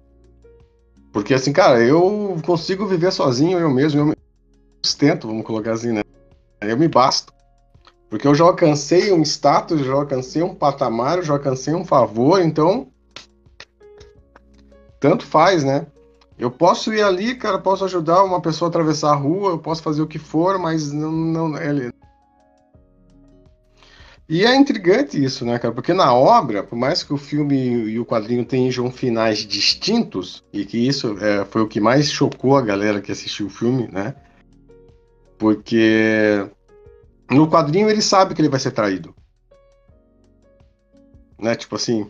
Porque 1.13 1.33
assim, 1.33 1.53
cara, 1.53 1.81
eu 1.81 2.37
consigo 2.45 2.85
viver 2.85 3.11
sozinho 3.11 3.59
eu 3.59 3.69
mesmo, 3.69 4.01
eu 4.01 4.05
me 4.07 4.15
sustento, 4.83 5.27
vamos 5.27 5.45
colocar 5.45 5.73
assim, 5.73 5.91
né? 5.91 6.01
Eu 6.59 6.77
me 6.77 6.87
basto. 6.87 7.31
Porque 8.09 8.27
eu 8.27 8.35
já 8.35 8.43
alcancei 8.43 9.11
um 9.11 9.23
status, 9.23 9.85
já 9.85 9.93
alcancei 9.93 10.43
um 10.43 10.53
patamar, 10.53 11.23
já 11.23 11.33
alcancei 11.33 11.73
um 11.73 11.85
favor, 11.85 12.41
então. 12.41 12.87
Tanto 15.03 15.25
faz, 15.25 15.65
né? 15.65 15.85
Eu 16.39 16.49
posso 16.49 16.93
ir 16.93 17.03
ali, 17.03 17.35
cara, 17.35 17.59
posso 17.59 17.83
ajudar 17.83 18.23
uma 18.23 18.41
pessoa 18.41 18.67
a 18.67 18.69
atravessar 18.69 19.11
a 19.11 19.15
rua, 19.15 19.49
eu 19.49 19.59
posso 19.59 19.83
fazer 19.83 20.01
o 20.01 20.07
que 20.07 20.17
for, 20.17 20.57
mas 20.57 20.93
não, 20.93 21.11
não, 21.11 21.57
ele, 21.57 21.91
e 24.29 24.45
é 24.45 24.55
intrigante 24.55 25.21
isso, 25.21 25.43
né, 25.43 25.59
cara? 25.59 25.73
Porque 25.73 25.91
na 25.91 26.13
obra, 26.13 26.63
por 26.63 26.77
mais 26.77 27.03
que 27.03 27.11
o 27.11 27.17
filme 27.17 27.57
e 27.89 27.99
o 27.99 28.05
quadrinho 28.05 28.45
tenham 28.45 28.89
finais 28.89 29.39
distintos, 29.39 30.41
e 30.53 30.63
que 30.63 30.77
isso 30.77 31.17
é, 31.19 31.43
foi 31.43 31.61
o 31.61 31.67
que 31.67 31.81
mais 31.81 32.09
chocou 32.09 32.55
a 32.55 32.61
galera 32.61 33.01
que 33.01 33.11
assistiu 33.11 33.47
o 33.47 33.49
filme, 33.49 33.89
né? 33.91 34.15
Porque 35.37 36.47
no 37.29 37.49
quadrinho 37.49 37.89
ele 37.89 38.01
sabe 38.01 38.33
que 38.33 38.39
ele 38.41 38.47
vai 38.47 38.61
ser 38.61 38.71
traído. 38.71 39.13
Né? 41.37 41.55
Tipo 41.55 41.75
assim, 41.75 42.09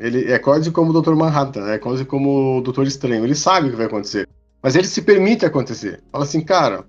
ele 0.00 0.32
é 0.32 0.38
quase 0.38 0.70
como 0.70 0.90
o 0.90 1.02
Dr. 1.02 1.14
Manhattan, 1.14 1.68
é 1.68 1.78
quase 1.78 2.06
como 2.06 2.58
o 2.58 2.60
Doutor 2.62 2.86
Estranho. 2.86 3.22
Ele 3.22 3.34
sabe 3.34 3.68
o 3.68 3.70
que 3.70 3.76
vai 3.76 3.84
acontecer. 3.84 4.26
Mas 4.62 4.74
ele 4.74 4.86
se 4.86 5.02
permite 5.02 5.44
acontecer. 5.44 6.02
Fala 6.10 6.24
assim, 6.24 6.40
cara, 6.40 6.86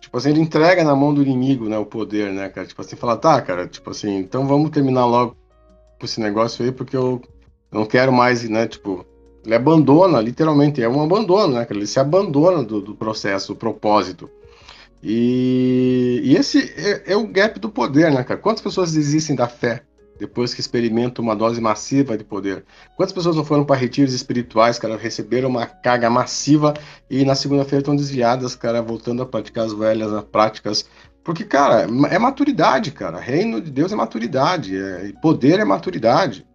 tipo 0.00 0.16
assim, 0.16 0.30
ele 0.30 0.40
entrega 0.40 0.84
na 0.84 0.94
mão 0.94 1.12
do 1.12 1.20
inimigo, 1.20 1.68
né, 1.68 1.76
o 1.76 1.84
poder, 1.84 2.32
né, 2.32 2.48
cara? 2.48 2.64
Tipo 2.64 2.80
assim, 2.80 2.94
fala, 2.94 3.16
tá, 3.16 3.42
cara, 3.42 3.66
tipo 3.66 3.90
assim, 3.90 4.18
então 4.18 4.46
vamos 4.46 4.70
terminar 4.70 5.04
logo 5.04 5.36
com 5.98 6.06
esse 6.06 6.20
negócio 6.20 6.64
aí, 6.64 6.70
porque 6.70 6.96
eu 6.96 7.20
não 7.72 7.84
quero 7.84 8.12
mais, 8.12 8.48
né, 8.48 8.68
tipo, 8.68 9.04
ele 9.44 9.54
abandona, 9.56 10.20
literalmente, 10.20 10.80
é 10.80 10.88
um 10.88 11.02
abandono, 11.02 11.54
né, 11.54 11.64
cara? 11.64 11.76
Ele 11.76 11.88
se 11.88 11.98
abandona 11.98 12.62
do, 12.62 12.80
do 12.80 12.94
processo, 12.94 13.52
do 13.52 13.56
propósito. 13.56 14.30
E, 15.02 16.20
e 16.22 16.36
esse 16.36 16.72
é, 16.76 17.12
é, 17.12 17.16
o 17.16 17.26
gap 17.26 17.58
do 17.58 17.68
poder, 17.68 18.12
né, 18.12 18.22
cara? 18.22 18.38
Quantas 18.38 18.62
pessoas 18.62 18.92
desistem 18.92 19.34
da 19.34 19.48
fé? 19.48 19.82
Depois 20.18 20.54
que 20.54 20.60
experimentam 20.60 21.24
uma 21.24 21.34
dose 21.34 21.60
massiva 21.60 22.16
de 22.16 22.24
poder. 22.24 22.64
Quantas 22.96 23.12
pessoas 23.12 23.36
não 23.36 23.44
foram 23.44 23.64
para 23.64 23.76
retiros 23.76 24.14
espirituais, 24.14 24.78
cara, 24.78 24.96
receberam 24.96 25.48
uma 25.48 25.66
carga 25.66 26.08
massiva 26.08 26.74
e 27.10 27.24
na 27.24 27.34
segunda-feira 27.34 27.80
estão 27.80 27.96
desviadas, 27.96 28.54
cara, 28.54 28.80
voltando 28.80 29.22
a 29.22 29.26
praticar 29.26 29.66
as 29.66 29.72
velhas 29.72 30.12
as 30.12 30.24
práticas. 30.24 30.88
Porque, 31.22 31.44
cara, 31.44 31.86
é 32.10 32.18
maturidade, 32.18 32.90
cara. 32.90 33.18
Reino 33.18 33.60
de 33.60 33.70
Deus 33.70 33.92
é 33.92 33.96
maturidade, 33.96 34.76
é, 34.76 35.12
poder 35.22 35.58
é 35.58 35.64
maturidade. 35.64 36.46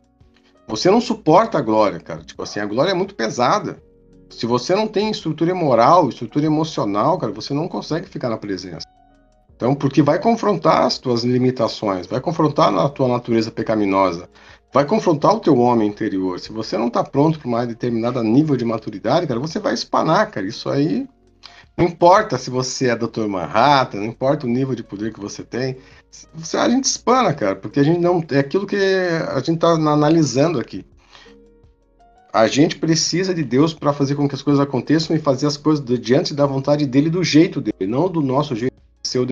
Você 0.68 0.91
não 0.91 1.02
suporta 1.02 1.57
a 1.57 1.61
glória, 1.61 1.99
cara. 1.99 2.23
Tipo 2.23 2.44
assim, 2.44 2.60
a 2.60 2.65
glória 2.65 2.91
é 2.91 2.94
muito 2.94 3.15
pesada. 3.15 3.81
Se 4.30 4.45
você 4.45 4.76
não 4.76 4.88
tem 4.88 5.10
estrutura 5.10 5.56
moral, 5.56 6.07
estrutura 6.07 6.45
emocional, 6.45 7.18
cara, 7.18 7.34
você 7.34 7.53
não 7.53 7.68
consegue 7.68 8.07
ficar 8.07 8.30
na 8.30 8.38
presença. 8.38 8.88
Então, 9.60 9.76
porque 9.76 10.02
vai 10.02 10.18
confrontar 10.18 10.84
as 10.84 10.98
tuas 10.98 11.26
limitações, 11.26 12.07
vai 12.07 12.22
confrontar 12.22 12.73
a 12.73 12.88
tua 12.88 13.10
natureza 13.10 13.52
pecaminosa, 13.52 14.30
vai 14.73 14.86
confrontar 14.86 15.36
o 15.36 15.41
teu 15.41 15.57
homem 15.57 15.86
interior. 15.86 16.40
Se 16.40 16.49
você 16.49 16.77
não 16.77 16.88
está 16.88 17.03
pronto 17.03 17.38
para 17.38 17.52
mais 17.52 17.68
determinado 17.68 18.23
nível 18.23 18.56
de 18.56 18.64
maturidade, 18.64 19.27
cara, 19.27 19.38
você 19.38 19.60
vai 19.60 19.73
espanar, 19.73 20.31
cara. 20.31 20.48
Isso 20.48 20.69
aí 20.69 21.06
não 21.77 21.88
importa 21.88 22.38
se 22.38 22.49
você 22.49 22.88
é 22.88 22.95
Dr. 22.95 23.27
Manhattan, 23.27 23.98
não 23.98 24.06
importa 24.06 24.45
o 24.48 24.49
nível 24.49 24.73
de 24.73 24.81
poder 24.81 25.11
que 25.11 25.19
você 25.19 25.44
tem, 25.44 25.76
você, 26.34 26.56
a 26.56 26.69
gente 26.69 26.86
espana, 26.86 27.34
cara, 27.34 27.57
porque 27.57 27.81
a 27.81 27.84
gente 27.84 27.99
não 27.99 28.23
é 28.31 28.40
aquilo 28.40 28.65
que 28.65 28.77
a 28.77 29.40
gente 29.40 29.56
está 29.56 29.72
analisando 29.72 30.57
aqui. 30.57 30.86
A 32.31 32.48
gente 32.48 32.77
precisa 32.77 33.34
de 33.34 33.44
Deus 33.44 33.73
para 33.73 33.91
fazer 33.91 34.15
com 34.15 34.26
que 34.26 34.36
as 34.36 34.41
coisas 34.41 34.61
aconteçam 34.61 35.14
e 35.14 35.19
fazer 35.19 35.48
as 35.48 35.57
coisas 35.57 35.84
diante 35.99 36.34
da 36.34 36.45
vontade 36.45 36.86
dele, 36.86 37.10
do 37.10 37.26
jeito 37.26 37.60
dele, 37.60 37.91
não 37.91 38.07
do 38.07 38.22
nosso 38.22 38.56
jeito, 38.56 38.73
seu 39.03 39.27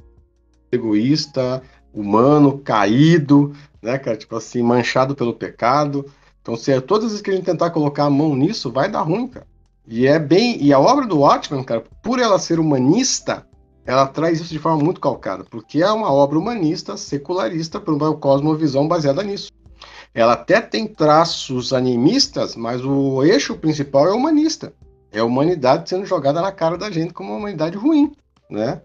egoísta, 0.72 1.62
humano, 1.94 2.58
caído, 2.60 3.54
né, 3.82 3.98
cara? 3.98 4.18
Tipo 4.18 4.36
assim, 4.36 4.62
manchado 4.62 5.16
pelo 5.16 5.34
pecado. 5.34 6.06
Então, 6.42 6.56
se 6.56 6.72
é 6.72 6.80
todas 6.80 7.06
as 7.06 7.12
vezes 7.12 7.22
que 7.22 7.32
a 7.32 7.34
gente 7.34 7.46
tentar 7.46 7.72
colocar 7.72 8.06
a 8.06 8.10
mão 8.10 8.36
nisso, 8.36 8.72
vai 8.72 8.90
dar 8.90 9.02
ruim, 9.02 9.28
cara. 9.28 9.48
E 9.88 10.06
é 10.06 10.20
bem. 10.20 10.62
E 10.62 10.74
a 10.74 10.80
obra 10.80 11.06
do 11.06 11.20
Watchman, 11.20 11.64
cara, 11.64 11.84
por 12.04 12.20
ela 12.20 12.38
ser 12.40 12.60
humanista, 12.60 13.46
ela 13.86 14.06
traz 14.06 14.42
isso 14.42 14.52
de 14.52 14.60
forma 14.60 14.84
muito 14.84 15.00
calcada, 15.00 15.46
porque 15.46 15.82
é 15.82 15.92
uma 15.92 16.12
obra 16.12 16.38
humanista, 16.38 16.98
secularista, 16.98 17.80
por 17.80 17.94
uma 17.94 18.14
cosmovisão 18.16 18.86
baseada 18.86 19.24
nisso. 19.24 19.50
Ela 20.14 20.34
até 20.34 20.60
tem 20.60 20.88
traços 20.88 21.72
animistas, 21.72 22.56
mas 22.56 22.84
o 22.84 23.24
eixo 23.24 23.56
principal 23.56 24.08
é 24.08 24.12
humanista. 24.12 24.74
É 25.12 25.20
a 25.20 25.26
humanidade 25.26 25.88
sendo 25.88 26.06
jogada 26.06 26.42
na 26.42 26.52
cara 26.52 26.78
da 26.78 26.92
gente 26.92 27.14
como 27.14 27.30
uma 27.30 27.38
humanidade 27.38 27.78
ruim, 27.78 28.12
né? 28.50 28.82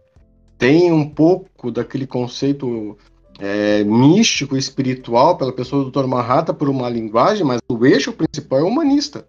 Tem 0.58 0.92
um 0.92 1.08
pouco 1.08 1.70
daquele 1.70 2.06
conceito 2.06 2.96
é, 3.38 3.82
místico, 3.84 4.56
espiritual 4.56 5.36
pela 5.36 5.52
pessoa 5.52 5.84
do 5.84 5.90
Dr. 5.90 6.06
Manhattan 6.06 6.54
por 6.54 6.68
uma 6.68 6.88
linguagem, 6.88 7.44
mas 7.44 7.60
o 7.68 7.84
eixo 7.84 8.12
principal 8.12 8.60
é 8.60 8.62
humanista. 8.62 9.26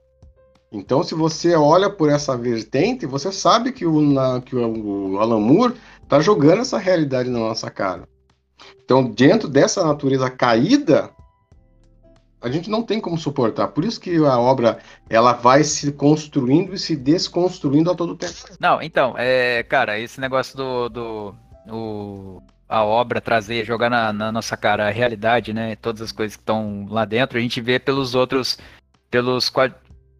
Então, 0.72 1.04
se 1.04 1.14
você 1.14 1.56
olha 1.56 1.90
por 1.90 2.10
essa 2.10 2.36
vertente, 2.36 3.06
você 3.06 3.32
sabe 3.32 3.72
que 3.72 3.86
o, 3.86 4.02
na, 4.02 4.42
que 4.42 4.56
o, 4.56 5.20
Alan 5.20 5.40
Moore 5.40 5.76
está 6.02 6.20
jogando 6.20 6.62
essa 6.62 6.80
realidade 6.80 7.30
na 7.30 7.38
nossa 7.38 7.70
cara. 7.70 8.08
Então, 8.84 9.04
dentro 9.04 9.48
dessa 9.48 9.84
natureza 9.84 10.30
caída, 10.32 11.12
a 12.44 12.50
gente 12.50 12.70
não 12.70 12.84
tem 12.84 13.00
como 13.00 13.18
suportar. 13.18 13.70
Por 13.70 13.86
isso 13.86 14.00
que 14.00 14.16
a 14.18 14.38
obra 14.38 14.80
ela 15.10 15.32
vai 15.32 15.64
se 15.64 15.94
construindo 15.94 16.74
e 16.74 16.78
se 16.78 16.96
desconstruindo 16.96 17.90
a 17.90 17.96
todo 17.96 18.18
tempo. 18.18 18.34
Não, 18.60 18.82
então, 18.82 19.16
é, 19.18 19.64
cara, 19.64 19.98
esse 19.98 20.20
negócio 20.20 20.58
do, 20.58 20.90
do 20.90 21.36
o, 21.70 22.42
a 22.68 22.84
obra 22.84 23.22
trazer, 23.22 23.66
jogar 23.66 23.90
na, 23.90 24.12
na, 24.12 24.32
nossa 24.32 24.58
cara 24.58 24.88
a 24.88 24.92
realidade, 24.92 25.54
né? 25.54 25.76
Todas 25.78 26.02
as 26.02 26.12
coisas 26.12 26.36
que 26.36 26.42
estão 26.42 26.86
lá 26.90 27.06
dentro, 27.06 27.38
a 27.38 27.42
gente 27.42 27.62
vê 27.62 27.80
pelos 27.80 28.14
outros, 28.14 28.58
pelos 29.10 29.50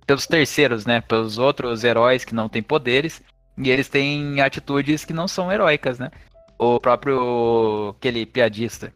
pelos 0.06 0.26
terceiros, 0.26 0.86
né? 0.86 1.02
Pelos 1.02 1.38
outros 1.38 1.84
heróis 1.84 2.24
que 2.24 2.34
não 2.34 2.48
têm 2.48 2.64
poderes 2.64 3.22
e 3.58 3.70
eles 3.70 3.90
têm 3.90 4.40
atitudes 4.42 5.04
que 5.04 5.14
não 5.14 5.28
são 5.28 5.52
heróicas, 5.52 6.00
né? 6.00 6.10
O 6.58 6.80
próprio 6.80 7.96
aquele 7.98 8.26
piadista, 8.26 8.94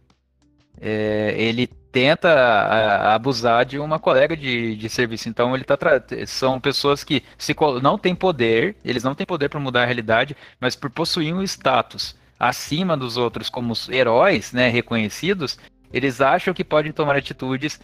é, 0.80 1.36
ele 1.38 1.70
tenta 1.92 2.30
a, 2.30 3.16
abusar 3.16 3.66
de 3.66 3.80
uma 3.80 4.00
colega 4.00 4.36
de, 4.36 4.76
de 4.76 4.90
serviço. 4.90 5.30
Então 5.30 5.56
ele 5.56 5.64
tá 5.64 5.78
são 6.26 6.60
pessoas 6.60 7.04
que 7.04 7.24
se 7.38 7.56
não 7.82 7.98
têm 7.98 8.16
poder, 8.16 8.76
eles 8.84 9.04
não 9.04 9.16
têm 9.16 9.26
poder 9.26 9.50
para 9.50 9.60
mudar 9.60 9.84
a 9.84 9.86
realidade, 9.86 10.36
mas 10.60 10.76
por 10.76 10.90
possuir 10.90 11.34
um 11.34 11.44
status 11.44 12.16
acima 12.40 12.96
dos 12.96 13.18
outros 13.18 13.50
como 13.50 13.74
heróis, 13.90 14.54
né, 14.54 14.70
reconhecidos, 14.70 15.58
eles 15.92 16.22
acham 16.22 16.54
que 16.54 16.64
podem 16.64 16.92
tomar 16.92 17.16
atitudes 17.16 17.80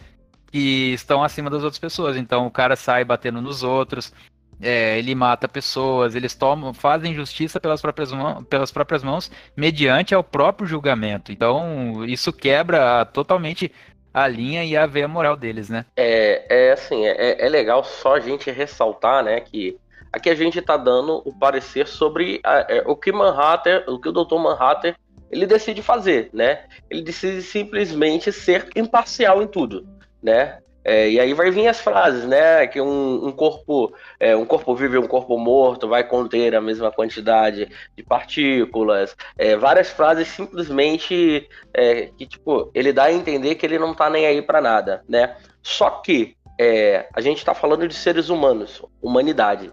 que 0.46 0.92
estão 0.92 1.24
acima 1.24 1.50
das 1.50 1.62
outras 1.64 1.78
pessoas. 1.78 2.16
Então 2.16 2.46
o 2.46 2.50
cara 2.50 2.76
sai 2.76 3.04
batendo 3.04 3.40
nos 3.40 3.62
outros, 3.62 4.12
é, 4.60 4.98
ele 4.98 5.14
mata 5.14 5.48
pessoas, 5.48 6.14
eles 6.14 6.34
tomam, 6.34 6.72
fazem 6.72 7.14
justiça 7.14 7.58
pelas 7.60 7.80
próprias, 7.80 8.12
mãos, 8.12 8.44
pelas 8.46 8.70
próprias 8.70 9.02
mãos, 9.02 9.30
mediante 9.56 10.14
ao 10.14 10.22
próprio 10.22 10.66
julgamento. 10.66 11.32
Então, 11.32 12.04
isso 12.04 12.32
quebra 12.32 13.04
totalmente 13.04 13.70
a 14.14 14.28
linha 14.28 14.64
e 14.64 14.76
a 14.76 14.86
ver 14.86 15.02
a 15.02 15.08
moral 15.08 15.36
deles, 15.36 15.68
né? 15.68 15.84
É, 15.96 16.68
é 16.68 16.72
assim, 16.72 17.04
é, 17.04 17.44
é 17.44 17.48
legal 17.48 17.82
só 17.82 18.14
a 18.14 18.20
gente 18.20 18.48
ressaltar, 18.50 19.24
né, 19.24 19.40
que 19.40 19.76
aqui 20.12 20.30
a 20.30 20.34
gente 20.36 20.62
tá 20.62 20.76
dando 20.76 21.20
o 21.24 21.36
parecer 21.36 21.88
sobre 21.88 22.40
a, 22.44 22.64
é, 22.68 22.84
o 22.86 22.94
que 22.94 23.10
Manhattan, 23.10 23.82
o 23.88 23.98
que 23.98 24.08
o 24.08 24.12
Dr. 24.12 24.36
Manhattan 24.36 24.94
ele 25.30 25.46
decide 25.46 25.82
fazer, 25.82 26.30
né? 26.32 26.64
Ele 26.88 27.02
decide 27.02 27.42
simplesmente 27.42 28.30
ser 28.30 28.68
imparcial 28.76 29.42
em 29.42 29.48
tudo, 29.48 29.84
né? 30.22 30.58
É, 30.84 31.08
e 31.08 31.18
aí 31.18 31.32
vai 31.32 31.50
vir 31.50 31.66
as 31.66 31.80
frases, 31.80 32.24
né? 32.26 32.66
Que 32.66 32.80
um, 32.80 33.26
um 33.26 33.32
corpo, 33.32 33.94
é, 34.20 34.36
um 34.36 34.44
corpo 34.44 34.74
vivo 34.76 34.96
e 34.96 34.98
um 34.98 35.06
corpo 35.06 35.38
morto 35.38 35.88
vai 35.88 36.04
conter 36.04 36.54
a 36.54 36.60
mesma 36.60 36.92
quantidade 36.92 37.68
de 37.96 38.02
partículas. 38.02 39.16
É, 39.38 39.56
várias 39.56 39.90
frases 39.90 40.28
simplesmente 40.28 41.48
é, 41.72 42.10
que 42.18 42.26
tipo 42.26 42.70
ele 42.74 42.92
dá 42.92 43.04
a 43.04 43.12
entender 43.12 43.54
que 43.54 43.64
ele 43.64 43.78
não 43.78 43.94
tá 43.94 44.10
nem 44.10 44.26
aí 44.26 44.42
para 44.42 44.60
nada, 44.60 45.02
né? 45.08 45.36
Só 45.62 45.88
que 45.88 46.36
é, 46.60 47.08
a 47.14 47.20
gente 47.20 47.38
está 47.38 47.54
falando 47.54 47.88
de 47.88 47.94
seres 47.94 48.28
humanos, 48.28 48.82
humanidade. 49.00 49.72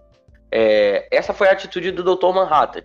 É, 0.49 1.07
essa 1.11 1.33
foi 1.33 1.49
a 1.49 1.51
atitude 1.51 1.91
do 1.91 2.03
Dr. 2.03 2.33
Manhattan, 2.33 2.83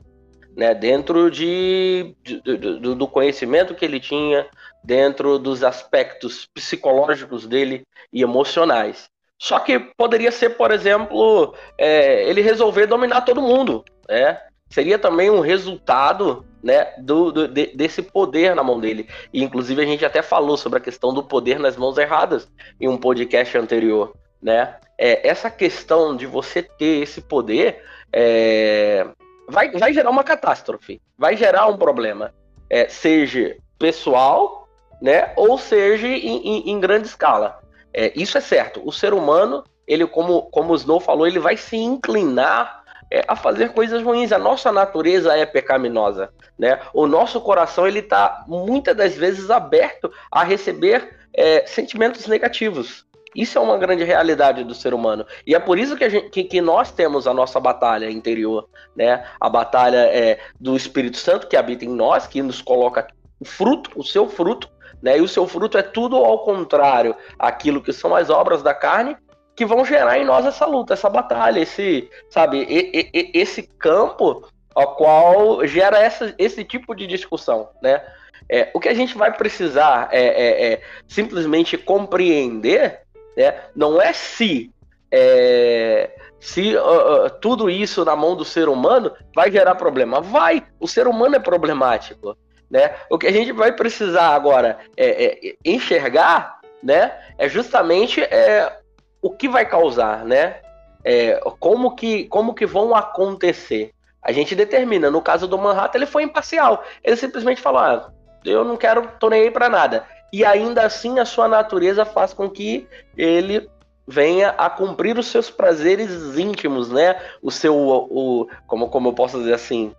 né? 0.57 0.75
Dentro 0.75 1.31
de, 1.31 2.17
de 2.23 2.41
do, 2.41 2.95
do 2.97 3.07
conhecimento 3.07 3.75
que 3.75 3.85
ele 3.85 4.01
tinha, 4.01 4.47
dentro 4.87 5.37
dos 5.37 5.65
aspectos 5.65 6.47
psicológicos 6.55 7.45
dele 7.45 7.83
e 8.13 8.23
emocionais. 8.23 9.09
Só 9.39 9.59
que 9.59 9.79
poderia 9.79 10.31
ser, 10.31 10.51
por 10.51 10.71
exemplo, 10.71 11.55
é, 11.77 12.23
ele 12.29 12.41
resolver 12.41 12.87
dominar 12.87 13.23
todo 13.23 13.43
mundo. 13.43 13.85
Né? 14.09 14.41
Seria 14.71 14.99
também 14.99 15.29
um 15.29 15.41
resultado 15.41 16.47
né, 16.63 16.95
do, 16.99 17.33
do 17.33 17.49
de, 17.49 17.67
desse 17.75 18.01
poder 18.01 18.55
na 18.55 18.63
mão 18.63 18.81
dele. 18.81 19.09
E, 19.33 19.43
inclusive, 19.43 19.83
a 19.83 19.87
gente 19.87 20.05
até 20.05 20.23
falou 20.23 20.57
sobre 20.57 20.79
a 20.79 20.83
questão 20.83 21.13
do 21.13 21.23
poder 21.23 21.59
nas 21.59 21.77
mãos 21.77 21.99
erradas 21.99 22.49
em 22.81 22.89
um 22.89 22.97
podcast 22.97 23.59
anterior. 23.59 24.15
Né? 24.41 24.77
É, 24.97 25.29
essa 25.29 25.51
questão 25.51 26.17
de 26.17 26.27
você 26.27 26.63
ter 26.63 27.03
esse 27.03 27.21
poder 27.21 27.83
é, 28.13 29.07
vai, 29.49 29.71
vai 29.73 29.93
gerar 29.93 30.11
uma 30.11 30.25
catástrofe, 30.25 31.01
vai 31.19 31.37
gerar 31.37 31.67
um 31.67 31.77
problema. 31.77 32.33
É, 32.71 32.89
seja 32.89 33.57
pessoal, 33.79 34.66
né, 35.01 35.33
ou 35.37 35.59
seja 35.59 36.07
em, 36.07 36.37
em, 36.37 36.71
em 36.71 36.81
grande 36.81 37.07
escala. 37.07 37.59
É, 37.93 38.13
isso 38.15 38.37
é 38.37 38.41
certo. 38.41 38.83
O 38.85 38.93
ser 38.93 39.15
humano, 39.15 39.65
ele, 39.87 40.07
como, 40.07 40.43
como 40.51 40.73
o 40.73 40.77
Snow 40.77 41.01
falou, 41.01 41.27
ele 41.27 41.39
vai 41.39 41.57
se 41.57 41.77
inclinar 41.77 42.85
é, 43.11 43.25
a 43.27 43.35
fazer 43.35 43.73
coisas 43.73 44.03
ruins. 44.03 44.33
A 44.33 44.39
nossa 44.39 44.71
natureza 44.71 45.37
é 45.37 45.47
pecaminosa, 45.47 46.31
né? 46.59 46.81
O 46.93 47.07
nosso 47.07 47.41
coração 47.41 47.87
ele 47.87 48.01
está 48.01 48.45
muitas 48.47 48.97
das 48.97 49.15
vezes 49.15 49.51
aberto 49.51 50.13
a 50.31 50.45
receber 50.45 51.17
é, 51.33 51.65
sentimentos 51.67 52.27
negativos. 52.27 53.07
Isso 53.35 53.59
é 53.59 53.61
uma 53.61 53.77
grande 53.77 54.03
realidade 54.03 54.65
do 54.65 54.75
ser 54.75 54.95
humano. 54.95 55.27
E 55.47 55.55
é 55.55 55.59
por 55.59 55.79
isso 55.79 55.95
que, 55.95 56.09
gente, 56.09 56.31
que, 56.31 56.45
que 56.45 56.61
nós 56.61 56.91
temos 56.91 57.27
a 57.27 57.35
nossa 57.35 57.61
batalha 57.61 58.11
interior, 58.11 58.69
né? 58.95 59.25
A 59.39 59.49
batalha 59.49 60.09
é, 60.11 60.39
do 60.59 60.77
Espírito 60.77 61.19
Santo 61.19 61.47
que 61.47 61.57
habita 61.57 61.85
em 61.85 61.95
nós, 61.95 62.27
que 62.27 62.43
nos 62.43 62.63
coloca 62.63 63.07
o 63.39 63.45
fruto, 63.45 63.91
o 63.95 64.03
seu 64.03 64.29
fruto, 64.29 64.69
né? 65.03 65.19
E 65.19 65.21
o 65.21 65.29
seu 65.29 65.47
fruto 65.47 65.79
é 65.79 65.83
tudo 65.83 66.17
ao 66.17 66.41
contrário, 66.41 67.15
aquilo 67.39 67.83
que 67.83 67.93
são 67.93 68.15
as 68.15 68.31
obras 68.31 68.63
da 68.63 68.75
carne, 68.75 69.17
que 69.55 69.65
vão 69.65 69.85
gerar 69.85 70.19
em 70.19 70.25
nós 70.25 70.45
essa 70.45 70.67
luta, 70.67 70.93
essa 70.93 71.09
batalha, 71.09 71.61
esse, 71.61 72.11
sabe, 72.29 72.67
e, 72.69 73.11
e, 73.13 73.31
esse 73.33 73.63
campo 73.63 74.47
ao 74.75 74.95
qual 74.95 75.67
gera 75.67 75.99
essa, 75.99 76.35
esse 76.37 76.63
tipo 76.63 76.95
de 76.95 77.07
discussão, 77.07 77.71
né? 77.83 78.03
É, 78.49 78.71
o 78.75 78.79
que 78.79 78.89
a 78.89 78.95
gente 78.95 79.17
vai 79.17 79.33
precisar 79.33 80.09
é, 80.13 80.23
é, 80.23 80.73
é 80.73 80.83
simplesmente 81.09 81.77
compreender, 81.79 83.01
né? 83.37 83.55
Não 83.75 84.01
é 84.01 84.13
se 84.13 84.71
é, 85.11 86.11
se 86.39 86.77
uh, 86.77 87.27
uh, 87.27 87.31
tudo 87.41 87.71
isso 87.71 88.05
na 88.05 88.15
mão 88.15 88.37
do 88.37 88.45
ser 88.45 88.69
humano 88.69 89.13
vai 89.35 89.51
gerar 89.51 89.75
problema. 89.75 90.21
Vai, 90.21 90.63
o 90.79 90.87
ser 90.87 91.07
humano 91.07 91.37
é 91.37 91.39
problemático. 91.39 92.37
Né? 92.71 92.95
O 93.09 93.17
que 93.19 93.27
a 93.27 93.33
gente 93.33 93.53
vai 93.53 93.73
precisar 93.73 94.35
agora 94.35 94.79
é, 94.97 95.49
é 95.49 95.57
enxergar 95.65 96.57
né, 96.83 97.13
é 97.39 97.49
justamente 97.49 98.21
é, 98.21 98.81
o 99.21 99.31
que 99.31 99.49
vai 99.49 99.67
causar, 99.67 100.25
né? 100.25 100.57
É, 101.05 101.41
como, 101.59 101.95
que, 101.95 102.25
como 102.25 102.55
que 102.55 102.67
vão 102.67 102.95
acontecer. 102.95 103.93
A 104.23 104.33
gente 104.33 104.55
determina. 104.55 105.11
No 105.11 105.23
caso 105.23 105.47
do 105.47 105.59
Manhattan, 105.59 105.99
ele 105.99 106.07
foi 106.07 106.25
imparcial. 106.25 106.85
Ele 107.03 107.17
simplesmente 107.17 107.61
falou: 107.61 107.81
ah, 107.81 108.11
eu 108.45 108.65
não 108.65 108.77
quero, 108.77 109.09
tô 109.21 109.29
nem 109.29 109.43
aí 109.43 109.51
pra 109.51 109.69
nada. 109.69 110.05
E 110.33 110.45
ainda 110.45 110.85
assim, 110.85 111.19
a 111.19 111.25
sua 111.25 111.47
natureza 111.47 112.05
faz 112.05 112.33
com 112.33 112.51
que 112.51 112.89
ele 113.17 113.69
venha 114.07 114.51
a 114.51 114.69
cumprir 114.71 115.19
os 115.19 115.27
seus 115.27 115.51
prazeres 115.51 116.37
íntimos, 116.37 116.91
né? 116.91 117.21
O 117.43 117.51
seu, 117.51 117.77
o, 117.77 118.49
como, 118.67 118.89
como 118.89 119.09
eu 119.09 119.13
posso 119.13 119.39
dizer 119.39 119.55
assim, 119.55 119.95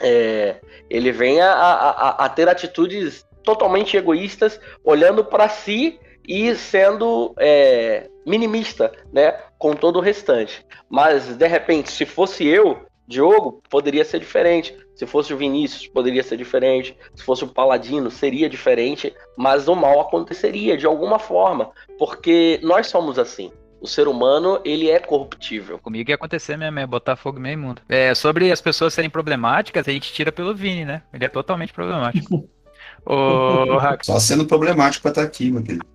é, 0.00 0.56
ele 0.88 1.12
vem 1.12 1.40
a, 1.40 1.52
a, 1.52 2.24
a, 2.24 2.28
ter 2.28 2.48
atitudes 2.48 3.26
totalmente 3.42 3.96
egoístas, 3.96 4.60
olhando 4.84 5.24
para 5.24 5.48
si 5.48 5.98
e 6.26 6.54
sendo 6.56 7.34
é, 7.38 8.08
minimista, 8.26 8.92
né, 9.12 9.32
com 9.58 9.74
todo 9.74 9.96
o 9.96 10.02
restante. 10.02 10.64
Mas 10.88 11.36
de 11.36 11.46
repente, 11.46 11.90
se 11.90 12.04
fosse 12.04 12.46
eu, 12.46 12.84
Diogo, 13.06 13.62
poderia 13.70 14.04
ser 14.04 14.18
diferente. 14.18 14.76
Se 14.94 15.06
fosse 15.06 15.32
o 15.32 15.36
Vinícius, 15.36 15.86
poderia 15.86 16.22
ser 16.22 16.36
diferente. 16.36 16.96
Se 17.14 17.22
fosse 17.22 17.44
o 17.44 17.48
Paladino, 17.48 18.10
seria 18.10 18.48
diferente. 18.48 19.14
Mas 19.36 19.68
o 19.68 19.76
mal 19.76 20.00
aconteceria 20.00 20.76
de 20.76 20.86
alguma 20.86 21.18
forma, 21.18 21.70
porque 21.98 22.58
nós 22.62 22.88
somos 22.88 23.18
assim. 23.18 23.52
O 23.80 23.86
ser 23.86 24.08
humano, 24.08 24.60
ele 24.64 24.90
é 24.90 24.98
corruptível. 24.98 25.78
Comigo 25.78 26.10
ia 26.10 26.14
acontecer 26.14 26.56
mesmo, 26.56 26.78
é 26.78 26.86
botar 26.86 27.14
fogo 27.14 27.38
meio 27.38 27.58
mundo. 27.58 27.82
É, 27.88 28.14
sobre 28.14 28.50
as 28.50 28.60
pessoas 28.60 28.94
serem 28.94 29.10
problemáticas, 29.10 29.86
a 29.86 29.92
gente 29.92 30.12
tira 30.12 30.32
pelo 30.32 30.54
Vini, 30.54 30.84
né? 30.84 31.02
Ele 31.12 31.24
é 31.24 31.28
totalmente 31.28 31.72
problemático. 31.72 32.48
Ô, 33.04 33.78
Só 34.02 34.18
sendo 34.18 34.46
problemático 34.46 35.02
pra 35.02 35.10
estar 35.10 35.22
aqui, 35.22 35.50
meu 35.50 35.62
querido. 35.62 35.86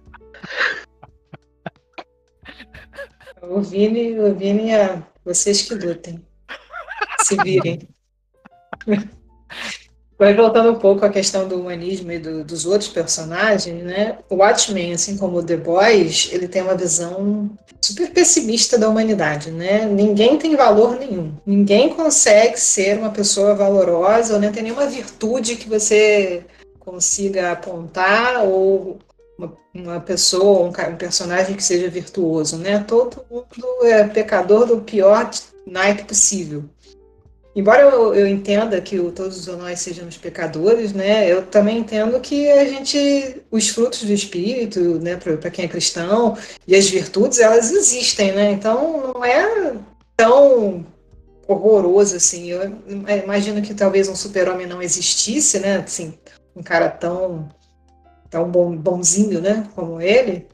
O 3.42 3.62
Vini, 3.62 4.18
o 4.20 4.34
Vini 4.36 4.72
é 4.72 5.02
vocês 5.26 5.64
que 5.64 5.74
lutem. 5.76 6.24
Se 7.20 7.36
virem. 7.44 7.80
Mas 10.22 10.36
voltando 10.36 10.70
um 10.70 10.76
pouco 10.76 11.04
à 11.04 11.10
questão 11.10 11.48
do 11.48 11.60
humanismo 11.60 12.12
e 12.12 12.20
do, 12.20 12.44
dos 12.44 12.64
outros 12.68 12.88
personagens, 12.88 13.84
né? 13.84 14.20
O 14.30 14.36
Watchmen, 14.36 14.94
assim 14.94 15.18
como 15.18 15.42
The 15.42 15.58
Boys, 15.58 16.30
ele 16.32 16.48
tem 16.48 16.62
uma 16.62 16.76
visão 16.76 17.50
super 17.82 18.12
pessimista 18.12 18.78
da 18.78 18.88
humanidade, 18.88 19.50
né? 19.50 19.84
Ninguém 19.88 20.38
tem 20.38 20.56
valor 20.56 21.00
nenhum. 21.00 21.34
Ninguém 21.44 21.90
consegue 21.90 22.56
ser 22.60 23.00
uma 23.00 23.10
pessoa 23.10 23.56
valorosa 23.56 24.36
ou 24.36 24.40
nem 24.40 24.52
tem 24.52 24.62
nenhuma 24.62 24.86
virtude 24.86 25.56
que 25.56 25.68
você 25.68 26.46
consiga 26.78 27.54
apontar 27.54 28.46
ou 28.46 29.00
uma, 29.40 29.58
uma 29.74 30.00
pessoa, 30.00 30.68
um, 30.68 30.92
um, 30.94 30.98
personagem 30.98 31.56
que 31.56 31.64
seja 31.64 31.90
virtuoso, 31.90 32.58
né? 32.58 32.86
Todo 32.88 33.26
mundo 33.28 33.86
é 33.86 34.04
pecador 34.04 34.68
do 34.68 34.82
pior 34.82 35.32
naipe 35.66 36.04
possível. 36.04 36.66
Embora 37.54 37.82
eu, 37.82 38.16
eu 38.16 38.28
entenda 38.28 38.80
que 38.80 38.98
o, 38.98 39.12
todos 39.12 39.46
nós 39.48 39.82
sejamos 39.82 40.18
pecadores, 40.18 40.94
né, 40.94 41.30
eu 41.30 41.46
também 41.46 41.80
entendo 41.80 42.18
que 42.22 42.50
a 42.50 42.64
gente, 42.64 43.42
os 43.52 43.68
frutos 43.68 44.04
do 44.04 44.14
Espírito, 44.14 44.80
né, 45.00 45.18
para 45.18 45.52
quem 45.52 45.66
é 45.66 45.68
cristão, 45.68 46.38
e 46.66 46.76
as 46.76 46.90
virtudes, 46.90 47.40
elas 47.40 47.72
existem, 47.72 48.32
né, 48.32 48.52
então 48.52 49.14
não 49.14 49.26
é 49.26 49.74
tão 50.16 50.86
horroroso 51.46 52.16
assim. 52.16 52.50
Eu 52.50 52.74
imagino 53.24 53.62
que 53.62 53.74
talvez 53.74 54.08
um 54.08 54.16
super-homem 54.16 54.66
não 54.66 54.82
existisse, 54.82 55.60
né, 55.60 55.78
assim, 55.78 56.14
um 56.56 56.64
cara 56.64 56.90
tão, 56.90 57.50
tão 58.30 58.50
bom, 58.50 58.78
bonzinho, 58.78 59.42
né, 59.42 59.68
como 59.76 60.00
ele, 60.00 60.48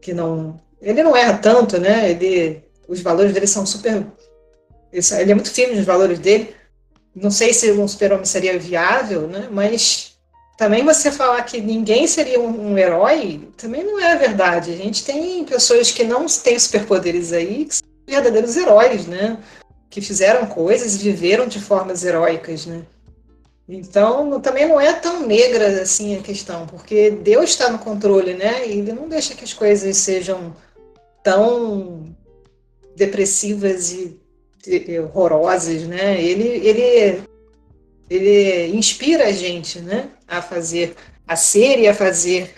que 0.00 0.14
não, 0.14 0.60
ele 0.80 1.02
não 1.02 1.16
erra 1.16 1.38
tanto, 1.38 1.80
né, 1.80 2.08
ele, 2.12 2.62
os 2.86 3.00
valores 3.00 3.32
dele 3.32 3.48
são 3.48 3.66
super 3.66 4.06
ele 4.92 5.32
é 5.32 5.34
muito 5.34 5.50
firme 5.50 5.76
nos 5.76 5.84
valores 5.84 6.18
dele. 6.18 6.54
Não 7.14 7.30
sei 7.30 7.52
se 7.52 7.70
um 7.72 7.88
super-homem 7.88 8.24
seria 8.24 8.58
viável, 8.58 9.26
né? 9.26 9.48
Mas 9.50 10.16
também 10.56 10.84
você 10.84 11.10
falar 11.10 11.42
que 11.42 11.60
ninguém 11.60 12.06
seria 12.06 12.40
um, 12.40 12.72
um, 12.72 12.78
herói 12.78 13.48
também 13.56 13.84
não 13.84 14.00
é 14.00 14.16
verdade. 14.16 14.72
A 14.72 14.76
gente 14.76 15.04
tem 15.04 15.44
pessoas 15.44 15.90
que 15.90 16.04
não 16.04 16.26
têm 16.26 16.58
superpoderes 16.58 17.32
aí 17.32 17.66
que 17.66 17.76
são 17.76 17.88
verdadeiros 18.06 18.56
heróis, 18.56 19.06
né? 19.06 19.38
Que 19.90 20.00
fizeram 20.00 20.46
coisas 20.46 20.94
e 20.94 20.98
viveram 20.98 21.46
de 21.46 21.60
formas 21.60 22.04
heróicas, 22.04 22.66
né? 22.66 22.82
Então, 23.68 24.40
também 24.40 24.68
não 24.68 24.80
é 24.80 24.92
tão 24.92 25.26
negra 25.26 25.82
assim 25.82 26.16
a 26.16 26.22
questão, 26.22 26.66
porque 26.66 27.10
Deus 27.10 27.50
está 27.50 27.68
no 27.68 27.80
controle, 27.80 28.34
né? 28.34 28.66
E 28.66 28.78
ele 28.78 28.92
não 28.92 29.08
deixa 29.08 29.34
que 29.34 29.42
as 29.42 29.52
coisas 29.52 29.96
sejam 29.96 30.54
tão 31.22 32.14
depressivas 32.94 33.92
e 33.92 34.18
horrorosas, 35.00 35.82
né? 35.84 36.20
Ele, 36.22 36.48
ele, 36.66 37.22
ele 38.08 38.76
inspira 38.76 39.26
a 39.26 39.32
gente, 39.32 39.80
né? 39.80 40.10
A 40.26 40.42
fazer, 40.42 40.94
a 41.26 41.36
ser 41.36 41.78
e 41.78 41.88
a 41.88 41.94
fazer 41.94 42.50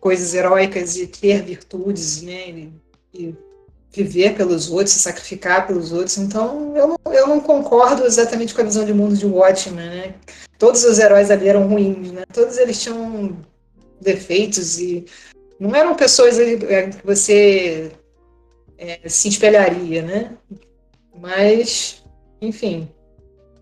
coisas 0.00 0.34
heróicas 0.34 0.96
e 0.96 1.06
ter 1.06 1.42
virtudes, 1.42 2.22
né? 2.22 2.48
E, 2.48 2.72
e 3.14 3.34
viver 3.94 4.34
pelos 4.34 4.70
outros, 4.70 4.90
se 4.90 4.98
sacrificar 4.98 5.66
pelos 5.66 5.92
outros. 5.92 6.18
Então, 6.18 6.76
eu 6.76 6.88
não, 6.88 7.12
eu 7.12 7.26
não 7.28 7.40
concordo 7.40 8.04
exatamente 8.04 8.54
com 8.54 8.60
a 8.60 8.64
visão 8.64 8.84
de 8.84 8.92
mundo 8.92 9.16
de 9.16 9.24
Watchmen, 9.24 9.86
né? 9.86 10.14
Todos 10.58 10.84
os 10.84 10.98
heróis 10.98 11.30
ali 11.30 11.48
eram 11.48 11.68
ruins, 11.68 12.12
né? 12.12 12.24
Todos 12.32 12.58
eles 12.58 12.82
tinham 12.82 13.36
defeitos 14.00 14.78
e 14.78 15.04
não 15.58 15.74
eram 15.74 15.94
pessoas 15.94 16.38
é, 16.38 16.88
que 16.88 17.06
você 17.06 17.92
é, 18.76 19.08
se 19.08 19.28
espelharia, 19.28 20.02
né? 20.02 20.36
Mas, 21.20 22.04
enfim. 22.40 22.88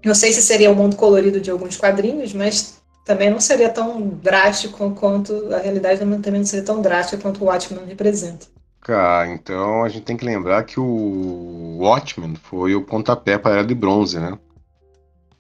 Não 0.05 0.15
sei 0.15 0.33
se 0.33 0.43
seria 0.43 0.71
o 0.71 0.75
mundo 0.75 0.97
colorido 0.97 1.41
de 1.41 1.51
alguns 1.51 1.77
quadrinhos, 1.77 2.33
mas 2.33 2.83
também 3.05 3.31
não 3.31 3.41
seria 3.41 3.69
tão 3.69 4.09
drástico 4.09 4.91
quanto 4.93 5.53
a 5.55 5.59
realidade 5.59 6.01
também 6.01 6.41
não 6.41 6.47
seria 6.47 6.65
tão 6.65 6.81
drástica 6.83 7.23
quanto 7.23 7.43
o 7.43 7.47
Watchmen 7.47 7.85
representa. 7.87 8.47
Cara, 8.81 9.29
então 9.29 9.85
a 9.85 9.89
gente 9.89 10.03
tem 10.03 10.17
que 10.17 10.25
lembrar 10.25 10.65
que 10.65 10.81
o 10.81 11.79
Watchmen 11.79 12.35
foi 12.35 12.75
o 12.75 12.83
pontapé 12.83 13.39
para 13.39 13.53
a 13.53 13.59
Era 13.59 13.67
de 13.67 13.75
Bronze, 13.75 14.19
né? 14.19 14.37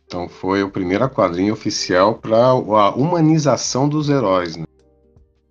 Então 0.06 0.28
foi 0.28 0.62
o 0.62 0.70
primeiro 0.70 1.08
quadrinho 1.10 1.52
oficial 1.52 2.14
para 2.14 2.36
a 2.36 2.90
humanização 2.90 3.88
dos 3.88 4.08
heróis, 4.08 4.56
né? 4.56 4.64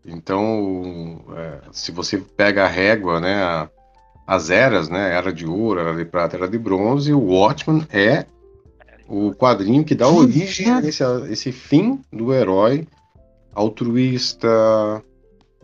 Então, 0.05 1.23
é, 1.35 1.59
se 1.71 1.91
você 1.91 2.17
pega 2.17 2.63
a 2.63 2.67
régua, 2.67 3.19
né, 3.19 3.69
as 4.31 4.49
eras, 4.49 4.87
né, 4.87 5.13
Era 5.13 5.33
de 5.33 5.45
Ouro, 5.45 5.81
Era 5.81 5.93
de 5.93 6.05
Prata, 6.05 6.37
Era 6.37 6.47
de 6.47 6.57
Bronze, 6.57 7.11
o 7.11 7.19
Watchmen 7.19 7.85
é 7.91 8.25
o 9.05 9.33
quadrinho 9.33 9.83
que 9.83 9.93
dá 9.93 10.07
origem 10.07 10.71
a 10.71 10.79
esse, 10.79 11.03
a 11.03 11.27
esse 11.29 11.51
fim 11.51 11.99
do 12.09 12.33
herói 12.33 12.87
altruísta, 13.53 15.03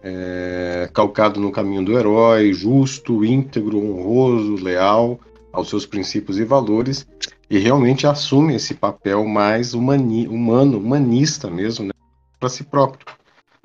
é, 0.03 0.89
calcado 0.93 1.39
no 1.39 1.49
caminho 1.49 1.85
do 1.85 1.97
herói, 1.97 2.51
justo, 2.51 3.23
íntegro, 3.23 3.77
honroso, 3.77 4.61
leal 4.61 5.17
aos 5.53 5.69
seus 5.69 5.85
princípios 5.85 6.37
e 6.37 6.43
valores, 6.43 7.07
e 7.49 7.57
realmente 7.57 8.05
assume 8.05 8.55
esse 8.55 8.73
papel 8.73 9.25
mais 9.25 9.73
humani 9.73 10.27
humano, 10.27 10.77
humanista 10.77 11.49
mesmo, 11.49 11.85
né, 11.85 11.93
para 12.37 12.49
si 12.49 12.65
próprio. 12.65 13.05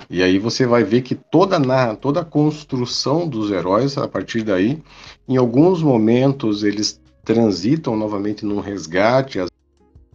E 0.09 0.23
aí 0.23 0.39
você 0.39 0.67
vai 0.67 0.85
ver 0.85 1.03
que 1.03 1.15
toda 1.15 1.57
a, 1.57 1.97
toda 1.97 2.21
a 2.21 2.25
construção 2.25 3.29
dos 3.29 3.51
heróis, 3.51 3.97
a 3.97 4.09
partir 4.09 4.43
daí, 4.43 4.83
em 5.29 5.37
alguns 5.37 5.83
momentos 5.83 6.63
eles 6.63 7.01
transitam 7.25 7.97
novamente 7.97 8.45
num 8.45 8.61
resgate 8.61 9.39
às 9.39 9.49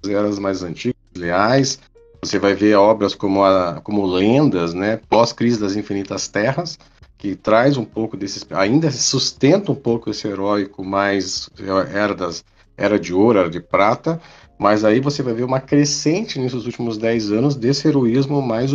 eras 0.07 0.39
mais 0.39 0.63
antigas, 0.63 0.95
leais, 1.15 1.79
você 2.21 2.39
vai 2.39 2.53
ver 2.53 2.75
obras 2.75 3.15
como, 3.15 3.43
a, 3.43 3.79
como 3.81 4.05
Lendas, 4.05 4.73
né, 4.73 4.99
pós-crise 5.09 5.59
das 5.59 5.75
infinitas 5.75 6.27
terras, 6.27 6.77
que 7.17 7.35
traz 7.35 7.77
um 7.77 7.85
pouco 7.85 8.15
desses, 8.15 8.45
ainda 8.51 8.91
sustenta 8.91 9.71
um 9.71 9.75
pouco 9.75 10.09
esse 10.09 10.27
heróico 10.27 10.83
mais 10.83 11.49
era 11.93 12.13
das 12.13 12.43
era 12.77 12.99
de 12.99 13.11
ouro, 13.11 13.39
era 13.39 13.49
de 13.49 13.59
prata, 13.59 14.21
mas 14.57 14.85
aí 14.85 14.99
você 14.99 15.23
vai 15.23 15.33
ver 15.33 15.43
uma 15.43 15.59
crescente 15.59 16.39
nesses 16.39 16.65
últimos 16.65 16.97
10 16.97 17.31
anos 17.31 17.55
desse 17.55 17.87
heroísmo 17.87 18.39
mais 18.39 18.71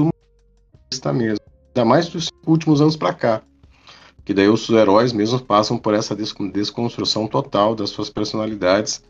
humanista 0.92 1.12
mesmo, 1.12 1.40
ainda 1.68 1.88
mais 1.88 2.08
dos 2.08 2.30
últimos 2.46 2.80
anos 2.80 2.96
para 2.96 3.14
cá, 3.14 3.42
que 4.24 4.34
daí 4.34 4.48
os 4.48 4.68
heróis 4.68 5.12
mesmo 5.12 5.40
passam 5.40 5.78
por 5.78 5.94
essa 5.94 6.14
desconstrução 6.14 7.26
total 7.26 7.74
das 7.74 7.90
suas 7.90 8.10
personalidades 8.10 9.02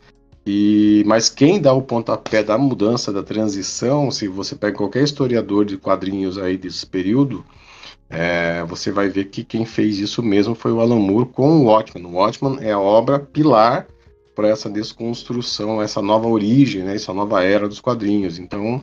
e, 0.45 1.03
mas 1.05 1.29
quem 1.29 1.61
dá 1.61 1.73
o 1.73 1.81
pontapé 1.81 2.43
da 2.43 2.57
mudança, 2.57 3.13
da 3.13 3.23
transição, 3.23 4.11
se 4.11 4.27
você 4.27 4.55
pega 4.55 4.77
qualquer 4.77 5.03
historiador 5.03 5.65
de 5.65 5.77
quadrinhos 5.77 6.37
aí 6.37 6.57
desse 6.57 6.85
período, 6.85 7.45
é, 8.09 8.63
você 8.65 8.91
vai 8.91 9.07
ver 9.07 9.25
que 9.25 9.43
quem 9.43 9.65
fez 9.65 9.99
isso 9.99 10.21
mesmo 10.21 10.53
foi 10.53 10.71
o 10.71 10.81
Alan 10.81 10.99
Moore 10.99 11.29
com 11.29 11.49
o 11.49 11.63
Watchmen. 11.65 12.05
O 12.05 12.15
Watchmen 12.15 12.57
é 12.59 12.73
a 12.73 12.79
obra 12.79 13.19
pilar 13.19 13.87
para 14.35 14.49
essa 14.49 14.69
desconstrução, 14.69 15.81
essa 15.81 16.01
nova 16.01 16.27
origem, 16.27 16.83
né, 16.83 16.95
essa 16.95 17.13
nova 17.13 17.43
era 17.43 17.67
dos 17.67 17.79
quadrinhos. 17.79 18.37
Então, 18.37 18.81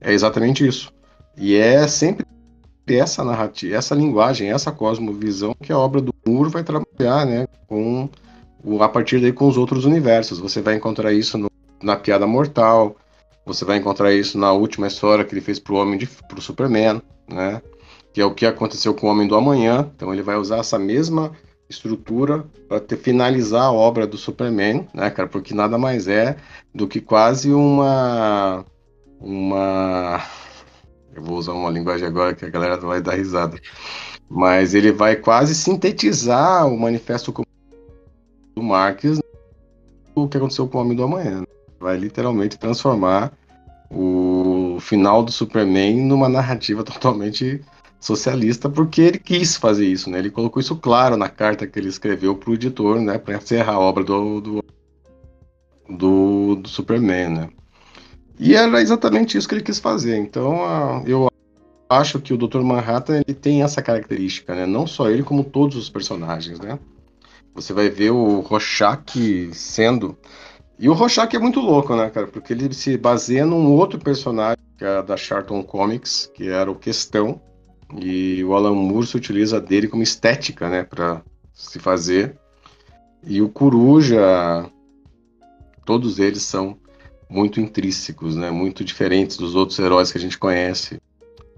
é 0.00 0.12
exatamente 0.12 0.66
isso. 0.66 0.92
E 1.36 1.54
é 1.54 1.86
sempre 1.86 2.26
essa 2.88 3.24
narrativa, 3.24 3.74
essa 3.74 3.94
linguagem, 3.94 4.50
essa 4.50 4.70
cosmovisão 4.70 5.54
que 5.60 5.72
a 5.72 5.78
obra 5.78 6.00
do 6.00 6.14
Moore 6.26 6.50
vai 6.50 6.62
trabalhar, 6.62 7.26
né, 7.26 7.46
com 7.66 8.08
a 8.80 8.88
partir 8.88 9.20
daí 9.20 9.32
com 9.32 9.46
os 9.48 9.56
outros 9.56 9.84
universos. 9.84 10.38
Você 10.38 10.60
vai 10.60 10.74
encontrar 10.74 11.12
isso 11.12 11.38
no, 11.38 11.50
na 11.82 11.96
Piada 11.96 12.26
Mortal, 12.26 12.96
você 13.44 13.64
vai 13.64 13.76
encontrar 13.76 14.12
isso 14.12 14.38
na 14.38 14.52
última 14.52 14.86
história 14.88 15.24
que 15.24 15.32
ele 15.32 15.40
fez 15.40 15.58
para 15.58 15.72
o 15.72 15.76
Homem 15.76 15.98
de, 15.98 16.06
pro 16.06 16.40
Superman, 16.40 17.00
né? 17.28 17.62
Que 18.12 18.20
é 18.20 18.24
o 18.24 18.34
que 18.34 18.46
aconteceu 18.46 18.94
com 18.94 19.06
o 19.06 19.10
Homem 19.10 19.28
do 19.28 19.36
Amanhã. 19.36 19.88
Então 19.94 20.12
ele 20.12 20.22
vai 20.22 20.36
usar 20.36 20.58
essa 20.58 20.78
mesma 20.78 21.32
estrutura 21.68 22.44
para 22.68 22.80
finalizar 22.96 23.62
a 23.62 23.72
obra 23.72 24.06
do 24.06 24.16
Superman, 24.16 24.88
né, 24.92 25.10
cara? 25.10 25.28
Porque 25.28 25.54
nada 25.54 25.78
mais 25.78 26.08
é 26.08 26.36
do 26.74 26.88
que 26.88 27.00
quase 27.00 27.52
uma 27.52 28.64
uma 29.20 30.22
eu 31.16 31.22
vou 31.22 31.38
usar 31.38 31.52
uma 31.52 31.70
linguagem 31.70 32.06
agora 32.06 32.34
que 32.34 32.44
a 32.44 32.50
galera 32.50 32.76
vai 32.76 33.00
dar 33.00 33.14
risada. 33.14 33.58
Mas 34.28 34.74
ele 34.74 34.92
vai 34.92 35.16
quase 35.16 35.54
sintetizar 35.54 36.66
o 36.66 36.78
manifesto 36.78 37.32
do 38.54 38.62
Marques 38.62 39.20
o 40.14 40.26
que 40.26 40.36
aconteceu 40.36 40.66
com 40.66 40.78
o 40.78 40.80
Homem 40.80 40.96
do 40.96 41.04
Amanhã. 41.04 41.40
Né? 41.40 41.46
Vai 41.78 41.96
literalmente 41.96 42.58
transformar 42.58 43.32
o 43.90 44.78
final 44.80 45.22
do 45.22 45.30
Superman 45.30 46.00
numa 46.00 46.28
narrativa 46.28 46.82
totalmente 46.84 47.60
socialista, 48.00 48.68
porque 48.68 49.02
ele 49.02 49.18
quis 49.18 49.56
fazer 49.56 49.86
isso, 49.86 50.08
né? 50.10 50.18
Ele 50.18 50.30
colocou 50.30 50.60
isso 50.60 50.76
claro 50.76 51.16
na 51.16 51.28
carta 51.28 51.66
que 51.66 51.78
ele 51.78 51.88
escreveu 51.88 52.34
para 52.36 52.50
o 52.50 52.54
editor, 52.54 53.00
né? 53.00 53.18
Para 53.18 53.36
encerrar 53.36 53.74
a 53.74 53.78
obra 53.78 54.04
do, 54.04 54.40
do, 54.40 54.64
do, 55.88 56.56
do, 56.56 56.68
Superman, 56.68 57.28
né? 57.30 57.48
E 58.38 58.54
era 58.54 58.80
exatamente 58.80 59.38
isso 59.38 59.48
que 59.48 59.54
ele 59.54 59.62
quis 59.62 59.78
fazer. 59.78 60.16
Então, 60.18 61.02
eu 61.06 61.30
acho 61.88 62.20
que 62.20 62.34
o 62.34 62.36
Dr. 62.36 62.60
Manhattan 62.60 63.22
ele 63.26 63.34
tem 63.34 63.62
essa 63.62 63.80
característica, 63.80 64.54
né? 64.54 64.66
Não 64.66 64.86
só 64.86 65.08
ele, 65.08 65.22
como 65.22 65.44
todos 65.44 65.76
os 65.76 65.88
personagens, 65.88 66.60
né? 66.60 66.78
Você 67.54 67.72
vai 67.72 67.88
ver 67.88 68.10
o 68.10 68.40
Rorschach 68.40 69.50
sendo. 69.52 70.18
E 70.78 70.88
o 70.88 70.92
Rorschach 70.92 71.34
é 71.34 71.38
muito 71.38 71.60
louco, 71.60 71.96
né, 71.96 72.10
cara? 72.10 72.26
Porque 72.26 72.52
ele 72.52 72.72
se 72.74 72.98
baseia 72.98 73.46
num 73.46 73.72
outro 73.72 73.98
personagem, 73.98 74.62
que 74.76 74.84
é 74.84 75.02
da 75.02 75.16
Charlton 75.16 75.62
Comics, 75.62 76.30
que 76.34 76.48
era 76.48 76.70
o 76.70 76.74
Questão. 76.74 77.40
E 77.98 78.44
o 78.44 78.54
Alan 78.54 78.74
Moore 78.74 79.06
se 79.06 79.16
utiliza 79.16 79.60
dele 79.60 79.88
como 79.88 80.02
estética, 80.02 80.68
né, 80.68 80.82
para 80.82 81.22
se 81.54 81.78
fazer. 81.78 82.36
E 83.24 83.40
o 83.40 83.48
Coruja, 83.48 84.68
todos 85.84 86.18
eles 86.18 86.42
são 86.42 86.76
muito 87.28 87.60
intrínsecos, 87.60 88.36
né, 88.36 88.50
muito 88.50 88.84
diferentes 88.84 89.36
dos 89.36 89.54
outros 89.54 89.78
heróis 89.78 90.12
que 90.12 90.18
a 90.18 90.20
gente 90.20 90.38
conhece. 90.38 91.00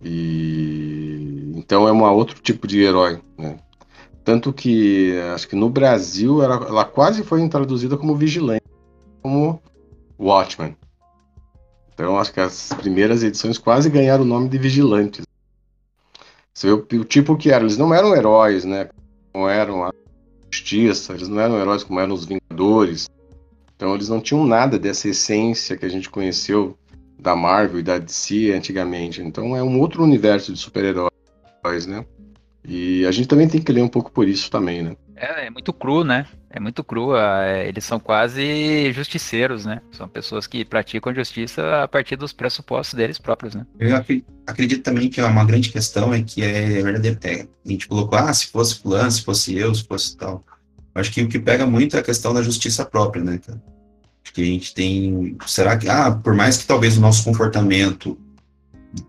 E 0.02 1.52
então 1.56 1.88
é 1.88 1.92
um 1.92 2.02
outro 2.04 2.40
tipo 2.40 2.66
de 2.66 2.80
herói, 2.80 3.20
né? 3.36 3.58
Tanto 4.24 4.52
que 4.52 5.18
acho 5.34 5.48
que 5.48 5.56
no 5.56 5.68
Brasil 5.68 6.42
ela, 6.42 6.56
ela 6.66 6.84
quase 6.84 7.22
foi 7.24 7.46
traduzida 7.48 7.96
como 7.96 8.14
Vigilante, 8.14 8.64
como 9.22 9.60
Watchman. 10.18 10.76
Então 11.94 12.18
acho 12.18 12.32
que 12.32 12.40
as 12.40 12.72
primeiras 12.74 13.22
edições 13.22 13.58
quase 13.58 13.90
ganharam 13.90 14.22
o 14.22 14.26
nome 14.26 14.48
de 14.48 14.58
Vigilantes. 14.58 15.24
Você 16.54 16.66
vê 16.66 16.72
o, 16.72 17.00
o 17.00 17.04
tipo 17.04 17.36
que 17.36 17.50
eram, 17.50 17.64
eles 17.64 17.78
não 17.78 17.92
eram 17.92 18.14
heróis, 18.14 18.64
né? 18.64 18.88
Não 19.34 19.48
eram 19.48 19.84
a 19.84 19.92
justiça, 20.50 21.14
eles 21.14 21.28
não 21.28 21.40
eram 21.40 21.58
heróis 21.58 21.82
como 21.82 21.98
eram 21.98 22.14
os 22.14 22.24
Vingadores. 22.24 23.08
Então 23.78 23.94
eles 23.94 24.08
não 24.08 24.20
tinham 24.20 24.44
nada 24.44 24.76
dessa 24.76 25.08
essência 25.08 25.76
que 25.76 25.86
a 25.86 25.88
gente 25.88 26.10
conheceu 26.10 26.76
da 27.16 27.36
Marvel 27.36 27.78
e 27.78 27.82
da 27.84 27.96
DC 27.96 28.50
antigamente. 28.52 29.22
Então 29.22 29.56
é 29.56 29.62
um 29.62 29.78
outro 29.78 30.02
universo 30.02 30.52
de 30.52 30.58
super-heróis, 30.58 31.86
né? 31.86 32.04
E 32.64 33.06
a 33.06 33.12
gente 33.12 33.28
também 33.28 33.46
tem 33.46 33.62
que 33.62 33.70
ler 33.70 33.82
um 33.82 33.88
pouco 33.88 34.10
por 34.10 34.26
isso 34.26 34.50
também, 34.50 34.82
né? 34.82 34.96
É, 35.14 35.46
é 35.46 35.50
muito 35.50 35.72
cru, 35.72 36.02
né? 36.02 36.26
É 36.50 36.58
muito 36.58 36.82
cru. 36.82 37.16
É, 37.16 37.68
eles 37.68 37.84
são 37.84 38.00
quase 38.00 38.92
justiceiros, 38.92 39.64
né? 39.64 39.80
São 39.92 40.08
pessoas 40.08 40.48
que 40.48 40.64
praticam 40.64 41.14
justiça 41.14 41.84
a 41.84 41.88
partir 41.88 42.16
dos 42.16 42.32
pressupostos 42.32 42.94
deles 42.94 43.18
próprios, 43.18 43.54
né? 43.54 43.64
Eu 43.78 43.94
acredito 44.44 44.82
também 44.82 45.08
que 45.08 45.22
uma 45.22 45.44
grande 45.44 45.70
questão 45.70 46.12
é 46.12 46.20
que 46.20 46.42
é 46.42 46.82
verdadeiro. 46.82 47.16
É, 47.22 47.46
a 47.64 47.68
gente 47.68 47.86
colocou, 47.86 48.18
ah, 48.18 48.34
se 48.34 48.48
fosse 48.48 48.80
fulano, 48.80 49.10
se 49.10 49.22
fosse 49.22 49.56
eu, 49.56 49.72
se 49.72 49.84
fosse 49.84 50.16
tal. 50.16 50.44
Acho 50.98 51.12
que 51.12 51.22
o 51.22 51.28
que 51.28 51.38
pega 51.38 51.66
muito 51.66 51.96
é 51.96 52.00
a 52.00 52.02
questão 52.02 52.34
da 52.34 52.42
justiça 52.42 52.84
própria, 52.84 53.22
né, 53.22 53.38
cara? 53.38 53.62
Acho 54.24 54.32
que 54.32 54.42
a 54.42 54.44
gente 54.44 54.74
tem. 54.74 55.36
Será 55.46 55.76
que, 55.76 55.88
ah, 55.88 56.10
por 56.10 56.34
mais 56.34 56.56
que 56.56 56.66
talvez 56.66 56.96
o 56.96 57.00
nosso 57.00 57.24
comportamento 57.24 58.18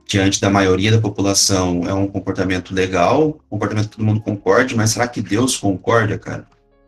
diante 0.08 0.42
da 0.42 0.50
maioria 0.50 0.92
da 0.92 1.00
população 1.00 1.88
é 1.88 1.94
um 1.94 2.08
comportamento 2.08 2.74
legal, 2.74 3.40
comportamento 3.50 3.90
que 3.90 3.98
todo 3.98 4.06
mundo 4.06 4.22
concorde, 4.22 4.76
mas 4.76 4.92
será 4.92 5.08
que 5.08 5.22
Deus 5.22 5.58
concorda, 5.58 6.18
cara? 6.18 6.46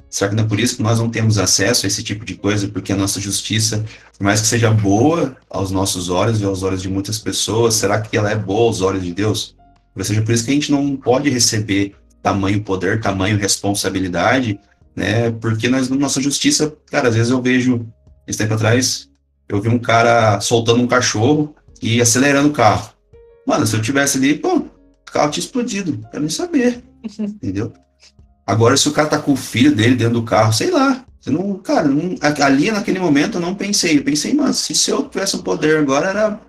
Será 0.10 0.30
que 0.30 0.36
não 0.36 0.44
é 0.44 0.48
por 0.48 0.60
isso 0.60 0.76
que 0.76 0.84
nós 0.84 1.00
não 1.00 1.10
temos 1.10 1.38
acesso 1.38 1.86
a 1.86 1.88
esse 1.88 2.04
tipo 2.04 2.26
de 2.26 2.36
coisa? 2.36 2.68
Porque 2.68 2.92
a 2.92 2.98
nossa 2.98 3.20
justiça, 3.20 3.86
por 4.18 4.24
mais 4.26 4.42
que 4.42 4.48
seja 4.48 4.70
boa 4.70 5.38
aos 5.50 5.72
nossos 5.72 6.10
olhos 6.10 6.42
e 6.42 6.46
aos 6.46 6.64
olhos 6.64 6.82
de 6.82 6.90
muitas 6.90 7.18
pessoas, 7.18 7.76
será 7.76 8.02
que 8.02 8.18
ela 8.18 8.30
é 8.30 8.36
boa 8.36 8.68
aos 8.68 8.82
olhos 8.82 9.04
de 9.04 9.14
Deus? 9.14 9.56
Ou 9.96 10.04
seja, 10.04 10.22
por 10.22 10.34
isso 10.34 10.44
que 10.44 10.52
a 10.52 10.54
gente 10.54 10.72
não 10.72 10.98
pode 10.98 11.30
receber 11.30 11.96
tamanho 12.22 12.62
poder, 12.62 13.00
tamanho 13.00 13.38
responsabilidade, 13.38 14.60
né? 14.96 15.32
Porque 15.32 15.68
nós, 15.68 15.90
nossa 15.90 16.22
justiça, 16.22 16.76
cara, 16.88 17.10
às 17.10 17.16
vezes 17.16 17.32
eu 17.32 17.42
vejo, 17.42 17.86
esse 18.28 18.38
tempo 18.38 18.54
atrás, 18.54 19.10
eu 19.48 19.62
vi 19.62 19.70
um 19.70 19.80
cara 19.80 20.40
soltando 20.40 20.82
um 20.82 20.88
cachorro, 20.88 21.56
e 21.82 22.00
acelerando 22.00 22.50
o 22.50 22.54
carro. 22.54 22.94
Mano, 23.46 23.66
se 23.66 23.76
eu 23.76 23.82
tivesse 23.82 24.18
ali, 24.18 24.36
pô, 24.36 24.58
o 24.58 25.12
carro 25.12 25.32
tinha 25.32 25.44
explodido. 25.44 26.00
Quero 26.12 26.22
nem 26.22 26.30
saber. 26.30 26.84
Entendeu? 27.20 27.74
Agora, 28.46 28.78
se 28.78 28.88
o 28.88 28.92
cara 28.92 29.08
tá 29.08 29.18
com 29.18 29.34
o 29.34 29.38
filho 29.38 29.76
dele 29.76 29.96
dentro 29.96 30.16
do 30.16 30.24
carro, 30.24 30.54
sei 30.54 30.70
lá. 30.70 31.04
Você 31.20 31.30
não, 31.30 31.56
cara, 31.56 31.88
não, 31.88 32.16
ali 32.44 32.72
naquele 32.72 33.00
momento 33.00 33.38
eu 33.38 33.42
não 33.42 33.56
pensei. 33.56 33.98
Eu 33.98 34.04
pensei, 34.04 34.34
mano, 34.34 34.54
se, 34.54 34.76
se 34.76 34.92
eu 34.92 35.08
tivesse 35.08 35.36
um 35.36 35.42
poder 35.42 35.78
agora, 35.78 36.10
era. 36.10 36.40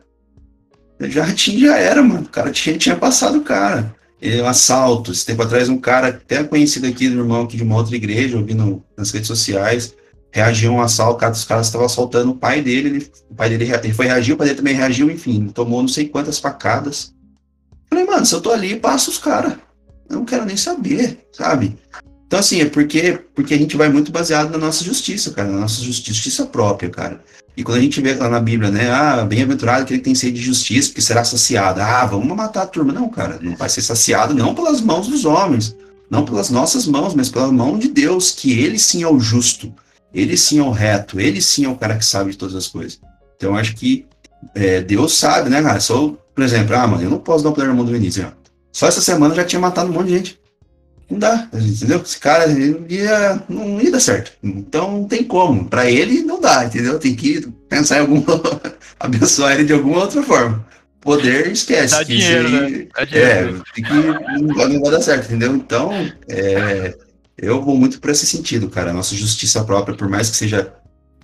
Já 1.09 1.33
tinha, 1.33 1.69
já 1.69 1.79
era, 1.79 2.03
mano. 2.03 2.23
O 2.23 2.29
cara 2.29 2.51
tinha, 2.51 2.77
tinha 2.77 2.97
passado 2.97 3.39
o 3.39 3.43
cara. 3.43 3.95
É 4.23 4.43
um 4.43 4.47
assalto. 4.47 5.11
Esse 5.11 5.27
tempo 5.27 5.43
atrás, 5.43 5.69
um 5.69 5.79
cara 5.79 6.09
até 6.09 6.45
conhecido 6.45 6.87
aqui, 6.87 7.09
do 7.09 7.19
irmão 7.19 7.43
aqui 7.43 7.57
de 7.57 7.63
uma 7.65 7.77
outra 7.77 7.97
igreja, 7.97 8.39
ouvindo 8.39 8.83
nas 8.97 9.11
redes 9.11 9.27
sociais, 9.27 9.95
reagiu 10.31 10.73
a 10.73 10.77
um 10.77 10.81
assalto, 10.81 11.27
os 11.27 11.45
caras 11.45 11.67
estavam 11.67 11.87
assaltando 11.87 12.31
o 12.31 12.37
pai 12.37 12.63
dele, 12.63 12.89
ele, 12.89 13.11
o 13.29 13.35
pai 13.35 13.51
dele 13.51 13.71
ele 13.71 13.93
foi 13.93 14.07
reagir, 14.07 14.33
o 14.33 14.37
pai 14.37 14.47
dele 14.47 14.59
também 14.59 14.75
reagiu, 14.75 15.11
enfim, 15.11 15.49
tomou 15.49 15.83
não 15.83 15.89
sei 15.89 16.09
quantas 16.09 16.39
facadas. 16.39 17.13
Falei, 17.91 18.07
mano, 18.07 18.25
se 18.25 18.35
eu 18.35 18.41
tô 18.41 18.51
ali, 18.51 18.77
passa 18.77 19.11
os 19.11 19.19
caras. 19.19 19.55
Eu 20.09 20.17
não 20.17 20.25
quero 20.25 20.45
nem 20.45 20.57
saber, 20.57 21.27
sabe? 21.33 21.77
Então, 22.27 22.39
assim, 22.39 22.63
é 22.63 22.65
porque, 22.65 23.21
porque 23.35 23.53
a 23.53 23.59
gente 23.59 23.77
vai 23.77 23.91
muito 23.91 24.11
baseado 24.11 24.51
na 24.51 24.59
nossa 24.59 24.83
justiça, 24.83 25.33
cara, 25.33 25.51
na 25.51 25.61
nossa 25.61 25.83
justiça 25.83 26.47
própria, 26.47 26.89
cara. 26.89 27.23
E 27.57 27.63
quando 27.63 27.79
a 27.79 27.81
gente 27.81 28.01
vê 28.01 28.15
lá 28.15 28.29
na 28.29 28.41
Bíblia, 28.41 28.71
né, 28.71 28.91
ah, 28.91 29.25
bem-aventurado 29.25 29.83
aquele 29.83 29.99
que 29.99 30.05
tem 30.05 30.15
sede 30.15 30.39
de 30.39 30.43
justiça, 30.43 30.89
porque 30.89 31.03
será 31.03 31.23
saciado. 31.23 31.81
Ah, 31.81 32.07
vamos 32.07 32.35
matar 32.35 32.63
a 32.63 32.67
turma. 32.67 32.93
Não, 32.93 33.09
cara, 33.09 33.39
não 33.43 33.55
vai 33.57 33.69
ser 33.69 33.83
saciado 33.83 34.35
não 34.35 34.55
pelas 34.55 34.81
mãos 34.81 35.07
dos 35.07 35.25
homens, 35.25 35.77
não 36.11 36.25
pelas 36.25 36.49
nossas 36.49 36.87
mãos, 36.87 37.15
mas 37.15 37.29
pela 37.29 37.53
mão 37.53 37.79
de 37.79 37.89
Deus, 37.89 38.31
que 38.31 38.59
ele 38.59 38.79
sim 38.79 39.03
é 39.03 39.09
o 39.09 39.21
justo, 39.21 39.73
ele 40.15 40.37
sim 40.37 40.59
é 40.59 40.63
o 40.63 40.71
reto, 40.71 41.21
ele 41.21 41.43
sim 41.43 41.67
é 41.67 41.69
o 41.69 41.77
cara 41.77 41.97
que 41.97 42.05
sabe 42.05 42.31
de 42.31 42.39
todas 42.39 42.55
as 42.55 42.69
coisas. 42.69 42.99
Então, 43.37 43.57
acho 43.57 43.75
que 43.75 44.07
é, 44.55 44.81
Deus 44.81 45.15
sabe, 45.19 45.51
né, 45.51 45.63
cara? 45.63 45.81
Só, 45.81 46.15
por 46.35 46.43
exemplo, 46.43 46.75
ah, 46.75 46.87
mano, 46.87 47.03
eu 47.03 47.11
não 47.11 47.19
posso 47.19 47.45
dar 47.45 47.51
um 47.51 47.53
poder 47.53 47.69
no 47.69 47.75
mundo 47.75 47.87
do 47.87 47.93
Vinícius. 47.93 48.27
Só 48.73 48.87
essa 48.87 49.03
semana 49.03 49.35
já 49.35 49.45
tinha 49.45 49.61
matado 49.61 49.91
um 49.91 49.95
monte 49.95 50.09
de 50.09 50.17
gente. 50.17 50.41
Não 51.11 51.19
dá, 51.19 51.49
entendeu? 51.53 52.01
Esse 52.01 52.19
cara 52.19 52.47
ia, 52.47 53.43
não 53.49 53.81
ia 53.81 53.91
dar 53.91 54.01
certo. 54.01 54.33
Então 54.43 54.91
não 54.93 55.05
tem 55.05 55.23
como. 55.23 55.67
Para 55.69 55.91
ele 55.91 56.23
não 56.23 56.41
dá, 56.41 56.65
entendeu? 56.65 56.99
Tem 56.99 57.15
que 57.15 57.47
pensar 57.69 57.99
em 57.99 58.01
algum 58.01 58.23
abençoar 58.99 59.53
ele 59.53 59.65
de 59.65 59.73
alguma 59.73 59.99
outra 60.01 60.23
forma. 60.23 60.65
Poder 61.01 61.51
esquece. 61.51 61.95
Dá 61.95 62.03
dinheiro, 62.03 62.49
né? 62.49 62.87
Dá 62.95 63.05
dinheiro. 63.05 63.63
É, 63.69 63.75
tem 63.75 63.85
que 63.85 63.93
não 63.93 64.55
vai, 64.55 64.69
não 64.69 64.81
vai 64.81 64.91
dar 64.91 65.03
certo, 65.03 65.27
entendeu? 65.27 65.55
Então, 65.55 65.91
é, 66.29 66.97
eu 67.37 67.61
vou 67.61 67.77
muito 67.77 68.01
para 68.01 68.13
esse 68.13 68.25
sentido, 68.25 68.71
cara. 68.71 68.91
A 68.91 68.95
nossa 68.95 69.15
justiça 69.15 69.65
própria, 69.65 69.97
por 69.97 70.09
mais 70.09 70.31
que 70.31 70.37
seja 70.37 70.73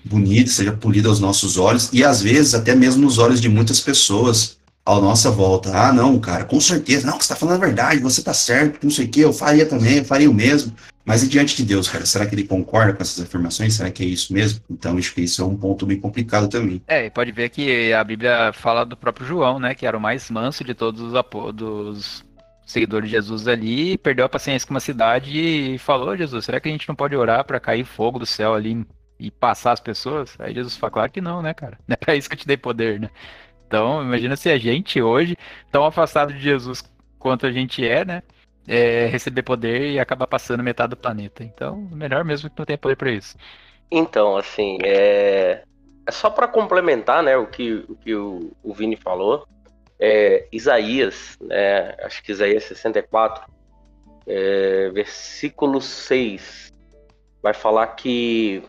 bonita, 0.04 0.50
seja 0.50 0.72
polida 0.72 1.08
aos 1.08 1.20
nossos 1.20 1.56
olhos, 1.56 1.90
e 1.92 2.04
às 2.04 2.20
vezes 2.20 2.54
até 2.54 2.74
mesmo 2.74 3.02
nos 3.02 3.18
olhos 3.18 3.40
de 3.40 3.48
muitas 3.48 3.80
pessoas, 3.80 4.57
à 4.96 5.00
nossa 5.00 5.30
volta. 5.30 5.70
Ah, 5.76 5.92
não, 5.92 6.18
cara, 6.18 6.44
com 6.44 6.60
certeza, 6.60 7.06
não, 7.06 7.14
você 7.14 7.22
está 7.22 7.36
falando 7.36 7.62
a 7.62 7.66
verdade, 7.66 8.00
você 8.00 8.20
está 8.20 8.32
certo, 8.32 8.82
não 8.82 8.90
sei 8.90 9.06
o 9.06 9.08
que, 9.08 9.20
eu 9.20 9.32
faria 9.32 9.66
também, 9.66 9.98
eu 9.98 10.04
faria 10.04 10.30
o 10.30 10.34
mesmo. 10.34 10.72
Mas 11.04 11.22
e 11.22 11.28
diante 11.28 11.56
de 11.56 11.64
Deus, 11.64 11.88
cara, 11.88 12.04
será 12.04 12.26
que 12.26 12.34
ele 12.34 12.46
concorda 12.46 12.92
com 12.92 13.02
essas 13.02 13.24
afirmações? 13.24 13.74
Será 13.74 13.90
que 13.90 14.02
é 14.02 14.06
isso 14.06 14.30
mesmo? 14.30 14.60
Então, 14.68 14.98
acho 14.98 15.14
que 15.14 15.22
isso 15.22 15.40
é 15.40 15.44
um 15.44 15.56
ponto 15.56 15.86
bem 15.86 15.98
complicado 15.98 16.48
também. 16.48 16.82
É, 16.86 17.06
e 17.06 17.10
pode 17.10 17.32
ver 17.32 17.48
que 17.48 17.92
a 17.94 18.04
Bíblia 18.04 18.52
fala 18.52 18.84
do 18.84 18.94
próprio 18.94 19.26
João, 19.26 19.58
né, 19.58 19.74
que 19.74 19.86
era 19.86 19.96
o 19.96 20.00
mais 20.00 20.30
manso 20.30 20.62
de 20.62 20.74
todos 20.74 21.00
os, 21.00 21.12
dos 21.54 22.24
seguidores 22.66 23.08
de 23.08 23.16
Jesus 23.16 23.48
ali, 23.48 23.96
perdeu 23.96 24.26
a 24.26 24.28
paciência 24.28 24.68
com 24.68 24.74
uma 24.74 24.80
cidade 24.80 25.30
e 25.30 25.78
falou, 25.78 26.14
Jesus, 26.14 26.44
será 26.44 26.60
que 26.60 26.68
a 26.68 26.72
gente 26.72 26.86
não 26.86 26.94
pode 26.94 27.16
orar 27.16 27.42
para 27.42 27.58
cair 27.58 27.84
fogo 27.84 28.18
do 28.18 28.26
céu 28.26 28.52
ali 28.52 28.86
e 29.18 29.30
passar 29.30 29.72
as 29.72 29.80
pessoas? 29.80 30.36
Aí 30.38 30.52
Jesus 30.52 30.76
fala, 30.76 30.90
claro 30.90 31.10
que 31.10 31.22
não, 31.22 31.40
né, 31.40 31.54
cara? 31.54 31.78
Não 31.88 31.94
é 31.94 31.96
pra 31.96 32.14
isso 32.14 32.28
que 32.28 32.34
eu 32.34 32.38
te 32.38 32.46
dei 32.46 32.58
poder, 32.58 33.00
né? 33.00 33.08
Então, 33.68 34.02
imagina 34.02 34.34
se 34.34 34.48
a 34.48 34.56
gente 34.56 35.02
hoje, 35.02 35.36
tão 35.70 35.84
afastado 35.84 36.32
de 36.32 36.40
Jesus 36.40 36.82
quanto 37.18 37.44
a 37.44 37.52
gente 37.52 37.86
é, 37.86 38.02
né? 38.02 38.22
É, 38.66 39.06
receber 39.06 39.42
poder 39.42 39.92
e 39.92 40.00
acabar 40.00 40.26
passando 40.26 40.62
metade 40.62 40.90
do 40.90 40.96
planeta. 40.96 41.44
Então, 41.44 41.76
melhor 41.92 42.24
mesmo 42.24 42.48
que 42.48 42.58
não 42.58 42.64
tenha 42.64 42.78
poder 42.78 42.96
para 42.96 43.10
isso. 43.10 43.36
Então, 43.90 44.38
assim, 44.38 44.78
é, 44.82 45.62
é 46.06 46.10
só 46.10 46.30
para 46.30 46.48
complementar, 46.48 47.22
né, 47.22 47.36
o 47.36 47.46
que 47.46 47.84
o, 47.88 47.96
que 47.96 48.14
o, 48.14 48.52
o 48.62 48.72
Vini 48.72 48.96
falou. 48.96 49.46
É, 50.00 50.46
Isaías, 50.50 51.36
né, 51.40 51.94
acho 52.04 52.22
que 52.22 52.32
Isaías 52.32 52.64
64, 52.64 53.50
é, 54.26 54.90
versículo 54.90 55.80
6, 55.80 56.72
vai 57.42 57.52
falar 57.52 57.86
que 57.88 58.62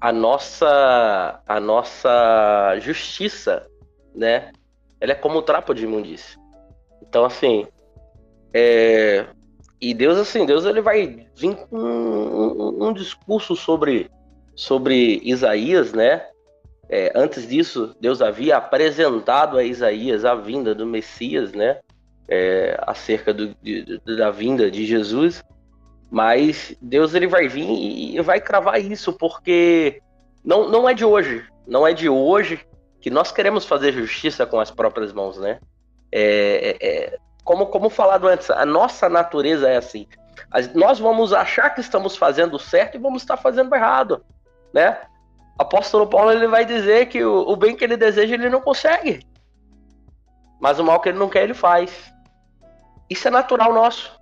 a 0.00 0.12
nossa, 0.12 1.42
a 1.46 1.60
nossa 1.60 2.78
justiça 2.80 3.69
né? 4.14 4.52
Ela 5.00 5.12
é 5.12 5.14
como 5.14 5.38
o 5.38 5.42
trapo 5.42 5.74
de 5.74 5.84
imundícia. 5.84 6.38
Então, 7.02 7.24
assim, 7.24 7.66
é... 8.52 9.26
e 9.80 9.94
Deus, 9.94 10.18
assim, 10.18 10.44
Deus 10.44 10.64
ele 10.64 10.80
vai 10.80 11.26
vir 11.34 11.56
com 11.56 11.76
um, 11.76 12.62
um, 12.62 12.88
um 12.88 12.92
discurso 12.92 13.56
sobre, 13.56 14.10
sobre 14.54 15.20
Isaías, 15.24 15.92
né? 15.92 16.26
É, 16.92 17.12
antes 17.14 17.48
disso, 17.48 17.94
Deus 18.00 18.20
havia 18.20 18.56
apresentado 18.56 19.56
a 19.56 19.62
Isaías 19.62 20.24
a 20.24 20.34
vinda 20.34 20.74
do 20.74 20.84
Messias, 20.84 21.52
né? 21.52 21.78
É, 22.28 22.76
acerca 22.84 23.32
do, 23.32 23.54
de, 23.62 24.00
da 24.16 24.30
vinda 24.30 24.70
de 24.70 24.84
Jesus. 24.84 25.42
Mas 26.10 26.76
Deus 26.82 27.14
ele 27.14 27.28
vai 27.28 27.46
vir 27.46 27.68
e 27.68 28.20
vai 28.20 28.40
cravar 28.40 28.80
isso, 28.80 29.12
porque 29.12 30.02
não, 30.44 30.68
não 30.68 30.88
é 30.88 30.92
de 30.92 31.04
hoje. 31.04 31.44
Não 31.66 31.86
é 31.86 31.92
de 31.92 32.08
hoje 32.08 32.58
que 33.00 33.10
nós 33.10 33.32
queremos 33.32 33.64
fazer 33.64 33.92
justiça 33.92 34.46
com 34.46 34.60
as 34.60 34.70
próprias 34.70 35.12
mãos, 35.12 35.38
né? 35.38 35.58
É, 36.12 36.76
é, 36.80 36.88
é, 36.88 37.18
como, 37.44 37.66
como 37.66 37.88
falado 37.88 38.28
antes, 38.28 38.50
a 38.50 38.66
nossa 38.66 39.08
natureza 39.08 39.68
é 39.68 39.76
assim. 39.76 40.06
As, 40.50 40.72
nós 40.74 40.98
vamos 40.98 41.32
achar 41.32 41.70
que 41.70 41.80
estamos 41.80 42.16
fazendo 42.16 42.58
certo 42.58 42.96
e 42.96 43.00
vamos 43.00 43.22
estar 43.22 43.36
fazendo 43.36 43.74
errado, 43.74 44.24
né? 44.72 44.98
Apóstolo 45.58 46.06
Paulo 46.06 46.32
ele 46.32 46.46
vai 46.46 46.64
dizer 46.64 47.06
que 47.06 47.22
o, 47.22 47.48
o 47.48 47.56
bem 47.56 47.76
que 47.76 47.84
ele 47.84 47.96
deseja 47.96 48.34
ele 48.34 48.48
não 48.48 48.60
consegue, 48.60 49.26
mas 50.60 50.78
o 50.78 50.84
mal 50.84 51.00
que 51.00 51.08
ele 51.08 51.18
não 51.18 51.28
quer 51.28 51.44
ele 51.44 51.54
faz. 51.54 52.12
Isso 53.08 53.28
é 53.28 53.30
natural 53.30 53.72
nosso. 53.72 54.18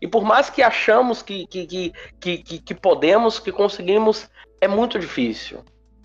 E 0.00 0.08
por 0.08 0.24
mais 0.24 0.50
que 0.50 0.62
achamos 0.62 1.22
que, 1.22 1.46
que, 1.46 1.66
que, 1.66 2.38
que, 2.38 2.58
que 2.58 2.74
podemos, 2.74 3.38
que 3.38 3.52
conseguimos, 3.52 4.28
é 4.60 4.68
muito 4.68 4.98
difícil. 4.98 5.64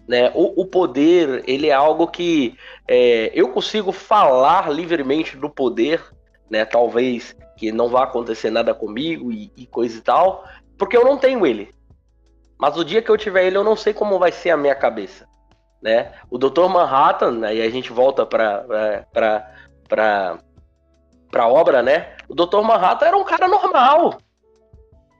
Né? 0.09 0.31
O, 0.33 0.63
o 0.63 0.65
poder, 0.65 1.43
ele 1.45 1.67
é 1.67 1.71
algo 1.71 2.07
que 2.07 2.57
é, 2.87 3.29
eu 3.31 3.49
consigo 3.49 3.91
falar 3.91 4.67
livremente 4.71 5.37
do 5.37 5.47
poder, 5.47 6.03
né? 6.49 6.65
Talvez 6.65 7.37
que 7.55 7.71
não 7.71 7.89
vá 7.89 8.05
acontecer 8.05 8.49
nada 8.49 8.73
comigo 8.73 9.31
e, 9.31 9.53
e 9.55 9.67
coisa 9.67 9.95
e 9.95 10.01
tal, 10.01 10.45
porque 10.79 10.97
eu 10.97 11.05
não 11.05 11.15
tenho 11.15 11.45
ele. 11.45 11.75
Mas 12.57 12.75
o 12.75 12.83
dia 12.83 13.03
que 13.03 13.11
eu 13.11 13.17
tiver 13.19 13.45
ele, 13.45 13.57
eu 13.57 13.63
não 13.63 13.75
sei 13.75 13.93
como 13.93 14.17
vai 14.17 14.31
ser 14.31 14.49
a 14.49 14.57
minha 14.57 14.73
cabeça, 14.73 15.27
né? 15.79 16.11
O 16.27 16.39
Dr. 16.39 16.67
Manhattan, 16.67 17.45
aí 17.45 17.61
a 17.61 17.69
gente 17.69 17.93
volta 17.93 18.25
para 18.25 19.05
para 19.13 19.53
para 19.87 20.39
para 21.29 21.47
obra, 21.47 21.83
né? 21.83 22.17
O 22.27 22.33
Dr. 22.33 22.63
Manhattan 22.63 23.05
era 23.05 23.17
um 23.17 23.23
cara 23.23 23.47
normal. 23.47 24.17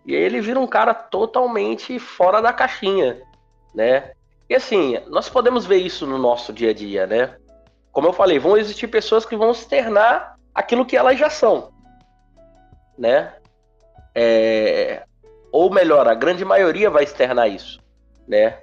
E 0.03 0.15
aí 0.15 0.21
ele 0.23 0.41
vira 0.41 0.59
um 0.59 0.65
cara 0.65 0.95
totalmente 0.95 1.99
fora 1.99 2.41
da 2.41 2.51
caixinha, 2.51 3.21
né? 3.75 4.13
E 4.49 4.55
assim, 4.55 4.97
nós 5.07 5.29
podemos 5.29 5.65
ver 5.65 5.77
isso 5.77 6.07
no 6.07 6.17
nosso 6.17 6.51
dia 6.51 6.71
a 6.71 6.73
dia, 6.73 7.05
né? 7.05 7.37
Como 7.91 8.07
eu 8.07 8.13
falei, 8.13 8.39
vão 8.39 8.57
existir 8.57 8.87
pessoas 8.87 9.23
que 9.25 9.37
vão 9.37 9.51
externar 9.51 10.39
aquilo 10.53 10.85
que 10.85 10.97
elas 10.97 11.19
já 11.19 11.29
são, 11.29 11.71
né? 12.97 13.33
É... 14.15 15.03
Ou 15.51 15.69
melhor, 15.71 16.07
a 16.07 16.15
grande 16.15 16.43
maioria 16.43 16.89
vai 16.89 17.03
externar 17.03 17.47
isso, 17.47 17.79
né? 18.27 18.59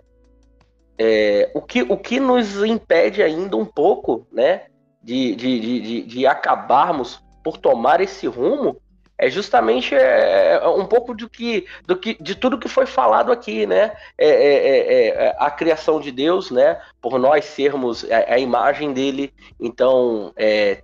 É... 0.98 1.50
O, 1.54 1.62
que, 1.62 1.82
o 1.82 1.96
que 1.96 2.18
nos 2.18 2.64
impede 2.64 3.22
ainda 3.22 3.56
um 3.56 3.64
pouco, 3.64 4.26
né? 4.32 4.66
De, 5.00 5.36
de, 5.36 5.60
de, 5.60 6.02
de, 6.02 6.26
acabarmos 6.26 7.22
por 7.44 7.58
tomar 7.58 8.00
esse 8.00 8.26
rumo 8.26 8.76
é 9.18 9.30
justamente 9.30 9.94
é, 9.94 10.58
é, 10.62 10.68
um 10.68 10.84
pouco 10.84 11.14
do 11.14 11.28
que, 11.28 11.66
do 11.86 11.96
que, 11.96 12.22
de 12.22 12.34
tudo 12.34 12.58
que 12.58 12.68
foi 12.68 12.84
falado 12.84 13.32
aqui, 13.32 13.66
né? 13.66 13.92
É, 14.18 14.28
é, 14.28 14.78
é, 14.78 15.08
é 15.08 15.36
a 15.38 15.50
criação 15.50 15.98
de 15.98 16.10
Deus, 16.10 16.50
né? 16.50 16.78
Por 17.00 17.18
nós 17.18 17.46
sermos 17.46 18.04
a, 18.10 18.34
a 18.34 18.38
imagem 18.38 18.92
dele, 18.92 19.32
então 19.58 20.34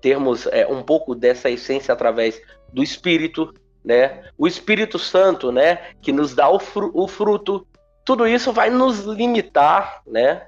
termos 0.01 0.49
um 0.69 0.83
pouco 0.83 1.15
dessa 1.15 1.51
essência 1.51 1.93
através 1.93 2.41
do 2.73 2.83
Espírito, 2.83 3.53
né? 3.85 4.25
O 4.39 4.47
Espírito 4.47 4.99
Santo, 4.99 5.53
né? 5.53 5.79
Que 6.01 6.13
nos 6.13 6.35
dá 6.35 6.49
o, 6.49 6.59
fru, 6.59 6.91
o 6.95 7.07
fruto. 7.07 7.67
Tudo 8.05 8.27
isso 8.27 8.53
vai 8.53 8.71
nos 8.71 9.01
limitar, 9.01 10.03
né? 10.07 10.47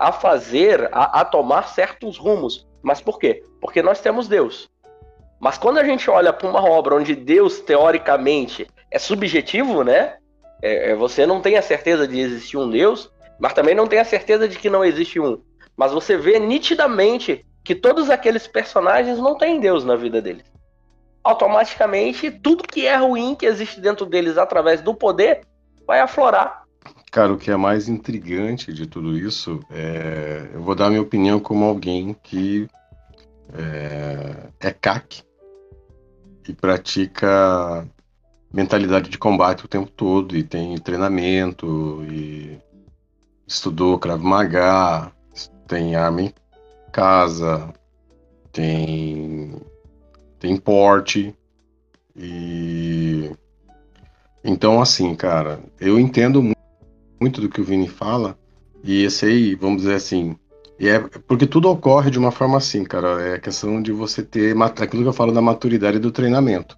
a 0.00 0.10
fazer, 0.10 0.88
a, 0.90 1.20
a 1.20 1.24
tomar 1.24 1.68
certos 1.68 2.16
rumos. 2.16 2.66
Mas 2.82 3.00
por 3.00 3.18
quê? 3.18 3.44
Porque 3.60 3.82
nós 3.82 4.00
temos 4.00 4.26
Deus. 4.26 4.69
Mas 5.40 5.56
quando 5.56 5.78
a 5.78 5.84
gente 5.84 6.10
olha 6.10 6.34
para 6.34 6.46
uma 6.46 6.62
obra 6.62 6.94
onde 6.94 7.16
Deus, 7.16 7.60
teoricamente, 7.60 8.68
é 8.90 8.98
subjetivo, 8.98 9.82
né? 9.82 10.16
É, 10.62 10.90
é, 10.90 10.94
você 10.94 11.24
não 11.24 11.40
tem 11.40 11.56
a 11.56 11.62
certeza 11.62 12.06
de 12.06 12.20
existir 12.20 12.58
um 12.58 12.68
Deus, 12.68 13.10
mas 13.38 13.54
também 13.54 13.74
não 13.74 13.86
tem 13.86 13.98
a 13.98 14.04
certeza 14.04 14.46
de 14.46 14.58
que 14.58 14.68
não 14.68 14.84
existe 14.84 15.18
um. 15.18 15.40
Mas 15.74 15.92
você 15.92 16.18
vê 16.18 16.38
nitidamente 16.38 17.46
que 17.64 17.74
todos 17.74 18.10
aqueles 18.10 18.46
personagens 18.46 19.18
não 19.18 19.38
têm 19.38 19.58
Deus 19.58 19.82
na 19.82 19.96
vida 19.96 20.20
deles. 20.20 20.44
Automaticamente, 21.24 22.30
tudo 22.30 22.64
que 22.64 22.86
é 22.86 22.96
ruim 22.96 23.34
que 23.34 23.46
existe 23.46 23.80
dentro 23.80 24.04
deles 24.04 24.36
através 24.36 24.82
do 24.82 24.94
poder 24.94 25.40
vai 25.86 26.00
aflorar. 26.00 26.64
Cara, 27.10 27.32
o 27.32 27.38
que 27.38 27.50
é 27.50 27.56
mais 27.56 27.88
intrigante 27.88 28.72
de 28.72 28.86
tudo 28.86 29.16
isso 29.16 29.60
é. 29.70 30.50
Eu 30.52 30.62
vou 30.62 30.74
dar 30.74 30.90
minha 30.90 31.02
opinião 31.02 31.40
como 31.40 31.64
alguém 31.64 32.14
que 32.22 32.68
é, 33.52 34.68
é 34.68 34.70
CAC 34.70 35.29
e 36.50 36.54
pratica 36.54 37.88
mentalidade 38.52 39.08
de 39.08 39.16
combate 39.16 39.64
o 39.64 39.68
tempo 39.68 39.90
todo 39.90 40.36
e 40.36 40.42
tem 40.42 40.76
treinamento 40.78 42.04
e 42.10 42.58
estudou 43.46 43.98
Krav 43.98 44.22
Maga, 44.22 45.12
tem 45.66 45.94
arma 45.94 46.22
em 46.22 46.34
casa, 46.92 47.72
tem 48.52 49.54
tem 50.38 50.56
porte 50.56 51.34
e 52.16 53.30
então 54.42 54.80
assim, 54.80 55.14
cara, 55.14 55.60
eu 55.80 56.00
entendo 56.00 56.42
muito 57.20 57.40
do 57.40 57.48
que 57.48 57.60
o 57.60 57.64
Vini 57.64 57.88
fala 57.88 58.36
e 58.82 59.04
esse 59.04 59.26
aí, 59.26 59.54
vamos 59.54 59.82
dizer 59.82 59.94
assim, 59.94 60.36
e 60.80 60.88
é 60.88 60.98
porque 60.98 61.46
tudo 61.46 61.68
ocorre 61.68 62.10
de 62.10 62.18
uma 62.18 62.30
forma 62.30 62.56
assim, 62.56 62.84
cara, 62.84 63.22
é 63.22 63.38
questão 63.38 63.82
de 63.82 63.92
você 63.92 64.22
ter 64.22 64.56
aquilo 64.62 65.02
que 65.02 65.08
eu 65.08 65.12
falo 65.12 65.30
da 65.30 65.42
maturidade 65.42 65.98
do 65.98 66.10
treinamento, 66.10 66.74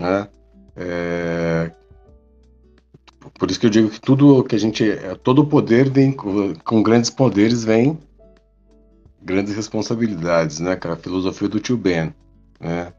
né? 0.00 0.28
É, 0.76 1.72
por 3.36 3.50
isso 3.50 3.58
que 3.58 3.66
eu 3.66 3.70
digo 3.70 3.90
que 3.90 4.00
tudo 4.00 4.44
que 4.44 4.54
a 4.54 4.58
gente. 4.58 4.84
Todo 5.24 5.44
poder 5.44 5.90
vem. 5.90 6.12
Com 6.12 6.80
grandes 6.80 7.10
poderes 7.10 7.64
vem 7.64 7.98
grandes 9.20 9.54
responsabilidades, 9.54 10.60
né, 10.60 10.76
cara? 10.76 10.94
A 10.94 10.98
filosofia 10.98 11.48
do 11.48 11.58
tio 11.58 11.76
Ben, 11.76 12.14
né? 12.60 12.92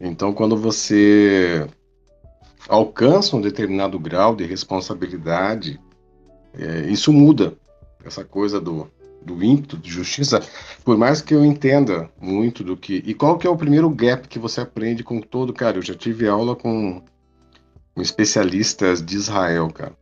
Então, 0.00 0.32
quando 0.32 0.56
você 0.56 1.66
alcança 2.68 3.36
um 3.36 3.40
determinado 3.40 3.98
grau 3.98 4.36
de 4.36 4.44
responsabilidade, 4.44 5.80
é, 6.54 6.90
isso 6.90 7.12
muda. 7.12 7.54
Essa 8.04 8.24
coisa 8.24 8.60
do, 8.60 8.88
do 9.28 9.44
ímpeto 9.44 9.76
de 9.76 9.90
justiça, 9.90 10.40
por 10.84 10.96
mais 10.96 11.20
que 11.20 11.34
eu 11.34 11.44
entenda 11.44 12.10
muito 12.20 12.64
do 12.64 12.76
que. 12.76 13.02
E 13.06 13.14
qual 13.14 13.36
que 13.36 13.46
é 13.46 13.50
o 13.50 13.56
primeiro 13.56 13.88
gap 13.90 14.26
que 14.26 14.38
você 14.38 14.62
aprende 14.62 15.04
com 15.04 15.20
todo. 15.20 15.52
Cara, 15.52 15.76
eu 15.76 15.82
já 15.82 15.94
tive 15.94 16.26
aula 16.26 16.56
com, 16.56 17.02
com 17.94 18.02
especialistas 18.02 19.04
de 19.04 19.16
Israel, 19.16 19.70
cara. 19.70 19.92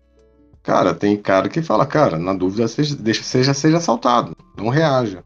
Cara, 0.62 0.94
tem 0.94 1.16
cara 1.16 1.48
que 1.48 1.62
fala, 1.62 1.86
cara, 1.86 2.18
na 2.18 2.32
dúvida, 2.32 2.66
seja, 2.66 2.96
deixa, 2.96 3.22
seja, 3.22 3.54
seja 3.54 3.76
assaltado, 3.76 4.36
não 4.56 4.68
reaja. 4.68 5.22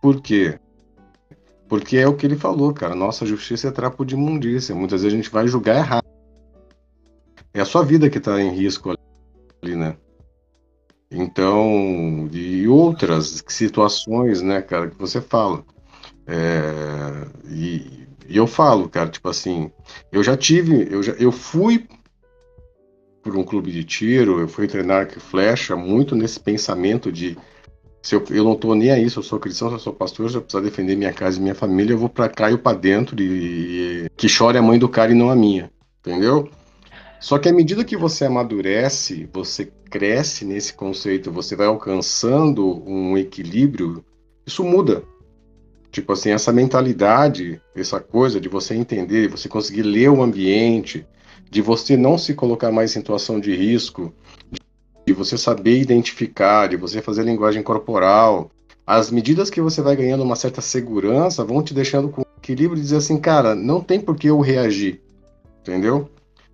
Por 0.00 0.20
quê? 0.20 0.58
Porque 1.68 1.96
é 1.96 2.06
o 2.06 2.14
que 2.14 2.24
ele 2.24 2.36
falou, 2.36 2.72
cara. 2.72 2.94
Nossa 2.94 3.26
justiça 3.26 3.68
é 3.68 3.70
trapo 3.70 4.04
de 4.04 4.14
imundícia. 4.14 4.74
Muitas 4.74 5.02
vezes 5.02 5.12
a 5.12 5.16
gente 5.20 5.30
vai 5.30 5.46
julgar 5.46 5.76
errado. 5.76 6.06
É 7.52 7.60
a 7.60 7.64
sua 7.64 7.84
vida 7.84 8.08
que 8.08 8.18
está 8.18 8.40
em 8.40 8.54
risco 8.54 8.94
ali, 9.62 9.76
né? 9.76 9.96
Então, 11.10 12.28
e 12.32 12.68
outras 12.68 13.42
situações, 13.48 14.42
né, 14.42 14.60
cara, 14.60 14.88
que 14.88 14.98
você 14.98 15.20
fala. 15.20 15.64
É, 16.26 17.26
e, 17.50 18.06
e, 18.28 18.36
eu 18.36 18.46
falo, 18.46 18.88
cara, 18.88 19.08
tipo 19.08 19.28
assim, 19.28 19.70
eu 20.12 20.22
já 20.22 20.36
tive, 20.36 20.86
eu, 20.90 21.02
já, 21.02 21.12
eu 21.12 21.32
fui 21.32 21.88
por 23.22 23.36
um 23.36 23.42
clube 23.42 23.72
de 23.72 23.84
tiro, 23.84 24.38
eu 24.38 24.48
fui 24.48 24.66
treinar 24.66 25.00
arco 25.00 25.16
e 25.16 25.20
flecha, 25.20 25.74
muito 25.74 26.14
nesse 26.14 26.38
pensamento 26.38 27.10
de 27.10 27.36
se 28.02 28.14
eu, 28.14 28.24
eu 28.30 28.44
não 28.44 28.54
tô 28.54 28.74
nem 28.74 28.90
aí, 28.90 29.08
se 29.10 29.16
eu 29.16 29.22
sou 29.22 29.40
cristão, 29.40 29.68
se 29.68 29.74
eu 29.74 29.78
sou 29.78 29.92
pastor, 29.92 30.30
se 30.30 30.36
eu 30.36 30.42
precisar 30.42 30.62
defender 30.62 30.96
minha 30.96 31.12
casa 31.12 31.38
e 31.38 31.42
minha 31.42 31.54
família, 31.54 31.94
eu 31.94 31.98
vou 31.98 32.08
pra 32.08 32.28
cá 32.28 32.50
e 32.50 32.56
pra 32.56 32.72
dentro 32.72 33.20
e, 33.20 34.04
e 34.04 34.10
que 34.16 34.28
chore 34.28 34.56
a 34.58 34.62
mãe 34.62 34.78
do 34.78 34.88
cara 34.88 35.12
e 35.12 35.14
não 35.14 35.30
a 35.30 35.36
minha, 35.36 35.70
entendeu? 36.00 36.48
Só 37.20 37.38
que 37.38 37.48
à 37.48 37.52
medida 37.52 37.84
que 37.84 37.96
você 37.96 38.24
amadurece, 38.24 39.28
você 39.32 39.70
cresce 39.90 40.44
nesse 40.44 40.72
conceito, 40.72 41.32
você 41.32 41.56
vai 41.56 41.66
alcançando 41.66 42.82
um 42.86 43.18
equilíbrio, 43.18 44.04
isso 44.46 44.62
muda. 44.62 45.02
Tipo 45.90 46.12
assim, 46.12 46.30
essa 46.30 46.52
mentalidade, 46.52 47.60
essa 47.74 47.98
coisa 47.98 48.40
de 48.40 48.48
você 48.48 48.74
entender, 48.74 49.22
de 49.22 49.28
você 49.28 49.48
conseguir 49.48 49.82
ler 49.82 50.10
o 50.10 50.22
ambiente, 50.22 51.06
de 51.50 51.62
você 51.62 51.96
não 51.96 52.18
se 52.18 52.34
colocar 52.34 52.70
mais 52.70 52.90
em 52.90 53.00
situação 53.00 53.40
de 53.40 53.54
risco, 53.56 54.12
de 55.06 55.12
você 55.12 55.38
saber 55.38 55.80
identificar, 55.80 56.68
de 56.68 56.76
você 56.76 57.00
fazer 57.00 57.24
linguagem 57.24 57.62
corporal. 57.62 58.50
As 58.86 59.10
medidas 59.10 59.50
que 59.50 59.60
você 59.60 59.80
vai 59.80 59.96
ganhando 59.96 60.22
uma 60.22 60.36
certa 60.36 60.60
segurança 60.60 61.44
vão 61.44 61.62
te 61.62 61.74
deixando 61.74 62.10
com 62.10 62.22
equilíbrio 62.36 62.78
e 62.78 62.82
dizer 62.82 62.96
assim, 62.96 63.18
cara, 63.18 63.54
não 63.54 63.80
tem 63.80 63.98
por 63.98 64.16
que 64.16 64.28
eu 64.28 64.40
reagir. 64.40 65.00
Entendeu? 65.60 66.08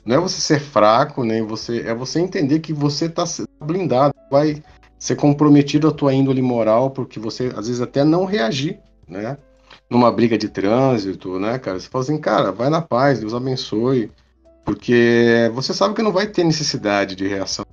Não 0.05 0.17
é 0.17 0.21
você 0.21 0.41
ser 0.41 0.61
fraco, 0.61 1.25
nem 1.25 1.43
você. 1.43 1.81
É 1.81 1.95
você 1.95 2.21
entender 2.21 2.61
que 2.61 2.73
você 2.73 3.07
está 3.07 3.25
blindado, 3.63 4.15
vai 4.31 4.63
ser 4.99 5.17
comprometido 5.17 5.89
a 5.89 5.93
tua 5.93 6.13
índole 6.13 6.43
moral, 6.43 6.91
porque 6.91 7.19
você 7.19 7.53
às 7.57 7.67
vezes 7.67 7.81
até 7.81 8.05
não 8.05 8.25
reagir, 8.25 8.79
né? 9.09 9.39
Numa 9.91 10.13
briga 10.13 10.37
de 10.37 10.49
trânsito, 10.49 11.39
né, 11.39 11.59
cara? 11.59 11.79
Você 11.79 11.89
fala 11.89 12.05
assim, 12.05 12.19
cara, 12.19 12.53
vai 12.53 12.69
na 12.69 12.83
paz, 12.83 13.21
Deus 13.21 13.35
abençoe, 13.35 14.11
porque 14.65 15.51
você 15.55 15.73
sabe 15.73 15.95
que 15.95 16.03
não 16.03 16.13
vai 16.13 16.27
ter 16.27 16.45
necessidade 16.45 17.15
de 17.15 17.27
reação. 17.27 17.65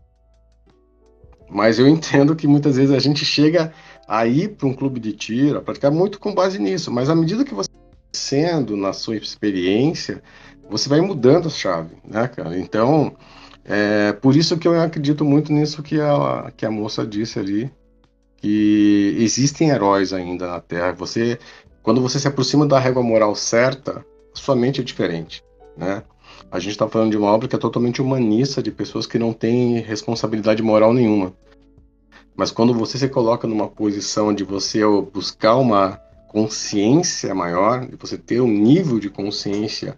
Mas 1.49 1.79
eu 1.79 1.87
entendo 1.89 2.35
que 2.35 2.47
muitas 2.47 2.77
vezes 2.77 2.95
a 2.95 2.99
gente 2.99 3.25
chega 3.25 3.73
a 4.07 4.25
ir 4.25 4.55
para 4.55 4.67
um 4.67 4.73
clube 4.73 4.99
de 4.99 5.13
tiro, 5.13 5.57
a 5.57 5.61
praticar 5.61 5.91
muito 5.91 6.19
com 6.19 6.33
base 6.33 6.59
nisso, 6.59 6.91
mas 6.91 7.09
à 7.09 7.15
medida 7.15 7.45
que 7.45 7.53
você 7.53 7.69
sendo 8.13 8.75
na 8.75 8.91
sua 8.91 9.15
experiência, 9.15 10.21
você 10.71 10.87
vai 10.87 11.01
mudando 11.01 11.47
a 11.47 11.51
chave, 11.51 11.97
né, 12.07 12.29
cara? 12.29 12.57
Então, 12.57 13.13
é 13.65 14.13
por 14.13 14.35
isso 14.35 14.57
que 14.57 14.67
eu 14.67 14.79
acredito 14.79 15.25
muito 15.25 15.51
nisso 15.51 15.83
que 15.83 15.99
a, 15.99 16.51
que 16.55 16.65
a 16.65 16.71
moça 16.71 17.05
disse 17.05 17.37
ali, 17.37 17.69
que 18.37 19.15
existem 19.19 19.69
heróis 19.69 20.13
ainda 20.13 20.47
na 20.47 20.61
Terra. 20.61 20.93
Você, 20.93 21.37
quando 21.83 22.01
você 22.01 22.17
se 22.17 22.27
aproxima 22.27 22.65
da 22.65 22.79
régua 22.79 23.03
moral 23.03 23.35
certa, 23.35 24.03
sua 24.33 24.55
mente 24.55 24.79
é 24.79 24.83
diferente, 24.83 25.43
né? 25.77 26.03
A 26.49 26.57
gente 26.57 26.71
está 26.71 26.87
falando 26.87 27.11
de 27.11 27.17
uma 27.17 27.31
obra 27.31 27.47
que 27.49 27.55
é 27.55 27.59
totalmente 27.59 28.01
humanista, 28.01 28.63
de 28.63 28.71
pessoas 28.71 29.05
que 29.05 29.19
não 29.19 29.33
têm 29.33 29.79
responsabilidade 29.79 30.63
moral 30.63 30.93
nenhuma. 30.93 31.33
Mas 32.35 32.49
quando 32.49 32.73
você 32.73 32.97
se 32.97 33.09
coloca 33.09 33.45
numa 33.45 33.67
posição 33.67 34.33
de 34.33 34.43
você 34.43 34.79
buscar 35.13 35.57
uma 35.57 35.99
consciência 36.29 37.35
maior, 37.35 37.85
de 37.85 37.97
você 37.97 38.17
ter 38.17 38.39
um 38.39 38.47
nível 38.47 38.99
de 38.99 39.09
consciência 39.09 39.97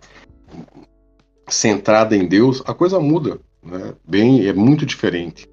centrada 1.49 2.15
em 2.15 2.27
Deus, 2.27 2.61
a 2.65 2.73
coisa 2.73 2.99
muda, 2.99 3.39
né? 3.63 3.93
Bem, 4.05 4.47
é 4.47 4.53
muito 4.53 4.85
diferente. 4.85 5.47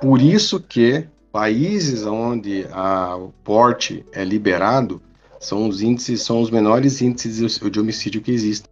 Por 0.00 0.20
isso 0.20 0.60
que 0.60 1.06
países 1.32 2.06
onde 2.06 2.66
a, 2.72 3.16
o 3.16 3.32
porte 3.44 4.04
é 4.12 4.24
liberado 4.24 5.02
são 5.38 5.68
os 5.68 5.82
índices, 5.82 6.22
são 6.22 6.40
os 6.40 6.50
menores 6.50 7.00
índices 7.02 7.60
de 7.70 7.80
homicídio 7.80 8.22
que 8.22 8.32
existem. 8.32 8.70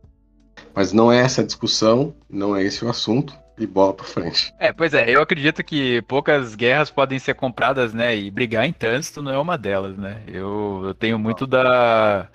Mas 0.75 0.93
não 0.93 1.13
é 1.13 1.19
essa 1.19 1.43
a 1.43 1.45
discussão, 1.45 2.15
não 2.29 2.57
é 2.57 2.65
esse 2.65 2.85
o 2.85 2.89
assunto 2.89 3.35
e 3.59 3.67
bola 3.67 3.95
para 3.95 4.05
frente. 4.05 4.53
É, 4.59 4.73
pois 4.73 4.93
é, 4.95 5.09
eu 5.09 5.23
acredito 5.23 5.63
que 5.63 6.03
poucas 6.03 6.55
guerras 6.55 6.91
podem 6.91 7.19
ser 7.19 7.35
compradas, 7.35 7.93
né? 7.93 8.17
E 8.17 8.31
brigar 8.31 8.65
em 8.65 8.73
trânsito 8.73 9.23
não 9.23 9.33
é 9.33 9.39
uma 9.39 9.57
delas, 9.57 9.97
né? 9.97 10.23
Eu, 10.27 10.83
eu 10.87 10.95
tenho 10.95 11.19
muito 11.19 11.47
da 11.47 12.29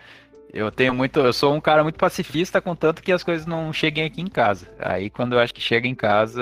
eu 0.52 0.72
tenho 0.72 0.94
muito, 0.94 1.20
eu 1.20 1.32
sou 1.32 1.54
um 1.54 1.62
cara 1.62 1.84
muito 1.84 1.98
pacifista, 1.98 2.62
contanto 2.62 3.02
que 3.02 3.12
as 3.12 3.24
coisas 3.24 3.46
não 3.46 3.72
cheguem 3.72 4.04
aqui 4.04 4.22
em 4.22 4.28
casa. 4.28 4.68
Aí 4.80 5.10
quando 5.10 5.34
eu 5.34 5.40
acho 5.40 5.54
que 5.54 5.62
chega 5.62 5.88
em 5.88 5.96
casa, 5.96 6.42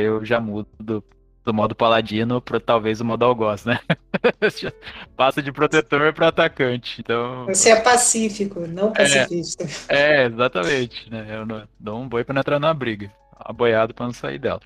eu 0.00 0.24
já 0.24 0.40
mudo 0.40 0.68
do, 0.80 1.04
do 1.44 1.52
modo 1.52 1.74
paladino 1.74 2.40
para 2.40 2.58
talvez 2.58 3.00
o 3.00 3.04
modo 3.04 3.24
algoz, 3.24 3.64
né? 3.64 3.80
Passa 5.16 5.42
de 5.42 5.52
protetor 5.52 6.12
para 6.12 6.28
atacante. 6.28 7.00
Então 7.00 7.44
Você 7.46 7.70
é 7.70 7.80
pacífico, 7.80 8.60
não 8.66 8.92
pacifista. 8.92 9.64
É, 9.88 10.22
é 10.22 10.26
exatamente, 10.26 11.10
né? 11.10 11.26
Eu 11.28 11.44
não, 11.44 11.68
dou 11.78 12.00
um 12.00 12.08
boi 12.08 12.24
para 12.24 12.34
não 12.34 12.40
entrar 12.40 12.58
na 12.58 12.72
briga, 12.72 13.12
aboiado 13.38 13.92
para 13.92 14.06
não 14.06 14.12
sair 14.12 14.38
dela. 14.38 14.60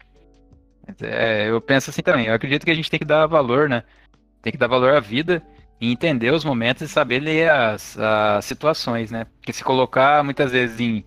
É, 1.00 1.48
eu 1.48 1.60
penso 1.60 1.90
assim 1.90 2.02
também. 2.02 2.26
Eu 2.26 2.34
acredito 2.34 2.64
que 2.64 2.70
a 2.70 2.74
gente 2.74 2.90
tem 2.90 2.98
que 3.00 3.06
dar 3.06 3.26
valor, 3.26 3.68
né? 3.68 3.82
Tem 4.40 4.52
que 4.52 4.58
dar 4.58 4.66
valor 4.66 4.94
à 4.94 5.00
vida 5.00 5.42
e 5.82 5.90
entender 5.90 6.32
os 6.32 6.44
momentos 6.44 6.82
e 6.82 6.88
saber 6.88 7.18
ler 7.18 7.50
as, 7.50 7.98
as 7.98 8.44
situações, 8.44 9.10
né? 9.10 9.24
Porque 9.24 9.52
se 9.52 9.64
colocar 9.64 10.22
muitas 10.22 10.52
vezes 10.52 10.78
em. 10.78 11.04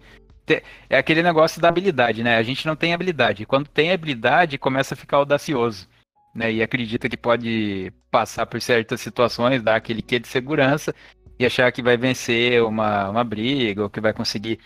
É 0.89 0.97
aquele 0.97 1.23
negócio 1.23 1.61
da 1.61 1.69
habilidade, 1.69 2.21
né? 2.21 2.35
A 2.35 2.43
gente 2.43 2.67
não 2.67 2.75
tem 2.75 2.93
habilidade. 2.93 3.45
Quando 3.45 3.69
tem 3.69 3.93
habilidade, 3.93 4.57
começa 4.57 4.93
a 4.93 4.97
ficar 4.97 5.15
audacioso. 5.17 5.87
Né? 6.35 6.51
E 6.51 6.61
acredita 6.61 7.07
que 7.07 7.15
pode 7.15 7.93
passar 8.11 8.45
por 8.45 8.61
certas 8.61 8.99
situações, 8.99 9.63
dar 9.63 9.77
aquele 9.77 10.01
quê 10.01 10.19
de 10.19 10.27
segurança 10.27 10.93
e 11.39 11.45
achar 11.45 11.71
que 11.71 11.81
vai 11.81 11.95
vencer 11.95 12.61
uma, 12.61 13.09
uma 13.09 13.23
briga 13.23 13.83
ou 13.83 13.89
que 13.89 14.01
vai 14.01 14.11
conseguir 14.11 14.59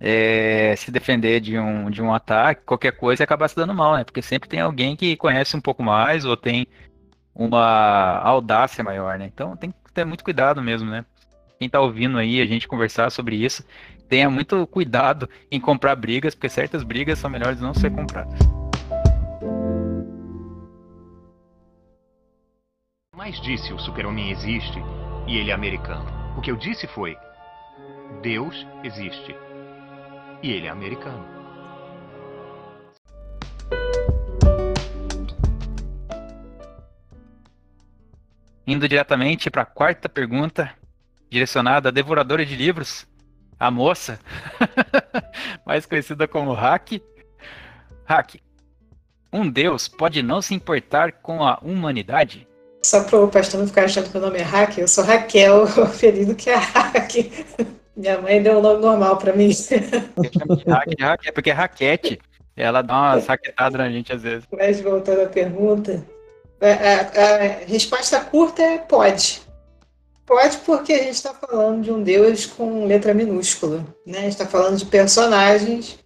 é, 0.00 0.74
se 0.74 0.90
defender 0.90 1.38
de 1.40 1.58
um, 1.58 1.90
de 1.90 2.00
um 2.00 2.14
ataque, 2.14 2.62
qualquer 2.64 2.92
coisa, 2.92 3.22
e 3.22 3.24
acabar 3.24 3.46
se 3.48 3.56
dando 3.56 3.74
mal, 3.74 3.94
né? 3.94 4.04
Porque 4.04 4.22
sempre 4.22 4.48
tem 4.48 4.60
alguém 4.60 4.96
que 4.96 5.16
conhece 5.16 5.54
um 5.54 5.60
pouco 5.60 5.82
mais 5.82 6.24
ou 6.24 6.34
tem 6.34 6.66
uma 7.40 8.18
audácia 8.18 8.84
maior, 8.84 9.18
né? 9.18 9.24
Então 9.32 9.56
tem 9.56 9.70
que 9.70 9.92
ter 9.94 10.04
muito 10.04 10.22
cuidado 10.22 10.60
mesmo, 10.60 10.90
né? 10.90 11.06
Quem 11.58 11.70
tá 11.70 11.80
ouvindo 11.80 12.18
aí 12.18 12.38
a 12.38 12.44
gente 12.44 12.68
conversar 12.68 13.10
sobre 13.10 13.34
isso, 13.34 13.64
tenha 14.10 14.28
muito 14.28 14.66
cuidado 14.66 15.28
em 15.50 15.58
comprar 15.58 15.96
brigas, 15.96 16.34
porque 16.34 16.50
certas 16.50 16.82
brigas 16.82 17.18
são 17.18 17.30
melhores 17.30 17.58
não 17.58 17.72
ser 17.72 17.90
compradas. 17.90 18.38
Mas 23.16 23.40
disse 23.40 23.72
o 23.72 23.78
super-homem 23.78 24.30
existe 24.30 24.78
e 25.26 25.38
ele 25.38 25.50
é 25.50 25.54
americano. 25.54 26.04
O 26.36 26.42
que 26.42 26.50
eu 26.50 26.56
disse 26.56 26.86
foi: 26.88 27.16
Deus 28.20 28.66
existe. 28.84 29.34
E 30.42 30.52
ele 30.52 30.66
é 30.66 30.70
americano. 30.70 31.39
Indo 38.70 38.88
diretamente 38.88 39.50
para 39.50 39.62
a 39.62 39.66
quarta 39.66 40.08
pergunta, 40.08 40.70
direcionada 41.28 41.88
à 41.88 41.92
devoradora 41.92 42.46
de 42.46 42.54
livros, 42.54 43.04
a 43.58 43.68
moça, 43.68 44.20
mais 45.66 45.84
conhecida 45.86 46.28
como 46.28 46.52
Hack. 46.52 47.02
Hack, 48.04 48.36
um 49.32 49.50
deus 49.50 49.88
pode 49.88 50.22
não 50.22 50.40
se 50.40 50.54
importar 50.54 51.10
com 51.14 51.42
a 51.42 51.58
humanidade? 51.60 52.46
Só 52.80 53.02
para 53.02 53.18
o 53.18 53.26
pastor 53.26 53.58
não 53.58 53.66
ficar 53.66 53.86
achando 53.86 54.08
que 54.08 54.16
o 54.16 54.20
nome 54.20 54.38
é 54.38 54.42
Hack, 54.42 54.78
eu 54.78 54.86
sou 54.86 55.02
Raquel, 55.02 55.64
o 55.76 55.82
apelido 55.82 56.36
que 56.36 56.48
é 56.48 56.54
Hack. 56.54 57.12
Minha 57.96 58.20
mãe 58.20 58.40
deu 58.40 58.58
um 58.58 58.62
nome 58.62 58.82
normal 58.82 59.16
para 59.16 59.32
mim. 59.32 59.50
Hack, 60.68 60.94
hack, 61.00 61.26
é 61.26 61.32
porque 61.32 61.50
é 61.50 61.54
raquete. 61.54 62.20
Ela 62.56 62.82
dá 62.82 62.94
uma 62.94 63.20
saquetada 63.20 63.78
na 63.78 63.90
gente 63.90 64.12
às 64.12 64.22
vezes. 64.22 64.46
Mas 64.52 64.80
voltando 64.80 65.22
à 65.22 65.26
pergunta, 65.26 66.06
a, 66.60 67.22
a 67.22 67.36
resposta 67.66 68.20
curta 68.20 68.62
é 68.62 68.78
pode. 68.78 69.42
Pode 70.26 70.58
porque 70.58 70.92
a 70.92 71.02
gente 71.02 71.14
está 71.14 71.34
falando 71.34 71.82
de 71.82 71.90
um 71.90 72.02
deus 72.02 72.46
com 72.46 72.86
letra 72.86 73.12
minúscula. 73.12 73.84
Né? 74.06 74.18
A 74.18 74.22
gente 74.22 74.32
está 74.32 74.46
falando 74.46 74.76
de 74.76 74.84
personagens 74.86 75.98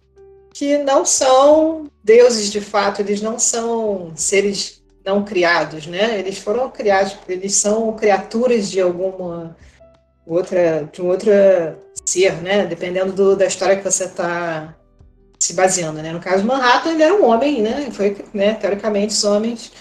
que 0.53 0.77
não 0.79 1.05
são 1.05 1.87
deuses 2.03 2.51
de 2.51 2.61
fato, 2.61 3.01
eles 3.01 3.21
não 3.21 3.37
são 3.37 4.13
seres 4.15 4.81
não 5.05 5.23
criados, 5.23 5.85
né? 5.85 6.17
Eles 6.17 6.39
foram 6.39 6.71
criados, 6.71 7.15
eles 7.27 7.53
são 7.55 7.93
criaturas 7.93 8.71
de 8.71 8.81
alguma 8.81 9.55
outra, 10.25 10.89
de 10.91 11.01
um 11.01 11.07
outro 11.07 11.29
ser, 12.05 12.41
né? 12.41 12.65
Dependendo 12.65 13.13
do, 13.13 13.35
da 13.35 13.45
história 13.45 13.75
que 13.75 13.83
você 13.83 14.05
está 14.05 14.75
se 15.39 15.53
baseando, 15.53 16.01
né? 16.01 16.11
No 16.11 16.19
caso, 16.19 16.43
Manhattan 16.43 16.93
ele 16.93 17.03
era 17.03 17.13
um 17.13 17.25
homem, 17.25 17.61
né? 17.61 17.89
Foi, 17.91 18.17
né? 18.33 18.55
Teoricamente, 18.55 19.13
os 19.13 19.23
homens 19.23 19.71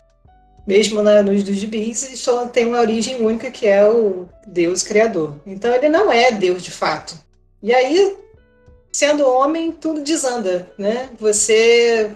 mesmo 0.66 1.02
na, 1.02 1.22
nos 1.22 1.42
dos 1.42 1.56
gibis, 1.56 1.98
só 2.16 2.46
tem 2.46 2.66
uma 2.66 2.80
origem 2.80 3.22
única 3.24 3.50
que 3.50 3.66
é 3.66 3.88
o 3.88 4.26
Deus 4.46 4.82
Criador. 4.82 5.34
Então 5.46 5.74
ele 5.74 5.88
não 5.88 6.10
é 6.12 6.32
Deus 6.32 6.62
de 6.62 6.70
fato. 6.70 7.16
E 7.62 7.74
aí, 7.74 8.16
sendo 8.92 9.28
homem, 9.28 9.72
tudo 9.72 10.02
desanda, 10.02 10.70
né? 10.78 11.10
Você 11.18 12.10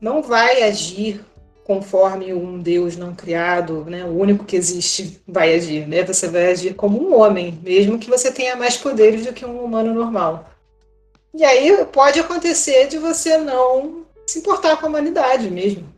não 0.00 0.22
vai 0.22 0.62
agir 0.62 1.20
conforme 1.64 2.34
um 2.34 2.60
Deus 2.60 2.96
não 2.96 3.14
criado, 3.14 3.84
né? 3.86 4.04
O 4.04 4.18
único 4.18 4.44
que 4.44 4.56
existe 4.56 5.20
vai 5.26 5.54
agir, 5.54 5.88
né? 5.88 6.04
Você 6.04 6.28
vai 6.28 6.52
agir 6.52 6.74
como 6.74 7.00
um 7.00 7.18
homem, 7.18 7.58
mesmo 7.62 7.98
que 7.98 8.10
você 8.10 8.30
tenha 8.30 8.54
mais 8.54 8.76
poderes 8.76 9.24
do 9.24 9.32
que 9.32 9.44
um 9.44 9.64
humano 9.64 9.94
normal. 9.94 10.50
E 11.32 11.42
aí 11.42 11.84
pode 11.86 12.20
acontecer 12.20 12.86
de 12.86 12.98
você 12.98 13.38
não 13.38 14.04
se 14.26 14.38
importar 14.38 14.76
com 14.76 14.86
a 14.86 14.88
humanidade 14.88 15.50
mesmo. 15.50 15.93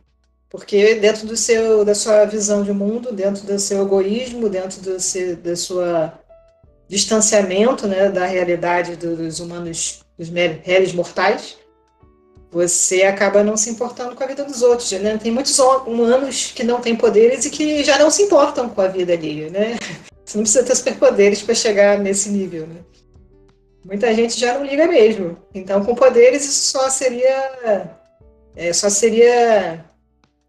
Porque 0.49 0.95
dentro 0.95 1.27
do 1.27 1.35
seu, 1.35 1.83
da 1.83 1.93
sua 1.93 2.25
visão 2.25 2.63
de 2.63 2.71
mundo, 2.71 3.11
dentro 3.11 3.45
do 3.45 3.59
seu 3.59 3.81
egoísmo, 3.81 4.49
dentro 4.49 4.81
do 4.81 4.99
seu, 4.99 5.35
da 5.35 5.55
sua 5.55 6.19
distanciamento 6.87 7.85
né, 7.85 8.09
da 8.09 8.25
realidade 8.25 8.95
dos 8.95 9.39
humanos, 9.39 10.05
dos 10.17 10.29
réis 10.29 10.93
mortais, 10.93 11.57
você 12.49 13.03
acaba 13.03 13.43
não 13.43 13.57
se 13.57 13.69
importando 13.69 14.15
com 14.15 14.23
a 14.23 14.27
vida 14.27 14.43
dos 14.43 14.61
outros. 14.61 14.89
Né? 14.93 15.17
Tem 15.17 15.31
muitos 15.31 15.59
humanos 15.59 16.51
que 16.55 16.63
não 16.63 16.79
têm 16.79 16.95
poderes 16.95 17.45
e 17.45 17.49
que 17.49 17.83
já 17.83 17.99
não 17.99 18.09
se 18.09 18.23
importam 18.23 18.69
com 18.69 18.81
a 18.81 18.87
vida 18.87 19.13
alheia. 19.13 19.49
Né? 19.49 19.77
Você 20.23 20.37
não 20.37 20.43
precisa 20.43 20.63
ter 20.63 20.75
superpoderes 20.75 21.41
para 21.41 21.55
chegar 21.55 21.99
nesse 21.99 22.29
nível. 22.29 22.67
Né? 22.67 22.81
Muita 23.85 24.13
gente 24.13 24.37
já 24.37 24.55
não 24.55 24.65
liga 24.65 24.85
mesmo. 24.85 25.37
Então, 25.53 25.83
com 25.83 25.95
poderes, 25.95 26.43
isso 26.43 26.71
só 26.71 26.89
seria. 26.89 27.91
É, 28.55 28.73
só 28.73 28.89
seria 28.89 29.85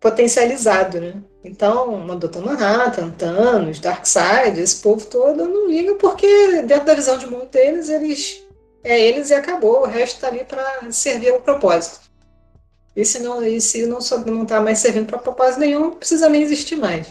potencializado, 0.01 1.01
né? 1.01 1.15
Então, 1.43 2.07
o 2.07 2.16
Dr. 2.16 2.41
Manhattan, 2.41 3.11
Thanos, 3.11 3.81
Darkseid, 3.81 4.61
esse 4.61 4.77
povo 4.77 5.05
todo 5.07 5.47
não 5.47 5.69
liga 5.69 5.95
porque 5.95 6.62
dentro 6.62 6.87
da 6.87 6.95
visão 6.95 7.19
de 7.19 7.27
mundo 7.27 7.47
deles, 7.47 7.89
eles 7.89 8.47
é 8.85 8.99
eles 9.01 9.31
e 9.31 9.35
acabou, 9.35 9.83
o 9.83 9.87
resto 9.87 10.16
está 10.16 10.29
ali 10.29 10.45
para 10.45 10.91
servir 10.93 11.31
ao 11.31 11.41
propósito. 11.41 12.01
E 12.95 13.05
se 13.05 13.19
não, 13.20 13.45
e 13.45 13.61
se 13.61 13.87
não 13.87 13.99
está 13.99 14.61
mais 14.61 14.79
servindo 14.79 15.07
para 15.07 15.19
propósito 15.19 15.61
nenhum, 15.61 15.91
precisa 15.91 16.29
nem 16.29 16.43
existir 16.43 16.77
mais. 16.77 17.07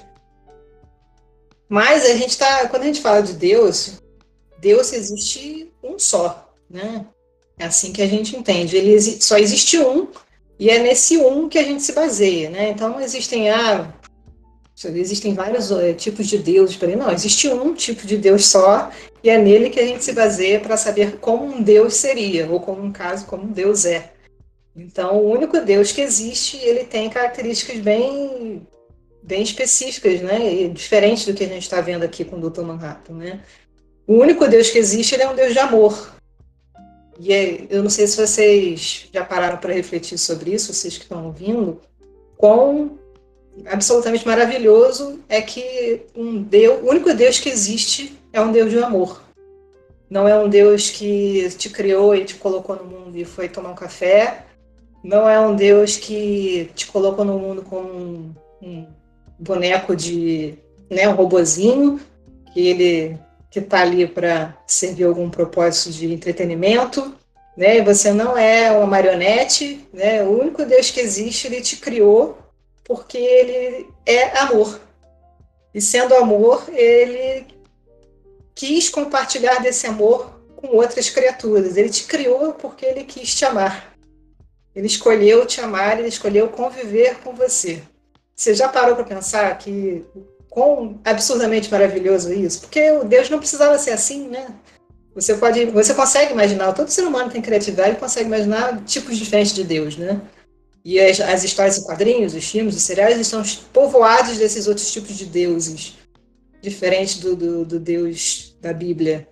Mas 1.70 2.06
a 2.06 2.16
gente 2.16 2.38
tá, 2.38 2.68
quando 2.68 2.84
a 2.84 2.86
gente 2.86 3.02
fala 3.02 3.22
de 3.22 3.34
Deus, 3.34 4.02
Deus 4.60 4.94
existe 4.94 5.72
um 5.84 6.00
só, 6.00 6.52
né? 6.70 7.06
É 7.60 7.66
assim 7.66 7.92
que 7.92 8.02
a 8.02 8.08
gente 8.08 8.36
entende. 8.36 8.78
Ele 8.78 9.00
só 9.22 9.38
existe 9.38 9.80
um 9.80 10.08
e 10.60 10.70
é 10.70 10.80
nesse 10.80 11.18
um 11.18 11.48
que 11.48 11.60
a 11.60 11.64
gente 11.64 11.84
se 11.84 11.92
baseia, 11.94 12.50
né? 12.50 12.70
Então 12.70 13.00
existem 13.00 13.50
ah, 13.50 13.94
existem 14.86 15.34
vários 15.34 15.72
uh, 15.72 15.94
tipos 15.96 16.28
de 16.28 16.38
deuses 16.38 16.76
para 16.76 16.96
não, 16.96 17.12
existe 17.12 17.48
um 17.50 17.74
tipo 17.74 18.06
de 18.06 18.18
Deus 18.18 18.48
só 18.48 18.92
e 19.24 19.30
é 19.30 19.38
nele 19.38 19.70
que 19.70 19.80
a 19.80 19.86
gente 19.86 20.04
se 20.04 20.14
baseia 20.14 20.60
para 20.60 20.78
saber 20.78 21.18
como 21.18 21.46
um 21.46 21.62
Deus 21.62 21.96
seria 21.96 22.50
ou 22.50 22.60
como 22.60 22.84
um 22.84 22.92
caso 22.92 23.26
como 23.26 23.44
um 23.44 23.52
Deus 23.52 23.86
é. 23.86 24.14
Então 24.76 25.18
o 25.18 25.32
único 25.32 25.60
Deus 25.62 25.92
que 25.92 26.02
existe 26.02 26.58
ele 26.58 26.84
tem 26.86 27.10
características 27.10 27.80
bem 27.80 28.68
bem 29.24 29.42
específicas, 29.42 30.22
né? 30.22 30.54
E 30.54 30.70
diferentes 30.70 31.26
do 31.26 31.34
que 31.34 31.44
a 31.44 31.48
gente 31.48 31.64
está 31.64 31.82
vendo 31.82 32.04
aqui 32.04 32.24
com 32.24 32.38
o 32.38 32.50
Dr. 32.50 32.62
Manhattan, 32.62 33.14
né? 33.14 33.42
O 34.08 34.14
único 34.14 34.48
Deus 34.48 34.70
que 34.70 34.78
existe 34.78 35.14
ele 35.14 35.24
é 35.24 35.30
um 35.30 35.36
Deus 35.36 35.52
de 35.52 35.60
amor, 35.60 36.17
e 37.20 37.68
eu 37.70 37.82
não 37.82 37.90
sei 37.90 38.08
se 38.08 38.18
vocês 38.18 39.08
já 39.12 39.24
pararam 39.24 39.58
para 39.58 39.74
refletir 39.74 40.18
sobre 40.18 40.54
isso, 40.54 40.74
vocês 40.74 40.98
que 40.98 41.04
estão 41.04 41.26
ouvindo, 41.26 41.82
quão 42.38 42.98
absolutamente 43.66 44.26
maravilhoso 44.26 45.20
é 45.28 45.42
que 45.42 46.02
um 46.16 46.42
Deus, 46.42 46.82
o 46.84 46.90
único 46.90 47.14
Deus 47.14 47.40
que 47.40 47.50
existe 47.50 48.18
é 48.32 48.40
um 48.40 48.52
Deus 48.52 48.70
de 48.70 48.78
amor. 48.80 49.24
Não 50.10 50.28
é 50.28 50.40
um 50.40 50.48
Deus 50.48 50.90
que 50.90 51.50
te 51.58 51.70
criou 51.70 52.16
e 52.16 52.24
te 52.24 52.36
colocou 52.36 52.76
no 52.76 52.86
mundo 52.86 53.18
e 53.18 53.26
foi 53.26 53.50
tomar 53.50 53.72
um 53.72 53.76
café. 53.76 54.46
Não 55.04 55.28
é 55.28 55.40
um 55.40 55.56
Deus 55.56 55.98
que 55.98 56.70
te 56.76 56.88
colocou 56.88 57.26
no 57.26 57.38
mundo 57.38 57.62
como 57.64 57.90
um, 57.90 58.34
um 58.62 58.88
boneco 59.38 59.96
de, 59.96 60.56
né, 60.90 61.10
um 61.10 61.16
robozinho 61.16 62.00
que 62.54 62.68
ele 62.68 63.18
que 63.50 63.60
está 63.60 63.82
ali 63.82 64.08
para 64.08 64.58
servir 64.68 65.06
algum 65.06 65.30
propósito 65.30 65.92
de 65.92 66.12
entretenimento, 66.14 67.16
né? 67.56 67.82
Você 67.82 68.12
não 68.12 68.38
é 68.38 68.72
uma 68.72 68.86
marionete, 68.86 69.88
né? 69.94 70.24
O 70.24 70.42
único 70.42 70.66
Deus 70.66 70.92
que 70.92 71.00
existe, 71.00 71.48
ele 71.48 71.62
te 71.62 71.78
criou 71.78 72.38
porque 72.84 73.18
ele 73.18 73.90
é 74.06 74.38
amor. 74.40 74.80
E 75.74 75.82
sendo 75.82 76.16
amor, 76.16 76.66
ele 76.70 77.46
quis 78.56 78.90
compartilhar 78.90 79.60
desse 79.60 79.86
amor 79.86 80.40
com 80.56 80.68
outras 80.76 81.10
criaturas. 81.10 81.78
Ele 81.78 81.90
te 81.90 82.06
criou 82.06 82.54
porque 82.54 82.86
ele 82.86 83.04
quis 83.04 83.36
te 83.36 83.46
amar. 83.46 83.96
Ele 84.76 84.88
escolheu 84.88 85.46
te 85.46 85.60
amar, 85.60 86.00
ele 86.00 86.08
escolheu 86.08 86.50
conviver 86.50 87.18
com 87.24 87.34
você. 87.34 87.82
Você 88.36 88.54
já 88.54 88.70
parou 88.70 88.96
para 88.96 89.04
pensar 89.04 89.58
que 89.58 90.06
quão 90.58 91.00
absurdamente 91.06 91.70
maravilhoso 91.70 92.34
isso, 92.34 92.62
porque 92.62 92.90
o 92.90 93.04
Deus 93.04 93.30
não 93.30 93.38
precisava 93.38 93.78
ser 93.78 93.92
assim, 93.92 94.28
né? 94.28 94.48
Você 95.14 95.36
pode, 95.36 95.66
você 95.66 95.94
consegue 95.94 96.34
imaginar, 96.34 96.74
todo 96.74 96.90
ser 96.90 97.04
humano 97.04 97.30
tem 97.30 97.44
criatividade, 97.44 98.00
consegue 98.00 98.26
imaginar 98.26 98.84
tipos 98.84 99.20
diferentes 99.20 99.54
de 99.54 99.64
Deus, 99.64 99.98
né? 99.98 100.20
E 100.84 101.00
as, 101.00 101.22
as 101.22 101.44
histórias 101.44 101.78
em 101.78 101.84
quadrinhos, 101.84 102.34
os 102.34 102.44
filmes, 102.44 102.76
os 102.76 102.82
seriais 102.82 103.20
estão 103.20 103.44
povoados 103.72 104.40
desses 104.40 104.68
outros 104.68 104.92
tipos 104.92 105.16
de 105.16 105.28
deuses, 105.28 105.96
diferentes 106.60 107.20
do, 107.20 107.36
do, 107.36 107.64
do 107.64 107.80
Deus 107.80 108.58
da 108.60 108.74
Bíblia. 108.74 109.28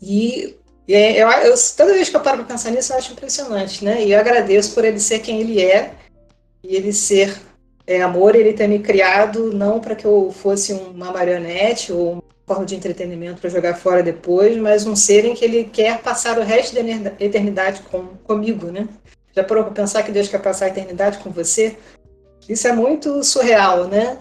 E, 0.00 0.54
e 0.86 0.94
é, 0.94 1.20
eu, 1.20 1.28
eu, 1.28 1.54
toda 1.76 1.94
vez 1.94 2.08
que 2.08 2.14
eu 2.14 2.20
paro 2.20 2.38
para 2.38 2.54
pensar 2.54 2.70
nisso, 2.70 2.92
eu 2.92 2.98
acho 2.98 3.12
impressionante, 3.12 3.84
né? 3.84 4.04
E 4.04 4.12
eu 4.12 4.20
agradeço 4.20 4.72
por 4.72 4.84
ele 4.84 5.00
ser 5.00 5.18
quem 5.18 5.40
ele 5.40 5.60
é, 5.60 5.96
e 6.62 6.76
ele 6.76 6.92
ser 6.92 7.36
é, 7.86 8.00
amor 8.00 8.34
ele 8.34 8.52
ter 8.52 8.68
me 8.68 8.78
criado 8.78 9.52
não 9.52 9.80
para 9.80 9.94
que 9.94 10.04
eu 10.04 10.32
fosse 10.32 10.72
uma 10.72 11.10
marionete 11.12 11.92
ou 11.92 12.12
uma 12.14 12.22
forma 12.46 12.64
de 12.64 12.76
entretenimento 12.76 13.40
para 13.40 13.50
jogar 13.50 13.74
fora 13.74 14.02
depois, 14.02 14.56
mas 14.56 14.86
um 14.86 14.94
ser 14.94 15.24
em 15.24 15.34
que 15.34 15.44
ele 15.44 15.64
quer 15.64 16.00
passar 16.00 16.38
o 16.38 16.42
resto 16.42 16.74
da 16.74 17.12
eternidade 17.18 17.82
com, 17.82 18.06
comigo, 18.24 18.66
né? 18.66 18.88
Já 19.34 19.42
parou 19.42 19.64
para 19.64 19.72
pensar 19.72 20.02
que 20.02 20.12
Deus 20.12 20.28
quer 20.28 20.40
passar 20.40 20.66
a 20.66 20.68
eternidade 20.68 21.18
com 21.18 21.30
você? 21.30 21.76
Isso 22.48 22.68
é 22.68 22.72
muito 22.72 23.22
surreal, 23.24 23.88
né? 23.88 24.18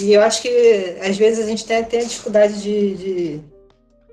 E 0.00 0.12
eu 0.12 0.22
acho 0.22 0.40
que 0.40 0.96
às 1.02 1.16
vezes 1.16 1.44
a 1.44 1.48
gente 1.48 1.66
tem, 1.66 1.82
tem 1.84 2.00
a 2.00 2.04
dificuldade 2.04 2.62
de, 2.62 2.94
de, 2.94 3.40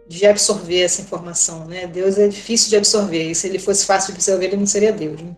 de, 0.07 0.25
absorver 0.25 0.81
essa 0.81 1.01
informação, 1.01 1.65
né? 1.65 1.87
Deus 1.87 2.17
é 2.17 2.27
difícil 2.27 2.69
de 2.69 2.75
absorver, 2.75 3.31
e 3.31 3.35
se 3.35 3.47
ele 3.47 3.59
fosse 3.59 3.85
fácil 3.85 4.11
de 4.11 4.17
absorver, 4.17 4.47
ele 4.47 4.57
não 4.57 4.65
seria 4.65 4.91
Deus, 4.91 5.21
né? 5.21 5.35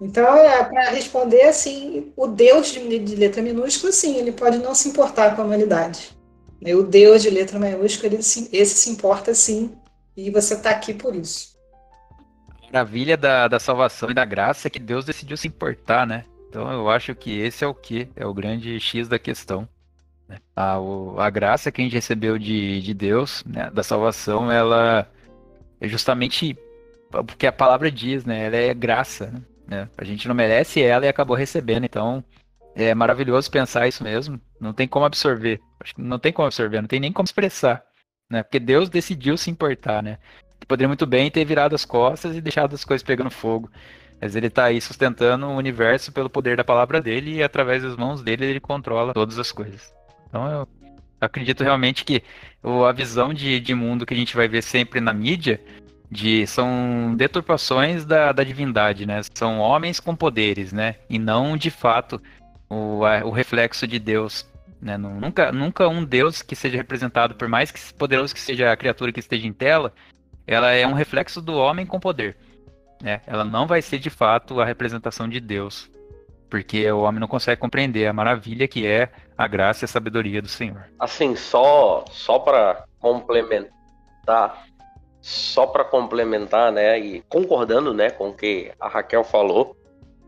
Então, 0.00 0.36
é, 0.36 0.62
para 0.62 0.90
responder 0.90 1.42
assim, 1.42 2.12
o 2.16 2.28
Deus 2.28 2.68
de, 2.68 2.98
de, 3.00 3.16
letra 3.16 3.42
minúscula, 3.42 3.90
sim, 3.90 4.16
ele 4.16 4.30
pode 4.30 4.58
não 4.58 4.74
se 4.74 4.88
importar 4.88 5.34
com 5.34 5.42
a 5.42 5.44
humanidade. 5.44 6.16
Né? 6.60 6.74
O 6.74 6.84
Deus 6.84 7.22
de 7.22 7.30
letra 7.30 7.58
maiúscula, 7.58 8.14
ele, 8.14 8.18
esse 8.18 8.66
se 8.66 8.90
importa 8.90 9.34
sim, 9.34 9.72
E 10.16 10.30
você 10.30 10.54
está 10.54 10.70
aqui 10.70 10.94
por 10.94 11.16
isso. 11.16 11.56
A 12.62 12.66
maravilha 12.66 13.16
da, 13.16 13.48
da 13.48 13.58
salvação 13.58 14.10
e 14.10 14.14
da 14.14 14.24
graça 14.24 14.68
é 14.68 14.70
que 14.70 14.78
Deus 14.78 15.04
decidiu 15.04 15.36
se 15.36 15.48
importar, 15.48 16.06
né? 16.06 16.24
Então 16.48 16.70
eu 16.70 16.88
acho 16.88 17.14
que 17.14 17.38
esse 17.38 17.64
é 17.64 17.66
o 17.66 17.74
que? 17.74 18.08
É 18.14 18.26
o 18.26 18.34
grande 18.34 18.78
X 18.78 19.08
da 19.08 19.18
questão. 19.18 19.68
Né? 20.28 20.38
A, 20.54 20.78
o, 20.78 21.18
a 21.18 21.28
graça 21.28 21.72
que 21.72 21.80
a 21.80 21.84
gente 21.84 21.94
recebeu 21.94 22.38
de, 22.38 22.80
de 22.82 22.94
Deus, 22.94 23.42
né, 23.44 23.70
da 23.70 23.82
salvação, 23.82 24.50
ela 24.50 25.10
é 25.80 25.88
justamente 25.88 26.56
porque 27.10 27.46
a 27.46 27.52
palavra 27.52 27.90
diz, 27.90 28.24
né? 28.24 28.46
Ela 28.46 28.56
é 28.56 28.74
graça, 28.74 29.26
né? 29.26 29.40
A 29.96 30.04
gente 30.04 30.26
não 30.26 30.34
merece 30.34 30.82
ela 30.82 31.04
e 31.04 31.08
acabou 31.08 31.36
recebendo. 31.36 31.84
Então 31.84 32.24
é 32.74 32.94
maravilhoso 32.94 33.50
pensar 33.50 33.88
isso 33.88 34.02
mesmo. 34.02 34.40
Não 34.60 34.72
tem 34.72 34.86
como 34.88 35.04
absorver. 35.04 35.60
Não 35.96 36.18
tem 36.18 36.32
como 36.32 36.46
absorver, 36.46 36.80
não 36.80 36.88
tem 36.88 37.00
nem 37.00 37.12
como 37.12 37.24
expressar, 37.24 37.82
né? 38.30 38.42
Porque 38.42 38.58
Deus 38.58 38.88
decidiu 38.88 39.36
se 39.36 39.50
importar, 39.50 40.02
né? 40.02 40.18
Poderia 40.66 40.88
muito 40.88 41.06
bem 41.06 41.30
ter 41.30 41.44
virado 41.44 41.74
as 41.74 41.84
costas 41.84 42.36
e 42.36 42.40
deixado 42.40 42.74
as 42.74 42.84
coisas 42.84 43.02
pegando 43.02 43.30
fogo. 43.30 43.70
Mas 44.20 44.34
ele 44.34 44.48
está 44.48 44.64
aí 44.64 44.80
sustentando 44.80 45.46
o 45.46 45.56
universo 45.56 46.12
pelo 46.12 46.28
poder 46.28 46.56
da 46.56 46.64
palavra 46.64 47.00
dele 47.00 47.36
e 47.36 47.42
através 47.42 47.82
das 47.82 47.96
mãos 47.96 48.20
dele 48.20 48.44
ele 48.44 48.60
controla 48.60 49.14
todas 49.14 49.38
as 49.38 49.52
coisas. 49.52 49.94
Então 50.28 50.50
eu 50.50 50.68
acredito 51.20 51.62
realmente 51.62 52.04
que 52.04 52.22
a 52.62 52.92
visão 52.92 53.32
de, 53.32 53.60
de 53.60 53.74
mundo 53.74 54.04
que 54.04 54.14
a 54.14 54.16
gente 54.16 54.36
vai 54.36 54.48
ver 54.48 54.62
sempre 54.62 55.00
na 55.00 55.12
mídia 55.12 55.60
de 56.10 56.46
são 56.46 57.14
deturpações 57.16 58.04
da, 58.04 58.32
da 58.32 58.42
divindade, 58.42 59.04
né? 59.04 59.20
São 59.34 59.58
homens 59.58 60.00
com 60.00 60.16
poderes, 60.16 60.72
né? 60.72 60.96
E 61.08 61.18
não 61.18 61.56
de 61.56 61.70
fato 61.70 62.20
o, 62.68 63.00
o 63.24 63.30
reflexo 63.30 63.86
de 63.86 63.98
Deus. 63.98 64.46
Né? 64.80 64.96
Nunca, 64.96 65.50
nunca 65.50 65.88
um 65.88 66.04
Deus 66.04 66.40
que 66.40 66.54
seja 66.54 66.76
representado, 66.76 67.34
por 67.34 67.48
mais 67.48 67.70
que 67.70 67.92
poderoso 67.94 68.32
que 68.32 68.40
seja 68.40 68.70
a 68.70 68.76
criatura 68.76 69.12
que 69.12 69.20
esteja 69.20 69.46
em 69.46 69.52
tela, 69.52 69.92
ela 70.46 70.70
é 70.70 70.86
um 70.86 70.92
reflexo 70.92 71.42
do 71.42 71.54
homem 71.54 71.84
com 71.84 71.98
poder. 71.98 72.36
Né? 73.02 73.20
Ela 73.26 73.44
não 73.44 73.66
vai 73.66 73.82
ser 73.82 73.98
de 73.98 74.10
fato 74.10 74.60
a 74.60 74.64
representação 74.64 75.28
de 75.28 75.40
Deus, 75.40 75.90
porque 76.48 76.90
o 76.90 77.00
homem 77.00 77.20
não 77.20 77.28
consegue 77.28 77.60
compreender 77.60 78.06
a 78.06 78.12
maravilha 78.12 78.68
que 78.68 78.86
é 78.86 79.10
a 79.36 79.46
graça 79.46 79.84
e 79.84 79.86
a 79.86 79.88
sabedoria 79.88 80.40
do 80.40 80.48
Senhor. 80.48 80.88
Assim, 80.98 81.36
só 81.36 82.04
só 82.10 82.38
para 82.38 82.84
complementar, 82.98 84.64
só 85.20 85.66
para 85.66 85.84
complementar, 85.84 86.72
né, 86.72 86.98
e 86.98 87.22
concordando, 87.28 87.92
né, 87.92 88.10
com 88.10 88.28
o 88.28 88.34
que 88.34 88.70
a 88.80 88.88
Raquel 88.88 89.24
falou, 89.24 89.76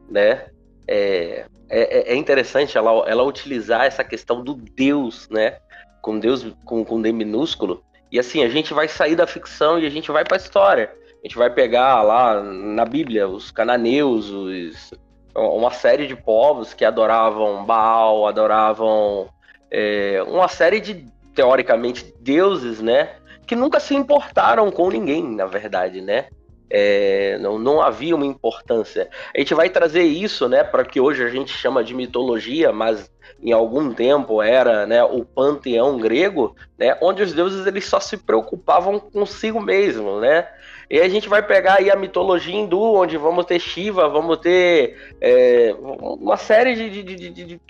né, 0.09 0.47
é, 0.89 1.47
é, 1.69 2.13
é 2.13 2.17
interessante 2.17 2.77
ela, 2.77 3.09
ela 3.09 3.23
utilizar 3.23 3.85
essa 3.85 4.03
questão 4.03 4.43
do 4.43 4.55
Deus, 4.55 5.29
né, 5.29 5.59
com 6.03 6.19
Deus 6.19 6.47
com, 6.65 6.85
com 6.85 7.01
D 7.01 7.13
minúsculo, 7.13 7.83
e 8.13 8.19
assim, 8.19 8.43
a 8.43 8.49
gente 8.49 8.75
vai 8.75 8.89
sair 8.89 9.15
da 9.15 9.27
ficção 9.27 9.79
e 9.79 9.87
a 9.87 9.91
gente 9.91 10.11
vai 10.11 10.25
para 10.25 10.37
a 10.37 10.41
história. 10.41 10.93
A 11.23 11.27
gente 11.27 11.37
vai 11.37 11.51
pegar 11.51 12.03
lá 12.03 12.43
na 12.43 12.85
Bíblia 12.85 13.29
os 13.29 13.51
cananeus, 13.51 14.31
os, 14.31 14.93
uma 15.35 15.71
série 15.71 16.07
de 16.07 16.17
povos 16.17 16.75
que 16.75 16.85
adoravam 16.85 17.65
Baal, 17.65 18.27
adoravam 18.27 19.29
é, 19.71 20.23
uma 20.27 20.49
série 20.49 20.81
de, 20.81 21.07
teoricamente, 21.35 22.13
deuses, 22.21 22.81
né? 22.81 23.11
Que 23.47 23.57
nunca 23.57 23.81
se 23.81 23.95
importaram 23.95 24.71
com 24.71 24.91
ninguém, 24.91 25.23
na 25.35 25.47
verdade, 25.47 26.01
né? 26.01 26.27
É, 26.73 27.37
não, 27.41 27.59
não 27.59 27.83
havia 27.83 28.15
uma 28.15 28.25
importância. 28.25 29.11
A 29.35 29.39
gente 29.39 29.55
vai 29.55 29.69
trazer 29.69 30.05
isso, 30.05 30.49
né, 30.49 30.63
para 30.63 30.85
que 30.85 31.01
hoje 31.01 31.25
a 31.25 31.29
gente 31.29 31.51
chama 31.53 31.83
de 31.83 31.93
mitologia, 31.93 32.73
mas 32.73 33.11
em 33.43 33.51
algum 33.51 33.93
tempo 33.93 34.41
era, 34.41 34.87
né, 34.87 35.03
o 35.03 35.25
panteão 35.25 35.99
grego, 35.99 36.55
né, 36.79 36.97
onde 37.03 37.25
os 37.25 37.33
deuses 37.33 37.67
eles 37.67 37.87
só 37.87 37.99
se 37.99 38.17
preocupavam 38.17 39.01
consigo 39.01 39.61
mesmo, 39.61 40.21
né? 40.21 40.47
E 40.91 41.01
a 41.01 41.09
gente 41.09 41.29
vai 41.29 41.41
pegar 41.41 41.79
aí 41.79 41.89
a 41.89 41.95
mitologia 41.95 42.55
hindu, 42.55 42.81
onde 42.81 43.17
vamos 43.17 43.47
ter 43.47 43.61
Shiva, 43.61 44.09
vamos 44.09 44.39
ter 44.39 45.15
é, 45.21 45.73
uma 45.79 46.37
série 46.37 46.75
de, 46.75 47.03
de, 47.03 47.15
de, 47.15 47.31
de, 47.31 47.61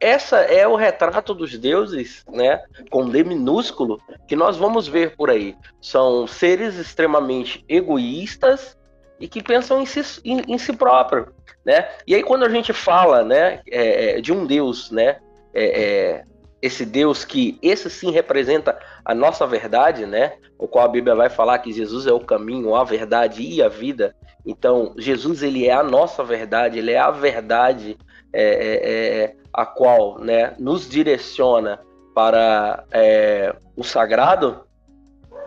Essa 0.00 0.38
é 0.38 0.66
o 0.66 0.76
retrato 0.76 1.32
dos 1.32 1.56
deuses, 1.58 2.24
né? 2.30 2.62
Com 2.90 3.08
D 3.08 3.24
minúsculo, 3.24 4.00
que 4.26 4.36
nós 4.36 4.56
vamos 4.56 4.86
ver 4.86 5.16
por 5.16 5.30
aí. 5.30 5.56
São 5.80 6.26
seres 6.26 6.76
extremamente 6.76 7.64
egoístas 7.68 8.76
e 9.18 9.28
que 9.28 9.42
pensam 9.42 9.80
em 9.80 9.86
si, 9.86 10.02
em, 10.24 10.40
em 10.48 10.58
si 10.58 10.72
próprio, 10.72 11.32
né? 11.64 11.88
E 12.06 12.14
aí 12.14 12.22
quando 12.22 12.44
a 12.44 12.48
gente 12.48 12.72
fala, 12.72 13.22
né, 13.24 13.60
é, 13.70 14.18
é 14.18 14.20
de 14.20 14.32
um 14.32 14.44
Deus, 14.44 14.90
né, 14.90 15.18
é, 15.54 15.82
é 15.82 16.24
esse 16.60 16.86
Deus 16.86 17.26
que 17.26 17.58
esse 17.62 17.90
sim 17.90 18.10
representa 18.10 18.78
a 19.04 19.14
nossa 19.14 19.46
verdade, 19.46 20.06
né? 20.06 20.38
O 20.58 20.66
qual 20.66 20.86
a 20.86 20.88
Bíblia 20.88 21.14
vai 21.14 21.28
falar 21.28 21.58
que 21.58 21.70
Jesus 21.70 22.06
é 22.06 22.12
o 22.12 22.20
caminho, 22.20 22.74
a 22.74 22.82
verdade 22.82 23.42
e 23.42 23.62
a 23.62 23.68
vida. 23.68 24.16
Então, 24.46 24.94
Jesus 24.96 25.42
ele 25.42 25.66
é 25.66 25.74
a 25.74 25.82
nossa 25.82 26.24
verdade, 26.24 26.78
ele 26.78 26.92
é 26.92 26.98
a 26.98 27.10
verdade 27.10 27.98
é, 28.34 28.42
é, 28.42 29.22
é 29.22 29.36
a 29.52 29.64
qual, 29.64 30.18
né, 30.18 30.54
nos 30.58 30.88
direciona 30.88 31.80
para 32.14 32.84
é, 32.90 33.54
o 33.76 33.84
sagrado. 33.84 34.60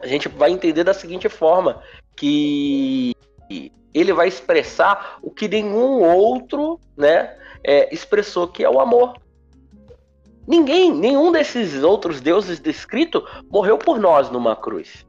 A 0.01 0.07
gente 0.07 0.30
vai 0.30 0.51
entender 0.51 0.84
da 0.84 0.93
seguinte 0.93 1.27
forma 1.27 1.81
que 2.15 3.14
ele 3.93 4.14
vai 4.14 4.27
expressar 4.27 5.18
o 5.22 5.31
que 5.31 5.47
nenhum 5.47 6.01
outro, 6.03 6.80
né, 6.95 7.35
é, 7.64 7.93
expressou, 7.93 8.47
que 8.47 8.64
é 8.64 8.69
o 8.69 8.80
amor. 8.80 9.18
Ninguém, 10.47 10.93
nenhum 10.93 11.31
desses 11.31 11.84
outros 11.84 12.22
deuses 12.22 12.59
descritos 12.59 13.23
morreu 13.51 13.77
por 13.77 13.99
nós 13.99 14.30
numa 14.30 14.55
cruz. 14.55 15.05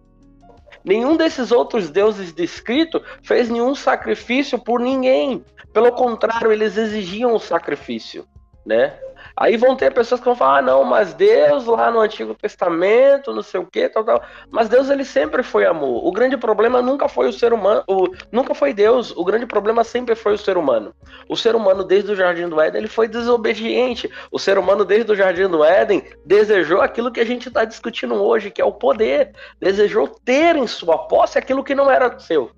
Nenhum 0.84 1.16
desses 1.16 1.52
outros 1.52 1.90
deuses 1.90 2.32
descritos 2.32 3.02
fez 3.22 3.48
nenhum 3.48 3.74
sacrifício 3.74 4.58
por 4.58 4.80
ninguém. 4.80 5.44
Pelo 5.78 5.92
contrário, 5.92 6.50
eles 6.50 6.76
exigiam 6.76 7.32
o 7.32 7.38
sacrifício, 7.38 8.26
né? 8.66 8.98
Aí 9.36 9.56
vão 9.56 9.76
ter 9.76 9.94
pessoas 9.94 10.20
que 10.20 10.24
vão 10.24 10.34
falar, 10.34 10.58
ah, 10.58 10.62
não, 10.62 10.82
mas 10.82 11.14
Deus 11.14 11.66
lá 11.66 11.88
no 11.88 12.00
Antigo 12.00 12.34
Testamento, 12.34 13.32
não 13.32 13.42
sei 13.42 13.60
o 13.60 13.64
que, 13.64 13.88
tal, 13.88 14.02
tal. 14.02 14.20
Mas 14.50 14.68
Deus 14.68 14.90
ele 14.90 15.04
sempre 15.04 15.40
foi 15.44 15.64
amor. 15.64 16.04
O 16.04 16.10
grande 16.10 16.36
problema 16.36 16.82
nunca 16.82 17.08
foi 17.08 17.28
o 17.28 17.32
ser 17.32 17.52
humano, 17.52 17.84
o, 17.86 18.08
nunca 18.32 18.56
foi 18.56 18.74
Deus. 18.74 19.12
O 19.16 19.24
grande 19.24 19.46
problema 19.46 19.84
sempre 19.84 20.16
foi 20.16 20.34
o 20.34 20.38
ser 20.38 20.56
humano. 20.56 20.92
O 21.28 21.36
ser 21.36 21.54
humano 21.54 21.84
desde 21.84 22.10
o 22.10 22.16
Jardim 22.16 22.48
do 22.48 22.60
Éden 22.60 22.80
ele 22.80 22.88
foi 22.88 23.06
desobediente. 23.06 24.10
O 24.32 24.38
ser 24.40 24.58
humano 24.58 24.84
desde 24.84 25.12
o 25.12 25.14
Jardim 25.14 25.46
do 25.46 25.62
Éden 25.62 26.02
desejou 26.26 26.80
aquilo 26.80 27.12
que 27.12 27.20
a 27.20 27.24
gente 27.24 27.46
está 27.46 27.64
discutindo 27.64 28.16
hoje, 28.16 28.50
que 28.50 28.60
é 28.60 28.64
o 28.64 28.72
poder. 28.72 29.30
Desejou 29.60 30.08
ter 30.08 30.56
em 30.56 30.66
sua 30.66 30.98
posse 31.06 31.38
aquilo 31.38 31.62
que 31.62 31.76
não 31.76 31.88
era 31.88 32.18
seu. 32.18 32.50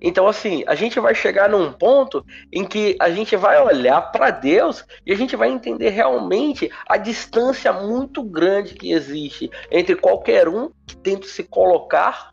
Então, 0.00 0.26
assim, 0.26 0.64
a 0.66 0.74
gente 0.74 0.98
vai 0.98 1.14
chegar 1.14 1.48
num 1.48 1.72
ponto 1.72 2.24
em 2.52 2.64
que 2.64 2.96
a 2.98 3.10
gente 3.10 3.36
vai 3.36 3.60
olhar 3.60 4.00
para 4.12 4.30
Deus 4.30 4.84
e 5.04 5.12
a 5.12 5.16
gente 5.16 5.36
vai 5.36 5.50
entender 5.50 5.90
realmente 5.90 6.70
a 6.88 6.96
distância 6.96 7.72
muito 7.72 8.22
grande 8.22 8.74
que 8.74 8.92
existe 8.92 9.50
entre 9.70 9.94
qualquer 9.94 10.48
um 10.48 10.70
que 10.86 10.96
tenta 10.96 11.26
se 11.26 11.44
colocar, 11.44 12.30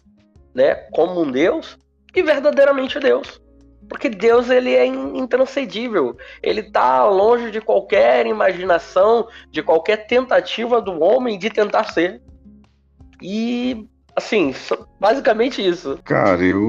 né, 0.56 0.76
como 0.92 1.22
um 1.22 1.30
Deus 1.30 1.78
e 2.16 2.22
verdadeiramente 2.22 3.00
Deus. 3.00 3.42
Porque 3.90 4.10
Deus 4.10 4.50
ele 4.50 4.74
é 4.74 4.86
intranscendível, 4.86 6.18
ele 6.44 6.62
está 6.62 7.06
longe 7.06 7.52
de 7.52 7.62
qualquer 7.62 8.26
imaginação, 8.26 9.28
de 9.50 9.64
qualquer 9.64 10.08
tentativa 10.08 10.82
do 10.82 11.02
homem 11.02 11.40
de 11.40 11.50
tentar 11.50 11.86
ser. 11.86 12.22
E 13.22 13.88
assim, 14.18 14.54
basicamente 15.00 15.66
isso. 15.66 16.00
Cara, 16.04 16.44
eu 16.44 16.60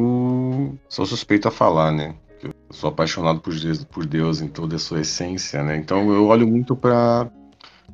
sou 0.89 1.07
suspeito 1.07 1.49
a 1.49 1.51
falar, 1.51 1.93
né? 1.93 2.15
Eu 2.43 2.53
sou 2.71 2.89
apaixonado 2.91 3.41
por 3.41 3.55
Deus, 3.55 3.85
por 3.85 4.07
Deus 4.07 4.41
em 4.41 4.49
toda 4.49 4.77
a 4.77 4.79
sua 4.79 5.01
essência, 5.01 5.63
né? 5.63 5.77
Então 5.77 6.13
eu 6.13 6.27
olho 6.27 6.47
muito 6.47 6.77
para 6.77 7.31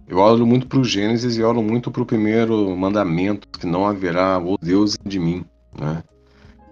eu 0.06 0.18
olho 0.18 0.46
muito 0.46 0.66
para 0.66 0.78
o 0.78 0.84
Gênesis 0.84 1.36
e 1.36 1.42
olho 1.42 1.62
muito 1.62 1.90
para 1.90 2.02
o 2.02 2.06
primeiro 2.06 2.76
mandamento, 2.76 3.48
que 3.48 3.66
não 3.66 3.86
haverá 3.86 4.38
o 4.38 4.58
Deus 4.60 4.96
de 5.04 5.18
mim, 5.18 5.44
né? 5.78 6.02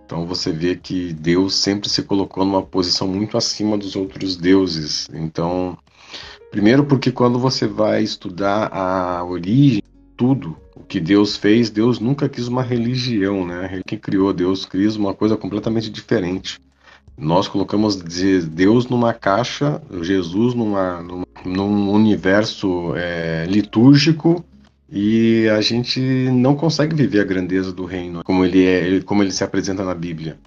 Então 0.04 0.26
você 0.26 0.52
vê 0.52 0.76
que 0.76 1.14
Deus 1.14 1.54
sempre 1.54 1.88
se 1.88 2.02
colocou 2.02 2.44
numa 2.44 2.62
posição 2.62 3.08
muito 3.08 3.38
acima 3.38 3.78
dos 3.78 3.96
outros 3.96 4.36
deuses. 4.36 5.08
Então, 5.14 5.78
primeiro 6.50 6.84
porque 6.84 7.10
quando 7.10 7.38
você 7.38 7.66
vai 7.66 8.02
estudar 8.02 8.70
a 8.70 9.24
origem, 9.24 9.81
tudo, 10.16 10.56
o 10.74 10.80
que 10.80 11.00
Deus 11.00 11.36
fez, 11.36 11.70
Deus 11.70 11.98
nunca 11.98 12.28
quis 12.28 12.48
uma 12.48 12.62
religião, 12.62 13.46
né? 13.46 13.80
Quem 13.86 13.98
criou 13.98 14.32
Deus 14.32 14.64
quis 14.64 14.96
uma 14.96 15.14
coisa 15.14 15.36
completamente 15.36 15.90
diferente. 15.90 16.58
Nós 17.16 17.46
colocamos 17.46 17.96
Deus 17.96 18.88
numa 18.88 19.12
caixa, 19.12 19.82
Jesus 20.02 20.54
numa, 20.54 21.02
numa 21.02 21.26
num 21.44 21.90
universo 21.90 22.94
é, 22.96 23.46
litúrgico 23.48 24.44
e 24.90 25.48
a 25.48 25.60
gente 25.60 26.00
não 26.00 26.54
consegue 26.54 26.94
viver 26.94 27.20
a 27.20 27.24
grandeza 27.24 27.72
do 27.72 27.84
reino 27.84 28.22
como 28.24 28.44
ele 28.44 28.64
é, 28.64 29.00
como 29.00 29.22
ele 29.22 29.32
se 29.32 29.42
apresenta 29.42 29.84
na 29.84 29.94
Bíblia. 29.94 30.38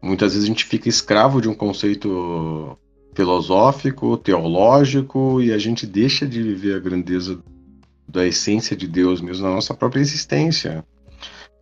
Muitas 0.00 0.32
vezes 0.32 0.44
a 0.44 0.48
gente 0.48 0.64
fica 0.64 0.88
escravo 0.88 1.40
de 1.40 1.48
um 1.48 1.54
conceito 1.54 2.76
filosófico, 3.14 4.16
teológico 4.16 5.40
e 5.40 5.52
a 5.52 5.58
gente 5.58 5.86
deixa 5.86 6.26
de 6.26 6.42
viver 6.42 6.74
a 6.74 6.80
grandeza 6.80 7.38
da 8.12 8.26
essência 8.26 8.76
de 8.76 8.86
Deus 8.86 9.20
mesmo 9.20 9.46
na 9.46 9.54
nossa 9.54 9.74
própria 9.74 10.00
existência. 10.00 10.84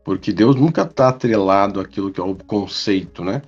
Porque 0.05 0.33
Deus 0.33 0.57
nunca 0.57 0.83
está 0.83 1.09
atrelado 1.09 1.81
àquilo 1.81 2.11
que 2.11 2.21
é 2.21 2.25
o 2.25 2.35
conceito, 2.35 3.23
né? 3.25 3.43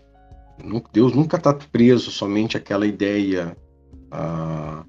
Deus 0.93 1.13
nunca 1.13 1.37
está 1.37 1.53
preso 1.53 2.11
somente 2.11 2.57
àquela 2.57 2.87
ideia, 2.87 3.57
ah, 4.11 4.85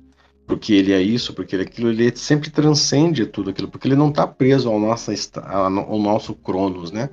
porque 0.46 0.74
ele 0.74 0.92
é 0.92 1.02
isso, 1.02 1.34
porque 1.34 1.56
ele 1.56 1.64
é 1.64 1.66
aquilo, 1.66 1.90
ele 1.90 2.16
sempre 2.16 2.52
transcende 2.52 3.26
tudo 3.26 3.50
aquilo, 3.50 3.68
porque 3.68 3.88
ele 3.88 3.96
não 3.96 4.10
está 4.10 4.28
preso 4.28 4.70
ao 4.70 4.80
nosso, 4.80 5.12
ao 5.46 6.00
nosso 6.00 6.36
cronos, 6.36 6.92
né? 6.92 7.10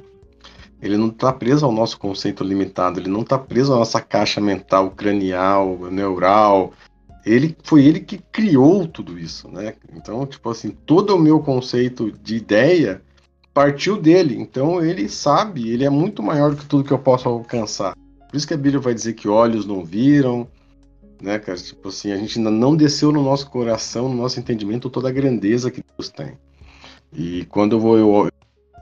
Ele 0.82 0.96
não 0.96 1.08
está 1.08 1.32
preso 1.32 1.64
ao 1.64 1.72
nosso 1.72 1.98
conceito 1.98 2.42
limitado, 2.42 2.98
ele 2.98 3.08
não 3.08 3.20
está 3.20 3.38
preso 3.38 3.72
à 3.72 3.76
nossa 3.76 4.00
caixa 4.00 4.40
mental, 4.40 4.90
cranial, 4.90 5.78
neural. 5.90 6.72
Ele 7.24 7.56
foi 7.62 7.84
ele 7.84 8.00
que 8.00 8.18
criou 8.32 8.86
tudo 8.86 9.18
isso, 9.18 9.48
né? 9.48 9.74
Então, 9.94 10.26
tipo 10.26 10.48
assim, 10.48 10.70
todo 10.70 11.14
o 11.14 11.18
meu 11.18 11.40
conceito 11.40 12.10
de 12.10 12.36
ideia 12.36 13.02
partiu 13.52 14.00
dele. 14.00 14.36
Então, 14.38 14.82
ele 14.82 15.08
sabe, 15.08 15.68
ele 15.68 15.84
é 15.84 15.90
muito 15.90 16.22
maior 16.22 16.50
do 16.50 16.56
que 16.56 16.66
tudo 16.66 16.84
que 16.84 16.92
eu 16.92 16.98
posso 16.98 17.28
alcançar. 17.28 17.94
Por 18.28 18.36
isso 18.36 18.46
que 18.46 18.54
a 18.54 18.56
Bíblia 18.56 18.80
vai 18.80 18.94
dizer 18.94 19.14
que 19.14 19.28
olhos 19.28 19.66
não 19.66 19.84
viram, 19.84 20.48
né, 21.20 21.38
cara? 21.38 21.58
Tipo 21.58 21.88
assim, 21.88 22.12
a 22.12 22.16
gente 22.16 22.38
ainda 22.38 22.50
não 22.50 22.76
desceu 22.76 23.12
no 23.12 23.22
nosso 23.22 23.50
coração, 23.50 24.08
no 24.08 24.14
nosso 24.14 24.38
entendimento, 24.40 24.88
toda 24.88 25.08
a 25.08 25.12
grandeza 25.12 25.70
que 25.70 25.82
Deus 25.96 26.08
tem. 26.08 26.38
E 27.12 27.44
quando 27.46 27.76
eu 27.76 27.80
vou, 27.80 27.98
eu, 27.98 28.28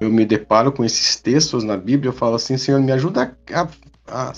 eu 0.00 0.10
me 0.10 0.24
deparo 0.24 0.70
com 0.70 0.84
esses 0.84 1.16
textos 1.16 1.64
na 1.64 1.76
Bíblia, 1.76 2.10
eu 2.10 2.14
falo 2.14 2.36
assim, 2.36 2.56
Senhor, 2.56 2.80
me 2.80 2.92
ajuda 2.92 3.36
a, 3.52 3.68
a 4.06 4.32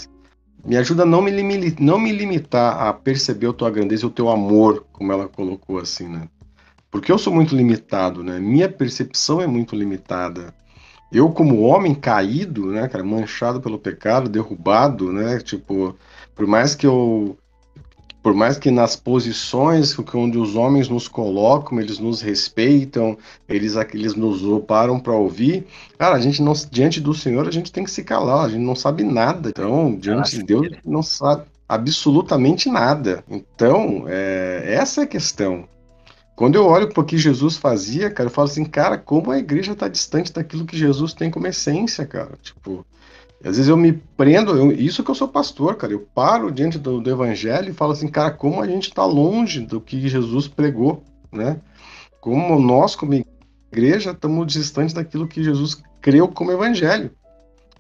me 0.65 0.77
ajuda 0.77 1.03
a 1.03 1.07
não 1.07 1.23
me, 1.23 1.31
não 1.81 1.99
me 1.99 2.13
limitar 2.13 2.89
a 2.89 2.93
perceber 2.93 3.49
a 3.49 3.53
tua 3.53 3.71
grandeza 3.71 4.05
e 4.05 4.07
o 4.07 4.11
teu 4.11 4.29
amor, 4.29 4.87
como 4.93 5.13
ela 5.13 5.29
colocou 5.29 5.79
assim, 5.79 6.09
né? 6.09 6.29
Porque 6.91 7.13
eu 7.13 7.19
sou 7.19 7.33
muito 7.33 7.55
limitado, 7.55 8.23
né? 8.23 8.39
Minha 8.41 8.69
percepção 8.69 9.41
é 9.41 9.47
muito 9.47 9.77
limitada. 9.77 10.53
Eu, 11.13 11.31
como 11.31 11.61
homem 11.63 11.95
caído, 11.95 12.67
né, 12.67 12.87
cara, 12.89 13.03
manchado 13.03 13.61
pelo 13.61 13.79
pecado, 13.79 14.29
derrubado, 14.29 15.13
né? 15.13 15.39
Tipo, 15.41 15.97
por 16.35 16.47
mais 16.47 16.75
que 16.75 16.87
eu 16.87 17.37
por 18.23 18.35
mais 18.35 18.59
que 18.59 18.71
nas 18.71 18.97
posições 18.97 19.97
onde 20.15 20.39
os 20.39 20.55
homens 20.55 20.89
nos 20.89 21.09
colocam, 21.09 21.81
eles 21.81 21.99
nos 21.99 22.21
respeitam, 22.21 23.17
eles, 23.49 23.75
eles 23.95 24.15
nos 24.15 24.41
param 24.65 25.01
para 25.01 25.15
ouvir, 25.15 25.67
cara, 25.99 26.17
a 26.17 26.21
gente 26.21 26.43
não, 26.43 26.53
diante 26.71 27.01
do 27.01 27.15
Senhor, 27.15 27.47
a 27.49 27.51
gente 27.51 27.73
tem 27.73 27.85
que 27.85 27.91
se 27.91 28.05
calar, 28.05 28.45
a 28.45 28.49
gente 28.49 28.63
não 28.63 28.77
sabe 28.77 29.03
nada. 29.03 29.49
Então, 29.49 29.97
diante 29.97 30.37
de 30.37 30.43
Deus, 30.43 30.69
não 30.85 31.03
sabe 31.03 31.45
absolutamente 31.69 32.69
nada. 32.69 33.25
Então, 33.29 34.05
é, 34.09 34.65
essa 34.67 35.03
é 35.03 35.05
a 35.05 35.07
questão. 35.07 35.69
Quando 36.35 36.57
eu 36.57 36.67
olho 36.67 36.89
para 36.89 37.03
o 37.03 37.05
que 37.05 37.19
Jesus 37.19 37.57
fazia, 37.57 38.11
cara, 38.11 38.29
eu 38.29 38.33
falo 38.33 38.49
assim, 38.49 38.65
cara, 38.65 38.99
como 38.99 39.31
a 39.31 39.39
igreja 39.39 39.73
está 39.73 39.89
distante 39.89 40.33
daquilo 40.33 40.65
que 40.65 40.77
Jesus 40.77 41.13
tem 41.13 41.31
como 41.31 41.47
essência, 41.47 42.07
cara. 42.07 42.33
Tipo, 42.43 42.85
às 43.43 43.57
vezes 43.57 43.69
eu 43.69 43.77
me 43.77 43.93
prendo, 44.17 44.57
eu, 44.57 44.71
isso 44.73 45.03
que 45.03 45.11
eu 45.11 45.15
sou 45.15 45.27
pastor, 45.27 45.77
cara. 45.77 45.93
Eu 45.93 46.07
paro 46.15 46.51
diante 46.53 46.79
do, 46.79 47.01
do 47.01 47.11
evangelho 47.11 47.71
e 47.71 47.75
falo 47.75 47.93
assim, 47.93 48.09
cara, 48.09 48.31
como 48.31 48.61
a 48.61 48.67
gente 48.67 48.89
está 48.89 49.05
longe 49.05 49.61
do 49.61 49.81
que 49.81 50.09
Jesus 50.09 50.47
pregou, 50.47 51.03
né? 51.33 51.59
Como 52.21 52.59
nós, 52.61 52.95
como 52.95 53.15
igreja, 53.73 54.11
estamos 54.11 54.53
distantes 54.53 54.93
daquilo 54.93 55.27
que 55.27 55.43
Jesus 55.43 55.83
creu 56.03 56.29
como 56.29 56.53
evangelho. 56.53 57.11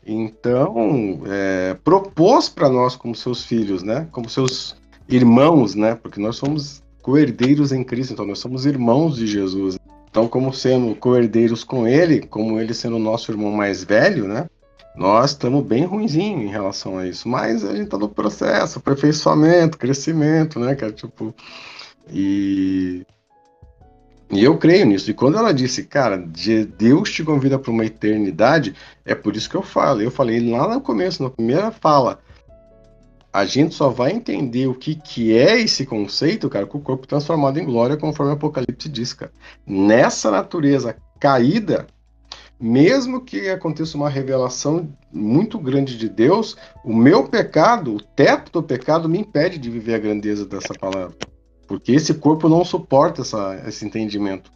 Então, 0.06 1.20
é, 1.26 1.74
propôs 1.84 2.48
para 2.48 2.70
nós, 2.70 2.96
como 2.96 3.14
seus 3.14 3.44
filhos, 3.44 3.82
né? 3.82 4.08
Como 4.12 4.30
seus 4.30 4.76
irmãos, 5.06 5.74
né? 5.74 5.94
Porque 5.94 6.18
nós 6.18 6.36
somos 6.36 6.82
co-herdeiros 7.02 7.70
em 7.70 7.84
Cristo, 7.84 8.14
então 8.14 8.24
nós 8.26 8.38
somos 8.38 8.64
irmãos 8.64 9.16
de 9.16 9.26
Jesus. 9.26 9.78
Então, 10.10 10.26
como 10.26 10.54
sendo 10.54 10.94
co-herdeiros 10.94 11.62
com 11.64 11.86
Ele, 11.86 12.22
como 12.22 12.58
Ele 12.58 12.72
sendo 12.72 12.98
nosso 12.98 13.30
irmão 13.30 13.52
mais 13.52 13.84
velho, 13.84 14.26
né? 14.26 14.46
Nós 14.94 15.30
estamos 15.30 15.64
bem 15.64 15.84
ruimzinho 15.84 16.42
em 16.42 16.48
relação 16.48 16.98
a 16.98 17.06
isso, 17.06 17.28
mas 17.28 17.64
a 17.64 17.72
gente 17.72 17.84
está 17.84 17.96
no 17.96 18.08
processo, 18.08 18.78
aperfeiçoamento, 18.78 19.78
crescimento, 19.78 20.58
né, 20.58 20.74
cara? 20.74 20.92
Tipo, 20.92 21.34
e, 22.12 23.06
e 24.30 24.44
eu 24.44 24.58
creio 24.58 24.84
nisso. 24.86 25.10
E 25.10 25.14
quando 25.14 25.38
ela 25.38 25.54
disse, 25.54 25.84
cara, 25.84 26.16
Deus 26.76 27.10
te 27.12 27.22
convida 27.22 27.58
para 27.58 27.70
uma 27.70 27.84
eternidade, 27.84 28.74
é 29.04 29.14
por 29.14 29.36
isso 29.36 29.48
que 29.48 29.56
eu 29.56 29.62
falo. 29.62 30.02
Eu 30.02 30.10
falei 30.10 30.40
lá 30.50 30.74
no 30.74 30.80
começo, 30.80 31.22
na 31.22 31.30
primeira 31.30 31.70
fala, 31.70 32.20
a 33.32 33.44
gente 33.44 33.74
só 33.74 33.88
vai 33.88 34.10
entender 34.10 34.66
o 34.66 34.74
que, 34.74 34.96
que 34.96 35.36
é 35.36 35.60
esse 35.60 35.86
conceito, 35.86 36.50
cara, 36.50 36.66
com 36.66 36.78
o 36.78 36.82
corpo 36.82 37.06
transformado 37.06 37.58
em 37.58 37.64
glória, 37.64 37.96
conforme 37.96 38.32
o 38.32 38.34
Apocalipse 38.34 38.88
diz, 38.88 39.12
cara. 39.12 39.32
Nessa 39.64 40.30
natureza 40.32 40.96
caída, 41.20 41.86
mesmo 42.60 43.22
que 43.22 43.48
aconteça 43.48 43.96
uma 43.96 44.10
revelação 44.10 44.92
muito 45.10 45.58
grande 45.58 45.96
de 45.96 46.08
Deus, 46.08 46.56
o 46.84 46.94
meu 46.94 47.26
pecado, 47.26 47.94
o 47.94 48.02
teto 48.02 48.52
do 48.52 48.62
pecado, 48.62 49.08
me 49.08 49.18
impede 49.18 49.58
de 49.58 49.70
viver 49.70 49.94
a 49.94 49.98
grandeza 49.98 50.44
dessa 50.44 50.74
palavra. 50.74 51.16
Porque 51.66 51.92
esse 51.92 52.12
corpo 52.14 52.48
não 52.48 52.64
suporta 52.64 53.22
essa, 53.22 53.62
esse 53.66 53.86
entendimento. 53.86 54.52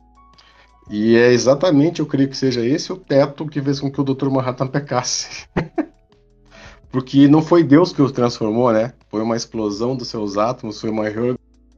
E 0.91 1.17
é 1.17 1.33
exatamente, 1.33 2.01
eu 2.01 2.07
creio 2.07 2.29
que 2.29 2.37
seja 2.37 2.65
esse 2.65 2.93
o 2.93 2.97
teto 2.97 3.47
que 3.47 3.63
fez 3.63 3.81
com 3.81 3.91
que 3.91 4.01
o 4.01 4.05
Dr. 4.05 4.29
Manhattan 4.29 4.67
pecasse. 4.67 5.49
Porque 6.91 7.27
não 7.27 7.43
foi 7.43 7.65
Deus 7.65 7.93
que 7.93 8.03
o 8.03 8.11
transformou, 8.11 8.73
né? 8.73 8.93
Foi 9.09 9.23
uma 9.23 9.37
explosão 9.37 9.97
dos 9.97 10.09
seus 10.09 10.37
átomos, 10.37 10.81
foi 10.81 10.91
uma 10.91 11.09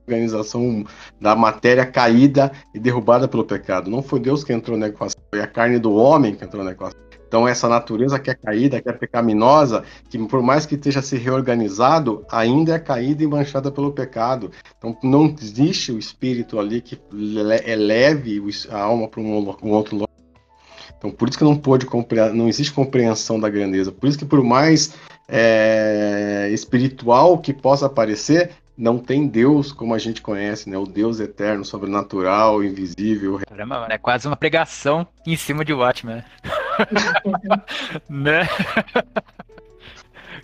organização 0.07 0.85
da 1.21 1.35
matéria 1.35 1.85
caída 1.85 2.53
e 2.75 2.79
derrubada 2.79 3.27
pelo 3.27 3.45
pecado. 3.45 3.91
Não 3.91 4.03
foi 4.03 4.21
Deus 4.21 4.45
que 4.45 4.53
entrou 4.53 4.79
na 4.79 4.89
equação, 4.89 5.21
foi 5.31 5.43
a 5.43 5.47
carne 5.47 5.79
do 5.79 5.95
homem 5.95 6.35
que 6.35 6.45
entrou 6.45 6.65
na 6.65 6.73
equação. 6.73 7.07
Então 7.29 7.47
essa 7.47 7.69
natureza 7.69 8.19
que 8.19 8.31
é 8.31 8.35
caída, 8.35 8.81
que 8.81 8.89
é 8.89 8.93
pecaminosa, 8.93 9.83
que 10.09 10.19
por 10.27 10.43
mais 10.43 10.65
que 10.65 10.77
esteja 10.77 11.03
se 11.03 11.17
reorganizado, 11.17 12.25
ainda 12.31 12.75
é 12.75 12.79
caída 12.79 13.25
e 13.25 13.27
manchada 13.27 13.71
pelo 13.71 13.93
pecado. 13.93 14.51
Então 14.79 14.97
não 15.03 15.35
existe 15.41 15.91
o 15.93 15.99
espírito 15.99 16.59
ali 16.59 16.81
que 16.81 16.99
eleve 17.67 18.43
a 18.71 18.81
alma 18.81 19.09
para 19.09 19.21
um, 19.21 19.71
outro 19.71 19.97
lugar. 19.97 20.09
Então 20.97 21.11
por 21.11 21.29
isso 21.29 21.37
que 21.37 21.45
não 21.45 21.57
pode 21.57 21.87
não 22.33 22.49
existe 22.49 22.73
compreensão 22.73 23.41
da 23.41 23.51
grandeza. 23.51 23.91
Por 23.91 24.09
isso 24.09 24.19
que 24.19 24.25
por 24.25 24.43
mais 24.43 24.95
é, 25.29 26.49
espiritual 26.53 27.39
que 27.39 27.53
possa 27.53 27.89
parecer, 27.89 28.53
não 28.77 28.99
tem 28.99 29.27
Deus 29.27 29.73
como 29.73 29.95
a 29.95 29.99
gente 29.99 30.21
conhece, 30.21 30.69
né? 30.69 30.77
O 30.77 30.85
Deus 30.85 31.19
eterno, 31.19 31.65
sobrenatural, 31.65 32.63
invisível. 32.63 33.41
Caramba, 33.49 33.81
mano, 33.81 33.93
é 33.93 33.99
quase 33.99 34.27
uma 34.27 34.37
pregação 34.37 35.07
em 35.27 35.37
cima 35.37 35.65
de 35.65 35.73
Watchmen. 35.73 36.23
né? 38.09 38.47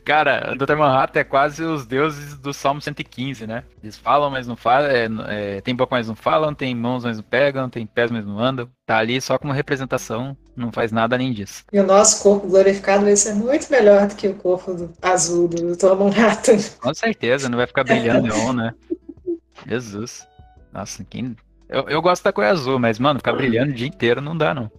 Cara, 0.05 0.53
o 0.53 0.57
Dr. 0.57 0.77
Manhattan 0.77 1.21
é 1.21 1.25
quase 1.25 1.63
os 1.63 1.87
deuses 1.87 2.37
do 2.37 2.53
Salmo 2.53 2.81
115, 2.81 3.47
né? 3.47 3.63
Eles 3.83 3.97
falam, 3.97 4.31
mas 4.31 4.49
não 4.49 4.57
falam, 4.57 4.91
é, 4.91 5.09
é, 5.29 5.61
tem 5.61 5.75
boca, 5.75 5.95
mas 5.95 6.09
não 6.09 6.17
falam, 6.17 6.53
tem 6.53 6.75
mãos, 6.75 7.05
mas 7.05 7.19
não 7.19 7.25
pegam, 7.25 7.71
tem 7.71 7.87
pés, 7.87 8.11
mas 8.11 8.27
não 8.27 8.39
andam. 8.39 8.69
Tá 8.85 8.99
ali 8.99 9.21
só 9.21 9.39
como 9.39 9.53
representação, 9.53 10.37
não 10.57 10.73
faz 10.73 10.91
nada 10.91 11.15
além 11.15 11.33
disso. 11.33 11.65
E 11.73 11.79
o 11.79 11.87
nosso 11.87 12.21
corpo 12.23 12.49
glorificado 12.49 13.05
vai 13.05 13.17
ser 13.17 13.35
muito 13.35 13.71
melhor 13.71 14.09
do 14.09 14.17
que 14.17 14.27
o 14.27 14.35
corpo 14.35 14.75
do, 14.75 14.93
azul 15.01 15.47
do 15.47 15.77
Dr. 15.77 15.95
Manhattan. 15.95 16.59
Com 16.81 16.95
certeza, 16.95 17.49
não 17.49 17.59
vai 17.59 17.67
ficar 17.69 17.85
brilhando 17.85 18.23
neon, 18.23 18.53
né? 18.53 18.75
Jesus. 19.69 20.27
Nossa, 20.73 21.05
quem... 21.05 21.37
Eu, 21.69 21.89
eu 21.89 22.03
gosto 22.03 22.25
da 22.25 22.33
cor 22.33 22.45
azul, 22.45 22.79
mas, 22.79 22.99
mano, 22.99 23.21
ficar 23.21 23.35
brilhando 23.35 23.71
o 23.71 23.75
dia 23.75 23.87
inteiro 23.87 24.21
não 24.21 24.37
dá, 24.37 24.53
não. 24.53 24.71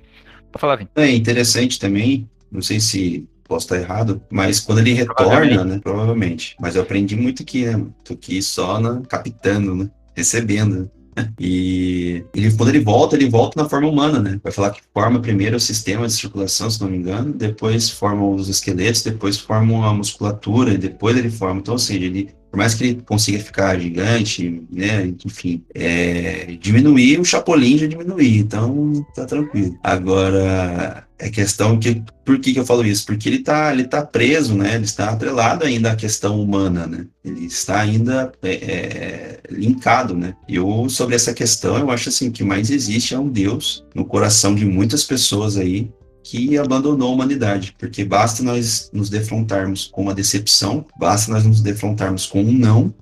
Pode 0.51 0.61
falar, 0.61 0.75
Vim. 0.75 0.87
É 0.95 1.09
interessante 1.09 1.79
também, 1.79 2.29
não 2.51 2.61
sei 2.61 2.79
se 2.79 3.27
posso 3.43 3.65
estar 3.65 3.77
errado, 3.77 4.21
mas 4.29 4.59
quando 4.59 4.79
ele 4.79 4.93
retorna, 4.93 5.63
né? 5.63 5.79
Provavelmente. 5.83 6.55
Mas 6.59 6.75
eu 6.75 6.81
aprendi 6.81 7.15
muito 7.15 7.43
aqui, 7.43 7.65
né? 7.65 7.85
Tô 8.03 8.13
aqui 8.13 8.41
só 8.41 8.79
na, 8.79 9.01
captando, 9.01 9.75
né? 9.75 9.89
Recebendo. 10.15 10.89
Né? 11.15 11.31
E 11.39 12.25
ele, 12.33 12.51
quando 12.53 12.69
ele 12.69 12.79
volta, 12.79 13.15
ele 13.15 13.29
volta 13.29 13.61
na 13.61 13.69
forma 13.69 13.87
humana, 13.87 14.19
né? 14.19 14.39
Vai 14.43 14.51
falar 14.51 14.71
que 14.71 14.81
forma 14.93 15.19
primeiro 15.19 15.57
o 15.57 15.59
sistema 15.59 16.07
de 16.07 16.13
circulação, 16.13 16.69
se 16.69 16.81
não 16.81 16.89
me 16.89 16.97
engano, 16.97 17.33
depois 17.33 17.89
forma 17.89 18.25
os 18.25 18.49
esqueletos, 18.49 19.03
depois 19.03 19.37
forma 19.37 19.87
a 19.87 19.93
musculatura, 19.93 20.73
e 20.73 20.77
depois 20.77 21.15
ele 21.17 21.29
forma. 21.29 21.59
Então, 21.59 21.73
ou 21.73 21.79
seja, 21.79 22.05
ele 22.05 22.33
por 22.53 22.57
mais 22.57 22.75
que 22.75 22.83
ele 22.83 23.01
consiga 23.01 23.39
ficar 23.39 23.79
gigante, 23.79 24.63
né, 24.71 25.11
enfim, 25.25 25.63
é, 25.73 26.55
diminuir, 26.59 27.19
o 27.19 27.25
Chapolin 27.25 27.79
já 27.79 27.87
diminuir, 27.87 28.37
então 28.37 29.03
tá 29.15 29.25
tranquilo. 29.25 29.75
Agora, 29.83 31.03
é 31.23 31.29
questão 31.29 31.79
que, 31.79 32.03
por 32.25 32.37
que, 32.37 32.51
que 32.51 32.59
eu 32.59 32.65
falo 32.65 32.85
isso? 32.85 33.05
Porque 33.05 33.29
ele 33.29 33.39
tá, 33.39 33.71
ele 33.71 33.85
tá 33.85 34.05
preso, 34.05 34.55
né, 34.55 34.75
ele 34.75 34.83
está 34.83 35.09
atrelado 35.09 35.63
ainda 35.63 35.91
à 35.91 35.95
questão 35.95 36.41
humana, 36.41 36.85
né, 36.85 37.07
ele 37.23 37.45
está 37.45 37.79
ainda 37.79 38.29
é, 38.41 38.51
é, 38.51 39.39
linkado, 39.49 40.13
né. 40.13 40.35
Eu, 40.49 40.89
sobre 40.89 41.15
essa 41.15 41.33
questão, 41.33 41.77
eu 41.77 41.89
acho 41.89 42.09
assim, 42.09 42.29
que 42.29 42.43
mais 42.43 42.69
existe 42.69 43.15
é 43.15 43.19
um 43.19 43.29
Deus 43.29 43.85
no 43.95 44.03
coração 44.03 44.53
de 44.53 44.65
muitas 44.65 45.05
pessoas 45.05 45.55
aí, 45.55 45.89
que 46.21 46.57
abandonou 46.57 47.09
a 47.09 47.13
humanidade, 47.13 47.73
porque 47.79 48.03
basta 48.03 48.43
nós 48.43 48.89
nos 48.91 49.09
defrontarmos 49.09 49.87
com 49.87 50.01
uma 50.01 50.13
decepção, 50.13 50.85
basta 50.97 51.31
nós 51.31 51.45
nos 51.45 51.61
defrontarmos 51.61 52.25
com 52.25 52.41
um 52.41 52.51
não, 52.51 52.93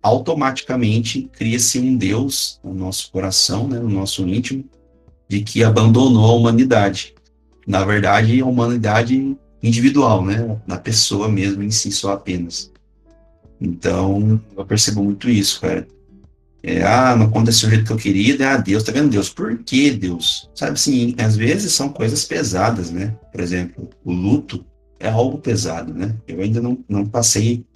automaticamente 0.00 1.28
cria-se 1.32 1.80
um 1.80 1.96
Deus 1.96 2.60
no 2.62 2.72
nosso 2.72 3.10
coração, 3.10 3.66
né, 3.66 3.80
no 3.80 3.88
nosso 3.88 4.22
íntimo, 4.28 4.64
de 5.28 5.40
que 5.42 5.64
abandonou 5.64 6.30
a 6.30 6.34
humanidade. 6.34 7.14
Na 7.66 7.84
verdade, 7.84 8.40
a 8.40 8.46
humanidade 8.46 9.36
individual, 9.62 10.24
né? 10.24 10.58
Da 10.66 10.76
pessoa 10.78 11.28
mesmo 11.28 11.62
em 11.62 11.70
si, 11.70 11.90
só 11.90 12.12
apenas. 12.12 12.72
Então, 13.60 14.40
eu 14.56 14.64
percebo 14.64 15.02
muito 15.02 15.28
isso, 15.28 15.60
cara. 15.60 15.86
É, 16.62 16.82
ah, 16.82 17.14
não 17.14 17.26
aconteceu 17.26 17.68
do 17.68 17.74
jeito 17.74 17.86
que 17.86 17.92
eu 17.92 17.96
queria, 17.96 18.52
ah, 18.52 18.56
Deus, 18.56 18.82
tá 18.82 18.90
vendo 18.90 19.10
Deus? 19.10 19.28
Por 19.28 19.58
que 19.58 19.90
Deus? 19.90 20.50
Sabe 20.54 20.72
assim, 20.72 21.14
às 21.18 21.36
vezes 21.36 21.72
são 21.72 21.90
coisas 21.90 22.24
pesadas, 22.24 22.90
né? 22.90 23.14
Por 23.30 23.40
exemplo, 23.42 23.90
o 24.02 24.12
luto 24.12 24.64
é 24.98 25.10
algo 25.10 25.38
pesado, 25.38 25.92
né? 25.92 26.14
Eu 26.26 26.40
ainda 26.40 26.62
não, 26.62 26.78
não 26.88 27.04
passei 27.04 27.66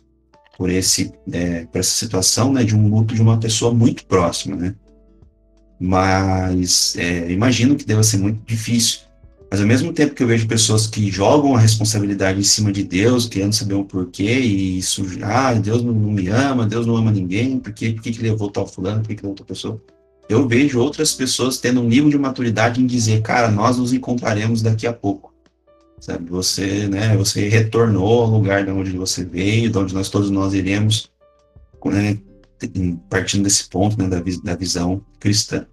por, 0.57 0.71
esse, 0.71 1.13
é, 1.31 1.67
por 1.67 1.79
essa 1.79 1.91
situação, 1.91 2.53
né, 2.53 2.65
de 2.65 2.75
um 2.75 2.89
luto 2.89 3.15
de 3.15 3.21
uma 3.21 3.39
pessoa 3.39 3.73
muito 3.73 4.07
próxima, 4.07 4.57
né? 4.57 4.75
Mas 5.79 6.97
é, 6.97 7.31
imagino 7.31 7.77
que 7.77 7.85
deva 7.85 8.03
ser 8.03 8.17
muito 8.17 8.41
difícil. 8.45 9.01
Mas 9.51 9.61
ao 9.61 9.67
mesmo 9.67 9.93
tempo 9.93 10.15
que 10.15 10.23
eu 10.23 10.27
vejo 10.27 10.47
pessoas 10.47 10.87
que 10.87 11.11
jogam 11.11 11.57
a 11.57 11.59
responsabilidade 11.59 12.39
em 12.39 12.45
cima 12.45 12.71
de 12.71 12.85
Deus, 12.85 13.27
querendo 13.27 13.55
saber 13.55 13.75
o 13.75 13.85
porquê, 13.85 14.41
e 14.41 14.79
isso, 14.79 15.03
ah, 15.23 15.55
Deus 15.55 15.83
não, 15.83 15.95
me 15.95 16.29
ama, 16.29 16.67
Deus 16.67 16.87
não 16.87 16.97
ama 16.97 17.11
ninguém, 17.11 17.59
por 17.59 17.73
que, 17.73 17.95
por 17.95 18.03
que 18.03 18.23
levou 18.23 18.51
tal 18.51 18.67
fulano, 18.67 19.01
por 19.01 19.09
que, 19.09 19.17
que 19.17 19.23
levou 19.23 19.35
tal 19.35 19.47
pessoa? 19.47 19.81
Eu 20.29 20.47
vejo 20.47 20.79
outras 20.79 21.15
pessoas 21.15 21.57
tendo 21.57 21.81
um 21.81 21.89
nível 21.89 22.11
de 22.11 22.19
maturidade 22.19 22.83
em 22.83 22.87
dizer, 22.87 23.23
cara, 23.23 23.51
nós 23.51 23.79
nos 23.79 23.95
encontraremos 23.95 24.61
daqui 24.61 24.87
a 24.87 24.93
pouco. 24.93 25.33
Sabe, 25.99 26.29
você, 26.31 26.87
né, 26.87 27.17
você 27.17 27.49
retornou 27.49 28.23
ao 28.23 28.31
lugar 28.31 28.65
de 28.65 28.71
onde 28.71 28.91
você 28.93 29.25
veio, 29.25 29.71
de 29.71 29.79
onde 29.79 29.95
nós 29.95 30.11
todos 30.11 30.31
nós 30.31 30.53
iremos, 30.53 31.11
né, 31.87 32.19
partindo 33.09 33.45
desse 33.45 33.69
ponto, 33.69 33.99
né, 33.99 34.07
da, 34.09 34.23
da 34.45 34.55
visão 34.55 35.01
cristã. 35.19 35.67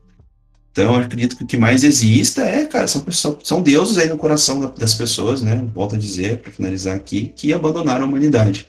Então, 0.76 0.94
acredito 0.94 1.38
que 1.38 1.44
o 1.46 1.48
que 1.48 1.56
mais 1.56 1.86
exista 1.86 2.42
é, 2.42 2.66
cara, 2.66 2.86
são, 2.86 3.02
são, 3.10 3.38
são 3.42 3.62
deuses 3.62 3.98
aí 3.98 4.10
no 4.10 4.18
coração 4.18 4.74
das 4.78 4.94
pessoas, 4.94 5.42
né? 5.42 5.66
Volto 5.74 5.96
a 5.96 5.98
dizer, 5.98 6.40
para 6.40 6.52
finalizar 6.52 6.94
aqui, 6.94 7.32
que 7.34 7.54
abandonaram 7.54 8.04
a 8.04 8.08
humanidade. 8.10 8.68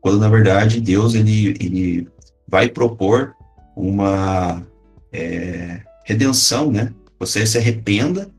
Quando, 0.00 0.20
na 0.20 0.28
verdade, 0.28 0.80
Deus 0.80 1.16
ele, 1.16 1.56
ele 1.58 2.06
vai 2.46 2.68
propor 2.68 3.34
uma 3.74 4.64
é, 5.12 5.80
redenção, 6.04 6.70
né? 6.70 6.92
Você 7.18 7.44
se 7.44 7.58
arrependa, 7.58 8.30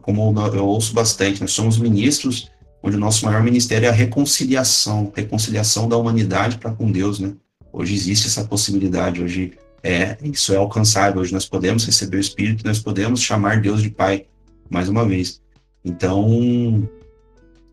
como 0.00 0.34
eu 0.54 0.66
ouço 0.66 0.94
bastante, 0.94 1.42
nós 1.42 1.52
somos 1.52 1.76
ministros 1.76 2.50
onde 2.82 2.96
o 2.96 3.00
nosso 3.00 3.26
maior 3.26 3.42
ministério 3.42 3.84
é 3.84 3.90
a 3.90 3.92
reconciliação, 3.92 5.12
reconciliação 5.14 5.86
da 5.86 5.98
humanidade 5.98 6.56
para 6.56 6.72
com 6.72 6.90
Deus, 6.90 7.20
né? 7.20 7.34
Hoje 7.70 7.94
existe 7.94 8.28
essa 8.28 8.44
possibilidade, 8.44 9.22
hoje 9.22 9.52
é, 9.84 10.16
isso 10.22 10.54
é 10.54 10.56
alcançável. 10.56 11.20
Hoje 11.20 11.34
nós 11.34 11.44
podemos 11.44 11.84
receber 11.84 12.16
o 12.16 12.20
Espírito, 12.20 12.66
nós 12.66 12.78
podemos 12.78 13.20
chamar 13.20 13.60
Deus 13.60 13.82
de 13.82 13.90
Pai, 13.90 14.24
mais 14.70 14.88
uma 14.88 15.06
vez. 15.06 15.42
Então, 15.84 16.88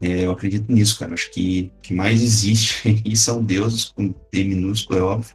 é, 0.01 0.25
eu 0.25 0.31
acredito 0.31 0.69
nisso, 0.69 0.99
cara. 0.99 1.13
Acho 1.13 1.31
que 1.31 1.71
que 1.81 1.93
mais 1.93 2.21
existe 2.21 3.01
e 3.05 3.15
são 3.15 3.41
deuses, 3.41 3.85
com 3.85 4.13
D 4.29 4.43
minúsculo, 4.43 4.99
é 4.99 5.01
óbvio, 5.01 5.33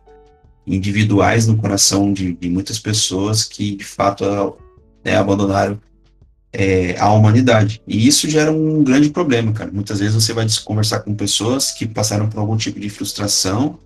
individuais 0.66 1.46
no 1.46 1.56
coração 1.56 2.12
de, 2.12 2.34
de 2.34 2.50
muitas 2.50 2.78
pessoas 2.78 3.42
que, 3.42 3.74
de 3.74 3.84
fato, 3.84 4.58
é, 5.02 5.16
abandonaram 5.16 5.80
é, 6.52 6.94
a 6.98 7.10
humanidade. 7.10 7.80
E 7.88 8.06
isso 8.06 8.28
gera 8.28 8.52
um 8.52 8.84
grande 8.84 9.08
problema, 9.08 9.50
cara. 9.50 9.70
Muitas 9.72 10.00
vezes 10.00 10.14
você 10.14 10.34
vai 10.34 10.46
conversar 10.62 11.00
com 11.00 11.14
pessoas 11.14 11.72
que 11.72 11.86
passaram 11.86 12.28
por 12.28 12.38
algum 12.38 12.56
tipo 12.58 12.78
de 12.78 12.90
frustração 12.90 13.78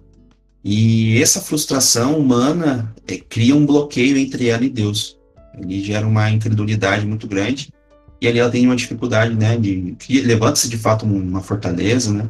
e 0.65 1.21
essa 1.21 1.41
frustração 1.41 2.19
humana 2.19 2.95
é, 3.09 3.17
cria 3.17 3.57
um 3.57 3.65
bloqueio 3.65 4.17
entre 4.19 4.49
ela 4.49 4.65
e 4.65 4.69
Deus. 4.69 5.19
Ele 5.59 5.83
gera 5.83 6.07
uma 6.07 6.31
incredulidade 6.31 7.07
muito 7.07 7.27
grande. 7.27 7.73
E 8.21 8.29
ali 8.29 8.39
ela 8.39 8.51
tem 8.51 8.67
uma 8.67 8.77
dificuldade, 8.77 9.35
né? 9.35 9.57
De, 9.57 9.97
levanta-se 10.23 10.69
de 10.69 10.77
fato 10.77 11.07
uma 11.07 11.41
fortaleza, 11.41 12.13
né? 12.13 12.29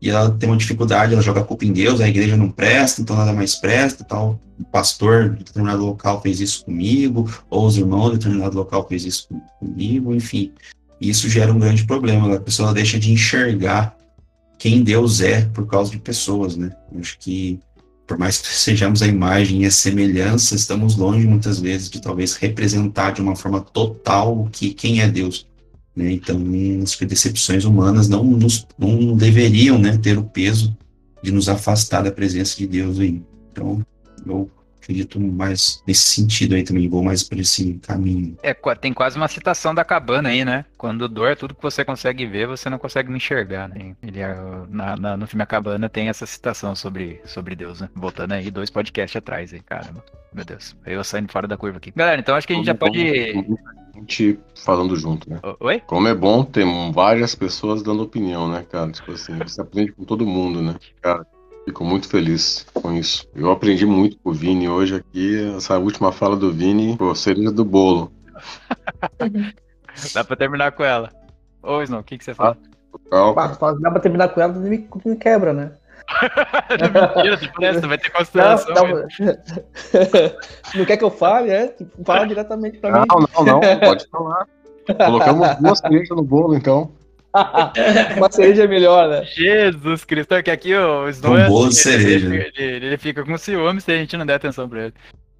E 0.00 0.10
ela 0.10 0.30
tem 0.32 0.48
uma 0.50 0.58
dificuldade, 0.58 1.12
ela 1.12 1.22
joga 1.22 1.40
a 1.40 1.44
culpa 1.44 1.64
em 1.64 1.72
Deus, 1.72 2.00
a 2.00 2.08
igreja 2.08 2.36
não 2.36 2.50
presta, 2.50 3.00
então 3.00 3.16
nada 3.16 3.32
mais 3.32 3.54
presta, 3.54 4.04
tal. 4.04 4.38
O 4.58 4.64
pastor 4.64 5.30
de 5.30 5.44
determinado 5.44 5.86
local 5.86 6.20
fez 6.20 6.40
isso 6.40 6.64
comigo, 6.64 7.30
ou 7.48 7.66
os 7.66 7.78
irmãos 7.78 8.10
de 8.10 8.18
determinado 8.18 8.56
local 8.56 8.86
fez 8.86 9.04
isso 9.04 9.28
comigo, 9.60 10.12
enfim. 10.12 10.52
Isso 11.00 11.28
gera 11.28 11.52
um 11.52 11.58
grande 11.58 11.84
problema, 11.84 12.34
a 12.34 12.40
pessoa 12.40 12.74
deixa 12.74 12.98
de 12.98 13.12
enxergar 13.12 13.96
quem 14.62 14.84
Deus 14.84 15.20
é 15.20 15.44
por 15.46 15.66
causa 15.66 15.90
de 15.90 15.98
pessoas, 15.98 16.56
né? 16.56 16.70
Acho 16.96 17.18
que 17.18 17.58
por 18.06 18.16
mais 18.16 18.40
que 18.40 18.46
sejamos 18.46 19.02
a 19.02 19.08
imagem 19.08 19.62
e 19.62 19.66
a 19.66 19.72
semelhança, 19.72 20.54
estamos 20.54 20.96
longe 20.96 21.26
muitas 21.26 21.58
vezes 21.58 21.90
de 21.90 22.00
talvez 22.00 22.36
representar 22.36 23.10
de 23.10 23.20
uma 23.20 23.34
forma 23.34 23.60
total 23.60 24.40
o 24.40 24.48
que 24.48 24.72
quem 24.72 25.00
é 25.00 25.08
Deus. 25.08 25.48
Né? 25.96 26.12
Então, 26.12 26.40
as 26.80 26.96
decepções 26.96 27.64
humanas 27.64 28.08
não, 28.08 28.22
nos, 28.22 28.64
não 28.78 29.16
deveriam 29.16 29.80
né, 29.80 29.98
ter 29.98 30.16
o 30.16 30.22
peso 30.22 30.76
de 31.24 31.32
nos 31.32 31.48
afastar 31.48 32.04
da 32.04 32.12
presença 32.12 32.56
de 32.56 32.68
Deus 32.68 33.00
aí. 33.00 33.20
Então, 33.50 33.84
eu 34.24 34.48
acredito 34.82 35.20
mais 35.20 35.82
nesse 35.86 36.02
sentido 36.02 36.54
aí 36.54 36.64
também, 36.64 36.88
vou 36.88 37.02
mais 37.02 37.22
por 37.22 37.38
esse 37.38 37.74
caminho. 37.86 38.36
É, 38.42 38.52
tem 38.74 38.92
quase 38.92 39.16
uma 39.16 39.28
citação 39.28 39.74
da 39.74 39.84
cabana 39.84 40.30
aí, 40.30 40.44
né? 40.44 40.64
Quando 40.76 41.08
dor 41.08 41.30
é 41.30 41.34
tudo 41.36 41.54
que 41.54 41.62
você 41.62 41.84
consegue 41.84 42.26
ver, 42.26 42.48
você 42.48 42.68
não 42.68 42.78
consegue 42.78 43.08
me 43.08 43.16
enxergar, 43.16 43.68
né? 43.68 43.94
Ele, 44.02 44.20
é, 44.20 44.36
na, 44.68 44.96
na, 44.96 45.16
no 45.16 45.26
filme 45.26 45.42
A 45.42 45.46
Cabana 45.46 45.88
tem 45.88 46.08
essa 46.08 46.26
citação 46.26 46.74
sobre, 46.74 47.20
sobre 47.24 47.54
Deus, 47.54 47.80
né? 47.80 47.88
Voltando 47.94 48.32
aí 48.32 48.50
dois 48.50 48.70
podcasts 48.70 49.16
atrás 49.16 49.52
aí, 49.52 49.60
caramba. 49.60 50.04
Meu 50.32 50.44
Deus, 50.44 50.74
eu 50.84 51.04
saindo 51.04 51.30
fora 51.30 51.46
da 51.46 51.56
curva 51.56 51.78
aqui. 51.78 51.92
Galera, 51.94 52.20
então 52.20 52.34
acho 52.34 52.46
que 52.46 52.52
a 52.52 52.56
gente 52.56 52.66
já 52.66 52.74
pode. 52.74 53.00
A 53.94 53.98
gente 53.98 54.38
falando 54.64 54.96
junto, 54.96 55.28
né? 55.28 55.38
Oi? 55.60 55.80
Como 55.80 56.08
é 56.08 56.14
bom 56.14 56.42
ter 56.42 56.64
várias 56.92 57.34
pessoas 57.34 57.82
dando 57.82 58.02
opinião, 58.02 58.50
né, 58.50 58.64
cara? 58.68 58.90
Tipo 58.90 59.12
assim, 59.12 59.36
você 59.38 59.60
aprende 59.60 59.92
com 59.92 60.04
todo 60.04 60.26
mundo, 60.26 60.62
né? 60.62 60.76
Cara, 61.02 61.26
Fico 61.64 61.84
muito 61.84 62.08
feliz 62.08 62.66
com 62.74 62.92
isso. 62.92 63.28
Eu 63.34 63.50
aprendi 63.50 63.86
muito 63.86 64.18
com 64.18 64.30
o 64.30 64.32
Vini 64.32 64.68
hoje 64.68 64.96
aqui. 64.96 65.54
Essa 65.56 65.78
última 65.78 66.10
fala 66.10 66.36
do 66.36 66.52
Vini, 66.52 66.96
pô, 66.96 67.14
cereja 67.14 67.52
do 67.52 67.64
bolo. 67.64 68.12
Dá 70.12 70.24
pra 70.24 70.36
terminar 70.36 70.72
com 70.72 70.82
ela. 70.82 71.10
Ô, 71.62 71.80
Snow, 71.82 72.00
o 72.00 72.04
que, 72.04 72.18
que 72.18 72.24
você 72.24 72.34
fala? 72.34 72.58
Ah, 73.12 73.56
dá 73.80 73.90
pra 73.90 74.00
terminar 74.00 74.28
com 74.28 74.40
ela, 74.40 74.52
me, 74.52 74.88
me 75.04 75.16
quebra, 75.16 75.52
né? 75.52 75.72
Mentira, 77.14 77.36
tipo, 77.36 77.64
essa, 77.64 77.86
vai 77.86 77.98
ter 77.98 78.10
consideração. 78.10 78.74
Não, 78.74 78.88
não, 78.88 79.06
não, 80.74 80.84
quer 80.84 80.96
que 80.96 81.04
eu 81.04 81.10
fale, 81.10 81.50
é? 81.50 81.74
Fala 82.04 82.26
diretamente 82.26 82.78
pra 82.78 82.90
não, 82.90 83.00
mim. 83.00 83.06
Não, 83.08 83.44
não, 83.44 83.60
não, 83.60 83.80
pode 83.80 84.08
falar. 84.08 84.46
Colocamos 85.04 85.56
duas 85.60 85.78
cerejas 85.78 86.08
no 86.16 86.22
bolo, 86.22 86.56
então. 86.56 86.90
Uma 88.16 88.30
cereja 88.30 88.64
é 88.64 88.66
melhor, 88.66 89.08
né? 89.08 89.24
Jesus 89.24 90.04
Cristo, 90.04 90.34
é 90.34 90.42
que 90.42 90.50
aqui 90.50 90.74
o 90.74 91.08
Snow 91.08 91.38
é 91.38 91.46
assim, 91.46 91.72
cereja. 91.72 92.26
Ele, 92.26 92.52
ele, 92.56 92.86
ele, 92.86 92.98
fica 92.98 93.24
com 93.24 93.38
ciúme 93.38 93.80
se 93.80 93.90
a 93.90 93.96
gente 93.96 94.16
não 94.16 94.26
der 94.26 94.34
atenção 94.34 94.68
pra 94.68 94.84
ele. 94.84 94.94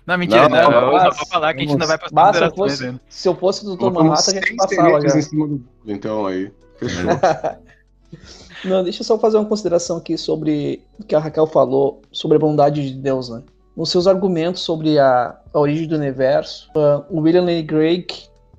Não, 0.06 0.18
mentira, 0.18 0.48
não, 0.48 0.70
não, 0.70 0.70
não 0.70 1.04
eu 1.04 1.12
vou 1.12 1.26
falar 1.26 1.54
que 1.54 1.60
a 1.60 1.62
gente 1.62 1.72
ainda 1.72 1.86
vai 1.86 1.98
passar 1.98 2.12
mas, 2.12 2.36
se, 2.36 2.42
eu 2.42 2.54
fosse, 2.54 3.00
se 3.08 3.28
eu 3.28 3.34
fosse 3.36 3.64
do 3.64 3.76
Dr. 3.76 3.92
Manhattan, 3.92 4.32
a 4.32 4.34
gente 4.34 4.56
passava 4.56 5.00
já. 5.00 5.18
Em 5.18 5.22
cima 5.22 5.46
do... 5.46 5.64
Então 5.86 6.26
aí, 6.26 6.50
fechou. 6.78 7.04
não, 8.64 8.82
deixa 8.82 9.02
eu 9.02 9.06
só 9.06 9.18
fazer 9.18 9.36
uma 9.36 9.46
consideração 9.46 9.98
aqui 9.98 10.18
sobre 10.18 10.82
o 10.98 11.04
que 11.04 11.14
a 11.14 11.20
Raquel 11.20 11.46
falou 11.46 12.02
sobre 12.10 12.36
a 12.36 12.40
bondade 12.40 12.90
de 12.90 12.96
Deus, 12.96 13.28
né? 13.28 13.42
Nos 13.76 13.90
seus 13.90 14.06
argumentos 14.06 14.62
sobre 14.62 14.98
a, 14.98 15.36
a 15.52 15.58
origem 15.58 15.86
do 15.86 15.96
universo, 15.96 16.68
uh, 16.74 17.04
o 17.08 17.20
William 17.20 17.42
Lane 17.42 17.64
Craig, 17.64 18.06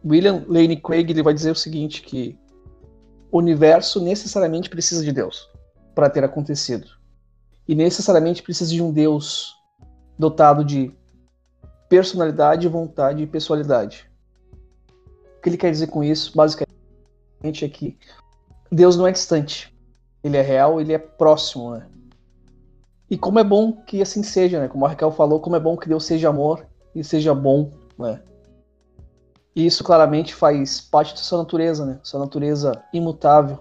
William 0.06 0.44
Lane 0.48 0.78
Craig, 0.78 1.10
ele 1.10 1.24
vai 1.24 1.34
dizer 1.34 1.52
o 1.52 1.56
seguinte, 1.56 2.02
que 2.02 2.38
o 3.34 3.40
universo 3.40 4.00
necessariamente 4.00 4.70
precisa 4.70 5.04
de 5.04 5.12
Deus 5.12 5.50
para 5.96 6.08
ter 6.08 6.24
acontecido. 6.24 6.88
E 7.68 7.74
necessariamente 7.74 8.44
precisa 8.44 8.72
de 8.72 8.80
um 8.80 8.92
Deus 8.92 9.56
dotado 10.20 10.64
de 10.64 10.96
personalidade, 11.90 12.68
vontade 12.68 13.24
e 13.24 13.28
pessoalidade. 13.28 14.08
O 15.36 15.42
que 15.42 15.50
ele 15.50 15.58
quer 15.58 15.72
dizer 15.72 15.88
com 15.88 16.04
isso, 16.04 16.32
basicamente, 16.38 17.66
é 17.66 17.68
que 17.68 17.98
Deus 18.72 18.96
não 18.96 19.08
é 19.08 19.12
distante. 19.12 19.76
Ele 20.24 20.38
é 20.38 20.42
real, 20.42 20.80
ele 20.80 20.94
é 20.94 21.00
próximo, 21.00 21.72
né? 21.72 21.88
E 23.10 23.18
como 23.18 23.40
é 23.40 23.44
bom 23.44 23.74
que 23.74 24.00
assim 24.00 24.22
seja, 24.22 24.60
né? 24.60 24.68
Como 24.68 24.86
a 24.86 24.90
Raquel 24.90 25.12
falou, 25.12 25.40
como 25.40 25.56
é 25.56 25.60
bom 25.60 25.76
que 25.76 25.90
Deus 25.90 26.06
seja 26.06 26.30
amor 26.30 26.68
e 26.94 27.04
seja 27.04 27.34
bom, 27.34 27.72
né? 27.98 28.22
E 29.56 29.66
isso 29.66 29.84
claramente 29.84 30.34
faz 30.34 30.82
parte 30.82 31.14
da 31.14 31.20
sua 31.20 31.40
natureza, 31.40 31.86
né? 31.86 32.00
Sua 32.04 32.20
natureza 32.20 32.84
imutável. 32.92 33.60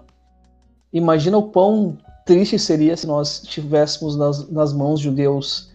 Imagina 0.91 1.37
o 1.37 1.49
quão 1.49 1.97
triste 2.25 2.57
seria 2.57 2.95
se 2.97 3.05
nós 3.05 3.41
tivéssemos 3.41 4.15
nas, 4.15 4.49
nas 4.49 4.73
mãos 4.73 4.99
de 4.99 5.09
um 5.09 5.13
Deus 5.13 5.71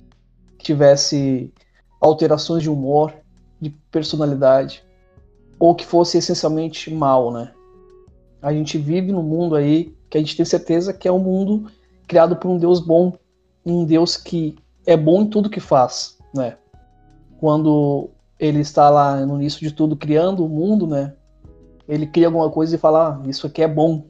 que 0.59 0.65
tivesse 0.65 1.53
alterações 2.01 2.63
de 2.63 2.71
humor, 2.71 3.13
de 3.61 3.71
personalidade, 3.91 4.85
ou 5.59 5.75
que 5.75 5.85
fosse 5.85 6.19
essencialmente 6.19 6.93
mal, 6.93 7.33
né? 7.33 7.53
A 8.41 8.53
gente 8.53 8.79
vive 8.79 9.13
num 9.13 9.23
mundo 9.23 9.57
aí 9.57 9.97
que 10.09 10.17
a 10.17 10.21
gente 10.21 10.37
tem 10.37 10.45
certeza 10.45 10.93
que 10.93 11.09
é 11.09 11.13
um 11.13 11.19
mundo 11.19 11.71
criado 12.07 12.37
por 12.37 12.49
um 12.49 12.59
Deus 12.59 12.81
bom, 12.81 13.13
um 13.67 13.85
Deus 13.85 14.17
que 14.17 14.57
é 14.87 14.97
bom 14.97 15.23
em 15.23 15.27
tudo 15.27 15.51
que 15.51 15.61
faz, 15.61 16.17
né? 16.35 16.57
Quando 17.41 18.11
ele 18.39 18.61
está 18.61 18.89
lá 18.89 19.25
no 19.27 19.37
início 19.37 19.61
de 19.61 19.73
tudo 19.73 19.97
criando 19.97 20.45
o 20.45 20.49
mundo, 20.49 20.87
né? 20.87 21.15
Ele 21.89 22.07
cria 22.07 22.27
alguma 22.27 22.51
coisa 22.51 22.75
e 22.75 22.79
fala, 22.79 23.09
ah, 23.09 23.29
isso 23.29 23.47
aqui 23.47 23.63
é 23.63 23.69
bom, 23.69 24.05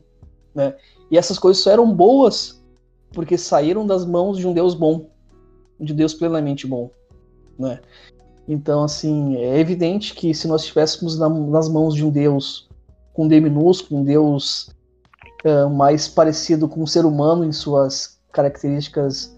né? 0.54 0.74
E 1.10 1.16
essas 1.16 1.38
coisas 1.38 1.62
só 1.62 1.70
eram 1.70 1.92
boas 1.92 2.62
porque 3.12 3.38
saíram 3.38 3.86
das 3.86 4.04
mãos 4.04 4.36
de 4.36 4.46
um 4.46 4.52
Deus 4.52 4.74
bom, 4.74 5.08
de 5.80 5.94
Deus 5.94 6.12
plenamente 6.12 6.66
bom, 6.66 6.90
né? 7.58 7.80
Então, 8.46 8.82
assim, 8.82 9.36
é 9.36 9.58
evidente 9.58 10.14
que 10.14 10.34
se 10.34 10.48
nós 10.48 10.62
estivéssemos 10.62 11.18
na, 11.18 11.28
nas 11.28 11.68
mãos 11.68 11.94
de 11.94 12.04
um 12.04 12.10
Deus 12.10 12.68
com 13.12 13.28
D 13.28 13.40
minúsculo, 13.40 14.00
um 14.00 14.04
Deus 14.04 14.74
uh, 15.44 15.68
mais 15.68 16.08
parecido 16.08 16.68
com 16.68 16.82
um 16.82 16.86
ser 16.86 17.04
humano 17.04 17.44
em 17.44 17.52
suas 17.52 18.18
características 18.32 19.36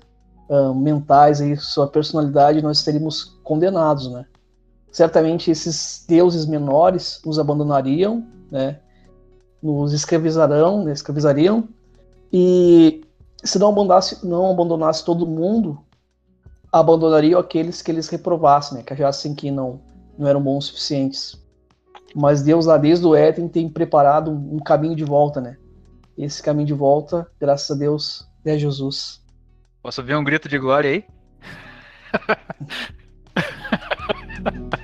uh, 0.49 0.75
mentais 0.75 1.41
e 1.41 1.57
sua 1.57 1.89
personalidade, 1.89 2.63
nós 2.63 2.79
estaríamos 2.79 3.37
condenados, 3.43 4.11
né? 4.11 4.25
Certamente 4.91 5.51
esses 5.51 6.05
deuses 6.09 6.47
menores 6.47 7.21
nos 7.25 7.39
abandonariam, 7.39 8.27
né? 8.51 8.81
Nos 9.63 9.93
escravizarão, 9.93 10.85
né? 10.85 10.93
escravizariam 10.93 11.69
e 12.33 13.03
se 13.43 13.59
não 13.59 13.69
abandonasse, 13.69 14.27
não 14.27 14.51
abandonasse 14.51 15.05
todo 15.05 15.27
mundo, 15.27 15.79
abandonariam 16.73 17.39
aqueles 17.39 17.83
que 17.83 17.91
eles 17.91 18.09
reprovassem, 18.09 18.79
né? 18.79 18.85
Que 18.85 18.93
achassem 18.93 19.35
que 19.35 19.51
não, 19.51 19.81
não 20.19 20.27
eram 20.29 20.43
bons 20.43 20.65
o 20.65 20.69
suficientes. 20.69 21.41
Mas 22.15 22.43
Deus 22.43 22.67
lá 22.67 22.77
desde 22.77 23.07
o 23.07 23.15
Éden 23.15 23.49
tem 23.49 23.69
preparado 23.69 24.31
um, 24.31 24.59
caminho 24.59 24.97
de 24.97 25.05
volta, 25.05 25.41
né? 25.41 25.57
esse 26.19 26.43
caminho 26.43 26.67
de 26.67 26.75
volta, 26.75 27.27
graças 27.41 27.71
a 27.71 27.79
Deus, 27.79 28.29
é 28.45 28.59
Jesus. 28.59 29.23
Posso 29.83 30.01
ouvir 30.01 30.15
um 30.17 30.25
grito 30.25 30.49
de 30.49 30.59
glória 30.59 30.91
aí? 30.91 31.05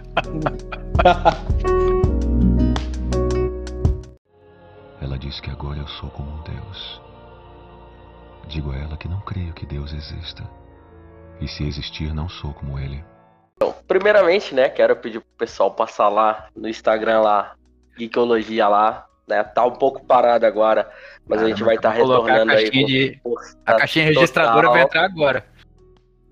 ela 5.00 5.18
diz 5.18 5.40
que 5.40 5.50
agora 5.50 5.78
eu 5.78 5.88
sou 5.88 6.10
como 6.10 6.30
um 6.30 6.42
Deus. 6.42 7.00
Digo 8.48 8.72
a 8.72 8.76
ela 8.76 8.96
que 8.96 9.08
não 9.08 9.20
creio 9.20 9.52
que 9.52 9.66
Deus 9.66 9.92
exista. 9.92 10.48
E 11.40 11.48
se 11.48 11.66
existir, 11.66 12.14
não 12.14 12.28
sou 12.28 12.54
como 12.54 12.78
ele. 12.78 13.04
Então, 13.56 13.74
primeiramente, 13.86 14.54
né, 14.54 14.68
quero 14.68 14.96
pedir 14.96 15.20
pro 15.20 15.28
pessoal 15.38 15.70
passar 15.70 16.08
lá 16.08 16.48
no 16.54 16.68
Instagram 16.68 17.20
lá, 17.20 17.54
Geekologia 17.96 18.68
lá, 18.68 19.06
né? 19.26 19.42
Tá 19.42 19.64
um 19.64 19.72
pouco 19.72 20.04
parado 20.04 20.46
agora, 20.46 20.88
mas 21.26 21.42
a 21.42 21.48
gente 21.48 21.62
vai 21.62 21.76
estar 21.76 21.90
tá 21.90 21.96
retornando 21.96 22.52
a 22.52 22.54
aí. 22.54 22.70
De... 22.70 23.20
A 23.64 23.74
caixinha 23.74 24.06
registradora 24.06 24.70
vai 24.70 24.82
entrar 24.82 25.04
agora. 25.04 25.44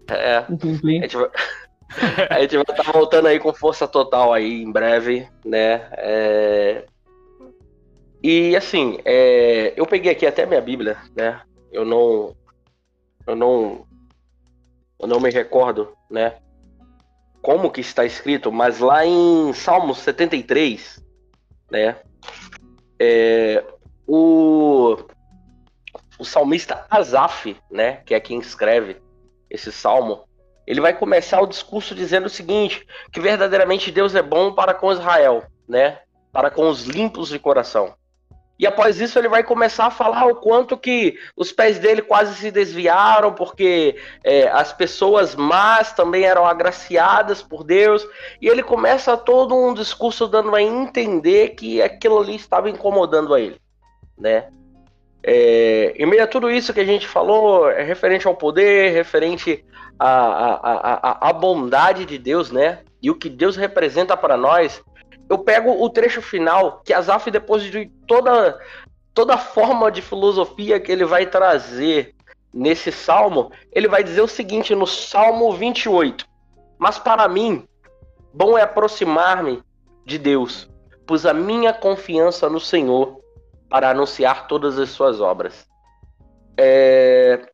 É. 0.08 0.38
A 0.38 0.46
gente 0.50 1.16
vai... 1.16 1.30
a 2.30 2.40
gente 2.40 2.56
vai 2.56 2.62
estar 2.62 2.84
tá 2.84 2.92
voltando 2.92 3.28
aí 3.28 3.38
com 3.38 3.52
força 3.52 3.86
total 3.86 4.32
aí 4.32 4.62
em 4.62 4.70
breve, 4.70 5.28
né? 5.44 5.88
É... 5.92 6.84
E 8.22 8.56
assim, 8.56 8.98
é... 9.04 9.72
eu 9.76 9.86
peguei 9.86 10.12
aqui 10.12 10.26
até 10.26 10.46
minha 10.46 10.60
Bíblia, 10.60 10.98
né? 11.16 11.40
Eu 11.72 11.84
não, 11.84 12.36
eu 13.26 13.34
não, 13.34 13.86
eu 15.00 15.06
não 15.08 15.20
me 15.20 15.30
recordo, 15.30 15.92
né? 16.10 16.36
Como 17.42 17.70
que 17.70 17.80
está 17.80 18.04
escrito, 18.04 18.50
mas 18.50 18.78
lá 18.78 19.04
em 19.04 19.52
Salmos 19.52 19.98
73, 19.98 21.04
né? 21.70 21.96
É, 22.98 23.62
o, 24.06 24.96
o 26.18 26.24
salmista 26.24 26.86
Asaf, 26.88 27.56
né, 27.70 27.96
que 28.04 28.14
é 28.14 28.20
quem 28.20 28.38
escreve 28.38 29.02
esse 29.50 29.72
salmo, 29.72 30.24
ele 30.66 30.80
vai 30.80 30.92
começar 30.92 31.40
o 31.40 31.46
discurso 31.46 31.94
dizendo 31.94 32.26
o 32.26 32.30
seguinte: 32.30 32.86
que 33.12 33.20
verdadeiramente 33.20 33.90
Deus 33.90 34.14
é 34.14 34.22
bom 34.22 34.52
para 34.52 34.74
com 34.74 34.92
Israel, 34.92 35.44
né, 35.68 35.98
para 36.32 36.50
com 36.50 36.68
os 36.68 36.84
limpos 36.84 37.28
de 37.28 37.38
coração. 37.38 37.94
E 38.58 38.66
após 38.66 39.00
isso 39.00 39.18
ele 39.18 39.28
vai 39.28 39.42
começar 39.42 39.86
a 39.86 39.90
falar 39.90 40.26
o 40.26 40.36
quanto 40.36 40.76
que 40.76 41.18
os 41.36 41.50
pés 41.50 41.78
dele 41.78 42.00
quase 42.00 42.36
se 42.36 42.52
desviaram, 42.52 43.32
porque 43.32 43.96
é, 44.22 44.48
as 44.48 44.72
pessoas 44.72 45.34
más 45.34 45.92
também 45.92 46.22
eram 46.22 46.46
agraciadas 46.46 47.42
por 47.42 47.64
Deus. 47.64 48.06
E 48.40 48.46
ele 48.46 48.62
começa 48.62 49.16
todo 49.16 49.56
um 49.56 49.74
discurso 49.74 50.28
dando 50.28 50.54
a 50.54 50.62
entender 50.62 51.50
que 51.50 51.82
aquilo 51.82 52.18
ali 52.20 52.36
estava 52.36 52.70
incomodando 52.70 53.34
a 53.34 53.40
ele, 53.40 53.60
né? 54.16 54.48
É, 55.26 55.94
em 55.96 56.06
meio 56.06 56.22
a 56.22 56.26
tudo 56.26 56.50
isso 56.50 56.72
que 56.72 56.80
a 56.80 56.84
gente 56.84 57.08
falou, 57.08 57.68
é 57.70 57.82
referente 57.82 58.26
ao 58.26 58.36
poder, 58.36 58.92
referente 58.92 59.64
à, 59.98 60.08
à, 60.08 61.28
à, 61.28 61.28
à 61.28 61.32
bondade 61.32 62.04
de 62.04 62.18
Deus, 62.18 62.50
né? 62.50 62.80
E 63.02 63.10
o 63.10 63.14
que 63.14 63.28
Deus 63.28 63.56
representa 63.56 64.16
para 64.16 64.36
nós, 64.36 64.82
eu 65.28 65.38
pego 65.38 65.82
o 65.82 65.90
trecho 65.90 66.22
final, 66.22 66.82
que 66.84 66.92
depois 67.30 67.62
de 67.62 67.90
toda, 68.06 68.58
toda 69.12 69.38
forma 69.38 69.90
de 69.90 70.02
filosofia 70.02 70.80
que 70.80 70.90
ele 70.90 71.04
vai 71.04 71.26
trazer 71.26 72.14
nesse 72.52 72.92
salmo, 72.92 73.50
ele 73.72 73.88
vai 73.88 74.04
dizer 74.04 74.20
o 74.20 74.28
seguinte 74.28 74.74
no 74.74 74.86
Salmo 74.86 75.52
28. 75.52 76.26
Mas 76.78 76.98
para 76.98 77.26
mim, 77.28 77.66
bom 78.32 78.56
é 78.56 78.62
aproximar-me 78.62 79.62
de 80.04 80.18
Deus, 80.18 80.68
pus 81.06 81.26
a 81.26 81.34
minha 81.34 81.72
confiança 81.72 82.48
no 82.48 82.60
Senhor 82.60 83.20
para 83.68 83.90
anunciar 83.90 84.46
todas 84.46 84.78
as 84.78 84.90
suas 84.90 85.20
obras. 85.20 85.66
É, 86.56 87.48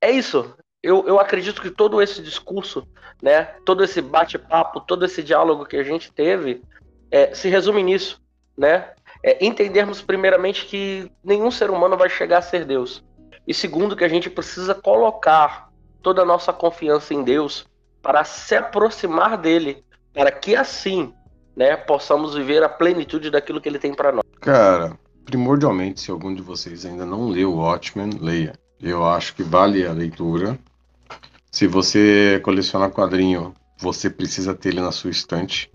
é 0.00 0.10
isso. 0.10 0.54
Eu, 0.84 1.08
eu 1.08 1.18
acredito 1.18 1.62
que 1.62 1.70
todo 1.70 2.02
esse 2.02 2.20
discurso, 2.20 2.86
né, 3.22 3.44
todo 3.64 3.82
esse 3.82 4.02
bate-papo, 4.02 4.82
todo 4.82 5.06
esse 5.06 5.22
diálogo 5.22 5.64
que 5.64 5.78
a 5.78 5.82
gente 5.82 6.12
teve, 6.12 6.62
é, 7.10 7.34
se 7.34 7.48
resume 7.48 7.82
nisso, 7.82 8.20
né? 8.54 8.90
É 9.22 9.42
entendermos 9.42 10.02
primeiramente 10.02 10.66
que 10.66 11.10
nenhum 11.24 11.50
ser 11.50 11.70
humano 11.70 11.96
vai 11.96 12.10
chegar 12.10 12.38
a 12.38 12.42
ser 12.42 12.66
Deus. 12.66 13.02
E 13.46 13.54
segundo, 13.54 13.96
que 13.96 14.04
a 14.04 14.08
gente 14.08 14.28
precisa 14.28 14.74
colocar 14.74 15.70
toda 16.02 16.20
a 16.20 16.26
nossa 16.26 16.52
confiança 16.52 17.14
em 17.14 17.24
Deus 17.24 17.66
para 18.02 18.22
se 18.22 18.54
aproximar 18.54 19.38
dele, 19.38 19.82
para 20.12 20.30
que 20.30 20.54
assim, 20.54 21.14
né, 21.56 21.78
possamos 21.78 22.34
viver 22.34 22.62
a 22.62 22.68
plenitude 22.68 23.30
daquilo 23.30 23.58
que 23.58 23.70
ele 23.70 23.78
tem 23.78 23.94
para 23.94 24.12
nós. 24.12 24.24
Cara, 24.38 24.98
primordialmente, 25.24 26.02
se 26.02 26.10
algum 26.10 26.34
de 26.34 26.42
vocês 26.42 26.84
ainda 26.84 27.06
não 27.06 27.26
leu 27.30 27.54
Watchmen, 27.54 28.10
leia. 28.20 28.52
Eu 28.78 29.02
acho 29.02 29.34
que 29.34 29.42
vale 29.42 29.86
a 29.86 29.92
leitura. 29.94 30.58
Se 31.54 31.68
você 31.68 32.40
coleciona 32.42 32.90
quadrinho, 32.90 33.54
você 33.78 34.10
precisa 34.10 34.52
ter 34.56 34.70
ele 34.70 34.80
na 34.80 34.90
sua 34.90 35.12
estante. 35.12 35.70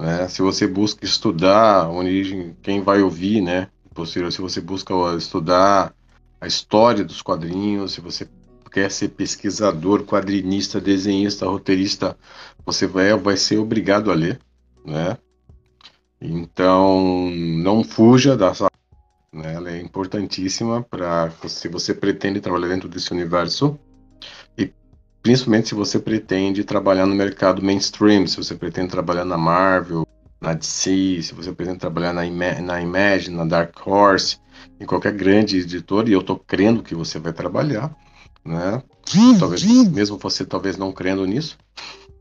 Né? 0.00 0.26
Se 0.28 0.40
você 0.40 0.66
busca 0.66 1.04
estudar 1.04 1.82
a 1.82 1.90
origem, 1.90 2.56
quem 2.62 2.80
vai 2.80 3.02
ouvir, 3.02 3.42
né? 3.42 3.68
Se 4.06 4.40
você 4.40 4.62
busca 4.62 4.94
estudar 5.14 5.94
a 6.40 6.46
história 6.46 7.04
dos 7.04 7.20
quadrinhos, 7.20 7.92
se 7.92 8.00
você 8.00 8.26
quer 8.72 8.90
ser 8.90 9.10
pesquisador, 9.10 10.04
quadrinista, 10.04 10.80
desenhista, 10.80 11.44
roteirista, 11.44 12.16
você 12.64 12.86
vai, 12.86 13.14
vai 13.14 13.36
ser 13.36 13.58
obrigado 13.58 14.10
a 14.10 14.14
ler, 14.14 14.40
né? 14.86 15.18
Então, 16.18 17.30
não 17.30 17.84
fuja 17.84 18.38
dessa. 18.38 18.68
Né? 19.30 19.52
Ela 19.52 19.70
é 19.70 19.82
importantíssima 19.82 20.82
para 20.82 21.30
se 21.46 21.68
você 21.68 21.92
pretende 21.92 22.40
trabalhar 22.40 22.68
dentro 22.68 22.88
desse 22.88 23.12
universo 23.12 23.78
principalmente 25.24 25.68
se 25.70 25.74
você 25.74 25.98
pretende 25.98 26.62
trabalhar 26.64 27.06
no 27.06 27.14
mercado 27.14 27.62
mainstream, 27.62 28.26
se 28.26 28.36
você 28.36 28.54
pretende 28.54 28.90
trabalhar 28.90 29.24
na 29.24 29.38
Marvel, 29.38 30.06
na 30.38 30.52
DC, 30.52 31.22
se 31.22 31.34
você 31.34 31.50
pretende 31.50 31.78
trabalhar 31.78 32.12
na, 32.12 32.26
Ima 32.26 32.60
na 32.60 32.82
Imagine, 32.82 33.34
na 33.34 33.46
Dark 33.46 33.74
Horse, 33.86 34.36
em 34.78 34.84
qualquer 34.84 35.14
grande 35.14 35.60
editor, 35.60 36.06
e 36.10 36.12
eu 36.12 36.20
estou 36.20 36.38
crendo 36.38 36.82
que 36.82 36.94
você 36.94 37.18
vai 37.18 37.32
trabalhar, 37.32 37.96
né? 38.44 38.82
Talvez, 39.38 39.62
mesmo 39.90 40.18
você 40.18 40.44
talvez 40.44 40.76
não 40.76 40.92
crendo 40.92 41.24
nisso, 41.24 41.56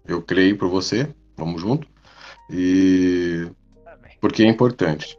eu 0.07 0.21
creio 0.21 0.57
por 0.57 0.69
você, 0.69 1.13
vamos 1.35 1.61
junto, 1.61 1.85
e 2.49 3.45
porque 4.21 4.43
é 4.43 4.47
importante. 4.47 5.17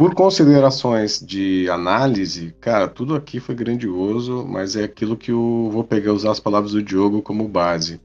Por 0.00 0.14
considerações 0.14 1.20
de 1.20 1.68
análise, 1.68 2.54
cara, 2.58 2.88
tudo 2.88 3.14
aqui 3.14 3.38
foi 3.38 3.54
grandioso, 3.54 4.46
mas 4.48 4.74
é 4.74 4.82
aquilo 4.82 5.14
que 5.14 5.30
eu 5.30 5.68
vou 5.70 5.84
pegar 5.84 6.14
usar 6.14 6.30
as 6.30 6.40
palavras 6.40 6.72
do 6.72 6.82
Diogo 6.82 7.20
como 7.20 7.46
base. 7.46 8.00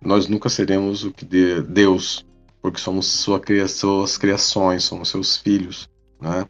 Nós 0.00 0.28
nunca 0.28 0.48
seremos 0.48 1.02
o 1.02 1.10
que 1.10 1.24
de 1.24 1.60
Deus, 1.62 2.24
porque 2.62 2.78
somos 2.78 3.06
sua 3.06 3.42
suas 3.66 4.16
criações, 4.16 4.84
somos 4.84 5.08
seus 5.08 5.38
filhos, 5.38 5.90
né? 6.20 6.46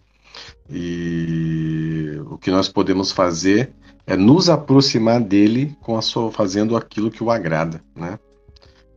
E 0.69 2.21
o 2.27 2.37
que 2.37 2.51
nós 2.51 2.69
podemos 2.69 3.11
fazer 3.11 3.73
é 4.07 4.19
nos 4.19 4.51
aproximar 4.51 5.19
dele 5.19 5.75
com 5.81 5.97
a 5.97 6.03
sua 6.03 6.31
fazendo 6.31 6.77
aquilo 6.77 7.11
que 7.11 7.25
o 7.25 7.31
agrada, 7.31 7.83
né? 7.97 8.19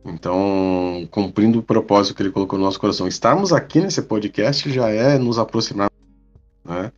Então, 0.04 1.08
cumprindo 1.10 1.60
o 1.60 1.62
propósito 1.62 2.14
que 2.14 2.22
ele 2.22 2.30
colocou 2.30 2.58
no 2.58 2.66
nosso 2.66 2.78
coração. 2.78 3.08
Estarmos 3.08 3.54
aqui 3.54 3.80
nesse 3.80 4.02
podcast 4.02 4.70
já 4.70 4.90
é 4.90 5.18
nos 5.18 5.38
aproximar 5.38 5.90
né? 6.64 6.92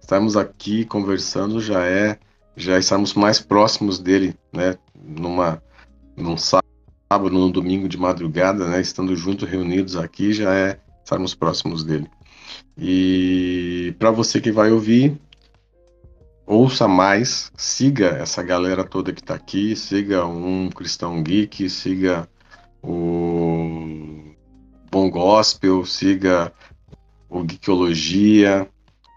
Estarmos 0.00 0.36
aqui 0.36 0.84
conversando 0.84 1.60
já 1.60 1.84
é 1.84 2.18
já 2.56 2.78
estamos 2.78 3.12
mais 3.14 3.40
próximos 3.40 3.98
dele, 3.98 4.34
né? 4.52 4.76
Numa 4.94 5.62
num 6.16 6.36
sábado, 6.36 7.30
num 7.30 7.50
domingo 7.50 7.88
de 7.88 7.98
madrugada, 7.98 8.66
né? 8.68 8.80
Estando 8.80 9.14
juntos 9.14 9.48
reunidos 9.48 9.96
aqui 9.96 10.32
já 10.32 10.54
é 10.54 10.80
estarmos 11.04 11.34
próximos 11.34 11.84
dele. 11.84 12.08
E 12.78 13.94
para 13.98 14.10
você 14.10 14.40
que 14.40 14.50
vai 14.50 14.70
ouvir, 14.70 15.18
ouça 16.46 16.86
mais, 16.86 17.50
siga 17.56 18.08
essa 18.08 18.42
galera 18.42 18.84
toda 18.84 19.12
que 19.12 19.20
está 19.20 19.34
aqui, 19.34 19.74
siga 19.76 20.24
um 20.26 20.70
Cristão 20.70 21.22
Geek, 21.22 21.68
siga 21.68 22.28
o 22.82 24.34
Bom 24.90 25.10
Gospel, 25.10 25.84
siga 25.84 26.52
o 27.28 27.42
Geekologia. 27.44 28.68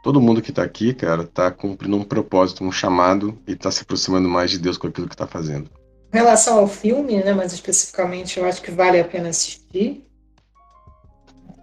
Todo 0.01 0.21
mundo 0.21 0.41
que 0.41 0.51
está 0.51 0.63
aqui, 0.63 0.93
cara, 0.93 1.23
está 1.23 1.51
cumprindo 1.51 1.97
um 1.97 2.03
propósito, 2.03 2.63
um 2.63 2.71
chamado 2.71 3.37
e 3.45 3.51
está 3.51 3.69
se 3.69 3.81
aproximando 3.81 4.29
mais 4.29 4.49
de 4.49 4.57
Deus 4.57 4.77
com 4.77 4.87
aquilo 4.87 5.07
que 5.07 5.15
está 5.15 5.27
fazendo. 5.27 5.69
Em 6.13 6.17
relação 6.17 6.57
ao 6.59 6.67
filme, 6.67 7.21
né, 7.23 7.33
mais 7.33 7.53
especificamente, 7.53 8.39
eu 8.39 8.45
acho 8.45 8.61
que 8.61 8.71
vale 8.71 8.99
a 8.99 9.05
pena 9.05 9.29
assistir. 9.29 10.05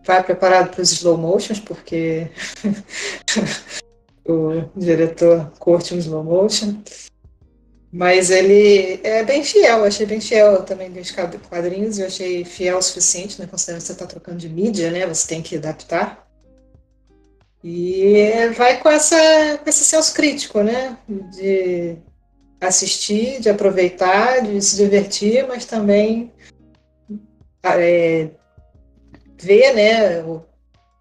Vai 0.07 0.23
preparado 0.23 0.71
para 0.71 0.83
os 0.83 0.93
slow 0.93 1.17
motions, 1.17 1.59
porque 1.59 2.29
o 4.25 4.63
diretor 4.77 5.51
curte 5.59 5.95
um 5.95 5.99
slow 5.99 6.23
motion. 6.23 6.81
Mas 7.91 8.31
ele 8.31 9.01
é 9.03 9.25
bem 9.25 9.43
fiel, 9.43 9.79
eu 9.79 9.85
achei 9.85 10.05
bem 10.05 10.21
fiel 10.21 10.63
também 10.65 10.91
dos 10.91 11.11
quadrinhos, 11.49 11.99
eu 11.99 12.07
achei 12.07 12.45
fiel 12.45 12.79
o 12.79 12.83
suficiente, 12.83 13.41
né? 13.41 13.47
Considerando 13.47 13.81
que 13.81 13.87
você 13.87 13.93
está 13.93 14.07
trocando 14.07 14.37
de 14.37 14.49
mídia, 14.49 14.91
né? 14.91 15.07
Você 15.07 15.27
tem 15.27 15.41
que 15.41 15.57
adaptar. 15.57 16.26
E 17.69 18.49
vai 18.51 18.79
com, 18.79 18.89
essa, 18.89 19.17
com 19.59 19.69
esse 19.69 19.85
senso 19.85 20.15
crítico, 20.15 20.63
né? 20.63 20.97
De 21.09 21.97
assistir, 22.61 23.41
de 23.41 23.51
aproveitar, 23.51 24.41
de 24.41 24.63
se 24.63 24.77
divertir, 24.77 25.45
mas 25.49 25.65
também 25.65 26.33
é, 27.65 28.29
ver, 29.37 29.75
né, 29.75 30.25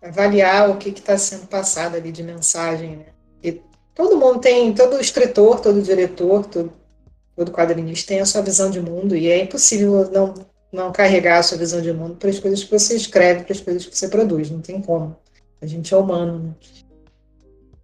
avaliar 0.02 0.72
o 0.72 0.78
que 0.78 0.90
está 0.90 1.16
sendo 1.20 1.46
passado 1.46 1.98
ali 1.98 2.12
de 2.12 2.24
mensagem. 2.24 2.96
Né? 2.98 3.06
E 3.44 3.62
todo 3.94 4.18
mundo 4.18 4.40
tem, 4.40 4.74
todo 4.74 5.00
escritor, 5.00 5.60
todo 5.60 5.84
diretor, 5.84 6.48
todo, 6.48 6.74
todo 7.36 7.52
quadrinista 7.52 8.08
tem 8.08 8.22
a 8.22 8.26
sua 8.26 8.42
visão 8.42 8.72
de 8.72 8.82
mundo 8.82 9.16
e 9.16 9.30
é 9.30 9.38
impossível 9.38 10.10
não, 10.12 10.34
não 10.74 10.92
carregar 10.92 11.38
a 11.38 11.44
sua 11.44 11.60
visão 11.60 11.80
de 11.80 11.94
mundo 11.94 12.16
para 12.16 12.32
as 12.32 12.40
coisas 12.40 12.64
que 12.64 12.72
você 12.72 12.96
escreve, 12.96 13.44
para 13.44 13.54
as 13.54 13.62
coisas 13.62 13.86
que 13.86 13.96
você 13.96 14.08
produz, 14.08 14.50
não 14.50 14.62
tem 14.62 14.82
como. 14.82 15.16
A 15.62 15.66
gente 15.66 15.94
é 15.94 15.98
humano, 15.98 16.40
né? 16.40 16.56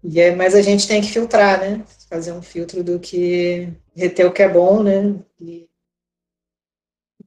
E 0.03 0.19
é, 0.19 0.35
mas 0.35 0.55
a 0.55 0.61
gente 0.61 0.87
tem 0.87 1.01
que 1.01 1.11
filtrar, 1.11 1.59
né? 1.59 1.83
Fazer 2.09 2.31
um 2.31 2.41
filtro 2.41 2.83
do 2.83 2.99
que 2.99 3.71
reter 3.95 4.25
o 4.25 4.33
que 4.33 4.41
é 4.41 4.49
bom, 4.49 4.81
né? 4.81 5.15
E 5.39 5.69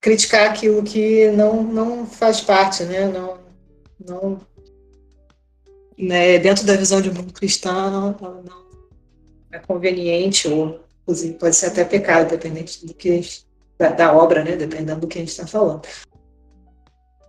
criticar 0.00 0.50
aquilo 0.50 0.82
que 0.82 1.30
não, 1.30 1.62
não 1.62 2.06
faz 2.06 2.40
parte, 2.40 2.82
né? 2.84 3.08
Não, 3.08 3.38
não 3.98 4.40
né? 5.96 6.38
dentro 6.38 6.66
da 6.66 6.76
visão 6.76 7.00
de 7.00 7.10
mundo 7.10 7.32
cristão 7.32 7.90
não, 7.90 8.42
não 8.42 8.64
é 9.52 9.58
conveniente 9.60 10.48
ou 10.48 10.80
inclusive 11.02 11.34
pode 11.34 11.54
ser 11.54 11.66
até 11.66 11.84
pecado, 11.84 12.30
dependente 12.30 12.84
do 12.84 12.92
que 12.92 13.20
da, 13.78 13.90
da 13.90 14.12
obra, 14.12 14.42
né? 14.42 14.56
Dependendo 14.56 15.00
do 15.00 15.06
que 15.08 15.18
a 15.18 15.20
gente 15.20 15.30
está 15.30 15.46
falando. 15.46 15.82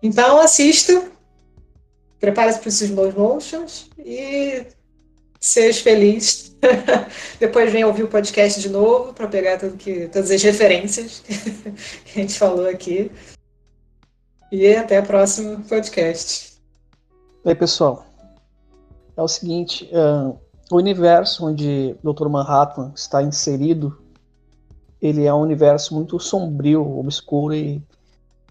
Então 0.01 0.39
assista, 0.39 1.11
prepare-se 2.19 2.59
para 2.59 2.69
os 2.69 2.81
slow 2.81 3.11
motions 3.13 3.89
e 3.97 4.65
seja 5.39 5.81
feliz. 5.81 6.55
Depois 7.39 7.71
vem 7.71 7.83
ouvir 7.83 8.03
o 8.03 8.07
podcast 8.07 8.59
de 8.59 8.69
novo 8.69 9.13
para 9.13 9.27
pegar 9.27 9.59
tudo 9.59 9.77
que, 9.77 10.07
todas 10.07 10.31
as 10.31 10.41
referências 10.41 11.23
que 12.05 12.19
a 12.19 12.21
gente 12.21 12.37
falou 12.37 12.67
aqui. 12.67 13.11
E 14.51 14.75
até 14.75 14.99
o 14.99 15.05
próximo 15.05 15.63
podcast. 15.63 16.55
Oi, 17.43 17.55
pessoal. 17.55 18.05
É 19.17 19.21
o 19.21 19.27
seguinte, 19.27 19.89
uh, 19.91 20.37
o 20.71 20.77
universo 20.77 21.45
onde 21.45 21.95
Dr. 22.03 22.27
Manhattan 22.27 22.91
está 22.95 23.21
inserido, 23.21 23.97
ele 25.01 25.25
é 25.25 25.33
um 25.33 25.41
universo 25.41 25.93
muito 25.93 26.19
sombrio, 26.19 26.97
obscuro 26.97 27.53
e 27.53 27.81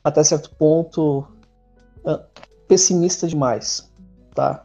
até 0.03 0.23
certo 0.23 0.51
ponto 0.55 1.27
uh, 2.05 2.21
pessimista 2.69 3.27
demais, 3.27 3.91
tá? 4.35 4.65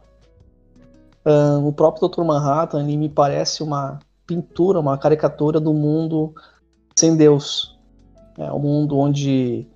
Uh, 1.24 1.66
o 1.66 1.72
próprio 1.72 2.08
Dr. 2.08 2.22
Manhattan 2.22 2.82
ele 2.82 2.96
me 2.96 3.08
parece 3.08 3.62
uma 3.62 3.98
pintura, 4.26 4.80
uma 4.80 4.96
caricatura 4.96 5.60
do 5.60 5.74
mundo 5.74 6.34
sem 6.96 7.16
Deus. 7.16 7.78
É 8.38 8.50
um 8.52 8.58
mundo 8.58 8.98
onde 8.98 9.66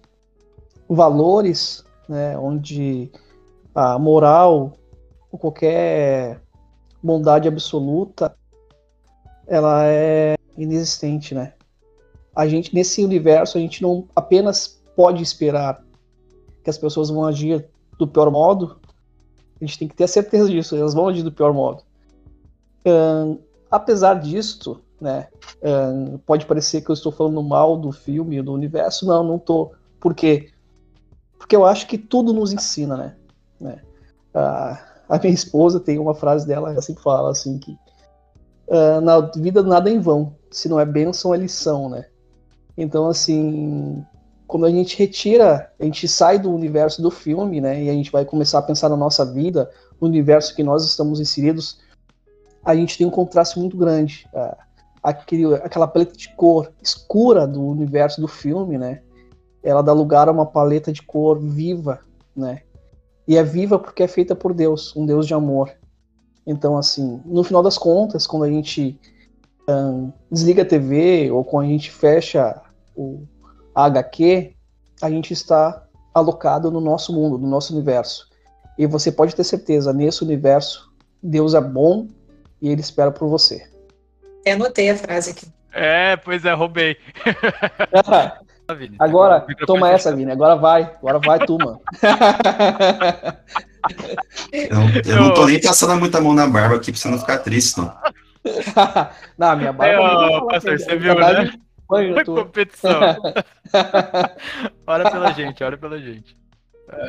valores, 0.89 1.85
né, 2.09 2.39
onde 2.39 3.11
a 3.75 3.99
moral 3.99 4.73
ou 5.31 5.39
qualquer 5.39 6.41
bondade 7.03 7.49
absoluta 7.49 8.35
ela 9.47 9.85
é 9.87 10.37
inexistente, 10.57 11.35
né? 11.35 11.53
A 12.35 12.47
gente 12.49 12.75
nesse 12.75 13.05
universo 13.05 13.59
a 13.59 13.61
gente 13.61 13.83
não 13.83 14.09
apenas 14.15 14.81
pode 14.97 15.23
esperar 15.23 15.85
que 16.63 16.71
as 16.71 16.79
pessoas 16.79 17.11
vão 17.11 17.25
agir 17.25 17.69
do 17.99 18.07
pior 18.07 18.31
modo, 18.31 18.79
a 19.61 19.65
gente 19.65 19.79
tem 19.79 19.89
que 19.89 19.95
ter 19.95 20.05
a 20.05 20.09
certeza 20.09 20.51
disso, 20.51 20.77
elas 20.77 20.95
vão 20.95 21.09
agir 21.09 21.23
do 21.23 21.33
pior 21.33 21.53
modo. 21.53 21.83
Um, 22.87 23.39
apesar 23.71 24.15
disto, 24.15 24.81
né, 25.01 25.29
um, 25.63 26.19
pode 26.19 26.47
parecer 26.47 26.83
que 26.83 26.91
eu 26.91 26.95
estou 26.95 27.13
falando 27.13 27.43
mal 27.43 27.77
do 27.77 27.93
filme, 27.93 28.43
do 28.43 28.53
universo, 28.53 29.07
não, 29.07 29.23
não 29.23 29.37
estou. 29.37 29.75
Por 30.01 30.15
quê? 30.15 30.51
Porque 31.39 31.57
eu 31.57 31.65
acho 31.65 31.87
que 31.87 31.99
tudo 31.99 32.33
nos 32.33 32.53
ensina, 32.53 32.97
né? 32.97 33.17
né? 33.61 33.83
Uh, 34.35 34.95
a 35.09 35.19
minha 35.19 35.35
esposa 35.35 35.79
tem 35.79 35.99
uma 35.99 36.15
frase 36.15 36.47
dela, 36.47 36.73
ela 36.73 36.83
sempre 36.83 37.03
fala 37.03 37.31
assim 37.31 37.59
que 37.59 37.73
uh, 38.69 39.01
na 39.03 39.21
vida 39.21 39.63
nada 39.63 39.91
é 39.91 39.93
em 39.93 40.01
vão, 40.01 40.35
se 40.51 40.69
não 40.69 40.81
é 40.81 40.85
bênção 40.85 41.35
é 41.35 41.39
lição, 41.39 41.89
né? 41.89 42.07
Então, 42.77 43.09
assim, 43.09 44.05
quando 44.55 44.67
a 44.67 44.71
gente 44.71 44.97
retira, 44.97 45.73
a 45.81 45.85
gente 45.85 46.07
sai 46.07 46.39
do 46.39 46.49
universo 46.49 47.03
do 47.03 47.11
filme, 47.11 47.61
né, 47.61 47.83
e 47.83 47.91
a 47.91 47.93
gente 47.93 48.13
vai 48.13 48.25
começar 48.25 48.61
a 48.61 48.63
pensar 48.63 48.89
na 48.89 48.97
nossa 48.97 49.27
vida, 49.27 49.69
no 50.01 50.07
universo 50.07 50.55
que 50.55 50.63
nós 50.63 50.85
estamos 50.85 51.19
inseridos, 51.19 51.81
a 52.65 52.73
gente 52.73 52.97
tem 52.97 53.05
um 53.05 53.11
contraste 53.11 53.59
muito 53.59 53.77
grande. 53.77 54.29
Uh, 54.33 54.57
aquele, 55.03 55.53
aquela 55.57 55.89
paleta 55.89 56.17
de 56.17 56.33
cor 56.37 56.73
escura 56.81 57.49
do 57.49 57.67
universo 57.67 58.21
do 58.21 58.29
filme, 58.29 58.79
né, 58.79 59.03
ela 59.61 59.83
dá 59.83 59.93
lugar 59.93 60.29
a 60.29 60.31
uma 60.31 60.47
paleta 60.47 60.93
de 60.93 61.03
cor 61.03 61.37
viva, 61.41 61.99
né, 62.37 62.63
e 63.27 63.37
é 63.37 63.43
viva 63.43 63.77
porque 63.77 64.05
é 64.05 64.07
feita 64.07 64.37
por 64.37 64.55
Deus, 64.55 64.95
um 64.95 65.05
Deus 65.05 65.27
de 65.27 65.35
amor. 65.35 65.73
Então, 66.47 66.79
assim, 66.79 67.21
no 67.25 67.43
final 67.43 67.61
das 67.61 67.77
contas, 67.77 68.25
quando 68.25 68.45
a 68.45 68.51
gente 68.51 69.01
desliga 70.31 70.63
a 70.63 70.65
TV 70.65 71.29
ou 71.33 71.43
quando 71.43 71.67
a 71.67 71.71
gente 71.71 71.91
fecha 71.91 72.63
o, 72.95 73.27
a 73.75 73.85
HQ, 73.85 74.55
a 75.03 75.11
gente 75.11 75.33
está 75.33 75.83
alocado 76.15 76.71
no 76.71 76.81
nosso 76.81 77.13
mundo, 77.13 77.37
no 77.37 77.49
nosso 77.49 77.75
universo. 77.75 78.29
E 78.79 78.87
você 78.87 79.11
pode 79.11 79.35
ter 79.35 79.45
certeza, 79.45 79.93
nesse 79.93 80.23
universo, 80.23 80.93
Deus 81.23 81.55
é 81.55 81.61
bom 81.61 82.09
e 82.61 82.69
ele 82.69 82.81
espera 82.81 83.11
por 83.11 83.29
você. 83.29 83.69
Eu 84.45 84.55
anotei 84.55 84.91
a 84.91 84.97
frase 84.97 85.31
aqui. 85.31 85.47
É, 85.73 86.17
pois 86.17 86.45
é, 86.45 86.53
roubei. 86.53 86.97
agora, 88.99 89.45
toma 89.67 89.91
essa, 89.91 90.15
Vini. 90.15 90.31
Agora 90.31 90.55
vai. 90.55 90.83
Agora 90.99 91.19
vai 91.19 91.39
tu, 91.41 91.59
mano. 91.59 91.81
Eu, 94.53 95.13
eu 95.13 95.17
não 95.17 95.35
tô 95.35 95.47
nem 95.47 95.61
passando 95.61 95.99
muita 95.99 96.21
mão 96.21 96.33
na 96.33 96.47
barba 96.47 96.77
aqui 96.77 96.93
pra 96.93 97.01
você 97.01 97.09
não 97.09 97.19
ficar 97.19 97.39
triste, 97.39 97.79
não. 97.79 97.95
não, 99.37 99.57
minha 99.57 99.73
barba. 99.73 99.93
É, 99.93 99.99
ó, 99.99 100.47
pastor, 100.47 100.79
você 100.79 100.97
viu, 100.97 101.15
né? 101.15 101.53
Banho, 101.89 102.25
competição. 102.25 103.01
ora 104.87 105.11
pela 105.11 105.33
gente, 105.33 105.63
ora 105.63 105.77
pela 105.77 106.01
gente. 106.01 106.37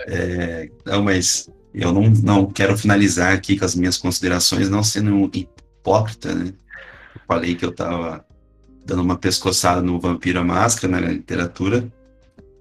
É, 0.08 0.70
não, 0.86 1.04
mas 1.04 1.50
eu 1.74 1.92
não, 1.92 2.10
não 2.10 2.46
quero 2.46 2.78
finalizar 2.78 3.34
aqui 3.34 3.58
com 3.58 3.66
as 3.66 3.76
minhas 3.76 3.98
considerações, 3.98 4.70
não 4.70 4.84
sendo 4.84 5.14
um 5.14 5.30
hipócrita, 5.34 6.34
né? 6.34 6.54
Eu 7.16 7.22
falei 7.28 7.56
que 7.56 7.66
eu 7.66 7.74
tava 7.74 8.26
dando 8.86 9.02
uma 9.02 9.18
pescoçada 9.18 9.82
no 9.82 10.00
Vampiro 10.00 10.40
à 10.40 10.44
Máscara 10.44 11.00
na 11.00 11.08
literatura. 11.08 11.92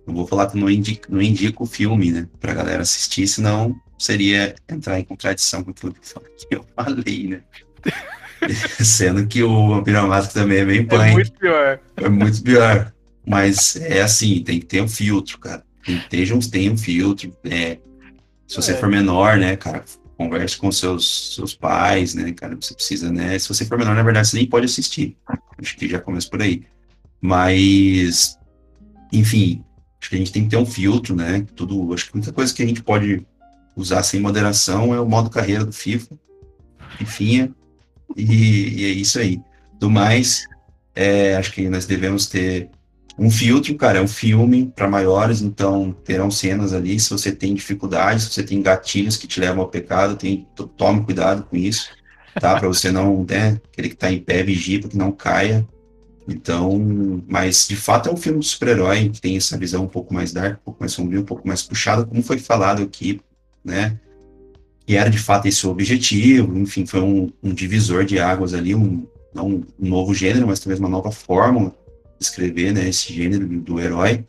Não 0.07 0.15
vou 0.15 0.27
falar 0.27 0.49
que 0.49 0.59
não 0.59 0.69
indico, 0.71 1.07
não 1.11 1.23
indico 1.23 1.65
o 1.65 1.67
filme, 1.67 2.11
né? 2.11 2.29
Pra 2.41 2.55
galera 2.55 2.83
assistir, 2.83 3.27
senão 3.27 3.75
seria 3.99 4.55
entrar 4.69 4.99
em 4.99 5.05
contradição 5.05 5.63
com 5.63 5.73
tudo 5.73 5.97
que 6.01 6.55
eu 6.55 6.65
falei, 6.75 7.29
né? 7.29 7.43
Sendo 8.85 9.27
que 9.27 9.43
o 9.43 9.69
Vampiro 9.69 10.07
Máscara 10.07 10.45
também 10.45 10.59
é 10.59 10.65
bem 10.65 10.81
é 10.81 10.85
punk. 10.85 11.03
É 11.03 11.13
muito 11.13 11.33
pior. 11.33 11.81
É 11.97 12.09
muito 12.09 12.43
pior. 12.43 12.93
Mas 13.27 13.77
é 13.77 14.03
assim, 14.03 14.43
tem 14.43 14.61
que 14.61 14.67
ter 14.67 14.83
um 14.83 14.89
filtro, 14.89 15.39
cara. 15.39 15.65
Tem, 15.85 16.01
tem, 16.09 16.41
tem 16.41 16.71
um 16.71 16.77
filtro. 16.77 17.35
É, 17.45 17.79
se 18.47 18.57
você 18.57 18.73
é. 18.73 18.77
for 18.77 18.89
menor, 18.89 19.39
né, 19.39 19.57
cara, 19.57 19.85
converse 20.17 20.57
com 20.57 20.71
seus, 20.71 21.35
seus 21.35 21.55
pais, 21.55 22.15
né, 22.15 22.33
cara, 22.33 22.57
você 22.61 22.75
precisa, 22.75 23.11
né, 23.11 23.39
se 23.39 23.49
você 23.49 23.65
for 23.65 23.79
menor, 23.79 23.95
na 23.95 24.03
verdade, 24.03 24.29
você 24.29 24.37
nem 24.37 24.47
pode 24.47 24.67
assistir. 24.67 25.17
Acho 25.59 25.77
que 25.77 25.89
já 25.89 26.01
começa 26.01 26.29
por 26.29 26.43
aí. 26.43 26.65
Mas, 27.21 28.39
enfim, 29.13 29.65
acho 30.01 30.11
que 30.11 30.17
a 30.17 30.19
gente 30.19 30.33
tem 30.33 30.45
que 30.45 30.51
ter 30.51 30.57
um 30.57 30.67
filtro, 30.67 31.17
né, 31.17 31.47
tudo, 31.57 31.93
acho 31.95 32.07
que 32.07 32.15
muita 32.15 32.33
coisa 32.33 32.53
que 32.53 32.63
a 32.63 32.67
gente 32.67 32.83
pode 32.83 33.27
usar 33.77 34.03
sem 34.03 34.21
moderação 34.21 34.95
é 34.95 35.01
o 35.01 35.09
modo 35.09 35.31
carreira 35.31 35.65
do 35.65 35.73
FIFA, 35.73 36.19
fifinha, 36.99 37.53
e, 38.17 38.81
e 38.81 38.85
é 38.85 38.89
isso 38.89 39.19
aí. 39.19 39.41
Do 39.79 39.91
mais, 39.91 40.45
é, 40.95 41.37
acho 41.37 41.53
que 41.53 41.69
nós 41.69 41.87
devemos 41.87 42.27
ter 42.27 42.71
um 43.19 43.31
filtro, 43.31 43.75
cara, 43.77 43.99
é 43.99 44.03
um 44.03 44.09
filme 44.09 44.73
para 44.75 44.89
maiores, 44.89 45.41
então 45.41 45.93
terão 46.05 46.31
cenas 46.31 46.73
ali. 46.73 46.99
Se 46.99 47.11
você 47.11 47.31
tem 47.31 47.55
dificuldades, 47.55 48.25
se 48.25 48.31
você 48.31 48.43
tem 48.43 48.61
gatilhos 48.61 49.17
que 49.17 49.27
te 49.27 49.41
levam 49.41 49.63
ao 49.63 49.69
pecado, 49.69 50.17
tem, 50.17 50.47
tome 50.77 51.05
cuidado 51.05 51.45
com 51.45 51.57
isso, 51.57 51.91
tá? 52.41 52.59
Para 52.59 52.69
você 52.69 52.91
não, 52.91 53.25
né, 53.29 53.61
aquele 53.73 53.89
que 53.91 53.97
tá 53.97 54.11
em 54.11 54.19
pé, 54.19 54.43
vigia 54.43 54.81
para 54.81 54.91
que 54.91 54.97
não 54.97 55.13
caia. 55.13 55.67
Então, 56.27 57.23
mas 57.29 57.69
de 57.69 57.77
fato 57.77 58.09
é 58.09 58.13
um 58.13 58.17
filme 58.17 58.41
de 58.41 58.47
super-herói 58.47 59.11
que 59.11 59.21
tem 59.21 59.37
essa 59.37 59.59
visão 59.59 59.85
um 59.85 59.89
pouco 59.89 60.13
mais 60.13 60.33
dark, 60.33 60.59
um 60.61 60.65
pouco 60.65 60.81
mais 60.81 60.93
sombrio, 60.93 61.21
um 61.21 61.25
pouco 61.25 61.47
mais 61.47 61.63
puxada, 61.63 62.05
como 62.05 62.23
foi 62.23 62.39
falado 62.39 62.83
aqui, 62.83 63.21
né? 63.65 63.99
E 64.87 64.97
era 64.97 65.09
de 65.09 65.19
fato 65.19 65.47
esse 65.47 65.67
o 65.67 65.71
objetivo, 65.71 66.59
enfim, 66.59 66.85
foi 66.85 67.01
um, 67.01 67.33
um 67.43 67.55
divisor 67.55 68.05
de 68.05 68.19
águas 68.19 68.53
ali, 68.53 68.75
um, 68.75 69.07
não 69.35 69.65
um 69.81 69.89
novo 69.89 70.15
gênero, 70.15 70.47
mas 70.47 70.61
talvez 70.61 70.79
uma 70.79 70.89
nova 70.89 71.11
forma 71.11 71.75
escrever 72.21 72.73
né, 72.73 72.89
esse 72.89 73.13
gênero 73.13 73.47
do 73.47 73.81
herói. 73.81 74.25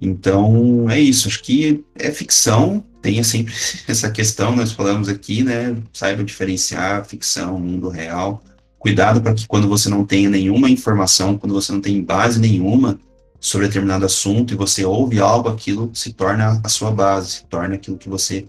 Então, 0.00 0.88
é 0.88 1.00
isso. 1.00 1.28
Acho 1.28 1.42
que 1.42 1.84
é 1.96 2.10
ficção, 2.10 2.84
tenha 3.02 3.24
sempre 3.24 3.54
essa 3.86 4.10
questão, 4.10 4.54
nós 4.54 4.72
falamos 4.72 5.08
aqui, 5.08 5.42
né? 5.42 5.76
Saiba 5.92 6.24
diferenciar 6.24 7.04
ficção, 7.04 7.58
mundo 7.58 7.88
real. 7.88 8.42
Cuidado 8.78 9.20
para 9.20 9.34
que 9.34 9.46
quando 9.46 9.68
você 9.68 9.88
não 9.88 10.04
tenha 10.04 10.30
nenhuma 10.30 10.70
informação, 10.70 11.36
quando 11.36 11.52
você 11.52 11.72
não 11.72 11.80
tem 11.80 12.02
base 12.02 12.38
nenhuma 12.38 12.98
sobre 13.40 13.66
determinado 13.66 14.04
assunto 14.04 14.52
e 14.52 14.56
você 14.56 14.84
ouve 14.84 15.18
algo, 15.18 15.48
aquilo 15.48 15.90
se 15.94 16.12
torna 16.12 16.60
a 16.62 16.68
sua 16.68 16.90
base, 16.90 17.30
se 17.30 17.44
torna 17.46 17.74
aquilo 17.74 17.98
que 17.98 18.08
você 18.08 18.46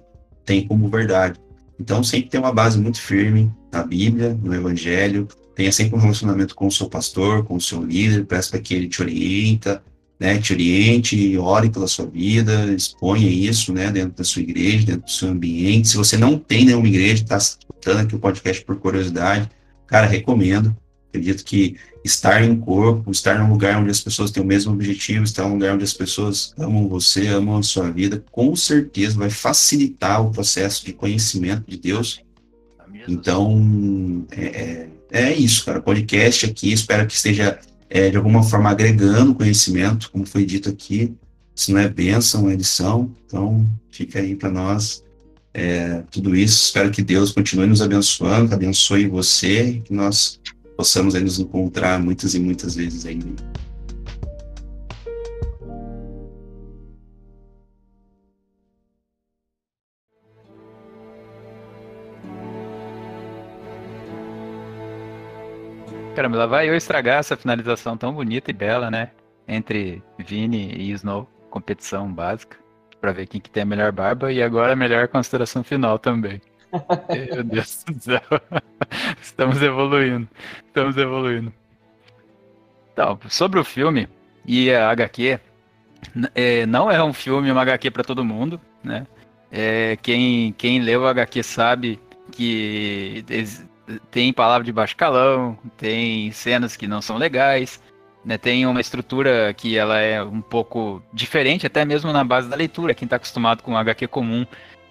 tem 0.50 0.66
como 0.66 0.90
verdade. 0.90 1.40
Então, 1.80 2.04
sempre 2.04 2.28
tem 2.28 2.40
uma 2.40 2.52
base 2.52 2.80
muito 2.80 3.00
firme 3.00 3.52
na 3.72 3.84
Bíblia, 3.84 4.34
no 4.34 4.52
Evangelho, 4.52 5.28
tenha 5.54 5.72
sempre 5.72 5.96
um 5.96 6.02
relacionamento 6.02 6.56
com 6.56 6.66
o 6.66 6.72
seu 6.72 6.90
pastor, 6.90 7.46
com 7.46 7.56
o 7.56 7.62
seu 7.62 7.86
líder, 7.86 8.26
peça 8.26 8.50
para 8.50 8.60
que 8.60 8.74
ele 8.74 8.88
te 8.88 9.00
orienta, 9.00 9.84
né, 10.20 10.40
te 10.40 10.52
oriente, 10.52 11.38
ore 11.38 11.70
pela 11.70 11.88
sua 11.88 12.08
vida, 12.08 12.66
exponha 12.74 13.28
isso, 13.30 13.72
né, 13.72 13.92
dentro 13.92 14.18
da 14.18 14.24
sua 14.24 14.42
igreja, 14.42 14.88
dentro 14.88 15.04
do 15.04 15.12
seu 15.12 15.30
ambiente. 15.30 15.90
Se 15.90 15.98
você 15.98 16.18
não 16.18 16.40
tem 16.40 16.66
nenhuma 16.66 16.88
igreja, 16.88 17.22
está 17.22 17.38
escutando 17.38 18.00
aqui 18.00 18.16
o 18.16 18.20
podcast 18.20 18.66
por 18.66 18.78
curiosidade, 18.78 19.48
cara, 19.86 20.08
recomendo. 20.08 20.76
Acredito 21.10 21.44
que 21.44 21.76
estar 22.04 22.44
em 22.44 22.56
corpo, 22.56 23.12
estar 23.12 23.40
num 23.40 23.50
lugar 23.50 23.82
onde 23.82 23.92
as 23.92 24.00
pessoas 24.00 24.32
têm 24.32 24.42
o 24.42 24.46
mesmo 24.46 24.72
objetivo, 24.72 25.24
estar 25.24 25.44
num 25.44 25.54
lugar 25.54 25.76
onde 25.76 25.84
as 25.84 25.94
pessoas 25.94 26.54
amam 26.58 26.88
você, 26.88 27.28
amam 27.28 27.58
a 27.58 27.64
sua 27.64 27.90
vida, 27.90 28.24
com 28.32 28.56
certeza 28.56 29.18
vai 29.18 29.30
facilitar 29.30 30.26
o 30.26 30.32
processo 30.32 30.86
de 30.86 30.94
conhecimento 30.94 31.64
de 31.68 31.78
Deus. 31.78 32.22
Então, 33.08 34.26
é, 34.32 34.46
é 34.46 34.90
é 35.12 35.34
isso, 35.34 35.66
cara. 35.66 35.82
Podcast 35.82 36.46
aqui, 36.46 36.72
espero 36.72 37.08
que 37.08 37.14
esteja 37.14 37.60
é, 37.90 38.10
de 38.10 38.18
alguma 38.18 38.44
forma 38.44 38.70
agregando 38.70 39.34
conhecimento, 39.34 40.12
como 40.12 40.26
foi 40.26 40.46
dito 40.46 40.70
aqui. 40.70 41.16
Se 41.56 41.74
não 41.74 41.80
é 41.80 41.90
bênção, 41.90 42.50
é 42.50 42.56
lição. 42.56 43.12
Então, 43.26 43.68
fica 43.90 44.20
aí 44.20 44.36
para 44.36 44.50
nós 44.50 45.04
é, 45.52 46.04
tudo 46.12 46.36
isso. 46.36 46.64
Espero 46.64 46.92
que 46.92 47.02
Deus 47.02 47.32
continue 47.32 47.66
nos 47.66 47.82
abençoando, 47.82 48.50
que 48.50 48.54
abençoe 48.54 49.08
você, 49.08 49.82
que 49.84 49.94
nós 49.94 50.40
possamos 50.80 51.14
aí, 51.14 51.22
nos 51.22 51.38
encontrar 51.38 52.00
muitas 52.00 52.34
e 52.34 52.40
muitas 52.40 52.74
vezes 52.74 53.06
ainda. 53.06 53.44
Caramba, 66.16 66.38
lá 66.38 66.46
vai 66.46 66.70
eu 66.70 66.76
estragar 66.78 67.20
essa 67.20 67.36
finalização 67.36 67.98
tão 67.98 68.14
bonita 68.14 68.50
e 68.50 68.54
bela, 68.54 68.90
né? 68.90 69.12
Entre 69.46 70.02
Vini 70.18 70.72
e 70.78 70.92
Snow, 70.92 71.28
competição 71.50 72.10
básica, 72.10 72.58
para 73.02 73.12
ver 73.12 73.28
quem 73.28 73.42
que 73.42 73.50
tem 73.50 73.64
a 73.64 73.66
melhor 73.66 73.92
barba 73.92 74.32
e 74.32 74.42
agora 74.42 74.72
a 74.72 74.78
melhor 74.78 75.10
consideração 75.10 75.62
final 75.62 76.00
também. 76.00 76.40
Meu 77.34 77.44
Deus 77.44 77.84
do 77.84 78.02
céu. 78.02 78.22
Estamos 79.22 79.62
evoluindo. 79.62 80.28
Estamos 80.66 80.98
evoluindo. 80.98 81.54
Então, 82.94 83.20
sobre 83.30 83.60
o 83.60 83.64
filme 83.64 84.08
e 84.46 84.72
a 84.72 84.90
HQ, 84.92 85.40
é, 86.36 86.66
não 86.66 86.92
é 86.92 87.04
um 87.04 87.14
filme, 87.14 87.52
uma 87.52 87.62
HQ 87.62 87.92
para 87.92 88.04
todo 88.04 88.26
mundo, 88.26 88.60
né? 88.84 89.06
É, 89.52 89.98
quem, 90.02 90.54
quem 90.54 90.80
leu 90.80 91.02
o 91.02 91.08
HQ 91.08 91.42
sabe 91.44 92.00
que 92.32 93.26
tem 94.12 94.32
palavra 94.32 94.64
de 94.64 94.72
baixo 94.72 94.96
calão, 94.96 95.58
tem 95.78 96.32
cenas 96.32 96.76
que 96.76 96.88
não 96.88 97.02
são 97.02 97.18
legais, 97.18 97.82
né? 98.24 98.38
Tem 98.38 98.66
uma 98.66 98.82
estrutura 98.82 99.54
que 99.54 99.78
ela 99.78 100.00
é 100.00 100.22
um 100.22 100.42
pouco 100.42 101.02
diferente, 101.14 101.66
até 101.66 101.84
mesmo 101.86 102.12
na 102.12 102.24
base 102.24 102.50
da 102.50 102.56
leitura. 102.56 102.94
Quem 102.94 103.06
está 103.06 103.16
acostumado 103.16 103.64
com 103.64 103.78
HQ 103.78 104.08
comum 104.08 104.46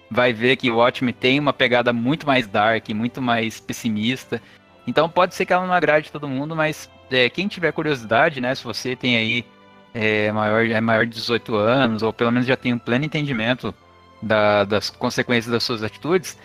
vai 0.09 0.33
ver 0.33 0.55
que 0.55 0.71
o 0.71 0.77
Watchmen 0.77 1.13
tem 1.13 1.39
uma 1.39 1.53
pegada 1.53 1.93
muito 1.93 2.25
mais 2.25 2.47
dark, 2.47 2.89
muito 2.89 3.21
mais 3.21 3.59
pessimista. 3.59 4.41
Então 4.87 5.09
pode 5.09 5.35
ser 5.35 5.45
que 5.45 5.53
ela 5.53 5.65
não 5.65 5.73
agrade 5.73 6.11
todo 6.11 6.27
mundo, 6.27 6.55
mas 6.55 6.89
é, 7.11 7.29
quem 7.29 7.47
tiver 7.47 7.71
curiosidade, 7.71 8.41
né? 8.41 8.53
Se 8.55 8.63
você 8.63 8.95
tem 8.95 9.17
aí 9.17 9.45
é, 9.93 10.31
maior, 10.31 10.65
é 10.65 10.81
maior 10.81 11.05
de 11.05 11.13
18 11.13 11.55
anos, 11.55 12.03
ou 12.03 12.11
pelo 12.11 12.31
menos 12.31 12.47
já 12.47 12.55
tem 12.55 12.73
um 12.73 12.79
pleno 12.79 13.05
entendimento 13.05 13.73
da, 14.21 14.63
das 14.63 14.89
consequências 14.89 15.51
das 15.51 15.63
suas 15.63 15.83
atitudes, 15.83 16.37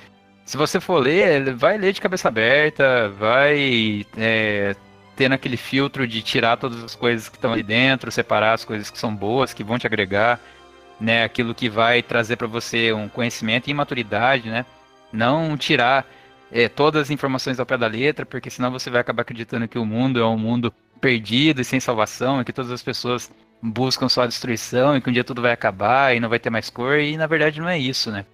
se 0.44 0.56
você 0.56 0.78
for 0.78 0.98
ler, 0.98 1.54
vai 1.54 1.78
ler 1.78 1.92
de 1.92 2.00
cabeça 2.00 2.28
aberta, 2.28 3.08
vai 3.08 4.06
é, 4.16 4.76
tendo 5.16 5.32
aquele 5.32 5.56
filtro 5.56 6.06
de 6.06 6.22
tirar 6.22 6.56
todas 6.58 6.82
as 6.84 6.94
coisas 6.94 7.28
que 7.28 7.36
estão 7.36 7.52
ali 7.52 7.62
dentro, 7.62 8.10
separar 8.10 8.52
as 8.52 8.64
coisas 8.64 8.90
que 8.90 8.98
são 8.98 9.14
boas, 9.14 9.54
que 9.54 9.64
vão 9.64 9.78
te 9.78 9.86
agregar, 9.86 10.38
né? 11.00 11.24
Aquilo 11.24 11.54
que 11.54 11.68
vai 11.68 12.02
trazer 12.02 12.36
para 12.36 12.46
você 12.46 12.92
um 12.92 13.08
conhecimento 13.08 13.68
e 13.68 13.74
maturidade, 13.74 14.48
né? 14.48 14.64
Não 15.12 15.56
tirar 15.56 16.06
é, 16.50 16.68
todas 16.68 17.02
as 17.02 17.10
informações 17.10 17.58
ao 17.58 17.66
pé 17.66 17.76
da 17.76 17.86
letra, 17.86 18.24
porque 18.24 18.50
senão 18.50 18.70
você 18.70 18.90
vai 18.90 19.00
acabar 19.00 19.22
acreditando 19.22 19.68
que 19.68 19.78
o 19.78 19.84
mundo 19.84 20.20
é 20.20 20.26
um 20.26 20.38
mundo 20.38 20.72
perdido 21.00 21.60
e 21.60 21.64
sem 21.64 21.80
salvação, 21.80 22.40
e 22.40 22.44
que 22.44 22.52
todas 22.52 22.70
as 22.70 22.82
pessoas 22.82 23.32
buscam 23.62 24.08
só 24.08 24.22
a 24.22 24.26
destruição, 24.26 24.96
e 24.96 25.00
que 25.00 25.10
um 25.10 25.12
dia 25.12 25.24
tudo 25.24 25.42
vai 25.42 25.52
acabar 25.52 26.14
e 26.14 26.20
não 26.20 26.28
vai 26.28 26.38
ter 26.38 26.50
mais 26.50 26.70
cor, 26.70 26.98
e 26.98 27.16
na 27.16 27.26
verdade 27.26 27.60
não 27.60 27.68
é 27.68 27.78
isso, 27.78 28.10
né? 28.10 28.24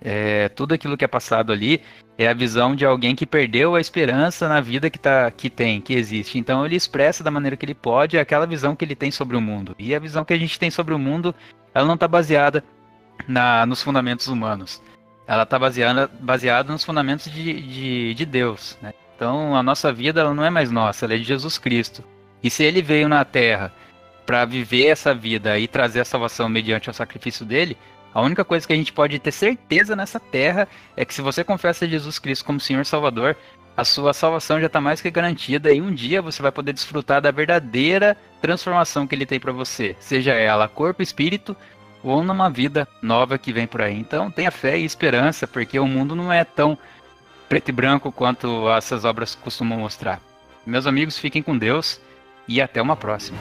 É, 0.00 0.48
tudo 0.50 0.74
aquilo 0.74 0.96
que 0.96 1.04
é 1.04 1.08
passado 1.08 1.52
ali 1.52 1.82
é 2.16 2.28
a 2.28 2.34
visão 2.34 2.74
de 2.74 2.84
alguém 2.84 3.14
que 3.14 3.26
perdeu 3.26 3.74
a 3.74 3.80
esperança 3.80 4.48
na 4.48 4.60
vida 4.60 4.90
que, 4.90 4.98
tá, 4.98 5.30
que 5.30 5.48
tem, 5.48 5.80
que 5.80 5.94
existe. 5.94 6.38
Então 6.38 6.64
ele 6.66 6.76
expressa 6.76 7.22
da 7.22 7.30
maneira 7.30 7.56
que 7.56 7.64
ele 7.64 7.74
pode 7.74 8.18
aquela 8.18 8.46
visão 8.46 8.74
que 8.74 8.84
ele 8.84 8.96
tem 8.96 9.10
sobre 9.10 9.36
o 9.36 9.40
mundo. 9.40 9.74
E 9.78 9.94
a 9.94 9.98
visão 9.98 10.24
que 10.24 10.32
a 10.32 10.38
gente 10.38 10.58
tem 10.58 10.70
sobre 10.70 10.94
o 10.94 10.98
mundo, 10.98 11.34
ela 11.72 11.86
não 11.86 11.94
está 11.94 12.08
baseada 12.08 12.64
na, 13.26 13.64
nos 13.66 13.82
fundamentos 13.82 14.26
humanos. 14.26 14.82
Ela 15.26 15.44
está 15.44 15.58
baseada, 15.58 16.10
baseada 16.20 16.72
nos 16.72 16.84
fundamentos 16.84 17.30
de, 17.30 17.60
de, 17.60 18.14
de 18.14 18.26
Deus. 18.26 18.78
Né? 18.82 18.92
Então 19.14 19.54
a 19.54 19.62
nossa 19.62 19.92
vida 19.92 20.20
ela 20.20 20.34
não 20.34 20.44
é 20.44 20.50
mais 20.50 20.70
nossa, 20.70 21.04
ela 21.04 21.14
é 21.14 21.18
de 21.18 21.24
Jesus 21.24 21.58
Cristo. 21.58 22.02
E 22.42 22.50
se 22.50 22.62
ele 22.62 22.82
veio 22.82 23.08
na 23.08 23.24
Terra 23.24 23.72
para 24.24 24.44
viver 24.44 24.86
essa 24.86 25.14
vida 25.14 25.58
e 25.58 25.66
trazer 25.66 26.00
a 26.00 26.04
salvação 26.04 26.48
mediante 26.48 26.90
o 26.90 26.94
sacrifício 26.94 27.44
dele, 27.44 27.76
a 28.14 28.20
única 28.20 28.44
coisa 28.44 28.66
que 28.66 28.72
a 28.72 28.76
gente 28.76 28.92
pode 28.92 29.18
ter 29.18 29.32
certeza 29.32 29.94
nessa 29.94 30.18
terra 30.18 30.66
é 30.96 31.04
que 31.04 31.14
se 31.14 31.22
você 31.22 31.44
confessa 31.44 31.88
Jesus 31.88 32.18
Cristo 32.18 32.44
como 32.44 32.60
Senhor 32.60 32.84
Salvador, 32.84 33.36
a 33.76 33.84
sua 33.84 34.12
salvação 34.12 34.58
já 34.58 34.66
está 34.66 34.80
mais 34.80 35.00
que 35.00 35.10
garantida 35.10 35.72
e 35.72 35.80
um 35.80 35.94
dia 35.94 36.20
você 36.20 36.42
vai 36.42 36.50
poder 36.50 36.72
desfrutar 36.72 37.20
da 37.20 37.30
verdadeira 37.30 38.16
transformação 38.40 39.06
que 39.06 39.14
ele 39.14 39.26
tem 39.26 39.38
para 39.38 39.52
você, 39.52 39.94
seja 40.00 40.32
ela 40.32 40.66
corpo, 40.66 41.02
espírito 41.02 41.56
ou 42.02 42.22
numa 42.22 42.50
vida 42.50 42.88
nova 43.02 43.38
que 43.38 43.52
vem 43.52 43.66
por 43.66 43.82
aí. 43.82 43.98
Então 43.98 44.30
tenha 44.30 44.50
fé 44.50 44.78
e 44.78 44.84
esperança, 44.84 45.46
porque 45.46 45.78
o 45.78 45.86
mundo 45.86 46.14
não 46.14 46.32
é 46.32 46.44
tão 46.44 46.78
preto 47.48 47.68
e 47.68 47.72
branco 47.72 48.12
quanto 48.12 48.68
essas 48.70 49.04
obras 49.04 49.34
costumam 49.34 49.78
mostrar. 49.78 50.20
Meus 50.66 50.86
amigos, 50.86 51.18
fiquem 51.18 51.42
com 51.42 51.56
Deus 51.56 52.00
e 52.46 52.60
até 52.60 52.80
uma 52.80 52.96
próxima. 52.96 53.38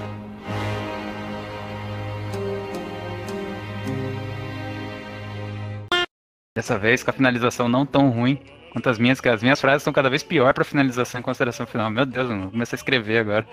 Dessa 6.58 6.76
vez 6.76 7.04
com 7.04 7.12
a 7.12 7.14
finalização 7.14 7.70
não 7.70 7.86
tão 7.86 8.10
ruim 8.10 8.40
quanto 8.72 8.90
as 8.90 8.98
minhas, 8.98 9.22
que 9.22 9.30
as 9.30 9.44
minhas 9.44 9.62
frases 9.62 9.84
são 9.84 9.94
cada 9.94 10.10
vez 10.10 10.24
pior 10.24 10.56
para 10.56 10.64
finalização 10.64 11.22
e 11.22 11.24
consideração 11.24 11.68
final. 11.68 11.92
Meu 11.92 12.04
Deus, 12.04 12.32
eu 12.32 12.36
vou 12.36 12.50
começar 12.50 12.76
a 12.76 12.80
escrever 12.80 13.20
agora. 13.20 13.46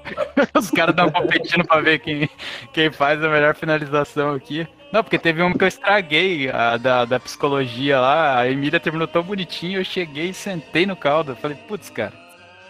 Os 0.56 0.70
caras 0.70 0.94
estão 0.94 1.10
competindo 1.10 1.66
para 1.66 1.82
ver 1.82 1.98
quem, 1.98 2.30
quem 2.72 2.90
faz 2.90 3.22
a 3.22 3.28
melhor 3.28 3.54
finalização 3.54 4.34
aqui. 4.34 4.66
Não, 4.90 5.04
porque 5.04 5.18
teve 5.18 5.42
uma 5.42 5.52
que 5.52 5.64
eu 5.64 5.68
estraguei, 5.68 6.48
a 6.48 6.78
da, 6.78 7.04
da 7.04 7.20
psicologia 7.20 8.00
lá. 8.00 8.38
A 8.38 8.50
Emília 8.50 8.80
terminou 8.80 9.06
tão 9.06 9.22
bonitinho, 9.22 9.78
eu 9.80 9.84
cheguei 9.84 10.30
e 10.30 10.34
sentei 10.34 10.86
no 10.86 10.96
caldo. 10.96 11.36
falei, 11.36 11.58
putz, 11.68 11.90
cara, 11.90 12.14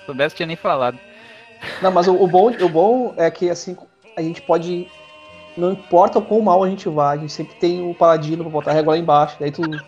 se 0.01 0.07
soubesse, 0.07 0.35
tinha 0.35 0.49
nem 0.49 0.57
falado. 0.57 0.99
Não, 1.81 1.93
mas 1.93 2.09
o, 2.09 2.21
o, 2.21 2.27
bom, 2.27 2.51
o 2.51 2.69
bom 2.69 3.15
é 3.17 3.31
que 3.31 3.49
assim 3.49 3.77
a 4.17 4.21
gente 4.21 4.43
pode 4.43 4.89
não 5.57 5.73
importa 5.73 6.19
o 6.19 6.23
quão 6.23 6.41
mal 6.41 6.63
a 6.63 6.69
gente 6.69 6.89
vai, 6.89 7.17
a 7.17 7.21
gente 7.21 7.33
sempre 7.33 7.55
tem 7.57 7.89
o 7.89 7.95
paladino 7.95 8.45
pra 8.45 8.53
botar 8.53 8.73
a 8.73 8.75
régua 8.75 8.95
lá 8.95 9.01
embaixo. 9.01 9.37
Daí 9.41 9.51
tu. 9.51 9.63
Né? 9.63 9.81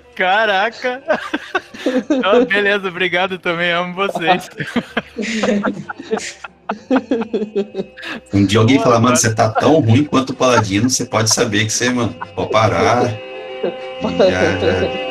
Caraca! 0.14 1.02
Oh, 2.24 2.44
beleza, 2.44 2.88
obrigado 2.88 3.38
também, 3.38 3.72
amo 3.72 3.94
vocês. 3.94 4.48
Um 8.32 8.46
dia 8.46 8.60
alguém 8.60 8.78
fala, 8.78 9.00
mano, 9.00 9.16
você 9.16 9.34
tá 9.34 9.50
tão 9.50 9.80
ruim 9.80 10.04
quanto 10.04 10.30
o 10.30 10.36
Paladino, 10.36 10.88
você 10.88 11.04
pode 11.04 11.34
saber 11.34 11.64
que 11.64 11.72
você, 11.72 11.90
mano, 11.90 12.14
pode 12.36 12.52
parar. 12.52 13.12
E 13.12 14.18
já, 14.18 14.58
já 14.58 15.09